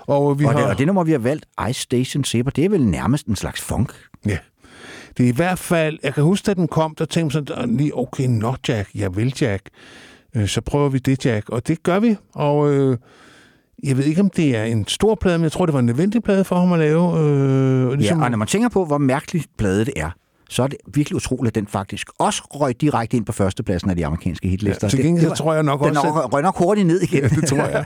Og, 0.06 0.38
vi 0.38 0.44
Og 0.44 0.50
har... 0.52 0.58
det, 0.60 0.68
og 0.68 0.78
det 0.78 0.86
nummer, 0.86 1.04
vi 1.04 1.12
har 1.12 1.18
valgt, 1.18 1.46
Ice 1.70 1.80
Station 1.80 2.24
Saber, 2.24 2.50
det 2.50 2.64
er 2.64 2.68
vel 2.68 2.84
nærmest 2.86 3.26
en 3.26 3.36
slags 3.36 3.60
funk. 3.60 3.92
Ja. 4.26 4.38
Det 5.16 5.24
er 5.24 5.28
i 5.28 5.36
hvert 5.36 5.58
fald... 5.58 5.98
Jeg 6.02 6.14
kan 6.14 6.22
huske, 6.24 6.46
da 6.46 6.54
den 6.54 6.68
kom, 6.68 6.94
der 6.94 7.04
tænkte 7.04 7.38
jeg 7.38 7.44
sådan, 7.48 7.76
lige, 7.76 7.98
okay, 7.98 8.26
not 8.26 8.68
Jack, 8.68 8.90
jeg 8.94 9.16
vil 9.16 9.34
Jack. 9.40 9.68
Øh, 10.36 10.48
Så 10.48 10.60
prøver 10.60 10.88
vi 10.88 10.98
det, 10.98 11.26
Jack. 11.26 11.48
Og 11.48 11.68
det 11.68 11.82
gør 11.82 11.98
vi. 12.00 12.16
Og 12.34 12.72
øh, 12.74 12.98
jeg 13.84 13.96
ved 13.96 14.04
ikke, 14.04 14.20
om 14.20 14.30
det 14.30 14.56
er 14.56 14.64
en 14.64 14.86
stor 14.88 15.14
plade, 15.14 15.38
men 15.38 15.42
jeg 15.42 15.52
tror, 15.52 15.66
det 15.66 15.72
var 15.72 15.78
en 15.80 15.86
nødvendig 15.86 16.22
plade 16.22 16.44
for 16.44 16.56
ham 16.56 16.72
at 16.72 16.78
lave. 16.78 17.18
Øh, 17.20 17.92
Ligesom... 17.92 18.18
Ja, 18.18 18.24
og 18.24 18.30
når 18.30 18.38
man 18.38 18.48
tænker 18.48 18.68
på, 18.68 18.84
hvor 18.84 18.98
mærkelig 18.98 19.44
plade 19.58 19.84
det 19.84 19.94
er, 19.96 20.10
så 20.48 20.62
er 20.62 20.66
det 20.66 20.78
virkelig 20.94 21.16
utroligt, 21.16 21.50
at 21.56 21.60
den 21.60 21.66
faktisk 21.66 22.08
også 22.18 22.42
røg 22.50 22.80
direkte 22.80 23.16
ind 23.16 23.26
på 23.26 23.32
førstepladsen 23.32 23.90
af 23.90 23.96
de 23.96 24.06
amerikanske 24.06 24.48
hitlister. 24.48 24.86
Ja, 24.86 24.88
til 24.90 24.96
Det- 24.96 25.04
gengæld 25.06 25.20
det 25.30 25.36
så 25.38 25.44
var- 25.44 25.46
tror 25.46 25.54
jeg 25.54 25.62
nok 25.62 25.80
den 25.80 25.88
også, 25.88 26.00
røg- 26.10 26.32
røg 26.32 26.42
nok 26.42 26.56
hurtigt 26.58 26.86
ned 26.86 27.00
igen. 27.00 27.22
Ja, 27.22 27.28
det 27.28 27.48
tror 27.48 27.56
jeg. 27.56 27.84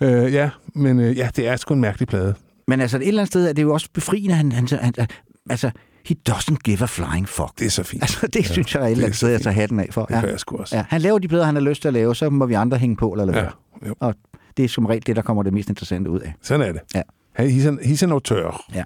øh, 0.26 0.32
ja, 0.32 0.50
men 0.74 1.00
øh, 1.00 1.16
ja, 1.18 1.28
det 1.36 1.48
er 1.48 1.56
sgu 1.56 1.74
en 1.74 1.80
mærkelig 1.80 2.08
plade. 2.08 2.34
Men 2.68 2.80
altså, 2.80 2.96
et 2.96 3.08
eller 3.08 3.20
andet 3.22 3.32
sted 3.32 3.48
er 3.48 3.52
det 3.52 3.62
jo 3.62 3.72
også 3.72 3.88
befriende, 3.94 4.34
han, 4.34 4.52
han, 4.52 4.68
han, 4.70 4.94
han 4.98 5.06
altså, 5.50 5.70
he 6.06 6.16
doesn't 6.30 6.56
give 6.64 6.82
a 6.82 6.84
flying 6.86 7.28
fuck. 7.28 7.58
Det 7.58 7.66
er 7.66 7.70
så 7.70 7.82
fint. 7.82 8.02
Altså, 8.02 8.26
det 8.26 8.36
ja, 8.36 8.42
synes 8.52 8.74
jeg 8.74 8.82
er 8.82 8.86
et 8.86 8.90
eller 8.90 8.96
det 8.96 9.02
er 9.02 9.06
andet 9.06 9.16
så 9.16 9.18
sted, 9.18 9.28
jeg 9.30 9.40
tager 9.40 9.54
hatten 9.54 9.80
af 9.80 9.88
for. 9.90 10.04
Det 10.04 10.22
gør 10.22 10.28
jeg 10.30 10.40
sgu 10.40 10.56
også. 10.56 10.76
Ja, 10.76 10.84
han 10.88 11.00
laver 11.00 11.18
de 11.18 11.28
plader, 11.28 11.44
han 11.44 11.54
har 11.54 11.62
lyst 11.62 11.80
til 11.82 11.88
at 11.88 11.94
lave, 11.94 12.14
så 12.16 12.30
må 12.30 12.46
vi 12.46 12.54
andre 12.54 12.78
hænge 12.78 12.96
på 12.96 13.10
eller 13.12 13.24
lade 13.24 13.36
Ja, 13.38 13.42
være. 13.42 13.94
Og 14.00 14.14
det 14.58 14.64
er 14.64 14.68
som 14.68 14.86
regel 14.86 15.06
det, 15.06 15.16
der 15.16 15.22
kommer 15.22 15.42
det 15.42 15.52
mest 15.52 15.68
interessante 15.68 16.10
ud 16.10 16.20
af. 16.20 16.34
Sådan 16.42 16.68
er 16.68 16.72
det. 16.72 16.80
Ja. 16.94 17.02
Han- 17.32 17.50
He's 17.50 17.66
an, 17.68 17.78
he's 17.78 18.02
an 18.04 18.12
auteur. 18.12 18.64
Ja. 18.74 18.84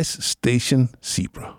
Ice 0.00 0.22
Station 0.22 0.88
Zebra. 1.04 1.56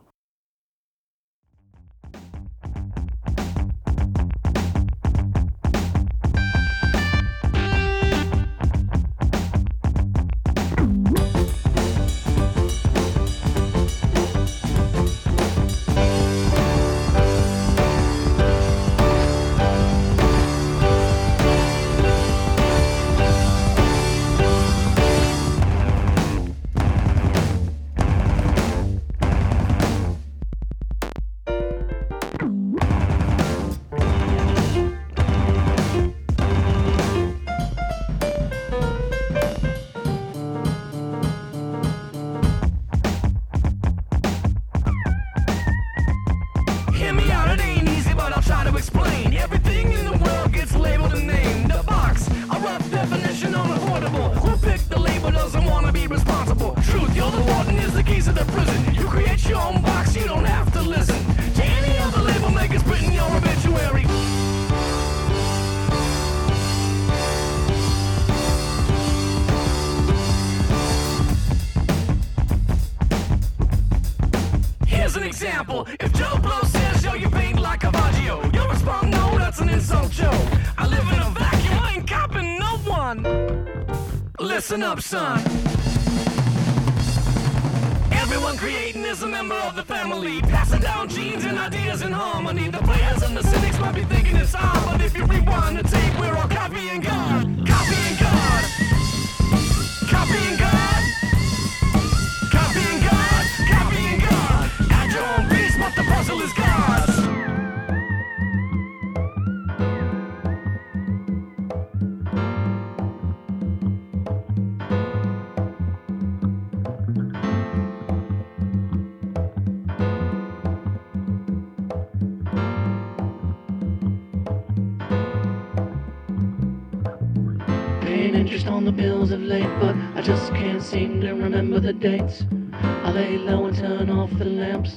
Dates. 132.27 132.43
I 132.73 133.11
lay 133.11 133.37
low 133.37 133.65
and 133.65 133.77
turn 133.77 134.09
off 134.09 134.31
the 134.37 134.45
lamps. 134.45 134.95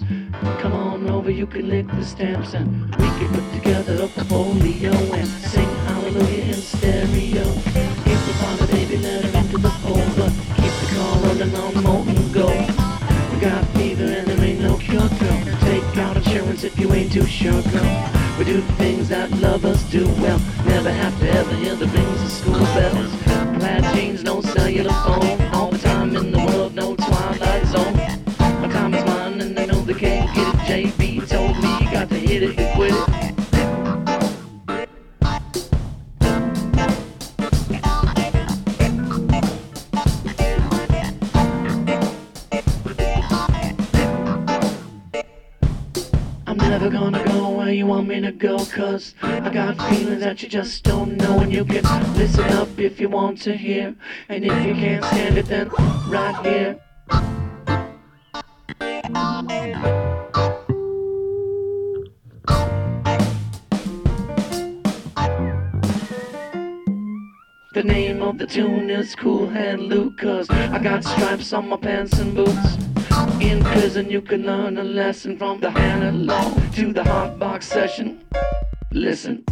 Come 0.60 0.72
on 0.72 1.08
over, 1.10 1.30
you 1.30 1.46
can 1.46 1.68
lick 1.68 1.86
the 1.88 2.04
stamps, 2.04 2.54
and 2.54 2.86
we 2.96 3.06
can 3.18 3.45
learn 74.46 74.78
a 74.78 74.84
lesson 74.84 75.36
From 75.36 75.60
the 75.60 75.70
analog 75.70 76.72
to 76.74 76.92
the 76.92 77.02
hot 77.02 77.36
box 77.36 77.66
session 77.66 78.22
Listen 78.92 79.42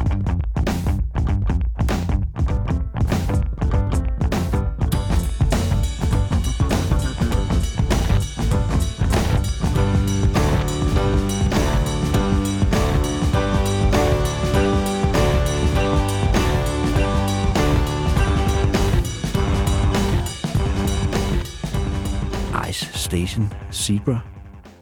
Ice 22.54 22.88
Station 22.96 23.50
Zebra. 23.72 24.33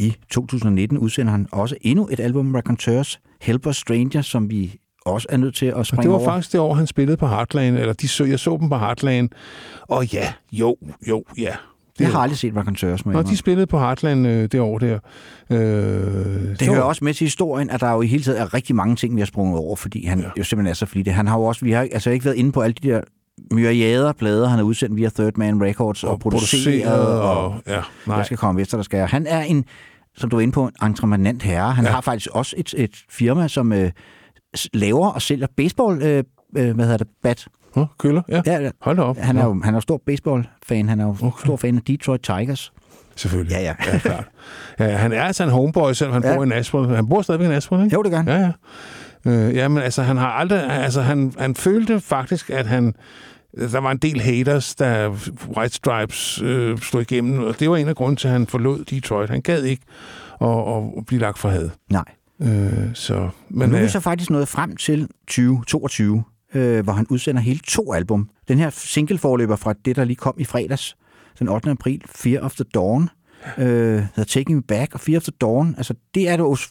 I 0.02 0.14
2019 0.30 0.98
udsender 0.98 1.32
han 1.32 1.46
også 1.52 1.76
endnu 1.80 2.08
et 2.12 2.20
album, 2.20 2.54
Raconteurs 2.54 3.20
Helper 3.40 3.72
Stranger, 3.72 4.22
som 4.22 4.50
vi 4.50 4.74
også 5.06 5.26
er 5.30 5.36
nødt 5.36 5.54
til 5.54 5.66
at 5.66 5.86
springe 5.86 6.02
det 6.02 6.10
var 6.10 6.16
over. 6.16 6.24
faktisk 6.24 6.52
det 6.52 6.60
år, 6.60 6.74
han 6.74 6.86
spillede 6.86 7.16
på 7.16 7.26
Heartland, 7.26 7.76
eller 7.78 7.92
de 7.92 8.08
så, 8.08 8.24
jeg 8.24 8.38
så 8.38 8.56
dem 8.60 8.68
på 8.68 8.76
Heartland. 8.78 9.28
Og 9.82 10.12
ja, 10.12 10.32
jo, 10.52 10.76
jo, 11.08 11.24
ja. 11.38 11.54
Jeg 12.00 12.08
har 12.12 12.18
aldrig 12.20 12.38
set 12.38 12.56
Raconteurs, 12.56 13.02
jeg 13.04 13.12
Nå, 13.12 13.22
de 13.22 13.36
spillede 13.36 13.66
på 13.66 13.78
Heartland 13.78 14.26
øh, 14.26 14.48
det 14.52 14.60
år 14.60 14.78
der. 14.78 14.98
Øh, 15.50 15.58
Det 16.58 16.62
hører 16.68 16.80
også 16.82 17.04
med 17.04 17.14
til 17.14 17.24
historien, 17.24 17.70
at 17.70 17.80
der 17.80 17.92
jo 17.92 18.02
i 18.02 18.06
hele 18.06 18.22
taget 18.24 18.40
er 18.40 18.54
rigtig 18.54 18.76
mange 18.76 18.96
ting, 18.96 19.14
vi 19.16 19.20
har 19.20 19.26
sprunget 19.26 19.58
over, 19.58 19.76
fordi 19.76 20.06
han 20.06 20.20
ja. 20.20 20.26
jo 20.38 20.44
simpelthen 20.44 20.70
er 20.70 20.74
så 20.74 20.86
flittig. 20.86 21.14
Han 21.14 21.26
har 21.26 21.36
jo 21.38 21.44
også, 21.44 21.64
vi 21.64 21.72
har 21.72 21.80
altså 21.92 22.10
ikke 22.10 22.24
været 22.24 22.36
inde 22.36 22.52
på 22.52 22.60
alle 22.60 22.74
de 22.82 22.88
der 22.88 23.00
myriader 23.52 24.12
plader, 24.12 24.48
han 24.48 24.58
har 24.58 24.64
udsendt 24.64 24.96
via 24.96 25.08
Third 25.08 25.32
Man 25.36 25.62
Records 25.62 26.04
og, 26.04 26.10
og 26.10 26.20
produceret, 26.20 26.64
produceret, 26.64 27.20
og, 27.20 27.44
og- 27.44 27.54
ja, 27.66 27.80
nej. 28.06 28.16
jeg 28.16 28.24
skal 28.26 28.36
komme 28.38 28.60
efter, 28.60 28.78
der 28.78 28.82
skal. 28.84 29.06
Han 29.06 29.26
er 29.26 29.42
en, 29.42 29.64
som 30.16 30.30
du 30.30 30.36
er 30.36 30.40
inde 30.40 30.52
på, 30.52 30.66
en 30.66 30.86
entreprenant 30.86 31.42
herre. 31.42 31.72
Han 31.72 31.84
ja. 31.84 31.90
har 31.90 32.00
faktisk 32.00 32.28
også 32.32 32.54
et, 32.58 32.74
et 32.76 33.04
firma, 33.10 33.48
som 33.48 33.72
øh, 33.72 33.90
laver 34.72 35.08
og 35.08 35.22
sælger 35.22 35.46
baseball, 35.56 36.02
øh, 36.02 36.24
øh, 36.56 36.74
hvad 36.74 36.84
hedder 36.84 36.96
det, 36.96 37.06
bat. 37.22 37.46
Nå, 37.76 37.86
køller, 37.98 38.22
ja. 38.28 38.42
ja. 38.46 38.70
Hold 38.80 38.96
da 38.96 39.02
op. 39.02 39.16
Han 39.16 39.36
er 39.36 39.44
jo 39.44 39.60
han 39.64 39.74
er 39.74 39.76
jo 39.76 39.80
stor 39.80 40.02
baseball-fan. 40.06 40.88
Han 40.88 41.00
er 41.00 41.04
jo 41.04 41.16
okay. 41.22 41.44
stor 41.44 41.56
fan 41.56 41.76
af 41.76 41.82
Detroit 41.82 42.20
Tigers. 42.22 42.72
Selvfølgelig. 43.16 43.54
Ja, 43.54 43.60
ja. 43.60 43.74
ja 43.92 43.98
klart. 43.98 44.24
Ja, 44.78 44.96
han 44.96 45.12
er 45.12 45.22
altså 45.22 45.44
en 45.44 45.50
homeboy, 45.50 45.92
selvom 45.92 46.12
han 46.12 46.24
Ja. 46.24 46.36
bor 46.36 46.44
i 46.44 46.46
Nashville. 46.46 46.96
Han 46.96 47.08
bor 47.08 47.22
stadigvæk 47.22 47.46
i 47.46 47.50
Nashville, 47.50 47.84
ikke? 47.84 47.94
Jo, 47.94 48.02
det 48.02 48.10
gør 48.10 48.18
han. 48.18 48.28
Ja, 48.28 48.36
ja. 48.36 48.52
Øh, 49.26 49.54
ja, 49.54 49.68
men 49.68 49.82
altså, 49.82 50.02
han 50.02 50.16
har 50.16 50.28
aldrig... 50.28 50.70
Altså, 50.70 51.02
han, 51.02 51.32
han 51.38 51.54
følte 51.54 52.00
faktisk, 52.00 52.50
at 52.50 52.66
han... 52.66 52.94
Der 53.56 53.78
var 53.78 53.90
en 53.90 53.98
del 53.98 54.20
haters, 54.20 54.74
da 54.74 55.08
White 55.56 55.74
Stripes 55.74 56.42
øh, 56.42 56.78
slog 56.78 57.02
igennem, 57.02 57.42
og 57.42 57.60
det 57.60 57.70
var 57.70 57.76
en 57.76 57.88
af 57.88 57.96
grunden 57.96 58.16
til, 58.16 58.28
at 58.28 58.32
han 58.32 58.46
forlod 58.46 58.84
Detroit. 58.84 59.30
Han 59.30 59.42
gad 59.42 59.62
ikke 59.62 59.82
at, 60.40 60.48
at, 60.98 61.06
blive 61.06 61.20
lagt 61.20 61.38
for 61.38 61.48
had. 61.48 61.70
Nej. 61.90 62.04
Øh, 62.40 62.94
så, 62.94 63.28
Men 63.48 63.58
men 63.58 63.68
nu 63.68 63.74
er 63.74 63.80
vi 63.80 63.84
øh, 63.84 63.90
så 63.90 64.00
faktisk 64.00 64.30
nået 64.30 64.48
frem 64.48 64.76
til 64.76 65.08
2022, 65.26 66.24
øh, 66.54 66.84
hvor 66.84 66.92
han 66.92 67.06
udsender 67.10 67.42
hele 67.42 67.60
to 67.68 67.92
album. 67.92 68.30
Den 68.48 68.58
her 68.58 68.70
single-forløber 68.70 69.56
fra 69.56 69.74
det, 69.84 69.96
der 69.96 70.04
lige 70.04 70.16
kom 70.16 70.34
i 70.38 70.44
fredags, 70.44 70.96
den 71.38 71.48
8. 71.48 71.70
april, 71.70 72.02
Fear 72.06 72.40
of 72.40 72.54
the 72.54 72.64
Dawn, 72.74 73.08
øh, 73.58 73.64
hedder 73.64 74.24
Taking 74.24 74.56
Me 74.56 74.62
Back, 74.62 74.94
og 74.94 75.00
Fear 75.00 75.16
of 75.16 75.22
the 75.22 75.32
Dawn, 75.40 75.74
altså 75.76 75.94
det 76.14 76.28
er 76.28 76.36
det. 76.36 76.68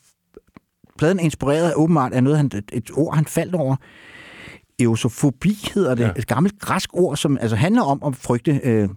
Pladen 0.97 1.19
er 1.19 1.23
inspireret 1.23 1.69
af 1.69 1.73
åbenbart 1.75 2.13
af 2.13 2.23
noget, 2.23 2.37
han, 2.37 2.45
et, 2.45 2.71
et 2.73 2.91
ord, 2.93 3.15
han 3.15 3.25
faldt 3.25 3.55
over. 3.55 3.75
Eosofobi 4.83 5.69
hedder 5.73 5.95
det. 5.95 6.03
Ja. 6.03 6.09
Et 6.17 6.27
gammelt 6.27 6.59
græsk 6.59 6.89
ord, 6.93 7.17
som 7.17 7.37
altså 7.41 7.55
handler 7.55 7.81
om 7.81 8.01
at 8.05 8.15
frygte 8.15 8.59
øh, 8.63 8.89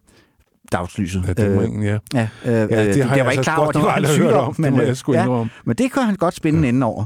dagslyset. 0.72 1.24
Ja, 1.26 1.32
dæmringen, 1.32 1.82
ja. 1.82 1.98
Ja, 2.14 2.28
øh, 2.44 2.52
Ja, 2.52 2.62
øh, 2.62 2.68
det 2.68 2.94
det, 2.94 2.96
jeg 2.96 3.08
var 3.08 3.14
ikke 3.14 3.22
altså 3.26 3.42
klar 3.42 3.56
over, 3.56 3.72
det 3.72 3.82
var 3.82 3.96
en 3.96 4.06
sygdom. 4.06 4.48
om. 4.48 4.54
Det 4.54 4.72
må 4.72 4.80
øh, 4.80 4.86
jeg 4.86 4.96
sgu 4.96 5.12
indrømme. 5.12 5.50
men 5.64 5.76
det 5.76 5.92
kan 5.92 6.02
han 6.02 6.16
godt 6.16 6.34
spænde 6.34 6.60
ja. 6.62 6.68
enden 6.68 6.82
over. 6.82 7.04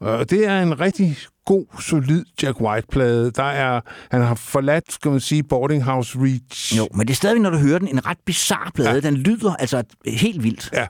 Og 0.00 0.30
det 0.30 0.46
er 0.46 0.62
en 0.62 0.80
rigtig 0.80 1.16
god, 1.46 1.64
solid 1.80 2.24
Jack 2.42 2.60
White-plade. 2.60 3.30
Der 3.30 3.42
er, 3.42 3.80
han 4.10 4.22
har 4.22 4.34
forladt, 4.34 4.92
skal 4.92 5.10
man 5.10 5.20
sige, 5.20 5.42
Boarding 5.42 5.84
House 5.84 6.18
Reach. 6.20 6.78
Jo, 6.78 6.88
men 6.94 7.06
det 7.06 7.12
er 7.12 7.16
stadigvæk, 7.16 7.42
når 7.42 7.50
du 7.50 7.58
hører 7.58 7.78
den, 7.78 7.88
en 7.88 8.06
ret 8.06 8.18
bizarre 8.26 8.70
plade. 8.74 8.90
Ja. 8.90 9.00
Den 9.00 9.14
lyder 9.16 9.54
altså 9.54 9.82
helt 10.06 10.42
vildt. 10.42 10.70
Ja, 10.72 10.86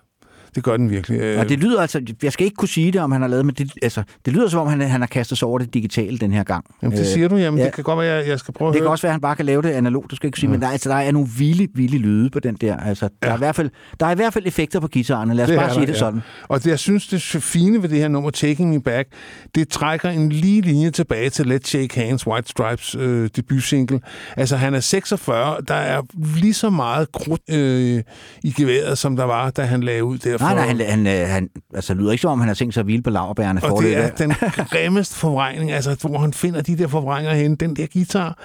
det 0.55 0.65
gør 0.65 0.77
den 0.77 0.91
virkelig. 0.91 1.21
Øh, 1.21 1.39
Og 1.41 1.49
det 1.49 1.59
lyder 1.59 1.81
altså, 1.81 2.03
jeg 2.23 2.33
skal 2.33 2.45
ikke 2.45 2.55
kunne 2.57 2.69
sige 2.69 2.93
det, 2.93 3.01
om 3.01 3.13
han 3.13 3.21
har 3.21 3.29
lavet, 3.29 3.47
men 3.47 3.55
det, 3.59 3.73
altså, 3.83 4.03
det 4.25 4.33
lyder 4.33 4.49
som 4.49 4.61
om, 4.61 4.67
han, 4.69 4.81
han 4.81 5.01
har 5.01 5.07
kastet 5.07 5.39
sig 5.39 5.49
over 5.49 5.59
det 5.59 5.75
digitale 5.75 6.19
den 6.19 6.33
her 6.33 6.43
gang. 6.45 6.65
Jamen, 6.83 6.99
det 6.99 7.07
siger 7.07 7.29
du, 7.29 7.37
jamen, 7.37 7.59
ja. 7.59 7.65
det 7.65 7.73
kan 7.75 7.85
godt 7.85 7.99
være, 7.99 8.15
jeg, 8.15 8.29
jeg 8.29 8.39
skal 8.39 8.55
prøve 8.55 8.69
at 8.69 8.73
Det 8.75 8.81
høre. 8.81 8.87
kan 8.87 8.91
også 8.91 9.03
være, 9.03 9.11
at 9.11 9.15
han 9.15 9.21
bare 9.21 9.37
kan 9.37 9.47
lave 9.47 9.63
det 9.63 9.69
analogt, 9.71 10.11
du 10.11 10.17
skal 10.17 10.27
ikke 10.27 10.39
sige, 10.41 10.49
mm. 10.49 10.53
men 10.53 10.61
der, 10.61 10.67
er- 10.67 10.71
altså, 10.73 10.89
der 10.89 10.97
er 10.97 11.11
nogle 11.13 11.29
vilde, 11.39 11.69
vilde 11.75 11.99
lyde 11.99 12.31
på 12.31 12.41
den 12.41 12.55
der. 12.55 12.77
Altså, 12.77 13.09
der, 13.23 13.29
er 13.31 13.35
i 13.35 13.39
hvert 13.39 13.55
fald, 13.57 13.71
der 14.01 14.07
er 14.07 14.11
i 14.11 14.15
hvert 14.15 14.33
fald 14.33 14.47
effekter 14.47 14.81
på 14.81 14.89
guitarerne, 14.93 15.35
lad 15.35 15.45
os 15.45 15.51
bare 15.57 15.69
er 15.69 15.73
sige 15.73 15.81
der, 15.81 15.87
det 15.87 15.97
sådan. 15.97 16.21
Og 16.49 16.65
det, 16.65 16.71
jeg 16.71 16.79
synes, 16.79 17.07
det 17.09 17.23
fine 17.23 17.83
ved 17.83 17.89
det 17.89 17.99
her 17.99 18.09
nummer, 18.09 18.31
Taking 18.31 18.71
Me 18.71 18.81
Back, 18.83 19.09
det 19.55 19.69
trækker 19.69 20.09
en 20.11 20.29
lige 20.33 20.61
linje 20.61 20.91
tilbage 20.91 21.31
til 21.31 21.43
Let's 21.55 21.69
Shake 21.69 22.01
Hands, 22.01 22.27
White 22.27 22.49
Stripes 22.49 22.95
øh, 22.99 23.29
debutsingle. 23.37 24.01
Altså, 24.37 24.57
han 24.57 24.75
er 24.75 24.81
46, 24.81 25.57
der 25.69 25.75
er 25.75 26.03
lige 26.37 26.55
så 26.55 26.71
meget 26.71 27.13
krudt 27.13 27.41
øh, 27.51 28.03
i 28.45 28.53
geværet, 28.57 28.99
som 28.99 29.17
der 29.17 29.25
var, 29.25 29.51
da 29.51 29.63
han 29.63 29.81
lagde 29.83 30.05
ud 30.05 30.19
derfor. 30.41 30.55
Nej, 30.55 30.73
nej, 30.73 30.87
han, 30.87 31.07
han, 31.07 31.23
øh, 31.23 31.29
han 31.29 31.49
altså, 31.75 31.95
lyder 31.95 32.13
ikke 32.13 32.23
som 32.23 32.31
om, 32.31 32.39
han 32.39 32.49
har 32.49 32.55
tænkt 32.55 32.75
sig 32.75 32.81
at 32.81 32.85
hvile 32.85 33.03
på 33.03 33.11
laverbærene. 33.11 33.65
Og 33.65 33.83
det 33.83 33.97
er 33.97 34.11
den 34.11 34.33
grimmeste 34.73 35.15
forvrængning, 35.15 35.73
altså 35.73 35.97
hvor 36.01 36.19
han 36.19 36.33
finder 36.33 36.61
de 36.61 36.79
der 36.79 36.89
forvrænger 36.89 37.35
hen. 37.35 37.57
Den 37.57 37.77
der 37.77 37.87
guitar, 37.93 38.39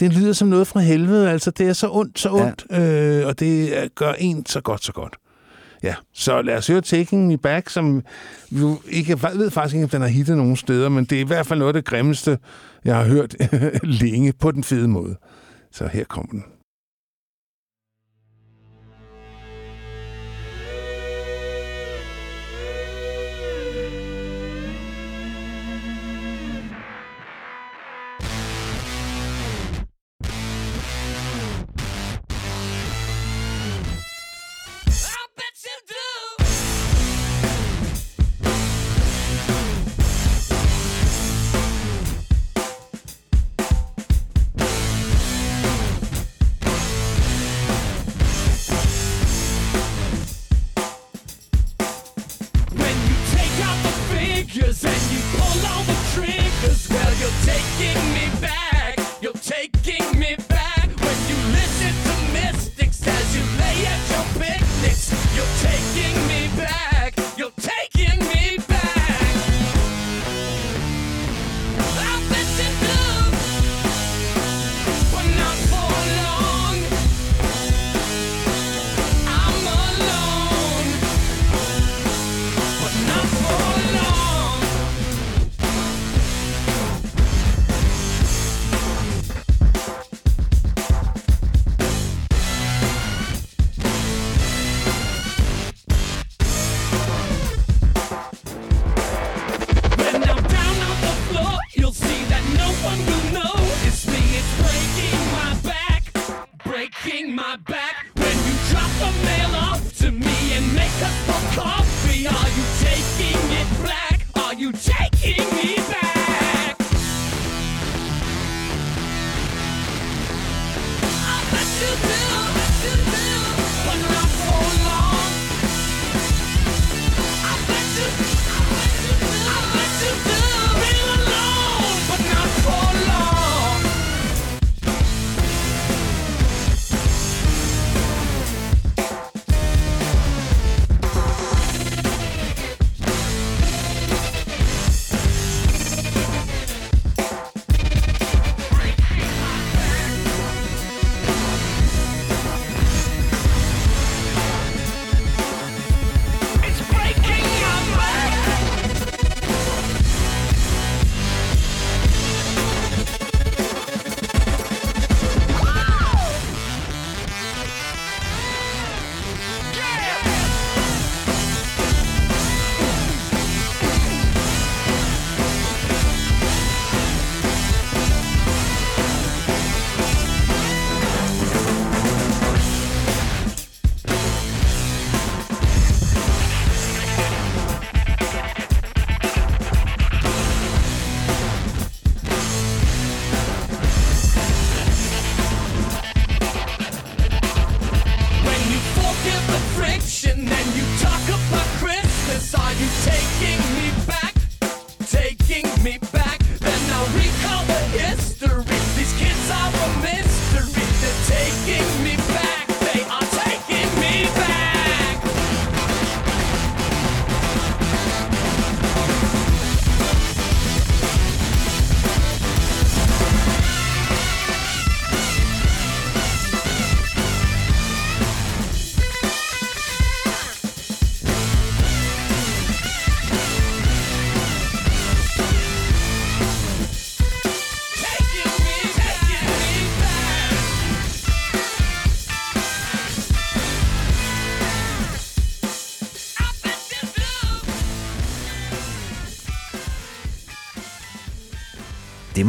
den 0.00 0.12
lyder 0.12 0.32
som 0.32 0.48
noget 0.48 0.66
fra 0.66 0.80
helvede. 0.80 1.30
Altså, 1.30 1.50
det 1.50 1.68
er 1.68 1.72
så 1.72 1.88
ondt, 1.90 2.18
så 2.18 2.30
ondt, 2.30 2.66
ja. 2.70 3.20
øh, 3.20 3.26
og 3.26 3.40
det 3.40 3.88
gør 3.94 4.12
en 4.12 4.46
så 4.46 4.60
godt, 4.60 4.84
så 4.84 4.92
godt. 4.92 5.16
Ja, 5.82 5.94
så 6.14 6.42
lad 6.42 6.56
os 6.56 6.66
høre 6.66 6.80
Taking 6.80 7.26
Me 7.26 7.38
Back, 7.38 7.68
som 7.68 8.02
jo 8.50 8.78
ikke, 8.88 9.10
jeg 9.22 9.38
ved 9.38 9.50
faktisk 9.50 9.74
ikke, 9.74 9.84
om 9.84 9.90
den 9.90 10.00
har 10.00 10.08
hittet 10.08 10.36
nogen 10.36 10.56
steder, 10.56 10.88
men 10.88 11.04
det 11.04 11.16
er 11.16 11.20
i 11.20 11.26
hvert 11.26 11.46
fald 11.46 11.58
noget 11.58 11.76
af 11.76 11.82
det 11.82 11.84
grimmeste, 11.84 12.38
jeg 12.84 12.96
har 12.96 13.04
hørt 13.04 13.36
længe 14.02 14.32
på 14.32 14.50
den 14.50 14.64
fede 14.64 14.88
måde. 14.88 15.16
Så 15.72 15.88
her 15.92 16.04
kommer 16.04 16.30
den. 16.30 16.44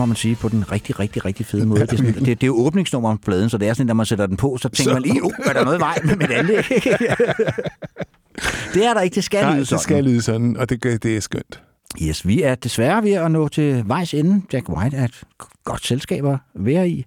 Må 0.02 0.06
man 0.06 0.16
sige 0.16 0.36
på 0.36 0.50
den 0.50 0.72
rigtig, 0.72 1.00
rigtig, 1.00 1.26
rigtig 1.26 1.46
fede 1.46 1.66
måde. 1.66 1.82
Det 1.82 1.92
er, 1.94 1.98
sådan, 1.98 2.14
det, 2.14 2.26
det 2.26 2.44
er 2.44 2.48
jo 2.48 2.56
åbningsnummer 2.56 3.10
om 3.10 3.18
pladen, 3.18 3.50
så 3.50 3.58
det 3.58 3.68
er 3.68 3.74
sådan, 3.74 3.84
at 3.84 3.88
når 3.88 3.94
man 3.94 4.06
sætter 4.06 4.26
den 4.26 4.38
på, 4.38 4.58
så 4.62 4.70
tænker 4.70 4.92
Så- 4.92 4.94
man 4.94 5.02
lige, 5.02 5.24
oh, 5.24 5.32
er 5.46 5.54
der 5.54 5.64
noget 5.66 5.80
vej 5.80 6.00
med 6.04 6.16
mit 6.16 6.32
anlæg? 6.32 6.64
det 8.74 8.86
er 8.86 8.94
der 8.94 9.02
ikke, 9.02 9.16
det 9.16 9.24
skal 9.24 9.42
Nej, 9.44 9.52
lyde 9.52 9.60
det 9.60 9.68
sådan. 9.68 9.82
skal 9.84 10.04
lyde 10.04 10.22
sådan, 10.22 10.58
og 10.58 10.70
det, 10.70 11.04
det 11.04 11.18
er 11.18 11.20
skønt. 11.20 11.62
Yes, 12.02 12.28
vi 12.28 12.42
er 12.42 12.56
desværre 12.56 13.04
ved 13.04 13.12
at 13.12 13.32
nå 13.32 13.48
til 13.48 13.84
vejs 13.88 14.14
ende. 14.14 14.42
Jack 14.54 14.70
White 14.70 14.98
er 14.98 15.06
et 15.06 15.22
godt 15.64 15.86
selskab 15.86 16.26
at 16.26 16.38
være 16.56 16.90
i. 16.90 17.06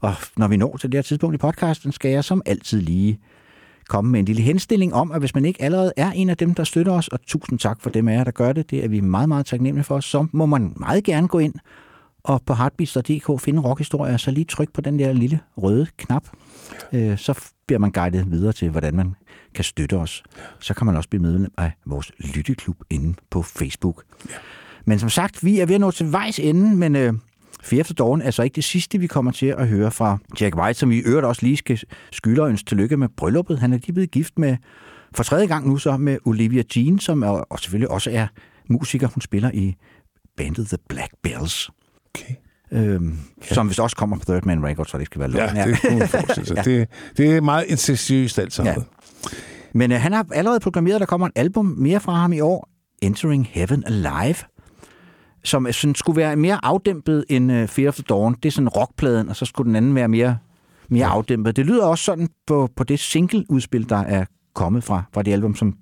Og 0.00 0.14
når 0.36 0.48
vi 0.48 0.56
når 0.56 0.76
til 0.76 0.92
det 0.92 0.98
her 0.98 1.02
tidspunkt 1.02 1.34
i 1.34 1.38
podcasten, 1.38 1.92
skal 1.92 2.10
jeg 2.10 2.24
som 2.24 2.42
altid 2.46 2.80
lige 2.80 3.18
komme 3.88 4.10
med 4.10 4.20
en 4.20 4.26
lille 4.26 4.42
henstilling 4.42 4.94
om, 4.94 5.12
at 5.12 5.20
hvis 5.20 5.34
man 5.34 5.44
ikke 5.44 5.62
allerede 5.62 5.92
er 5.96 6.10
en 6.10 6.28
af 6.28 6.36
dem, 6.36 6.54
der 6.54 6.64
støtter 6.64 6.92
os, 6.92 7.08
og 7.08 7.18
tusind 7.26 7.58
tak 7.58 7.80
for 7.80 7.90
dem 7.90 8.08
af 8.08 8.16
jer, 8.16 8.24
der 8.24 8.30
gør 8.30 8.52
det, 8.52 8.70
det 8.70 8.84
er 8.84 8.88
vi 8.88 9.00
meget, 9.00 9.28
meget 9.28 9.46
taknemmelige 9.46 9.84
for, 9.84 10.00
så 10.00 10.26
må 10.32 10.46
man 10.46 10.72
meget 10.76 11.04
gerne 11.04 11.28
gå 11.28 11.38
ind 11.38 11.54
og 12.24 12.42
på 12.46 12.54
heartbeats.dk 12.54 13.40
finde 13.40 13.60
rockhistorier, 13.62 14.16
så 14.16 14.30
lige 14.30 14.44
tryk 14.44 14.72
på 14.72 14.80
den 14.80 14.98
der 14.98 15.12
lille 15.12 15.40
røde 15.56 15.86
knap. 15.96 16.24
Øh, 16.92 17.18
Så 17.18 17.40
bliver 17.66 17.78
man 17.78 17.90
guidet 17.92 18.30
videre 18.30 18.52
til, 18.52 18.70
hvordan 18.70 18.94
man 18.96 19.14
kan 19.54 19.64
støtte 19.64 19.96
os. 19.96 20.22
Så 20.60 20.74
kan 20.74 20.86
man 20.86 20.96
også 20.96 21.08
blive 21.08 21.22
medlem 21.22 21.52
af 21.58 21.72
vores 21.86 22.12
lytteklub 22.18 22.76
inde 22.90 23.14
på 23.30 23.42
Facebook. 23.42 24.02
Men 24.84 24.98
som 24.98 25.08
sagt, 25.08 25.44
vi 25.44 25.58
er 25.60 25.66
ved 25.66 25.74
at 25.74 25.80
nå 25.80 25.90
til 25.90 26.12
vejs 26.12 26.38
ende, 26.38 26.76
men 26.76 26.96
øh, 26.96 27.14
Fear 27.62 27.80
After 27.80 27.94
Dawn 27.94 28.22
er 28.22 28.30
så 28.30 28.42
ikke 28.42 28.54
det 28.54 28.64
sidste, 28.64 28.98
vi 28.98 29.06
kommer 29.06 29.32
til 29.32 29.46
at 29.46 29.68
høre 29.68 29.90
fra 29.90 30.18
Jack 30.40 30.56
White, 30.56 30.78
som 30.80 30.90
vi 30.90 30.96
i 30.96 31.02
øvrigt 31.02 31.26
også 31.26 31.42
lige 31.42 31.56
skal 31.56 31.80
skylde 32.12 32.42
og 32.42 32.48
ønske 32.48 32.66
tillykke 32.68 32.96
med 32.96 33.08
brylluppet. 33.16 33.58
Han 33.58 33.72
er 33.72 33.76
lige 33.76 33.92
blevet 33.92 34.10
gift 34.10 34.38
med, 34.38 34.56
for 35.14 35.22
tredje 35.22 35.46
gang 35.46 35.68
nu 35.68 35.76
så, 35.78 35.96
med 35.96 36.18
Olivia 36.24 36.62
Jean, 36.76 36.98
som 36.98 37.22
er, 37.22 37.28
og 37.28 37.58
selvfølgelig 37.58 37.90
også 37.90 38.10
er 38.10 38.26
musiker. 38.68 39.08
Hun 39.08 39.20
spiller 39.20 39.50
i 39.54 39.74
bandet 40.36 40.66
The 40.66 40.78
Black 40.88 41.10
Bells. 41.22 41.70
Okay. 42.14 42.34
Øhm, 42.72 43.18
ja. 43.50 43.54
Som 43.54 43.68
vist 43.68 43.80
også 43.80 43.96
kommer 43.96 44.16
på 44.18 44.24
Third 44.24 44.44
Man 44.44 44.66
Records, 44.66 44.90
så 44.90 44.98
det 44.98 45.06
skal 45.06 45.18
være 45.20 45.30
løgn. 45.30 45.56
Ja, 45.56 45.66
det 45.66 45.80
kunne. 45.80 46.08
Ja. 46.56 46.62
det, 46.62 46.88
det 47.16 47.36
er 47.36 47.40
meget 47.40 47.64
incestiøst 47.68 48.38
alt 48.38 48.52
sammen. 48.52 48.74
Ja. 48.74 48.82
Men 49.72 49.92
øh, 49.92 50.00
han 50.00 50.12
har 50.12 50.26
allerede 50.34 50.60
proklameret, 50.60 50.94
at 50.94 51.00
der 51.00 51.06
kommer 51.06 51.26
et 51.26 51.32
album 51.36 51.66
mere 51.66 52.00
fra 52.00 52.12
ham 52.14 52.32
i 52.32 52.40
år, 52.40 52.68
Entering 53.02 53.48
Heaven 53.52 53.84
Alive, 53.86 54.34
som 55.44 55.66
øh, 55.66 55.72
sådan 55.72 55.94
skulle 55.94 56.16
være 56.16 56.36
mere 56.36 56.64
afdæmpet 56.64 57.24
end 57.28 57.52
uh, 57.52 57.66
Fear 57.68 57.88
of 57.88 57.94
the 57.94 58.04
Dawn. 58.08 58.34
Det 58.34 58.44
er 58.48 58.50
sådan 58.52 58.68
rockpladen, 58.68 59.28
og 59.28 59.36
så 59.36 59.44
skulle 59.44 59.66
den 59.66 59.76
anden 59.76 59.94
være 59.94 60.08
mere, 60.08 60.38
mere 60.88 61.06
afdæmpet. 61.06 61.56
Det 61.56 61.66
lyder 61.66 61.86
også 61.86 62.04
sådan 62.04 62.28
på, 62.46 62.68
på 62.76 62.84
det 62.84 62.98
single-udspil, 63.00 63.88
der 63.88 63.96
er 63.96 64.24
kommet 64.54 64.84
fra, 64.84 65.02
fra 65.14 65.22
det 65.22 65.32
album, 65.32 65.54
som 65.54 65.74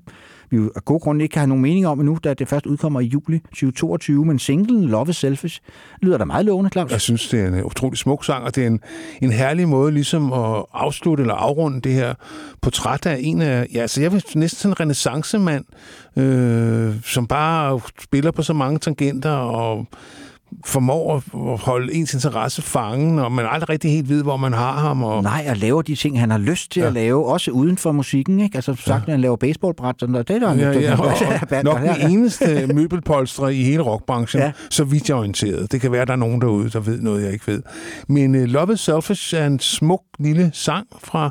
vi 0.50 0.56
jo 0.56 0.72
af 0.76 0.84
gode 0.84 1.00
grunde 1.00 1.22
ikke 1.22 1.32
kan 1.32 1.40
have 1.40 1.48
nogen 1.48 1.62
mening 1.62 1.86
om 1.86 2.00
endnu, 2.00 2.18
da 2.24 2.34
det 2.34 2.48
først 2.48 2.66
udkommer 2.66 3.00
i 3.00 3.04
juli 3.04 3.38
2022, 3.38 4.24
men 4.24 4.38
singlen 4.38 4.84
Love 4.84 5.10
is 5.10 5.16
Selfish 5.16 5.60
lyder 6.02 6.18
da 6.18 6.24
meget 6.24 6.44
lovende, 6.46 6.70
Claus. 6.70 6.90
Jeg 6.90 7.00
synes, 7.00 7.28
det 7.28 7.40
er 7.40 7.48
en 7.48 7.54
øh, 7.54 7.66
utrolig 7.66 7.98
smuk 7.98 8.24
sang, 8.24 8.44
og 8.44 8.54
det 8.54 8.62
er 8.62 8.66
en, 8.66 8.80
en 9.22 9.32
herlig 9.32 9.68
måde 9.68 9.92
ligesom 9.92 10.32
at 10.32 10.64
afslutte 10.72 11.22
eller 11.22 11.34
afrunde 11.34 11.80
det 11.80 11.92
her 11.92 12.14
portræt 12.60 13.06
af 13.06 13.18
en 13.20 13.42
af, 13.42 13.66
ja, 13.74 13.80
altså 13.80 14.02
jeg 14.02 14.12
vil 14.12 14.24
næsten 14.34 14.58
sådan 14.58 14.72
en 14.72 14.80
renaissancemand, 14.80 15.64
øh, 16.16 16.94
som 17.04 17.26
bare 17.26 17.80
spiller 18.02 18.30
på 18.30 18.42
så 18.42 18.52
mange 18.52 18.78
tangenter 18.78 19.30
og 19.30 19.86
formår 20.64 21.16
at- 21.16 21.58
holde 21.60 21.94
ens 21.94 22.14
interesse 22.14 22.62
fangen, 22.62 23.18
og 23.18 23.32
man 23.32 23.46
aldrig 23.50 23.68
rigtig 23.68 23.90
helt 23.92 24.08
ved, 24.08 24.22
hvor 24.22 24.36
man 24.36 24.52
har 24.52 24.72
ham. 24.72 25.02
Og, 25.02 25.22
Nej, 25.22 25.46
og 25.50 25.56
laver 25.56 25.82
de 25.82 25.94
ting, 25.94 26.20
han 26.20 26.30
har 26.30 26.38
lyst 26.38 26.70
til 26.72 26.80
ja. 26.80 26.86
at 26.86 26.92
lave, 26.92 27.26
også 27.26 27.50
uden 27.50 27.76
for 27.78 27.92
musikken, 27.92 28.40
ikke? 28.40 28.56
Altså, 28.56 28.74
sagt, 28.74 29.06
ja. 29.06 29.12
han 29.12 29.20
laver 29.20 29.36
baseballbræt, 29.36 29.94
sådan 29.98 30.14
der, 30.14 30.22
det 30.22 30.36
er 30.36 30.40
der 30.40 30.54
Ja, 30.54 30.70
ja, 30.80 31.00
og, 31.00 31.12
Ja, 31.50 31.58
og 31.58 31.64
nok 31.64 31.80
den 31.80 32.10
eneste 32.10 32.66
møbelpolstrer 32.74 33.48
i 33.48 33.62
hele 33.62 33.82
rockbranchen, 33.82 34.42
Ja. 34.42 34.52
så 34.70 34.84
vidt 34.84 35.08
jeg 35.08 35.14
er 35.14 35.18
orienteret. 35.18 35.72
Det 35.72 35.80
kan 35.80 35.92
være, 35.92 36.04
der 36.04 36.12
er 36.12 36.16
nogen 36.16 36.40
derude, 36.40 36.70
der 36.70 36.80
ved 36.80 37.00
noget, 37.00 37.22
jeg 37.24 37.32
ikke 37.32 37.46
ved. 37.46 37.62
Men 38.08 38.34
uh, 38.34 38.42
Love 38.42 38.72
is 38.72 38.80
Selfish 38.80 39.34
er 39.34 39.46
en 39.46 39.58
smuk 39.60 40.02
lille 40.18 40.50
sang 40.54 40.86
fra 41.02 41.30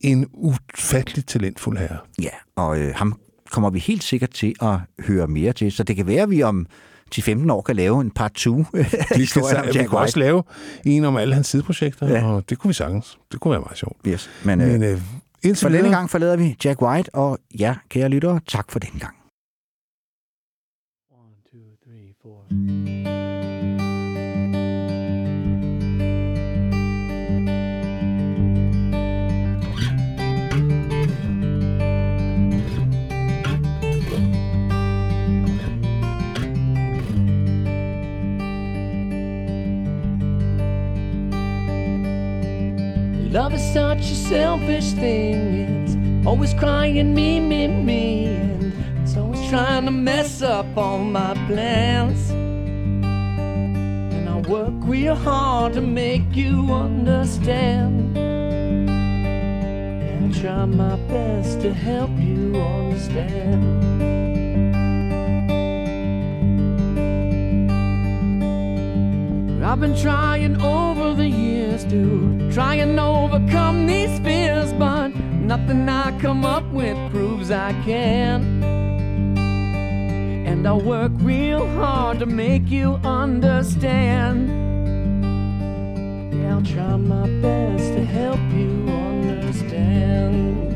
en 0.00 0.26
ufattelig 0.32 1.26
talentfuld 1.26 1.78
herre. 1.78 1.96
Ja, 2.22 2.28
og 2.56 2.78
øh, 2.78 2.92
ham 2.96 3.14
kommer 3.50 3.70
vi 3.70 3.78
helt 3.78 4.04
sikkert 4.04 4.30
til 4.30 4.54
at 4.62 4.76
høre 5.06 5.26
mere 5.26 5.52
til, 5.52 5.72
så 5.72 5.82
det 5.82 5.96
kan 5.96 6.06
være, 6.06 6.22
at 6.22 6.30
vi 6.30 6.42
om 6.42 6.66
10-15 7.14 7.52
år 7.52 7.62
kan 7.62 7.76
lave 7.76 8.00
en 8.00 8.10
part 8.10 8.32
2 8.32 8.50
Vi, 8.72 8.84
skal, 8.84 9.18
historien 9.18 9.56
om 9.56 9.66
vi 9.66 9.72
Jack 9.72 9.88
kan 9.90 9.98
også 9.98 10.18
lave 10.18 10.42
en 10.86 11.04
om 11.04 11.16
alle 11.16 11.34
hans 11.34 11.46
sideprojekter, 11.46 12.08
Ja. 12.08 12.24
og 12.24 12.50
det 12.50 12.58
kunne 12.58 12.68
vi 12.68 12.74
sagtens. 12.74 13.18
Det 13.32 13.40
kunne 13.40 13.50
være 13.52 13.60
meget 13.60 13.78
sjovt. 13.78 13.96
Yes. 14.06 14.30
Men, 14.44 14.60
øh, 14.60 14.68
Men 14.68 14.82
øh, 14.82 15.00
indtil 15.42 15.64
for 15.64 15.68
denne 15.68 15.90
gang 15.90 16.10
forlader 16.10 16.36
vi 16.36 16.56
Jack 16.64 16.82
White, 16.82 17.14
og 17.14 17.38
ja, 17.58 17.74
kære 17.88 18.08
lyttere, 18.08 18.40
tak 18.46 18.70
for 18.72 18.78
denne 18.78 19.00
gang. 19.00 19.14
Love 43.30 43.54
is 43.54 43.62
such 43.72 44.00
a 44.00 44.14
selfish 44.16 44.90
thing. 44.90 45.84
It's 45.84 46.26
always 46.26 46.52
crying 46.52 47.14
me, 47.14 47.38
me, 47.38 47.68
me. 47.68 48.26
And 48.26 48.74
it's 49.00 49.16
always 49.16 49.48
trying 49.48 49.84
to 49.84 49.92
mess 49.92 50.42
up 50.42 50.66
all 50.76 50.98
my 50.98 51.34
plans. 51.46 52.30
And 52.30 54.28
I 54.28 54.36
work 54.48 54.74
real 54.80 55.14
hard 55.14 55.74
to 55.74 55.80
make 55.80 56.34
you 56.34 56.72
understand. 56.72 58.18
And 58.18 60.34
I 60.34 60.40
try 60.40 60.64
my 60.64 60.96
best 61.06 61.60
to 61.60 61.72
help 61.72 62.10
you 62.18 62.56
understand. 62.56 64.19
I've 69.62 69.78
been 69.78 69.94
trying 69.94 70.60
over 70.62 71.12
the 71.14 71.28
years 71.28 71.84
to 71.84 72.50
try 72.50 72.76
and 72.76 72.98
overcome 72.98 73.86
these 73.86 74.18
fears, 74.20 74.72
but 74.72 75.08
nothing 75.08 75.86
I 75.88 76.18
come 76.18 76.46
up 76.46 76.64
with 76.72 76.96
proves 77.10 77.50
I 77.50 77.72
can. 77.84 78.62
And 80.46 80.66
I 80.66 80.72
work 80.72 81.12
real 81.16 81.66
hard 81.76 82.20
to 82.20 82.26
make 82.26 82.70
you 82.70 82.94
understand. 83.04 84.48
Yeah, 86.34 86.54
I'll 86.54 86.62
try 86.62 86.96
my 86.96 87.28
best 87.40 87.92
to 87.94 88.04
help 88.04 88.40
you 88.52 88.88
understand. 88.88 90.70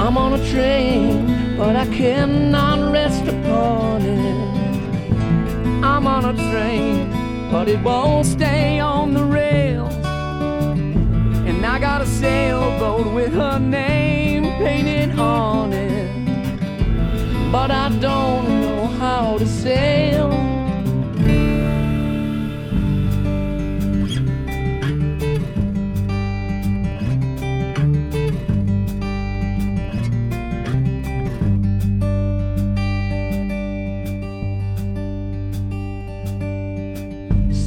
I'm 0.00 0.16
on 0.18 0.40
a 0.40 0.50
train, 0.50 1.31
but 1.62 1.76
I 1.76 1.86
cannot 1.86 2.92
rest 2.92 3.22
upon 3.22 4.02
it. 4.02 5.84
I'm 5.84 6.08
on 6.08 6.24
a 6.24 6.34
train, 6.50 7.08
but 7.52 7.68
it 7.68 7.80
won't 7.84 8.26
stay 8.26 8.80
on 8.80 9.14
the 9.14 9.24
rails. 9.24 9.94
And 11.48 11.64
I 11.64 11.78
got 11.78 12.02
a 12.02 12.06
sailboat 12.06 13.14
with 13.14 13.32
her 13.34 13.60
name 13.60 14.42
painted 14.64 15.16
on 15.16 15.72
it. 15.72 16.10
But 17.52 17.70
I 17.70 17.90
don't 18.00 18.44
know 18.62 18.86
how 18.98 19.38
to 19.38 19.46
sail. 19.46 20.51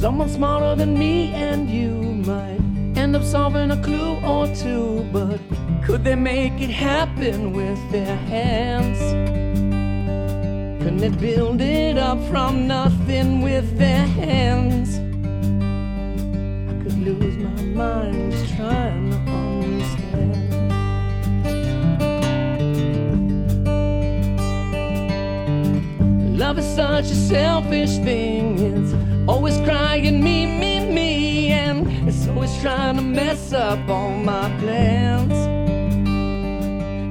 Someone 0.06 0.28
smarter 0.28 0.76
than 0.76 0.96
me 0.96 1.32
and 1.32 1.68
you 1.68 1.90
might 2.30 2.60
end 2.96 3.16
up 3.16 3.24
solving 3.24 3.72
a 3.72 3.82
clue 3.82 4.14
or 4.24 4.46
two, 4.54 5.04
but 5.12 5.40
could 5.84 6.04
they 6.04 6.14
make 6.14 6.60
it 6.60 6.70
happen 6.70 7.50
with 7.52 7.76
their 7.90 8.14
hands? 8.14 9.00
Couldn't 10.80 10.98
they 10.98 11.08
build 11.08 11.60
it 11.60 11.98
up 11.98 12.22
from 12.28 12.68
nothing 12.68 13.42
with 13.42 13.78
their 13.78 14.06
hands? 14.06 14.94
I 16.70 16.74
could 16.84 16.98
lose 16.98 17.36
my 17.38 17.62
mind 17.62 18.30
just 18.30 18.54
trying 18.54 19.10
to 19.10 19.16
understand. 19.32 19.98
Love 26.38 26.58
is 26.60 26.76
such 26.76 27.06
a 27.06 27.16
selfish 27.16 27.98
thing. 27.98 28.60
It's 28.60 29.05
always 29.28 29.58
crying 29.58 30.22
me, 30.22 30.46
me, 30.46 30.80
me, 30.90 31.48
and 31.48 32.08
it's 32.08 32.28
always 32.28 32.56
trying 32.60 32.96
to 32.96 33.02
mess 33.02 33.52
up 33.52 33.88
all 33.88 34.10
my 34.10 34.48
plans. 34.60 35.32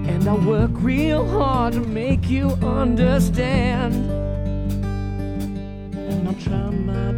And 0.09 0.27
I 0.27 0.33
work 0.33 0.71
real 0.75 1.27
hard 1.27 1.73
to 1.73 1.81
make 1.81 2.29
you 2.29 2.49
understand. 2.61 3.93
And 5.95 6.27
I'm 6.27 6.39
trying 6.39 6.85
my 6.85 7.14